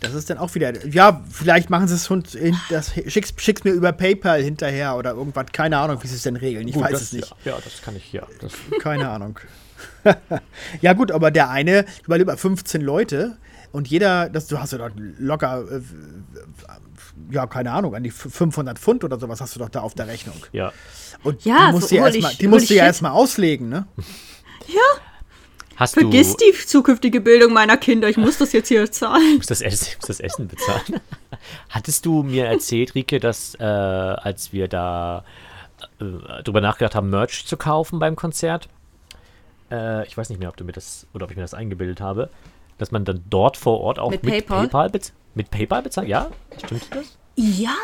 Das 0.00 0.14
ist 0.14 0.28
dann 0.28 0.38
auch 0.38 0.54
wieder, 0.56 0.84
ja, 0.86 1.22
vielleicht 1.30 1.70
machen 1.70 1.86
sie 1.86 1.94
es 1.94 2.10
und 2.10 2.36
das 2.68 2.92
schick's, 3.06 3.32
schick's 3.36 3.62
mir 3.62 3.70
über 3.70 3.92
PayPal 3.92 4.42
hinterher 4.42 4.96
oder 4.96 5.12
irgendwas, 5.12 5.46
keine 5.52 5.78
Ahnung, 5.78 6.02
wie 6.02 6.08
sie 6.08 6.16
es 6.16 6.22
denn 6.24 6.36
regeln. 6.36 6.66
Ich 6.66 6.74
gut, 6.74 6.82
weiß 6.82 6.90
das, 6.90 7.02
es 7.02 7.12
nicht. 7.12 7.34
Ja, 7.44 7.52
ja, 7.52 7.58
das 7.62 7.80
kann 7.80 7.94
ich, 7.96 8.12
ja. 8.12 8.26
Das, 8.40 8.52
Keine 8.80 9.08
Ahnung. 9.08 9.38
ja, 10.80 10.92
gut, 10.92 11.12
aber 11.12 11.30
der 11.30 11.50
eine, 11.50 11.84
überleg 12.04 12.26
mal 12.26 12.36
15 12.36 12.80
Leute 12.80 13.36
und 13.72 13.88
jeder, 13.88 14.28
das, 14.28 14.46
du 14.48 14.58
hast 14.58 14.72
ja 14.72 14.78
doch 14.78 14.90
locker, 15.18 15.64
äh, 15.70 15.80
ja, 17.30 17.46
keine 17.46 17.72
Ahnung, 17.72 17.94
an 17.94 18.02
die 18.02 18.10
500 18.10 18.78
Pfund 18.78 19.04
oder 19.04 19.18
sowas 19.18 19.40
hast 19.40 19.54
du 19.54 19.60
doch 19.60 19.68
da 19.68 19.80
auf 19.80 19.94
der 19.94 20.06
Rechnung. 20.08 20.36
ja. 20.52 20.72
Und 21.24 21.44
Ja, 21.44 21.66
die 21.68 21.72
musst 21.74 21.88
so 21.88 21.94
du 21.94 22.00
ja 22.00 22.06
erstmal 22.06 22.32
ich- 22.32 22.40
ich 22.62 22.68
du 22.68 22.74
ja 22.74 22.84
erstmal 22.84 23.12
auslegen, 23.12 23.68
ne? 23.68 23.86
Hast 25.76 25.94
Vergiss 25.94 26.36
du, 26.36 26.44
die 26.44 26.66
zukünftige 26.66 27.20
Bildung 27.20 27.52
meiner 27.52 27.76
Kinder, 27.76 28.08
ich 28.08 28.16
muss 28.16 28.38
das 28.38 28.52
jetzt 28.52 28.68
hier 28.68 28.90
zahlen. 28.92 29.36
musst 29.36 29.50
das, 29.50 29.62
Essen, 29.62 29.88
musst 29.96 30.08
das 30.08 30.20
Essen 30.20 30.46
bezahlen. 30.46 31.00
Hattest 31.70 32.04
du 32.06 32.22
mir 32.22 32.44
erzählt, 32.46 32.94
Rike, 32.94 33.18
dass 33.20 33.54
äh, 33.58 33.62
als 33.64 34.52
wir 34.52 34.68
da 34.68 35.24
äh, 35.98 36.42
drüber 36.42 36.60
nachgedacht 36.60 36.94
haben, 36.94 37.08
Merch 37.10 37.46
zu 37.46 37.56
kaufen 37.56 37.98
beim 37.98 38.16
Konzert, 38.16 38.68
äh, 39.72 40.06
ich 40.06 40.16
weiß 40.16 40.28
nicht 40.28 40.38
mehr, 40.38 40.50
ob 40.50 40.56
du 40.56 40.64
mir 40.64 40.72
das 40.72 41.06
oder 41.14 41.24
ob 41.24 41.30
ich 41.30 41.36
mir 41.36 41.42
das 41.42 41.54
eingebildet 41.54 42.00
habe, 42.00 42.30
dass 42.78 42.90
man 42.90 43.04
dann 43.04 43.24
dort 43.28 43.56
vor 43.56 43.80
Ort 43.80 43.98
auch 43.98 44.10
Mit 44.10 44.22
mit, 44.22 44.46
PayPal? 44.46 44.68
PayPal, 44.68 45.00
mit 45.34 45.50
PayPal 45.50 45.82
bezahlt? 45.82 46.08
Ja, 46.08 46.30
stimmt 46.58 46.86
das? 46.90 47.18
Ja, 47.36 47.76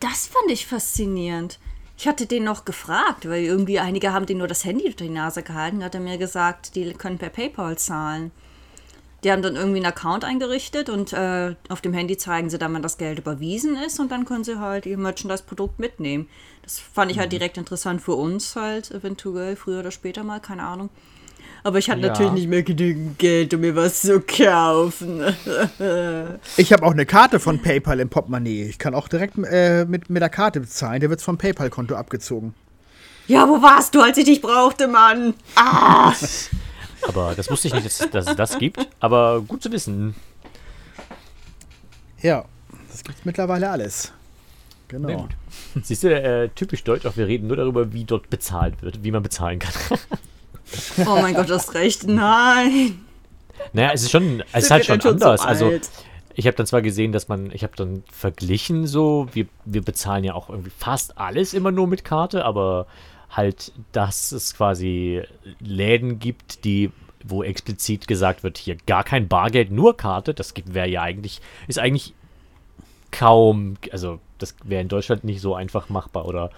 das 0.00 0.26
fand 0.26 0.50
ich 0.50 0.66
faszinierend. 0.66 1.58
Ich 1.96 2.08
hatte 2.08 2.26
den 2.26 2.44
noch 2.44 2.64
gefragt, 2.64 3.28
weil 3.28 3.44
irgendwie 3.44 3.78
einige 3.78 4.12
haben 4.12 4.26
denen 4.26 4.38
nur 4.38 4.48
das 4.48 4.64
Handy 4.64 4.84
durch 4.84 4.96
die 4.96 5.08
Nase 5.08 5.42
gehalten. 5.42 5.80
Da 5.80 5.86
hat 5.86 5.94
er 5.94 6.00
mir 6.00 6.18
gesagt, 6.18 6.74
die 6.74 6.92
können 6.94 7.18
per 7.18 7.28
PayPal 7.28 7.78
zahlen. 7.78 8.32
Die 9.22 9.32
haben 9.32 9.42
dann 9.42 9.56
irgendwie 9.56 9.78
einen 9.78 9.86
Account 9.86 10.24
eingerichtet 10.24 10.90
und 10.90 11.12
äh, 11.14 11.54
auf 11.70 11.80
dem 11.80 11.94
Handy 11.94 12.16
zeigen 12.16 12.50
sie 12.50 12.58
dann, 12.58 12.74
wann 12.74 12.82
das 12.82 12.98
Geld 12.98 13.18
überwiesen 13.18 13.76
ist 13.76 13.98
und 13.98 14.12
dann 14.12 14.26
können 14.26 14.44
sie 14.44 14.58
halt 14.58 14.84
ihr 14.84 14.98
Merchandise-Produkt 14.98 15.78
mitnehmen. 15.78 16.28
Das 16.62 16.78
fand 16.78 17.10
ich 17.10 17.18
halt 17.18 17.32
direkt 17.32 17.56
interessant 17.56 18.02
für 18.02 18.14
uns 18.14 18.54
halt, 18.54 18.90
eventuell, 18.90 19.56
früher 19.56 19.80
oder 19.80 19.92
später 19.92 20.24
mal, 20.24 20.40
keine 20.40 20.64
Ahnung. 20.64 20.90
Aber 21.66 21.78
ich 21.78 21.88
hatte 21.90 22.02
Ja. 22.02 22.08
natürlich 22.08 22.32
nicht 22.32 22.48
mehr 22.48 22.62
genügend 22.62 23.18
Geld, 23.18 23.54
um 23.54 23.60
mir 23.62 23.74
was 23.74 24.02
zu 24.02 24.20
kaufen. 24.20 25.22
Ich 26.56 26.72
habe 26.72 26.84
auch 26.84 26.92
eine 26.92 27.06
Karte 27.06 27.40
von 27.40 27.60
PayPal 27.60 28.00
im 28.00 28.08
Portemonnaie. 28.10 28.64
Ich 28.64 28.78
kann 28.78 28.94
auch 28.94 29.08
direkt 29.08 29.36
äh, 29.38 29.84
mit, 29.86 30.10
mit 30.10 30.20
der 30.22 30.28
Karte 30.28 30.60
bezahlen. 30.60 31.00
Der 31.00 31.10
wird 31.10 31.22
vom 31.22 31.38
PayPal-Konto 31.38 31.94
abgezogen. 31.96 32.54
Ja, 33.26 33.48
wo 33.48 33.62
warst 33.62 33.94
du, 33.94 34.02
als 34.02 34.18
ich 34.18 34.26
dich 34.26 34.42
brauchte, 34.42 34.86
Mann? 34.88 35.34
Ah! 35.56 36.12
Aber 37.08 37.34
das 37.34 37.50
wusste 37.50 37.68
ich 37.68 37.74
nicht, 37.74 37.86
dass, 37.86 37.98
dass 38.10 38.26
es 38.28 38.36
das 38.36 38.58
gibt. 38.58 38.86
Aber 39.00 39.40
gut 39.40 39.62
zu 39.62 39.72
wissen. 39.72 40.14
Ja, 42.20 42.44
das 42.90 43.02
gibt's 43.04 43.24
mittlerweile 43.24 43.70
alles. 43.70 44.12
Genau. 44.88 45.28
Siehst 45.82 46.02
du, 46.02 46.08
äh, 46.14 46.50
typisch 46.50 46.84
deutsch, 46.84 47.06
auch 47.06 47.16
wir 47.16 47.26
reden 47.26 47.46
nur 47.48 47.56
darüber, 47.56 47.92
wie 47.94 48.04
dort 48.04 48.28
bezahlt 48.30 48.82
wird, 48.82 49.02
wie 49.02 49.10
man 49.10 49.22
bezahlen 49.22 49.58
kann. 49.58 49.72
Oh 51.06 51.18
mein 51.20 51.34
Gott, 51.34 51.48
du 51.48 51.54
hast 51.54 51.74
recht. 51.74 52.06
Nein. 52.06 53.04
Naja, 53.72 53.92
es 53.92 54.02
ist 54.02 54.10
schon, 54.10 54.42
es 54.52 54.64
ist 54.64 54.70
halt 54.70 54.84
schon 54.84 55.00
schon 55.00 55.18
so 55.18 55.26
anders. 55.26 55.40
also, 55.42 55.66
alt? 55.66 55.90
ich 56.34 56.46
habe 56.46 56.56
dann 56.56 56.66
zwar 56.66 56.82
gesehen, 56.82 57.12
dass 57.12 57.28
man, 57.28 57.50
ich 57.52 57.62
habe 57.62 57.74
dann 57.76 58.02
verglichen 58.10 58.86
so, 58.86 59.28
wir, 59.32 59.46
wir 59.64 59.82
bezahlen 59.82 60.24
ja 60.24 60.34
auch 60.34 60.50
irgendwie 60.50 60.72
fast 60.76 61.18
alles 61.18 61.54
immer 61.54 61.70
nur 61.70 61.86
mit 61.86 62.04
Karte, 62.04 62.44
aber 62.44 62.86
halt, 63.30 63.72
dass 63.92 64.32
es 64.32 64.54
quasi 64.54 65.22
Läden 65.60 66.18
gibt, 66.18 66.64
die, 66.64 66.90
wo 67.24 67.42
explizit 67.42 68.06
gesagt 68.06 68.42
wird, 68.42 68.58
hier 68.58 68.76
gar 68.86 69.04
kein 69.04 69.28
Bargeld, 69.28 69.70
nur 69.70 69.96
Karte, 69.96 70.34
das 70.34 70.54
wäre 70.66 70.88
ja 70.88 71.02
eigentlich, 71.02 71.40
ist 71.68 71.78
eigentlich 71.78 72.14
kaum, 73.10 73.76
also 73.92 74.18
das 74.38 74.56
wäre 74.64 74.82
in 74.82 74.88
Deutschland 74.88 75.24
nicht 75.24 75.40
so 75.40 75.54
einfach 75.54 75.88
machbar 75.88 76.26
oder 76.26 76.50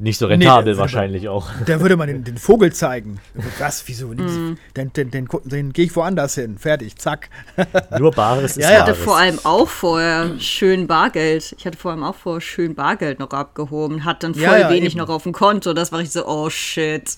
nicht 0.00 0.18
so 0.18 0.26
rentabel 0.26 0.72
man- 0.74 0.80
wahrscheinlich 0.80 1.28
auch. 1.28 1.48
Da 1.66 1.80
würde 1.80 1.96
man 1.96 2.08
den, 2.08 2.24
den 2.24 2.36
Vogel 2.38 2.72
zeigen. 2.72 3.20
Was? 3.58 3.84
Wieso? 3.86 4.12
Den, 4.14 4.58
den, 4.76 4.92
den, 4.92 5.10
den, 5.10 5.28
den 5.44 5.72
gehe 5.72 5.84
ich 5.84 5.94
woanders 5.94 6.34
hin. 6.34 6.58
Fertig. 6.58 6.96
Zack. 6.96 7.28
Nur 7.98 8.10
Bares 8.10 8.56
ist 8.56 8.62
Ja. 8.64 8.70
Ich 8.70 8.78
hatte 8.78 8.92
Bares. 8.92 9.04
vor 9.04 9.16
allem 9.18 9.38
auch 9.44 9.68
vorher 9.68 10.38
schön 10.40 10.86
Bargeld. 10.86 11.54
Ich 11.58 11.66
hatte 11.66 11.76
vor 11.78 11.90
allem 11.92 12.02
auch 12.02 12.14
vorher 12.14 12.40
schön 12.40 12.74
Bargeld 12.74 13.18
noch 13.20 13.30
abgehoben. 13.30 14.04
Hat 14.04 14.22
dann 14.22 14.34
voll 14.34 14.42
Ja, 14.42 14.58
ja, 14.58 14.70
wenig 14.70 14.92
eben. 14.94 14.98
noch 15.00 15.08
auf 15.10 15.22
dem 15.22 15.32
Konto. 15.32 15.72
Das 15.74 15.92
war 15.92 16.00
ich 16.00 16.10
so, 16.10 16.26
oh 16.26 16.50
shit. 16.50 17.16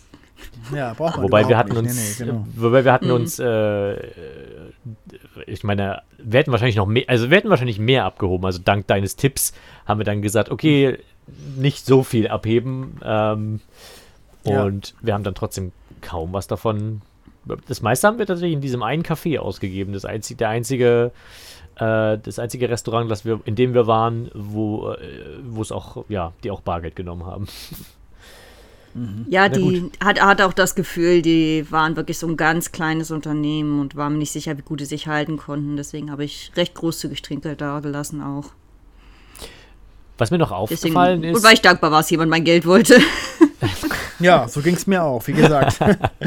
Ja, 0.75 0.93
braucht 0.95 1.17
man 1.17 1.25
Wobei 1.25 1.49
wir 1.49 1.57
hatten 1.57 1.71
nicht. 1.71 1.79
uns, 1.79 2.19
Nee, 2.19 2.25
nee, 2.27 2.31
genau. 2.33 2.47
wobei 2.57 2.85
wir 2.85 2.93
hatten 2.93 3.13
uns, 3.13 3.39
äh, 3.39 3.95
ich 5.47 5.63
meine, 5.63 6.03
wir 6.19 6.41
hätten 6.41 6.51
wahrscheinlich 6.51 6.75
noch 6.77 6.87
mehr, 6.87 7.05
also 7.07 7.31
wir 7.31 7.37
hätten 7.37 7.49
wahrscheinlich 7.51 7.79
mehr 7.79 8.05
abgehoben. 8.05 8.45
Also 8.45 8.59
dank 8.65 8.87
deines 8.89 9.15
Tipps 9.17 9.53
haben 9.87 9.99
wir 10.01 10.05
dann 10.05 10.21
gesagt, 10.21 10.51
okay, 10.51 10.99
nicht 11.57 11.85
so 11.87 12.03
viel 12.03 12.29
abheben. 12.29 13.01
Ähm, 13.05 13.61
Ja. 14.45 14.65
und 14.65 14.95
wir 15.01 15.15
haben 15.15 15.23
dann 15.25 15.35
trotzdem 15.35 15.71
kaum 16.01 16.33
was 16.33 16.47
davon. 16.49 17.01
Das 17.69 17.81
meiste 17.83 18.07
haben 18.09 18.19
wir 18.19 18.27
tatsächlich 18.27 18.55
in 18.55 18.61
diesem 18.61 18.83
einen 18.83 19.03
Café 19.05 19.39
ausgegeben. 19.39 19.93
Das 19.93 20.05
einzige, 20.05 20.39
der 20.39 20.49
einzige, 20.49 21.13
äh, 21.77 22.19
das 22.19 22.39
einzige 22.39 22.69
Restaurant, 22.69 23.11
das 23.11 23.25
wir, 23.25 23.41
in 23.45 23.55
dem 23.55 23.73
wir 23.75 23.87
waren, 23.87 24.31
wo, 24.35 24.91
äh, 24.93 24.97
wo 25.45 25.63
es 25.63 25.71
auch, 25.73 26.05
ja, 26.09 26.33
die 26.43 26.51
auch 26.51 26.61
Bargeld 26.61 26.97
genommen 26.97 27.25
haben. 27.25 27.47
Ja, 29.29 29.49
Na 29.49 29.49
die 29.49 29.91
hat, 30.05 30.21
hat 30.21 30.43
auch 30.43 30.53
das 30.53 30.75
Gefühl, 30.75 31.23
die 31.23 31.65
waren 31.71 31.97
wirklich 31.97 32.19
so 32.19 32.27
ein 32.27 32.37
ganz 32.37 32.73
kleines 32.73 33.11
Unternehmen 33.11 33.81
und 33.81 33.97
waren 33.97 34.13
mir 34.13 34.19
nicht 34.19 34.33
sicher, 34.33 34.59
wie 34.59 34.63
gut 34.63 34.81
die 34.81 34.85
sich 34.85 35.07
halten 35.07 35.39
konnten. 35.39 35.77
Deswegen 35.77 36.11
habe 36.11 36.25
ich 36.25 36.53
recht 36.57 36.75
großzügig 36.75 37.23
Trinkgeld 37.23 37.63
da 37.63 37.81
gelassen 37.81 38.21
auch. 38.23 38.51
Was 40.19 40.31
mir 40.31 40.39
noch 40.39 40.51
Deswegen, 40.51 40.97
aufgefallen 40.97 41.25
ist. 41.25 41.37
und 41.37 41.43
weil 41.43 41.55
ich 41.55 41.63
dankbar 41.63 41.91
war, 41.91 42.01
dass 42.01 42.11
jemand 42.11 42.31
mein 42.31 42.45
Geld 42.45 42.67
wollte. 42.67 42.99
Ja, 44.19 44.47
so 44.49 44.61
ging 44.61 44.75
es 44.75 44.87
mir 44.87 45.03
auch, 45.03 45.27
wie 45.27 45.33
gesagt. 45.33 45.79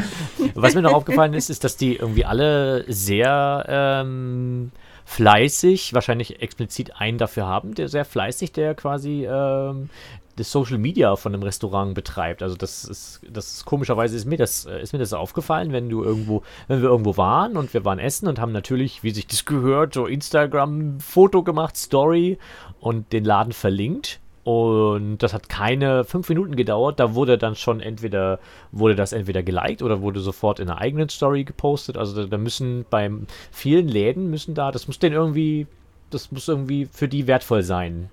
Was 0.54 0.76
mir 0.76 0.82
noch 0.82 0.94
aufgefallen 0.94 1.34
ist, 1.34 1.50
ist, 1.50 1.64
dass 1.64 1.78
die 1.78 1.96
irgendwie 1.96 2.26
alle 2.26 2.86
sehr 2.92 3.66
ähm, 3.68 4.72
fleißig, 5.06 5.94
wahrscheinlich 5.94 6.42
explizit 6.42 7.00
einen 7.00 7.18
dafür 7.18 7.46
haben, 7.46 7.74
der 7.74 7.88
sehr 7.88 8.06
fleißig, 8.06 8.52
der 8.52 8.76
quasi 8.76 9.26
ähm, 9.26 9.90
das 10.36 10.52
Social 10.52 10.78
Media 10.78 11.16
von 11.16 11.34
einem 11.34 11.44
Restaurant 11.44 11.94
betreibt. 11.94 12.44
Also 12.44 12.56
das 12.56 12.84
ist, 12.84 13.22
das 13.30 13.54
ist 13.54 13.66
komischerweise 13.66 14.16
ist 14.16 14.26
mir 14.26 14.38
das, 14.38 14.66
äh, 14.66 14.82
ist 14.82 14.92
mir 14.92 15.00
das 15.00 15.14
aufgefallen, 15.14 15.72
wenn 15.72 15.90
du 15.90 16.04
irgendwo, 16.04 16.44
wenn 16.68 16.82
wir 16.82 16.90
irgendwo 16.90 17.16
waren 17.18 17.56
und 17.56 17.74
wir 17.74 17.86
waren 17.86 18.00
essen 18.00 18.28
und 18.28 18.40
haben 18.40 18.52
natürlich, 18.52 19.04
wie 19.04 19.12
sich 19.12 19.28
das 19.28 19.46
gehört, 19.46 19.94
so 19.94 20.06
Instagram-Foto 20.06 21.44
gemacht, 21.44 21.78
Story 21.78 22.38
und 22.86 23.14
den 23.14 23.26
Laden 23.26 23.52
verlinkt. 23.52 24.20
Und 24.44 25.18
das 25.18 25.34
hat 25.34 25.50
keine 25.50 26.04
fünf 26.04 26.30
Minuten 26.30 26.56
gedauert. 26.56 27.00
Da 27.00 27.16
wurde 27.16 27.40
dann 27.40 27.56
schon 27.56 27.80
entweder, 27.80 28.38
wurde 28.72 28.94
das 28.94 29.12
entweder 29.12 29.42
geliked 29.42 29.82
oder 29.82 30.02
wurde 30.02 30.20
sofort 30.20 30.60
in 30.60 30.70
einer 30.70 30.80
eigenen 30.80 31.10
Story 31.10 31.46
gepostet. 31.46 31.98
Also 31.98 32.16
da, 32.16 32.28
da 32.28 32.38
müssen 32.38 32.86
beim 32.92 33.26
vielen 33.52 33.88
Läden 33.88 34.30
müssen 34.30 34.54
da, 34.54 34.72
das 34.72 34.86
muss 34.86 35.00
denen 35.00 35.16
irgendwie, 35.16 35.66
das 36.12 36.32
muss 36.32 36.48
irgendwie 36.48 36.86
für 36.86 37.08
die 37.08 37.26
wertvoll 37.26 37.64
sein 37.64 38.10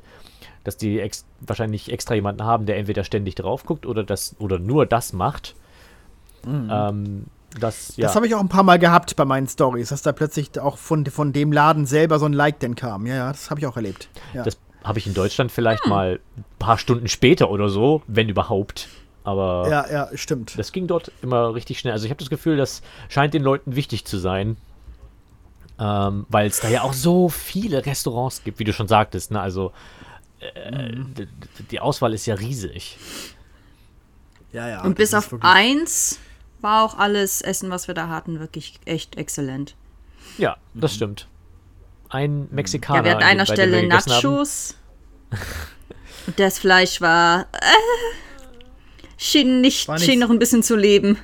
dass 0.65 0.77
die 0.77 1.01
ex 1.01 1.27
wahrscheinlich 1.41 1.91
extra 1.91 2.15
jemanden 2.15 2.45
haben, 2.45 2.67
der 2.67 2.77
entweder 2.77 3.03
ständig 3.03 3.35
drauf 3.35 3.65
guckt 3.67 3.85
oder 3.85 4.05
das 4.05 4.37
oder 4.39 4.61
nur 4.61 4.87
das 4.87 5.13
macht. 5.13 5.57
Mhm. 6.47 6.69
Ähm, 6.71 7.25
das, 7.59 7.97
ja. 7.97 8.07
das 8.07 8.17
habe 8.17 8.27
ich 8.27 8.35
auch 8.35 8.41
ein 8.41 8.49
paar 8.49 8.63
Mal 8.63 8.79
gehabt 8.79 9.15
bei 9.17 9.25
meinen 9.25 9.49
Stories, 9.49 9.91
dass 9.91 10.03
da 10.03 10.13
plötzlich 10.13 10.59
auch 10.59 10.79
von, 10.79 11.07
von 11.07 11.33
dem 11.33 11.53
Laden 11.53 11.87
selber 11.87 12.19
so 12.19 12.27
ein 12.27 12.33
Like 12.33 12.61
denn 12.61 12.75
kam. 12.75 13.07
Ja, 13.07 13.15
ja, 13.15 13.33
das 13.33 13.51
habe 13.51 13.61
ich 13.61 13.67
auch 13.67 13.77
erlebt. 13.77 14.09
Ja. 14.35 14.43
Das 14.43 14.59
habe 14.85 14.99
ich 14.99 15.07
in 15.07 15.15
Deutschland 15.15 15.53
vielleicht 15.53 15.85
hm. 15.85 15.91
mal 15.91 16.21
ein 16.37 16.45
paar 16.59 16.79
Stunden 16.79 17.09
später 17.09 17.51
oder 17.51 17.69
so, 17.69 18.03
wenn 18.07 18.29
überhaupt. 18.29 18.89
Aber 19.25 19.69
ja, 19.71 19.91
ja, 19.91 20.09
stimmt. 20.17 20.59
Das 20.59 20.73
ging 20.73 20.87
dort 20.87 21.13
immer 21.23 21.55
richtig 21.55 21.79
schnell. 21.79 21.93
Also 21.93 22.07
ich 22.07 22.11
habe 22.11 22.19
das 22.19 22.31
Gefühl, 22.31 22.57
das 22.57 22.83
scheint 23.09 23.35
den 23.35 23.43
Leuten 23.43 23.77
wichtig 23.77 24.05
zu 24.05 24.19
sein. 24.19 24.57
Ähm, 25.79 26.27
Weil 26.29 26.49
es 26.49 26.61
da 26.61 26.69
ja 26.69 26.83
auch 26.83 26.93
so 26.93 27.29
viele 27.29 27.87
Restaurants 27.87 28.43
gibt, 28.45 28.59
wie 28.59 28.65
du 28.65 28.73
schon 28.73 28.89
sagtest. 28.89 29.31
Ne? 29.31 29.41
Also 29.41 29.73
äh, 30.41 30.93
die 31.71 31.81
Auswahl 31.81 32.15
ist 32.15 32.27
ja 32.27 32.35
riesig. 32.35 32.99
Ja, 34.53 34.69
ja. 34.69 34.83
Und 34.83 34.97
bis 34.97 35.15
auf 35.15 35.35
eins 35.41 36.19
war 36.63 36.85
auch 36.85 36.99
alles 36.99 37.43
Essen, 37.43 37.71
was 37.71 37.89
wir 37.89 37.95
da 37.95 38.09
hatten, 38.09 38.41
wirklich 38.41 38.79
echt 38.85 39.17
exzellent. 39.17 39.75
Ja, 40.39 40.57
das 40.75 40.93
mhm. 40.93 40.97
stimmt. 40.97 41.29
Ein 42.09 42.49
Mexikaner. 42.51 42.99
Ja, 42.99 43.05
wir 43.05 43.11
hatten 43.13 43.23
an 43.23 43.29
einer 43.29 43.47
Stelle 43.47 43.87
Nachos. 43.87 44.77
das 46.37 46.59
Fleisch 46.59 47.01
war. 47.01 47.47
Äh, 47.53 47.67
schien, 49.17 49.61
nicht, 49.61 49.89
nicht, 49.89 50.05
schien 50.05 50.19
noch 50.19 50.31
ein 50.31 50.39
bisschen 50.39 50.63
zu 50.63 50.77
leben. 50.77 51.19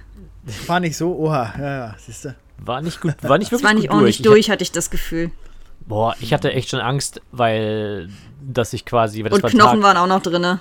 War 0.67 0.81
nicht 0.81 0.97
so, 0.97 1.15
oha, 1.15 1.55
ja, 1.59 1.79
ja, 1.79 1.95
siehst 1.99 2.25
du. 2.25 2.35
War 2.59 2.81
nicht 2.81 3.01
gut, 3.01 3.15
war 3.23 3.39
nicht 3.39 3.53
wirklich 3.53 3.65
war 3.65 3.75
nicht 3.75 3.89
gut 3.89 3.95
ordentlich 3.95 4.23
durch, 4.23 4.47
durch 4.47 4.51
hatte 4.51 4.63
ich 4.63 4.73
das 4.73 4.91
Gefühl. 4.91 5.31
Boah, 5.87 6.17
ich 6.21 6.33
hatte 6.33 6.53
echt 6.53 6.71
schon 6.71 6.81
Angst, 6.81 7.21
weil 7.31 8.09
dass 8.41 8.73
ich 8.73 8.85
quasi. 8.85 9.23
Und 9.23 9.31
war 9.43 9.51
Knochen 9.51 9.81
Tag, 9.81 9.83
waren 9.83 9.97
auch 9.97 10.07
noch 10.07 10.23
drin. 10.23 10.59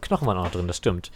Knochen 0.00 0.26
waren 0.26 0.38
auch 0.38 0.44
noch 0.44 0.52
drin, 0.52 0.66
das 0.66 0.76
stimmt. 0.76 1.10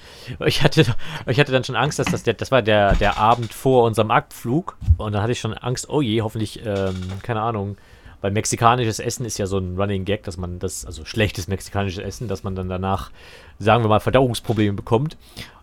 Ich 0.47 0.63
hatte, 0.63 0.85
ich 1.27 1.41
hatte 1.41 1.53
dann 1.53 1.65
schon 1.65 1.77
Angst, 1.77 1.99
dass 1.99 2.09
das 2.09 2.23
der, 2.23 2.35
das 2.35 2.51
war 2.51 2.63
der, 2.63 2.95
der 2.97 3.19
Abend 3.19 3.53
vor 3.53 3.85
unserem 3.85 4.11
Abflug 4.11 4.77
und 4.99 5.13
dann 5.13 5.23
hatte 5.23 5.33
ich 5.33 5.41
schon 5.41 5.55
Angst, 5.55 5.89
oh 5.89 6.01
je, 6.01 6.23
hoffentlich, 6.23 6.65
ähm, 6.65 6.97
keine 7.23 7.43
Ahnung, 7.43 7.77
weil 8.21 8.31
mexikanisches 8.33 8.99
Essen 8.99 9.25
ist 9.25 9.39
ja 9.39 9.47
so 9.47 9.59
ein 9.59 9.77
Running 9.79 10.05
Gag, 10.05 10.25
dass 10.25 10.37
man 10.37 10.59
das, 10.59 10.85
also 10.85 11.05
schlechtes 11.05 11.49
mexikanisches 11.49 12.05
Essen, 12.05 12.29
dass 12.29 12.43
man 12.43 12.55
dann 12.55 12.69
danach, 12.69 13.11
sagen 13.59 13.83
wir 13.83 13.89
mal, 13.89 14.01
Verdauungsprobleme 14.01 14.75
bekommt. 14.75 15.17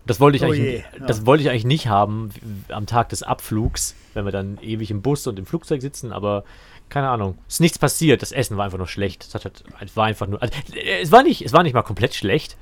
Das 0.06 0.18
wollte 0.20 0.36
ich, 0.36 0.42
oh 0.42 0.46
eigentlich, 0.46 0.60
je, 0.60 0.84
ja. 0.98 1.06
das 1.06 1.24
wollte 1.24 1.44
ich 1.44 1.50
eigentlich 1.50 1.64
nicht 1.64 1.86
haben 1.86 2.30
am 2.68 2.86
Tag 2.86 3.10
des 3.10 3.22
Abflugs, 3.22 3.94
wenn 4.14 4.24
wir 4.24 4.32
dann 4.32 4.58
ewig 4.60 4.90
im 4.90 5.02
Bus 5.02 5.26
und 5.26 5.38
im 5.38 5.46
Flugzeug 5.46 5.82
sitzen, 5.82 6.12
aber 6.12 6.44
keine 6.88 7.10
Ahnung. 7.10 7.38
Es 7.46 7.54
ist 7.54 7.60
nichts 7.60 7.78
passiert. 7.78 8.22
Das 8.22 8.32
Essen 8.32 8.56
war 8.56 8.64
einfach 8.64 8.78
nur 8.78 8.88
schlecht. 8.88 9.24
Es, 9.24 9.34
hat, 9.34 9.62
es 9.80 9.96
war 9.96 10.06
einfach 10.06 10.26
nur. 10.26 10.40
Also, 10.40 10.54
es, 10.74 11.12
war 11.12 11.22
nicht, 11.22 11.42
es 11.42 11.52
war 11.52 11.62
nicht 11.62 11.74
mal 11.74 11.82
komplett 11.82 12.14
schlecht. 12.14 12.56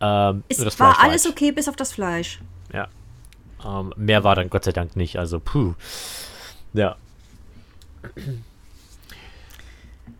Ähm, 0.00 0.44
es 0.48 0.60
war 0.60 0.94
Fleisch 0.94 0.98
alles 0.98 1.24
war 1.24 1.32
okay, 1.32 1.52
bis 1.52 1.68
auf 1.68 1.76
das 1.76 1.92
Fleisch. 1.92 2.40
Ja. 2.72 2.88
Ähm, 3.64 3.92
mehr 3.96 4.24
war 4.24 4.34
dann 4.34 4.50
Gott 4.50 4.64
sei 4.64 4.72
Dank 4.72 4.96
nicht. 4.96 5.18
Also, 5.18 5.40
puh. 5.40 5.74
Ja. 6.72 6.96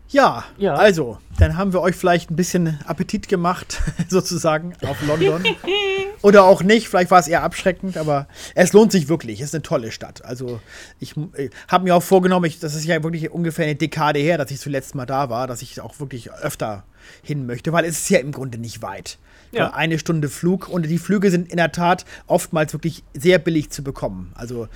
Ja, 0.09 0.43
ja, 0.57 0.73
also, 0.73 1.19
dann 1.39 1.55
haben 1.55 1.71
wir 1.71 1.79
euch 1.79 1.95
vielleicht 1.95 2.29
ein 2.31 2.35
bisschen 2.35 2.77
Appetit 2.85 3.29
gemacht, 3.29 3.81
sozusagen, 4.09 4.73
auf 4.85 5.01
London. 5.07 5.41
Oder 6.21 6.43
auch 6.43 6.61
nicht, 6.63 6.89
vielleicht 6.89 7.11
war 7.11 7.19
es 7.19 7.29
eher 7.29 7.43
abschreckend, 7.43 7.95
aber 7.95 8.27
es 8.53 8.73
lohnt 8.73 8.91
sich 8.91 9.07
wirklich. 9.07 9.39
Es 9.39 9.47
ist 9.47 9.55
eine 9.55 9.61
tolle 9.61 9.91
Stadt. 9.91 10.23
Also, 10.25 10.59
ich, 10.99 11.15
ich 11.37 11.49
habe 11.69 11.85
mir 11.85 11.95
auch 11.95 12.03
vorgenommen, 12.03 12.45
ich, 12.45 12.59
das 12.59 12.75
ist 12.75 12.83
ja 12.83 13.01
wirklich 13.03 13.31
ungefähr 13.31 13.65
eine 13.65 13.75
Dekade 13.75 14.19
her, 14.19 14.37
dass 14.37 14.51
ich 14.51 14.59
zuletzt 14.59 14.95
mal 14.95 15.05
da 15.05 15.29
war, 15.29 15.47
dass 15.47 15.61
ich 15.61 15.79
auch 15.79 15.99
wirklich 16.01 16.31
öfter 16.31 16.83
hin 17.23 17.45
möchte, 17.45 17.71
weil 17.71 17.85
es 17.85 17.99
ist 17.99 18.09
ja 18.09 18.19
im 18.19 18.33
Grunde 18.33 18.57
nicht 18.57 18.81
weit. 18.81 19.17
Ja. 19.51 19.73
Eine 19.73 19.99
Stunde 19.99 20.29
Flug 20.29 20.69
und 20.69 20.83
die 20.83 20.97
Flüge 20.97 21.29
sind 21.29 21.51
in 21.51 21.57
der 21.57 21.71
Tat 21.71 22.05
oftmals 22.27 22.73
wirklich 22.73 23.03
sehr 23.13 23.37
billig 23.39 23.69
zu 23.69 23.83
bekommen. 23.83 24.31
Also 24.35 24.67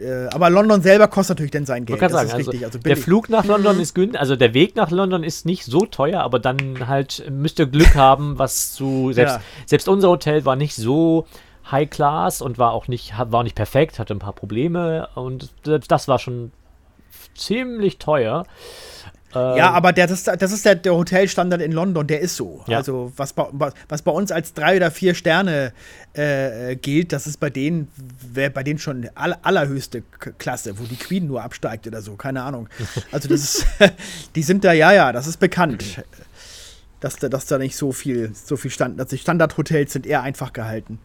äh, 0.00 0.26
aber 0.32 0.50
London 0.50 0.82
selber 0.82 1.06
kostet 1.08 1.36
natürlich 1.36 1.52
dann 1.52 1.66
sein 1.66 1.84
Geld. 1.84 2.02
Das 2.02 2.12
sagen, 2.12 2.28
ist 2.28 2.34
also 2.34 2.50
richtig. 2.50 2.66
Also 2.66 2.78
der 2.78 2.96
Flug 2.96 3.28
nach 3.28 3.44
London 3.44 3.78
ist 3.78 3.94
günstig, 3.94 4.20
also 4.20 4.34
der 4.34 4.54
Weg 4.54 4.74
nach 4.76 4.90
London 4.90 5.22
ist 5.22 5.46
nicht 5.46 5.64
so 5.64 5.80
teuer, 5.80 6.20
aber 6.22 6.38
dann 6.38 6.88
halt 6.88 7.24
müsst 7.30 7.58
ihr 7.58 7.66
Glück 7.66 7.94
haben, 7.94 8.38
was 8.38 8.72
zu 8.72 9.12
selbst, 9.12 9.36
ja. 9.36 9.42
selbst 9.66 9.88
unser 9.88 10.08
Hotel 10.08 10.44
war 10.44 10.56
nicht 10.56 10.74
so 10.74 11.26
High 11.70 11.88
Class 11.88 12.42
und 12.42 12.58
war 12.58 12.72
auch 12.72 12.88
nicht 12.88 13.14
war 13.16 13.44
nicht 13.44 13.54
perfekt, 13.54 13.98
hatte 13.98 14.14
ein 14.14 14.18
paar 14.18 14.32
Probleme 14.32 15.08
und 15.14 15.52
selbst 15.64 15.90
das 15.90 16.08
war 16.08 16.18
schon 16.18 16.50
ziemlich 17.36 17.98
teuer. 17.98 18.46
Ähm, 19.34 19.56
ja, 19.56 19.70
aber 19.70 19.92
der, 19.92 20.06
das, 20.06 20.24
das 20.24 20.52
ist 20.52 20.64
der, 20.64 20.76
der 20.76 20.94
Hotelstandard 20.94 21.60
in 21.60 21.72
London, 21.72 22.06
der 22.06 22.20
ist 22.20 22.36
so. 22.36 22.64
Ja. 22.66 22.78
Also 22.78 23.12
was 23.16 23.32
bei, 23.32 23.46
was 23.88 24.02
bei 24.02 24.12
uns 24.12 24.30
als 24.30 24.54
drei 24.54 24.76
oder 24.76 24.90
vier 24.90 25.14
Sterne 25.14 25.72
äh, 26.12 26.76
gilt, 26.76 27.12
das 27.12 27.26
ist 27.26 27.40
bei 27.40 27.50
denen, 27.50 27.88
wäre 28.32 28.50
bei 28.50 28.62
denen 28.62 28.78
schon 28.78 29.08
aller, 29.14 29.38
allerhöchste 29.42 30.02
Klasse, 30.38 30.78
wo 30.78 30.84
die 30.84 30.96
Queen 30.96 31.26
nur 31.26 31.42
absteigt 31.42 31.86
oder 31.86 32.02
so, 32.02 32.16
keine 32.16 32.42
Ahnung. 32.42 32.68
Also 33.12 33.28
das 33.28 33.42
ist, 33.42 33.66
die 34.34 34.42
sind 34.42 34.64
da, 34.64 34.72
ja, 34.72 34.92
ja, 34.92 35.12
das 35.12 35.26
ist 35.26 35.38
bekannt. 35.38 36.02
Dass 37.00 37.16
da, 37.16 37.28
dass 37.28 37.46
da 37.46 37.58
nicht 37.58 37.76
so 37.76 37.92
viel, 37.92 38.32
so 38.34 38.56
viel 38.56 38.70
Stand, 38.70 38.98
dass 38.98 39.08
die 39.08 39.18
Standardhotels 39.18 39.92
sind 39.92 40.06
eher 40.06 40.22
einfach 40.22 40.52
gehalten. 40.52 40.98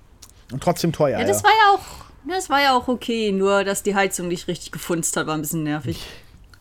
Und 0.51 0.63
trotzdem 0.63 0.91
teuer. 0.91 1.19
Ja, 1.19 1.25
das 1.25 1.41
ja. 1.41 1.43
war 1.43 1.51
ja 1.51 1.75
auch, 1.75 2.05
das 2.27 2.49
war 2.49 2.61
ja 2.61 2.75
auch 2.75 2.87
okay, 2.87 3.31
nur 3.31 3.63
dass 3.63 3.83
die 3.83 3.95
Heizung 3.95 4.27
nicht 4.27 4.47
richtig 4.47 4.71
gefunzt 4.71 5.15
hat, 5.17 5.27
war 5.27 5.35
ein 5.35 5.41
bisschen 5.41 5.63
nervig. 5.63 6.05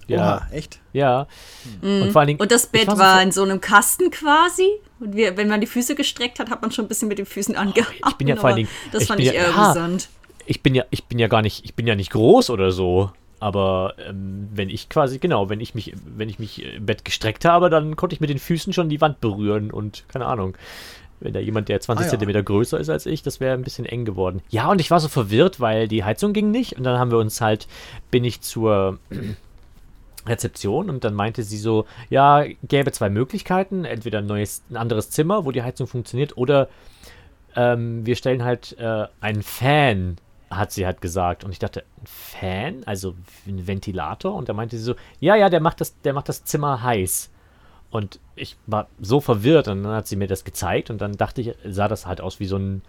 Ja, 0.08 0.38
Oha, 0.38 0.48
echt? 0.52 0.80
Ja. 0.92 1.26
Mhm. 1.82 2.02
Und 2.02 2.12
vor 2.12 2.20
allen 2.20 2.28
Dingen. 2.28 2.40
Und 2.40 2.50
das 2.50 2.66
Bett 2.66 2.86
war, 2.88 2.98
war 2.98 3.22
in 3.22 3.30
so 3.30 3.42
einem 3.42 3.60
Kasten 3.60 4.10
quasi. 4.10 4.68
Und 5.00 5.14
wir, 5.14 5.36
wenn 5.36 5.48
man 5.48 5.60
die 5.60 5.66
Füße 5.66 5.94
gestreckt 5.94 6.40
hat, 6.40 6.50
hat 6.50 6.62
man 6.62 6.72
schon 6.72 6.86
ein 6.86 6.88
bisschen 6.88 7.08
mit 7.08 7.18
den 7.18 7.26
Füßen 7.26 7.54
angehabt. 7.54 7.94
Ich 8.08 8.14
bin 8.16 8.26
ja 8.26 8.36
vor 8.36 8.48
allen 8.48 8.56
Dingen. 8.56 8.68
Das 8.90 9.06
fand 9.06 9.20
ich 9.20 9.26
ja, 9.26 9.32
eher 9.34 9.56
amüsant. 9.56 10.08
Ich 10.46 10.62
bin 10.62 10.74
ja, 10.74 10.84
ich 10.90 11.04
bin 11.04 11.18
ja 11.18 11.28
gar 11.28 11.42
nicht, 11.42 11.64
ich 11.64 11.74
bin 11.74 11.86
ja 11.86 11.94
nicht 11.94 12.10
groß 12.10 12.50
oder 12.50 12.72
so. 12.72 13.12
Aber 13.38 13.94
ähm, 14.04 14.48
wenn 14.52 14.68
ich 14.70 14.88
quasi, 14.88 15.18
genau, 15.18 15.48
wenn 15.48 15.60
ich 15.60 15.74
mich, 15.74 15.94
wenn 16.04 16.28
ich 16.28 16.38
mich 16.38 16.64
im 16.64 16.86
Bett 16.86 17.04
gestreckt 17.04 17.44
habe, 17.44 17.70
dann 17.70 17.94
konnte 17.94 18.14
ich 18.14 18.20
mit 18.20 18.30
den 18.30 18.38
Füßen 18.38 18.72
schon 18.72 18.88
die 18.88 19.00
Wand 19.00 19.20
berühren 19.20 19.70
und 19.70 20.04
keine 20.08 20.26
Ahnung. 20.26 20.56
Wenn 21.20 21.32
da 21.32 21.40
jemand, 21.40 21.68
der 21.68 21.80
20 21.80 22.00
ah, 22.00 22.06
ja. 22.06 22.10
Zentimeter 22.10 22.42
größer 22.42 22.78
ist 22.78 22.88
als 22.88 23.04
ich, 23.04 23.22
das 23.22 23.40
wäre 23.40 23.54
ein 23.54 23.62
bisschen 23.62 23.84
eng 23.84 24.04
geworden. 24.04 24.40
Ja, 24.50 24.70
und 24.70 24.80
ich 24.80 24.90
war 24.90 25.00
so 25.00 25.08
verwirrt, 25.08 25.58
weil 25.58 25.88
die 25.88 26.04
Heizung 26.04 26.32
ging 26.32 26.50
nicht. 26.50 26.76
Und 26.76 26.84
dann 26.84 26.98
haben 26.98 27.10
wir 27.10 27.18
uns 27.18 27.40
halt, 27.40 27.66
bin 28.10 28.24
ich 28.24 28.40
zur 28.40 28.98
Rezeption 30.28 30.90
und 30.90 31.04
dann 31.04 31.14
meinte 31.14 31.42
sie 31.42 31.58
so, 31.58 31.86
ja, 32.10 32.44
gäbe 32.62 32.92
zwei 32.92 33.10
Möglichkeiten, 33.10 33.84
entweder 33.84 34.18
ein 34.18 34.26
neues, 34.26 34.62
ein 34.70 34.76
anderes 34.76 35.10
Zimmer, 35.10 35.44
wo 35.44 35.52
die 35.52 35.62
Heizung 35.62 35.86
funktioniert, 35.86 36.36
oder 36.36 36.68
ähm, 37.56 38.06
wir 38.06 38.16
stellen 38.16 38.44
halt 38.44 38.76
äh, 38.78 39.06
einen 39.20 39.42
Fan, 39.42 40.16
hat 40.50 40.72
sie 40.72 40.86
halt 40.86 41.00
gesagt. 41.00 41.44
Und 41.44 41.52
ich 41.52 41.58
dachte, 41.58 41.84
ein 42.00 42.06
Fan, 42.06 42.82
also 42.86 43.14
ein 43.46 43.66
Ventilator? 43.66 44.34
Und 44.34 44.48
da 44.48 44.52
meinte 44.52 44.76
sie 44.78 44.84
so, 44.84 44.94
ja, 45.20 45.36
ja, 45.36 45.48
der 45.48 45.60
macht 45.60 45.80
das, 45.80 46.00
der 46.00 46.12
macht 46.12 46.28
das 46.28 46.44
Zimmer 46.44 46.82
heiß. 46.82 47.30
Und 47.90 48.20
ich 48.36 48.56
war 48.66 48.88
so 49.00 49.20
verwirrt 49.20 49.68
und 49.68 49.82
dann 49.82 49.92
hat 49.92 50.06
sie 50.06 50.16
mir 50.16 50.28
das 50.28 50.44
gezeigt 50.44 50.90
und 50.90 51.00
dann 51.00 51.16
dachte 51.16 51.40
ich, 51.40 51.54
sah 51.64 51.88
das 51.88 52.06
halt 52.06 52.20
aus 52.20 52.38
wie 52.38 52.46
so 52.46 52.56
ein, 52.56 52.82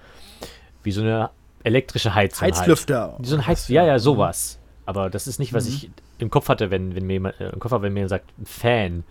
wie 0.83 0.91
so 0.91 1.01
eine 1.01 1.29
elektrische 1.63 2.13
Heizung. 2.13 2.41
Halt. 2.41 2.55
Heizlüfter. 2.55 3.13
Halt. 3.13 3.25
So 3.25 3.35
ein 3.35 3.47
Heiz, 3.47 3.69
ja, 3.69 3.85
ja, 3.85 3.97
sowas. 3.97 4.59
Aber 4.85 5.09
das 5.09 5.27
ist 5.27 5.39
nicht, 5.39 5.53
was 5.53 5.67
mhm. 5.67 5.73
ich 5.73 5.91
im 6.20 6.30
Kopf 6.30 6.49
hatte, 6.49 6.72
wenn, 6.72 6.95
wenn 6.95 7.05
mir 7.05 7.13
jemand, 7.13 7.39
äh, 7.39 7.49
im 7.49 7.59
Kopf 7.59 7.72
hatte, 7.72 7.84
wenn 7.84 7.93
mir 7.93 7.99
jemand 7.99 8.09
sagt, 8.09 8.32
Fan. 8.43 9.03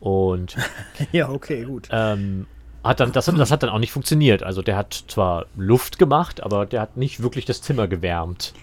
Und 0.00 0.56
ja, 1.12 1.28
okay, 1.28 1.64
gut. 1.64 1.88
Ähm, 1.90 2.46
hat 2.84 3.00
dann, 3.00 3.12
das, 3.12 3.26
das 3.26 3.50
hat 3.50 3.62
dann 3.62 3.70
auch 3.70 3.78
nicht 3.78 3.92
funktioniert. 3.92 4.42
Also 4.42 4.62
der 4.62 4.76
hat 4.76 5.04
zwar 5.08 5.46
Luft 5.56 5.98
gemacht, 5.98 6.42
aber 6.42 6.66
der 6.66 6.80
hat 6.80 6.96
nicht 6.96 7.22
wirklich 7.22 7.44
das 7.44 7.60
Zimmer 7.62 7.88
gewärmt. 7.88 8.54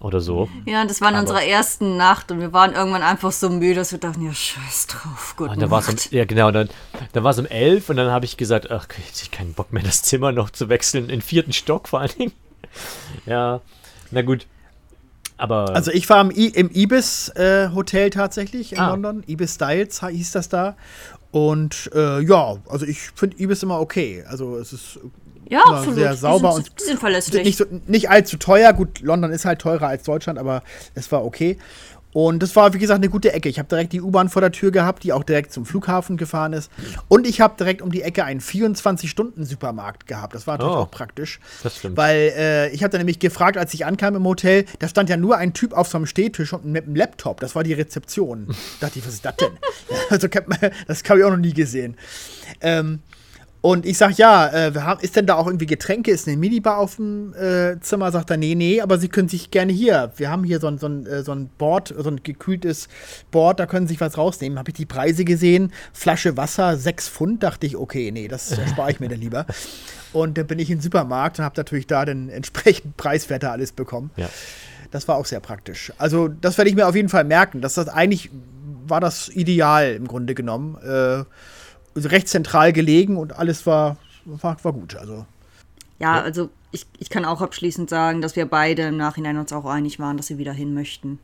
Oder 0.00 0.20
so. 0.20 0.48
Ja, 0.64 0.84
das 0.84 1.00
war 1.00 1.08
in 1.08 1.16
aber, 1.16 1.22
unserer 1.22 1.42
ersten 1.42 1.96
Nacht 1.96 2.30
und 2.30 2.38
wir 2.38 2.52
waren 2.52 2.72
irgendwann 2.72 3.02
einfach 3.02 3.32
so 3.32 3.50
müde, 3.50 3.74
dass 3.74 3.90
wir 3.90 3.98
dachten, 3.98 4.24
ja, 4.24 4.32
scheiß 4.32 4.86
drauf, 4.86 5.34
gut. 5.36 5.50
Und 5.50 5.60
dann 5.60 5.72
war 5.72 5.80
es 5.80 5.88
um, 5.88 5.96
ja 6.12 6.24
genau, 6.24 6.52
dann, 6.52 6.68
dann 7.12 7.24
war 7.24 7.32
es 7.32 7.38
um 7.40 7.46
elf 7.46 7.90
und 7.90 7.96
dann 7.96 8.08
habe 8.12 8.24
ich 8.24 8.36
gesagt, 8.36 8.70
ach, 8.70 8.86
jetzt 9.04 9.22
ich 9.22 9.32
keinen 9.32 9.54
Bock 9.54 9.72
mehr, 9.72 9.82
das 9.82 10.02
Zimmer 10.02 10.30
noch 10.30 10.50
zu 10.50 10.68
wechseln, 10.68 11.10
in 11.10 11.20
vierten 11.20 11.52
Stock 11.52 11.88
vor 11.88 12.00
allen 12.00 12.12
Dingen. 12.16 12.32
Ja, 13.26 13.60
na 14.10 14.22
gut. 14.22 14.46
Aber 15.38 15.74
Also 15.74 15.90
ich 15.92 16.08
war 16.10 16.20
im, 16.20 16.30
I 16.30 16.48
im 16.48 16.68
Ibis 16.72 17.28
äh, 17.30 17.70
Hotel 17.74 18.10
tatsächlich 18.10 18.72
in 18.72 18.78
Ah. 18.78 18.90
London. 18.90 19.22
Ibis 19.26 19.54
Styles 19.54 20.02
hieß 20.06 20.32
das 20.32 20.48
da. 20.48 20.76
Und 21.30 21.90
äh, 21.94 22.20
ja, 22.22 22.56
also 22.68 22.84
ich 22.86 23.00
finde 23.14 23.36
Ibis 23.40 23.62
immer 23.62 23.80
okay. 23.80 24.24
Also 24.28 24.56
es 24.58 24.72
ist 24.72 24.98
Ja, 25.48 25.60
Ja, 25.66 25.72
absolut. 25.76 25.94
sehr 25.94 26.14
sauber 26.14 26.48
die 26.50 26.54
sind, 26.56 26.68
und- 26.70 26.80
die 26.80 26.84
sind 26.84 26.98
verlässlich. 27.00 27.44
nicht, 27.44 27.58
so, 27.58 27.64
nicht 27.86 28.10
allzu 28.10 28.36
teuer. 28.36 28.72
Gut, 28.72 29.00
London 29.00 29.30
ist 29.32 29.44
halt 29.44 29.60
teurer 29.60 29.88
als 29.88 30.02
Deutschland, 30.02 30.38
aber 30.38 30.62
es 30.94 31.10
war 31.12 31.24
okay. 31.24 31.56
Und 32.20 32.42
das 32.42 32.56
war, 32.56 32.74
wie 32.74 32.78
gesagt, 32.78 32.98
eine 32.98 33.10
gute 33.10 33.32
Ecke. 33.32 33.48
Ich 33.48 33.60
habe 33.60 33.68
direkt 33.68 33.92
die 33.92 34.00
U-Bahn 34.00 34.28
vor 34.28 34.42
der 34.42 34.50
Tür 34.50 34.72
gehabt, 34.72 35.04
die 35.04 35.12
auch 35.12 35.22
direkt 35.22 35.52
zum 35.52 35.64
Flughafen 35.64 36.16
gefahren 36.16 36.52
ist. 36.52 36.68
Und 37.06 37.28
ich 37.28 37.40
habe 37.40 37.54
direkt 37.56 37.80
um 37.80 37.92
die 37.92 38.02
Ecke 38.02 38.24
einen 38.24 38.40
24-Stunden-Supermarkt 38.40 40.08
gehabt. 40.08 40.34
Das 40.34 40.48
war 40.48 40.54
natürlich 40.58 40.74
Oh. 40.74 40.80
auch 40.80 40.90
praktisch. 40.90 41.38
Das 41.62 41.76
stimmt. 41.76 41.96
Weil 41.96 42.32
äh, 42.36 42.70
ich 42.70 42.82
habe 42.82 42.90
dann 42.90 42.98
nämlich 43.02 43.20
gefragt, 43.20 43.56
als 43.56 43.72
ich 43.72 43.86
ankam 43.86 44.16
im 44.16 44.24
Hotel, 44.24 44.64
da 44.80 44.88
stand 44.88 45.08
ja 45.10 45.16
nur 45.16 45.36
ein 45.36 45.52
Typ 45.52 45.72
auf 45.72 45.86
so 45.86 45.96
einem 45.96 46.06
Stehtisch 46.06 46.52
und 46.52 46.64
mit 46.64 46.86
einem 46.86 46.96
Laptop. 46.96 47.38
Das 47.38 47.54
war 47.54 47.62
die 47.62 47.72
Rezeption. 47.74 48.48
dachte 48.80 48.98
ich, 48.98 49.06
was 49.06 49.14
ist 49.14 49.24
das 49.24 49.36
denn? 49.36 49.52
also, 50.10 50.26
das 50.88 51.04
habe 51.08 51.20
ich 51.20 51.24
auch 51.24 51.30
noch 51.30 51.36
nie 51.36 51.54
gesehen. 51.54 51.96
Ähm, 52.60 52.98
und 53.60 53.86
ich 53.86 53.98
sag, 53.98 54.16
ja, 54.18 54.48
äh, 54.48 54.74
wir 54.74 54.84
haben, 54.84 55.00
ist 55.00 55.16
denn 55.16 55.26
da 55.26 55.34
auch 55.34 55.46
irgendwie 55.46 55.66
Getränke? 55.66 56.12
Ist 56.12 56.28
eine 56.28 56.36
Minibar 56.36 56.78
auf 56.78 56.96
dem 56.96 57.34
äh, 57.34 57.80
Zimmer? 57.80 58.12
Sagt 58.12 58.30
er, 58.30 58.36
nee, 58.36 58.54
nee, 58.54 58.80
aber 58.80 58.98
Sie 58.98 59.08
können 59.08 59.28
sich 59.28 59.50
gerne 59.50 59.72
hier. 59.72 60.12
Wir 60.16 60.30
haben 60.30 60.44
hier 60.44 60.60
so 60.60 60.68
ein, 60.68 60.78
so 60.78 60.86
ein, 60.86 61.06
äh, 61.06 61.22
so 61.24 61.32
ein 61.32 61.48
Board, 61.58 61.92
so 61.96 62.08
ein 62.08 62.22
gekühltes 62.22 62.88
Board, 63.32 63.58
da 63.58 63.66
können 63.66 63.88
Sie 63.88 63.94
sich 63.94 64.00
was 64.00 64.16
rausnehmen. 64.16 64.58
Habe 64.58 64.70
ich 64.70 64.76
die 64.76 64.86
Preise 64.86 65.24
gesehen. 65.24 65.72
Flasche 65.92 66.36
Wasser, 66.36 66.76
6 66.76 67.08
Pfund. 67.08 67.42
Dachte 67.42 67.66
ich, 67.66 67.76
okay, 67.76 68.12
nee, 68.12 68.28
das 68.28 68.56
spare 68.70 68.92
ich 68.92 69.00
mir 69.00 69.08
dann 69.08 69.20
lieber. 69.20 69.44
Und 70.12 70.38
dann 70.38 70.46
bin 70.46 70.60
ich 70.60 70.70
in 70.70 70.78
den 70.78 70.82
Supermarkt 70.82 71.38
und 71.38 71.44
habe 71.44 71.56
natürlich 71.56 71.86
da 71.88 72.04
den 72.04 72.28
entsprechend 72.28 72.96
preiswerter 72.96 73.50
alles 73.52 73.72
bekommen. 73.72 74.10
ja. 74.16 74.28
Das 74.90 75.06
war 75.06 75.16
auch 75.16 75.26
sehr 75.26 75.40
praktisch. 75.40 75.92
Also, 75.98 76.28
das 76.28 76.56
werde 76.56 76.70
ich 76.70 76.74
mir 76.74 76.88
auf 76.88 76.96
jeden 76.96 77.10
Fall 77.10 77.24
merken. 77.24 77.60
Dass 77.60 77.74
das 77.74 77.88
eigentlich 77.88 78.30
war 78.86 79.00
das 79.00 79.28
ideal 79.28 79.92
im 79.92 80.08
Grunde 80.08 80.34
genommen. 80.34 80.78
Äh, 80.82 81.24
recht 82.06 82.28
zentral 82.28 82.72
gelegen 82.72 83.16
und 83.16 83.36
alles 83.36 83.66
war, 83.66 83.96
war, 84.24 84.56
war 84.62 84.72
gut. 84.72 84.96
Also, 84.96 85.26
ja, 85.98 86.20
also 86.20 86.50
ich, 86.70 86.86
ich 86.98 87.10
kann 87.10 87.24
auch 87.24 87.40
abschließend 87.40 87.90
sagen, 87.90 88.20
dass 88.20 88.36
wir 88.36 88.46
beide 88.46 88.82
im 88.82 88.96
Nachhinein 88.96 89.38
uns 89.38 89.52
auch 89.52 89.64
einig 89.64 89.98
waren, 89.98 90.16
dass 90.16 90.28
wir 90.28 90.38
wieder 90.38 90.52
hin 90.52 90.74
möchten. 90.74 91.18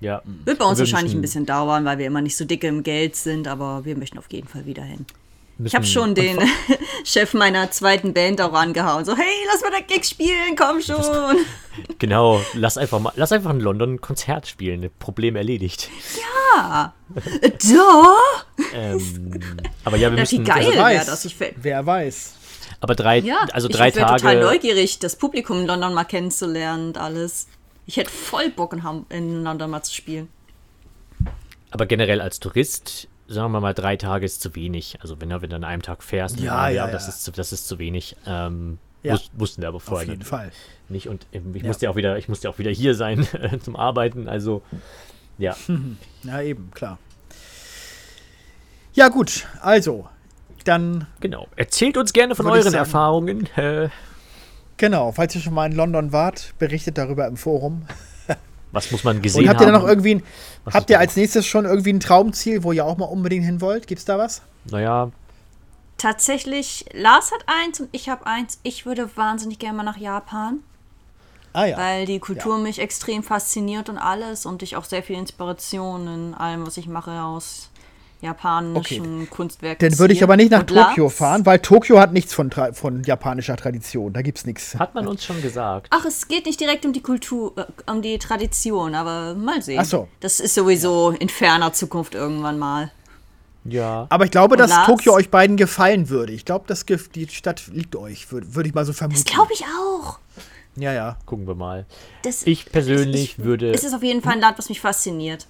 ja. 0.00 0.22
Wird 0.44 0.58
bei 0.58 0.64
uns 0.64 0.78
wahrscheinlich 0.78 1.14
ein 1.14 1.20
bisschen 1.20 1.46
dauern, 1.46 1.84
weil 1.84 1.98
wir 1.98 2.06
immer 2.06 2.20
nicht 2.22 2.36
so 2.36 2.44
dicke 2.44 2.66
im 2.66 2.82
Geld 2.82 3.16
sind, 3.16 3.48
aber 3.48 3.84
wir 3.84 3.96
möchten 3.96 4.18
auf 4.18 4.30
jeden 4.30 4.48
Fall 4.48 4.66
wieder 4.66 4.82
hin. 4.82 5.06
Ich 5.64 5.74
habe 5.74 5.84
schon 5.86 6.14
den 6.14 6.38
Chef 7.04 7.34
meiner 7.34 7.70
zweiten 7.70 8.14
Band 8.14 8.40
auch 8.40 8.52
angehauen. 8.52 9.04
So, 9.04 9.16
hey, 9.16 9.24
lass 9.52 9.60
mal 9.62 9.70
da 9.72 9.80
Gig 9.80 10.04
spielen, 10.04 10.56
komm 10.56 10.80
schon. 10.80 10.98
Genau, 12.00 12.40
lass 12.54 12.76
einfach 12.76 12.98
mal, 12.98 13.12
lass 13.14 13.30
einfach 13.30 13.50
in 13.50 13.60
London 13.60 13.94
ein 13.94 14.00
Konzert 14.00 14.48
spielen. 14.48 14.90
Problem 14.98 15.36
erledigt. 15.36 15.88
Da! 16.56 16.92
Da! 17.40 18.16
Ähm, 18.74 19.40
aber 19.84 19.96
ja, 19.96 20.10
wir 20.10 20.18
Ja, 20.18 20.30
wie 20.30 20.38
müssen. 20.38 20.44
geil 20.44 20.66
wer 20.66 20.72
wäre 20.74 20.82
weiß. 20.82 21.06
das. 21.06 21.24
Ich, 21.24 21.36
wer 21.38 21.86
weiß. 21.86 22.34
Aber 22.80 22.94
drei, 22.96 23.18
ja, 23.18 23.46
also 23.52 23.68
ich 23.68 23.76
drei 23.76 23.94
wäre 23.94 24.06
total 24.06 24.20
Tage. 24.20 24.40
neugierig, 24.40 24.98
das 24.98 25.14
Publikum 25.16 25.60
in 25.60 25.66
London 25.66 25.94
mal 25.94 26.02
kennenzulernen 26.04 26.88
und 26.88 26.98
alles. 26.98 27.46
Ich 27.86 27.96
hätte 27.96 28.10
voll 28.10 28.50
Bock 28.50 28.76
in 29.10 29.44
London 29.44 29.70
mal 29.70 29.82
zu 29.84 29.94
spielen. 29.94 30.28
Aber 31.70 31.86
generell 31.86 32.20
als 32.20 32.40
Tourist, 32.40 33.06
sagen 33.28 33.52
wir 33.52 33.60
mal, 33.60 33.74
drei 33.74 33.96
Tage 33.96 34.24
ist 34.26 34.40
zu 34.40 34.54
wenig. 34.56 34.98
Also 35.00 35.20
wenn, 35.20 35.28
du- 35.28 35.40
wenn 35.42 35.50
du 35.50 35.56
an 35.56 35.64
einem 35.64 35.82
Tag 35.82 36.02
fährst, 36.02 36.40
Ja, 36.40 36.64
dann, 36.66 36.74
ja, 36.74 36.86
das, 36.88 37.04
ja. 37.04 37.08
ist 37.10 37.24
zu, 37.24 37.30
das 37.32 37.52
ist 37.52 37.68
zu 37.68 37.78
wenig. 37.78 38.16
Ähm, 38.26 38.78
Ja. 39.02 39.14
wus- 39.14 39.30
wussten 39.34 39.62
wir 39.62 39.68
aber 39.68 39.76
Auf 39.76 39.84
vorher 39.84 40.08
jeden 40.08 40.22
Fall. 40.24 40.50
nicht. 40.88 41.08
Und 41.08 41.26
ähm, 41.32 41.54
ich 41.54 41.62
Ja. 41.62 41.68
musste 41.68 41.84
ja 41.86 41.90
auch 41.90 41.96
wieder, 41.96 42.16
ich 42.18 42.28
musste 42.28 42.48
ja 42.48 42.54
auch 42.54 42.58
wieder 42.58 42.70
hier 42.70 42.94
sein 42.94 43.26
zum 43.62 43.76
Arbeiten. 43.76 44.28
Also 44.28 44.62
ja, 45.38 45.54
Ja, 46.24 46.40
eben, 46.42 46.70
klar. 46.72 46.98
Ja, 48.94 49.08
gut. 49.08 49.46
Also, 49.60 50.08
dann, 50.64 51.06
genau. 51.20 51.46
Erzählt 51.56 51.96
uns 51.96 52.12
gerne 52.12 52.34
von 52.34 52.46
euren 52.46 52.62
sagen. 52.64 52.74
Erfahrungen. 52.74 53.48
Genau, 54.76 55.12
falls 55.12 55.34
ihr 55.34 55.40
schon 55.40 55.54
mal 55.54 55.66
in 55.70 55.76
London 55.76 56.12
wart, 56.12 56.54
berichtet 56.58 56.98
darüber 56.98 57.26
im 57.26 57.36
Forum. 57.36 57.86
Was 58.72 58.90
muss 58.90 59.04
man 59.04 59.20
gesehen 59.22 59.42
Und 59.42 59.48
habt 59.48 59.60
ihr 59.60 59.66
haben? 59.66 59.72
dann 59.74 59.82
noch 59.82 59.88
irgendwie, 59.88 60.16
ein, 60.16 60.22
habt 60.72 60.90
ihr 60.90 60.98
als 60.98 61.16
nächstes 61.16 61.46
schon 61.46 61.64
irgendwie 61.64 61.92
ein 61.92 62.00
Traumziel, 62.00 62.62
wo 62.64 62.72
ihr 62.72 62.84
auch 62.84 62.96
mal 62.98 63.06
unbedingt 63.06 63.44
hin 63.44 63.60
wollt? 63.60 63.86
Gibt's 63.86 64.04
da 64.04 64.18
was? 64.18 64.42
naja, 64.70 65.10
Tatsächlich, 65.96 66.84
Lars 66.92 67.32
hat 67.32 67.44
eins 67.46 67.80
und 67.80 67.88
ich 67.90 68.08
habe 68.08 68.24
eins. 68.24 68.60
Ich 68.62 68.86
würde 68.86 69.10
wahnsinnig 69.16 69.58
gerne 69.58 69.78
mal 69.78 69.82
nach 69.82 69.96
Japan, 69.96 70.60
Ah 71.52 71.64
ja. 71.64 71.76
weil 71.76 72.06
die 72.06 72.20
Kultur 72.20 72.56
mich 72.58 72.78
extrem 72.78 73.24
fasziniert 73.24 73.88
und 73.88 73.98
alles 73.98 74.46
und 74.46 74.62
ich 74.62 74.76
auch 74.76 74.84
sehr 74.84 75.02
viel 75.02 75.16
Inspiration 75.16 76.06
in 76.06 76.34
allem, 76.34 76.64
was 76.64 76.76
ich 76.76 76.86
mache, 76.86 77.20
aus 77.22 77.70
japanischen 78.20 79.28
Kunstwerken. 79.30 79.88
Dann 79.90 79.98
würde 79.98 80.12
ich 80.14 80.22
aber 80.22 80.36
nicht 80.36 80.50
nach 80.50 80.64
Tokio 80.64 81.04
Lars? 81.04 81.14
fahren, 81.14 81.46
weil 81.46 81.58
Tokio 81.60 81.98
hat 82.00 82.12
nichts 82.12 82.34
von, 82.34 82.50
tra- 82.50 82.72
von 82.74 83.02
japanischer 83.04 83.56
Tradition. 83.56 84.12
Da 84.12 84.22
gibt's 84.22 84.44
nichts. 84.46 84.74
hat 84.78 84.94
man 84.94 85.06
uns 85.06 85.24
schon 85.24 85.40
gesagt. 85.42 85.88
Ach, 85.90 86.04
es 86.04 86.28
geht 86.28 86.46
nicht 86.46 86.60
direkt 86.60 86.84
um 86.84 86.92
die 86.92 87.02
Kultur, 87.02 87.52
äh, 87.56 87.90
um 87.90 88.02
die 88.02 88.18
Tradition, 88.18 88.94
aber 88.94 89.34
mal 89.34 89.62
sehen. 89.62 89.78
Ach 89.80 89.84
so. 89.84 90.08
Das 90.20 90.40
ist 90.40 90.54
sowieso 90.54 91.10
in 91.10 91.28
ferner 91.28 91.72
Zukunft 91.72 92.14
irgendwann 92.14 92.58
mal. 92.58 92.90
Ja. 93.64 94.06
Aber 94.08 94.24
ich 94.24 94.30
glaube, 94.30 94.54
Und 94.54 94.58
dass 94.60 94.70
Lars? 94.70 94.86
Tokio 94.86 95.12
euch 95.14 95.30
beiden 95.30 95.56
gefallen 95.56 96.08
würde. 96.08 96.32
Ich 96.32 96.44
glaube, 96.44 96.64
das 96.68 96.86
Gef- 96.86 97.10
die 97.12 97.28
Stadt 97.28 97.66
liegt 97.72 97.96
euch, 97.96 98.30
würde 98.32 98.54
würd 98.54 98.66
ich 98.66 98.74
mal 98.74 98.84
so 98.84 98.92
vermuten. 98.92 99.22
Das 99.24 99.32
glaube 99.32 99.52
ich 99.52 99.62
auch. 99.64 100.18
Ja, 100.76 100.92
ja. 100.92 101.16
Gucken 101.26 101.46
wir 101.46 101.54
mal. 101.56 101.86
Das, 102.22 102.46
Ich 102.46 102.66
persönlich 102.70 103.38
ich, 103.38 103.44
würde. 103.44 103.72
Es 103.72 103.84
ist 103.84 103.94
auf 103.94 104.02
jeden 104.02 104.22
Fall 104.22 104.34
ein 104.34 104.40
Land, 104.40 104.58
was 104.58 104.68
mich 104.68 104.80
fasziniert. 104.80 105.46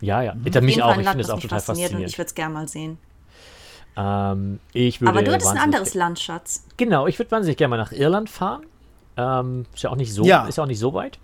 Ja, 0.00 0.22
ja. 0.22 0.34
Mhm. 0.34 0.42
Mich 0.64 0.82
auch. 0.82 0.90
Ich 0.96 1.04
Land, 1.04 1.08
finde 1.08 1.22
es 1.22 1.30
auch 1.30 1.40
total 1.40 1.60
fasziniert 1.60 1.90
und 1.92 2.02
faszinierend. 2.02 2.10
ich 2.12 2.18
würde 2.18 2.26
es 2.28 2.34
gerne 2.34 2.54
mal 2.54 2.68
sehen. 2.68 2.98
Ähm, 3.96 4.60
ich 4.72 5.00
würde 5.00 5.10
Aber 5.10 5.22
du 5.22 5.32
hattest 5.32 5.50
ein 5.52 5.58
anderes 5.58 5.94
Land, 5.94 6.18
Schatz. 6.20 6.64
Genau, 6.76 7.06
ich 7.06 7.18
würde 7.18 7.30
wahnsinnig 7.30 7.56
gerne 7.56 7.70
mal 7.70 7.76
nach 7.78 7.92
Irland 7.92 8.28
fahren. 8.28 8.66
Ähm, 9.16 9.64
ist 9.74 9.82
ja 9.82 9.90
auch 9.90 9.96
nicht 9.96 10.12
so, 10.12 10.24
Ja. 10.24 10.46
ist 10.46 10.58
ja 10.58 10.64
auch 10.64 10.68
nicht 10.68 10.78
so 10.78 10.92
weit, 10.92 11.18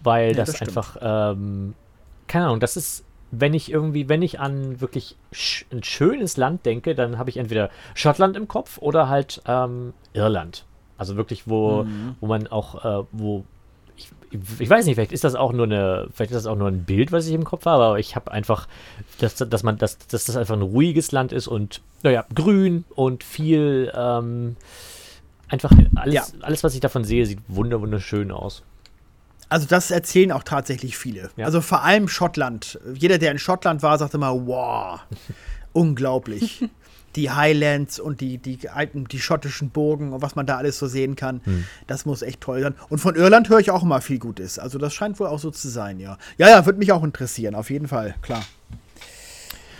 weil 0.00 0.28
Ja, 0.30 0.34
das, 0.36 0.52
das 0.52 0.62
einfach, 0.62 0.96
ähm, 1.00 1.74
keine 2.28 2.46
Ahnung, 2.46 2.60
das 2.60 2.76
ist, 2.76 3.04
wenn 3.32 3.52
ich 3.54 3.72
irgendwie, 3.72 4.08
wenn 4.08 4.22
ich 4.22 4.38
an 4.38 4.80
wirklich 4.80 5.16
sch 5.32 5.64
ein 5.72 5.82
schönes 5.82 6.36
Land 6.36 6.64
denke, 6.64 6.94
dann 6.94 7.18
habe 7.18 7.28
ich 7.30 7.38
entweder 7.38 7.70
Schottland 7.94 8.36
im 8.36 8.46
Kopf 8.46 8.78
oder 8.78 9.08
halt 9.08 9.42
ähm, 9.46 9.92
Irland. 10.12 10.64
Also 10.98 11.16
wirklich, 11.16 11.48
wo, 11.48 11.82
Mhm. 11.82 12.14
wo 12.20 12.26
man 12.28 12.46
auch, 12.46 12.84
äh, 13.02 13.04
wo 13.10 13.44
ich, 13.96 14.10
ich 14.58 14.68
weiß 14.70 14.84
nicht, 14.86 14.96
vielleicht 14.96 15.12
ist 15.12 15.24
das 15.24 15.34
auch 15.34 15.52
nur 15.52 15.64
eine, 15.66 16.08
vielleicht 16.12 16.30
ist 16.32 16.36
das 16.44 16.46
auch 16.46 16.56
nur 16.56 16.68
ein 16.68 16.84
Bild, 16.84 17.12
was 17.12 17.26
ich 17.26 17.32
im 17.34 17.44
Kopf 17.44 17.64
habe, 17.66 17.82
aber 17.84 17.98
ich 17.98 18.16
habe 18.16 18.30
einfach, 18.32 18.68
dass, 19.18 19.36
dass 19.36 19.62
man, 19.62 19.78
dass, 19.78 19.98
dass 19.98 20.24
das 20.26 20.36
einfach 20.36 20.54
ein 20.54 20.62
ruhiges 20.62 21.12
Land 21.12 21.32
ist 21.32 21.48
und 21.48 21.80
naja, 22.02 22.24
grün 22.34 22.84
und 22.94 23.24
viel 23.24 23.92
ähm, 23.94 24.56
einfach 25.48 25.72
alles, 25.94 26.14
Ja. 26.14 26.24
alles, 26.42 26.62
was 26.64 26.74
ich 26.74 26.80
davon 26.80 27.04
sehe, 27.04 27.24
sieht 27.26 27.40
wunder 27.48 27.80
wunderschön 27.80 28.30
aus. 28.30 28.62
Also 29.48 29.66
das 29.68 29.92
erzählen 29.92 30.32
auch 30.32 30.42
tatsächlich 30.42 30.96
viele. 30.98 31.30
Ja. 31.36 31.46
Also 31.46 31.60
vor 31.60 31.84
allem 31.84 32.08
Schottland. 32.08 32.80
Jeder, 32.94 33.18
der 33.18 33.30
in 33.30 33.38
Schottland 33.38 33.80
war, 33.82 33.96
sagt 33.96 34.12
immer, 34.14 34.32
wow, 34.46 34.98
unglaublich. 35.72 36.64
Die 37.16 37.30
Highlands 37.30 37.98
und 37.98 38.20
die, 38.20 38.38
die 38.38 38.68
alten, 38.68 39.06
die 39.06 39.18
schottischen 39.18 39.70
Burgen 39.70 40.12
und 40.12 40.22
was 40.22 40.36
man 40.36 40.46
da 40.46 40.56
alles 40.58 40.78
so 40.78 40.86
sehen 40.86 41.16
kann, 41.16 41.40
Hm. 41.44 41.64
das 41.86 42.04
muss 42.06 42.22
echt 42.22 42.40
toll 42.40 42.60
sein. 42.62 42.74
Und 42.88 42.98
von 42.98 43.14
Irland 43.16 43.48
höre 43.48 43.58
ich 43.58 43.70
auch 43.70 43.82
immer 43.82 44.00
viel 44.00 44.18
Gutes. 44.18 44.58
Also 44.58 44.78
das 44.78 44.92
scheint 44.94 45.18
wohl 45.18 45.26
auch 45.26 45.38
so 45.38 45.50
zu 45.50 45.68
sein, 45.68 45.98
ja. 45.98 46.18
Ja, 46.38 46.48
ja, 46.48 46.66
würde 46.66 46.78
mich 46.78 46.92
auch 46.92 47.02
interessieren, 47.02 47.54
auf 47.54 47.70
jeden 47.70 47.88
Fall, 47.88 48.14
klar. 48.22 48.44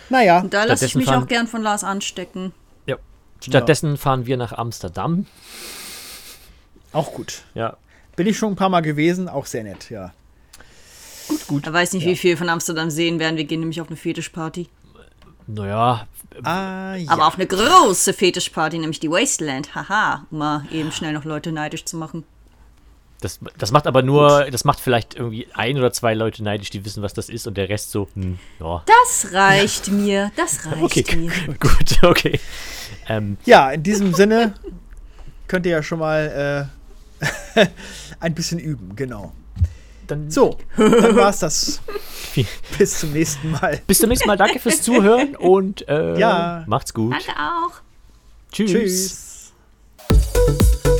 Naja, 0.09 0.39
Und 0.39 0.53
da 0.53 0.63
lasse 0.63 0.85
ich 0.85 0.95
mich 0.95 1.09
auch 1.09 1.27
gern 1.27 1.47
von 1.47 1.61
Lars 1.61 1.83
anstecken. 1.83 2.53
Ja. 2.85 2.95
Stattdessen 3.41 3.97
fahren 3.97 4.25
wir 4.25 4.37
nach 4.37 4.53
Amsterdam. 4.53 5.25
auch 6.93 7.13
gut. 7.13 7.43
Ja. 7.53 7.77
Bin 8.15 8.25
ich 8.25 8.37
schon 8.37 8.53
ein 8.53 8.55
paar 8.55 8.69
Mal 8.69 8.81
gewesen, 8.81 9.29
auch 9.29 9.45
sehr 9.45 9.63
nett, 9.63 9.89
ja. 9.89 10.13
Er 11.63 11.73
weiß 11.73 11.93
nicht, 11.93 12.05
wie 12.05 12.15
viel 12.15 12.37
von 12.37 12.49
Amsterdam 12.49 12.89
sehen 12.89 13.19
werden. 13.19 13.35
Wir 13.37 13.43
gehen 13.43 13.59
nämlich 13.59 13.81
auf 13.81 13.87
eine 13.87 13.97
Fetischparty. 13.97 14.69
Naja, 15.45 16.07
Ah, 16.43 16.95
ja. 16.95 17.09
Aber 17.11 17.27
auf 17.27 17.35
eine 17.35 17.47
große 17.47 18.13
Fetischparty, 18.13 18.77
nämlich 18.79 18.99
die 18.99 19.09
Wasteland. 19.09 19.73
Haha, 19.75 20.25
um 20.31 20.37
mal 20.39 20.63
eben 20.71 20.91
schnell 20.91 21.13
noch 21.13 21.25
Leute 21.25 21.51
neidisch 21.51 21.85
zu 21.85 21.97
machen. 21.97 22.23
das, 23.21 23.39
das 23.57 23.71
macht 23.71 23.87
aber 23.87 24.03
nur, 24.03 24.45
das 24.51 24.63
macht 24.63 24.79
vielleicht 24.79 25.15
irgendwie 25.15 25.47
ein 25.53 25.77
oder 25.77 25.91
zwei 25.91 26.13
Leute 26.13 26.43
neidisch, 26.43 26.69
die 26.69 26.85
wissen, 26.85 27.01
was 27.01 27.13
das 27.13 27.29
ist 27.29 27.47
und 27.47 27.57
der 27.57 27.67
Rest 27.69 27.91
so, 27.91 28.07
hm, 28.13 28.37
ja. 28.59 28.83
Das 28.85 29.33
reicht 29.33 29.87
mir. 29.89 30.31
Das 30.35 30.65
reicht 30.65 30.81
Okay, 30.83 31.15
mir. 31.15 31.31
gut, 31.59 32.03
okay. 32.03 32.39
Ähm, 33.07 33.37
Ja, 33.45 33.71
in 33.71 33.81
diesem 33.83 34.13
Sinne 34.13 34.53
könnt 35.47 35.65
ihr 35.65 35.71
ja 35.73 35.83
schon 35.83 35.99
mal 35.99 36.69
äh, 37.25 37.65
ein 38.19 38.35
bisschen 38.35 38.59
üben, 38.59 38.95
genau. 38.95 39.33
Dann 40.07 40.29
So, 40.31 40.57
dann 40.77 41.15
war's 41.15 41.39
das. 41.39 41.81
Bis 42.77 42.99
zum 42.99 43.13
nächsten 43.13 43.51
Mal. 43.51 43.81
bis 43.87 43.99
zum 43.99 44.09
nächsten 44.09 44.27
Mal. 44.27 44.37
Danke 44.37 44.59
fürs 44.59 44.81
Zuhören 44.81 45.35
und 45.35 45.87
äh, 45.87 46.17
Ja. 46.19 46.63
macht's 46.67 46.93
gut. 46.93 47.13
Danke 47.13 47.31
auch. 47.39 47.81
Tschüss. 48.51 48.71
Tschüss. 50.09 50.96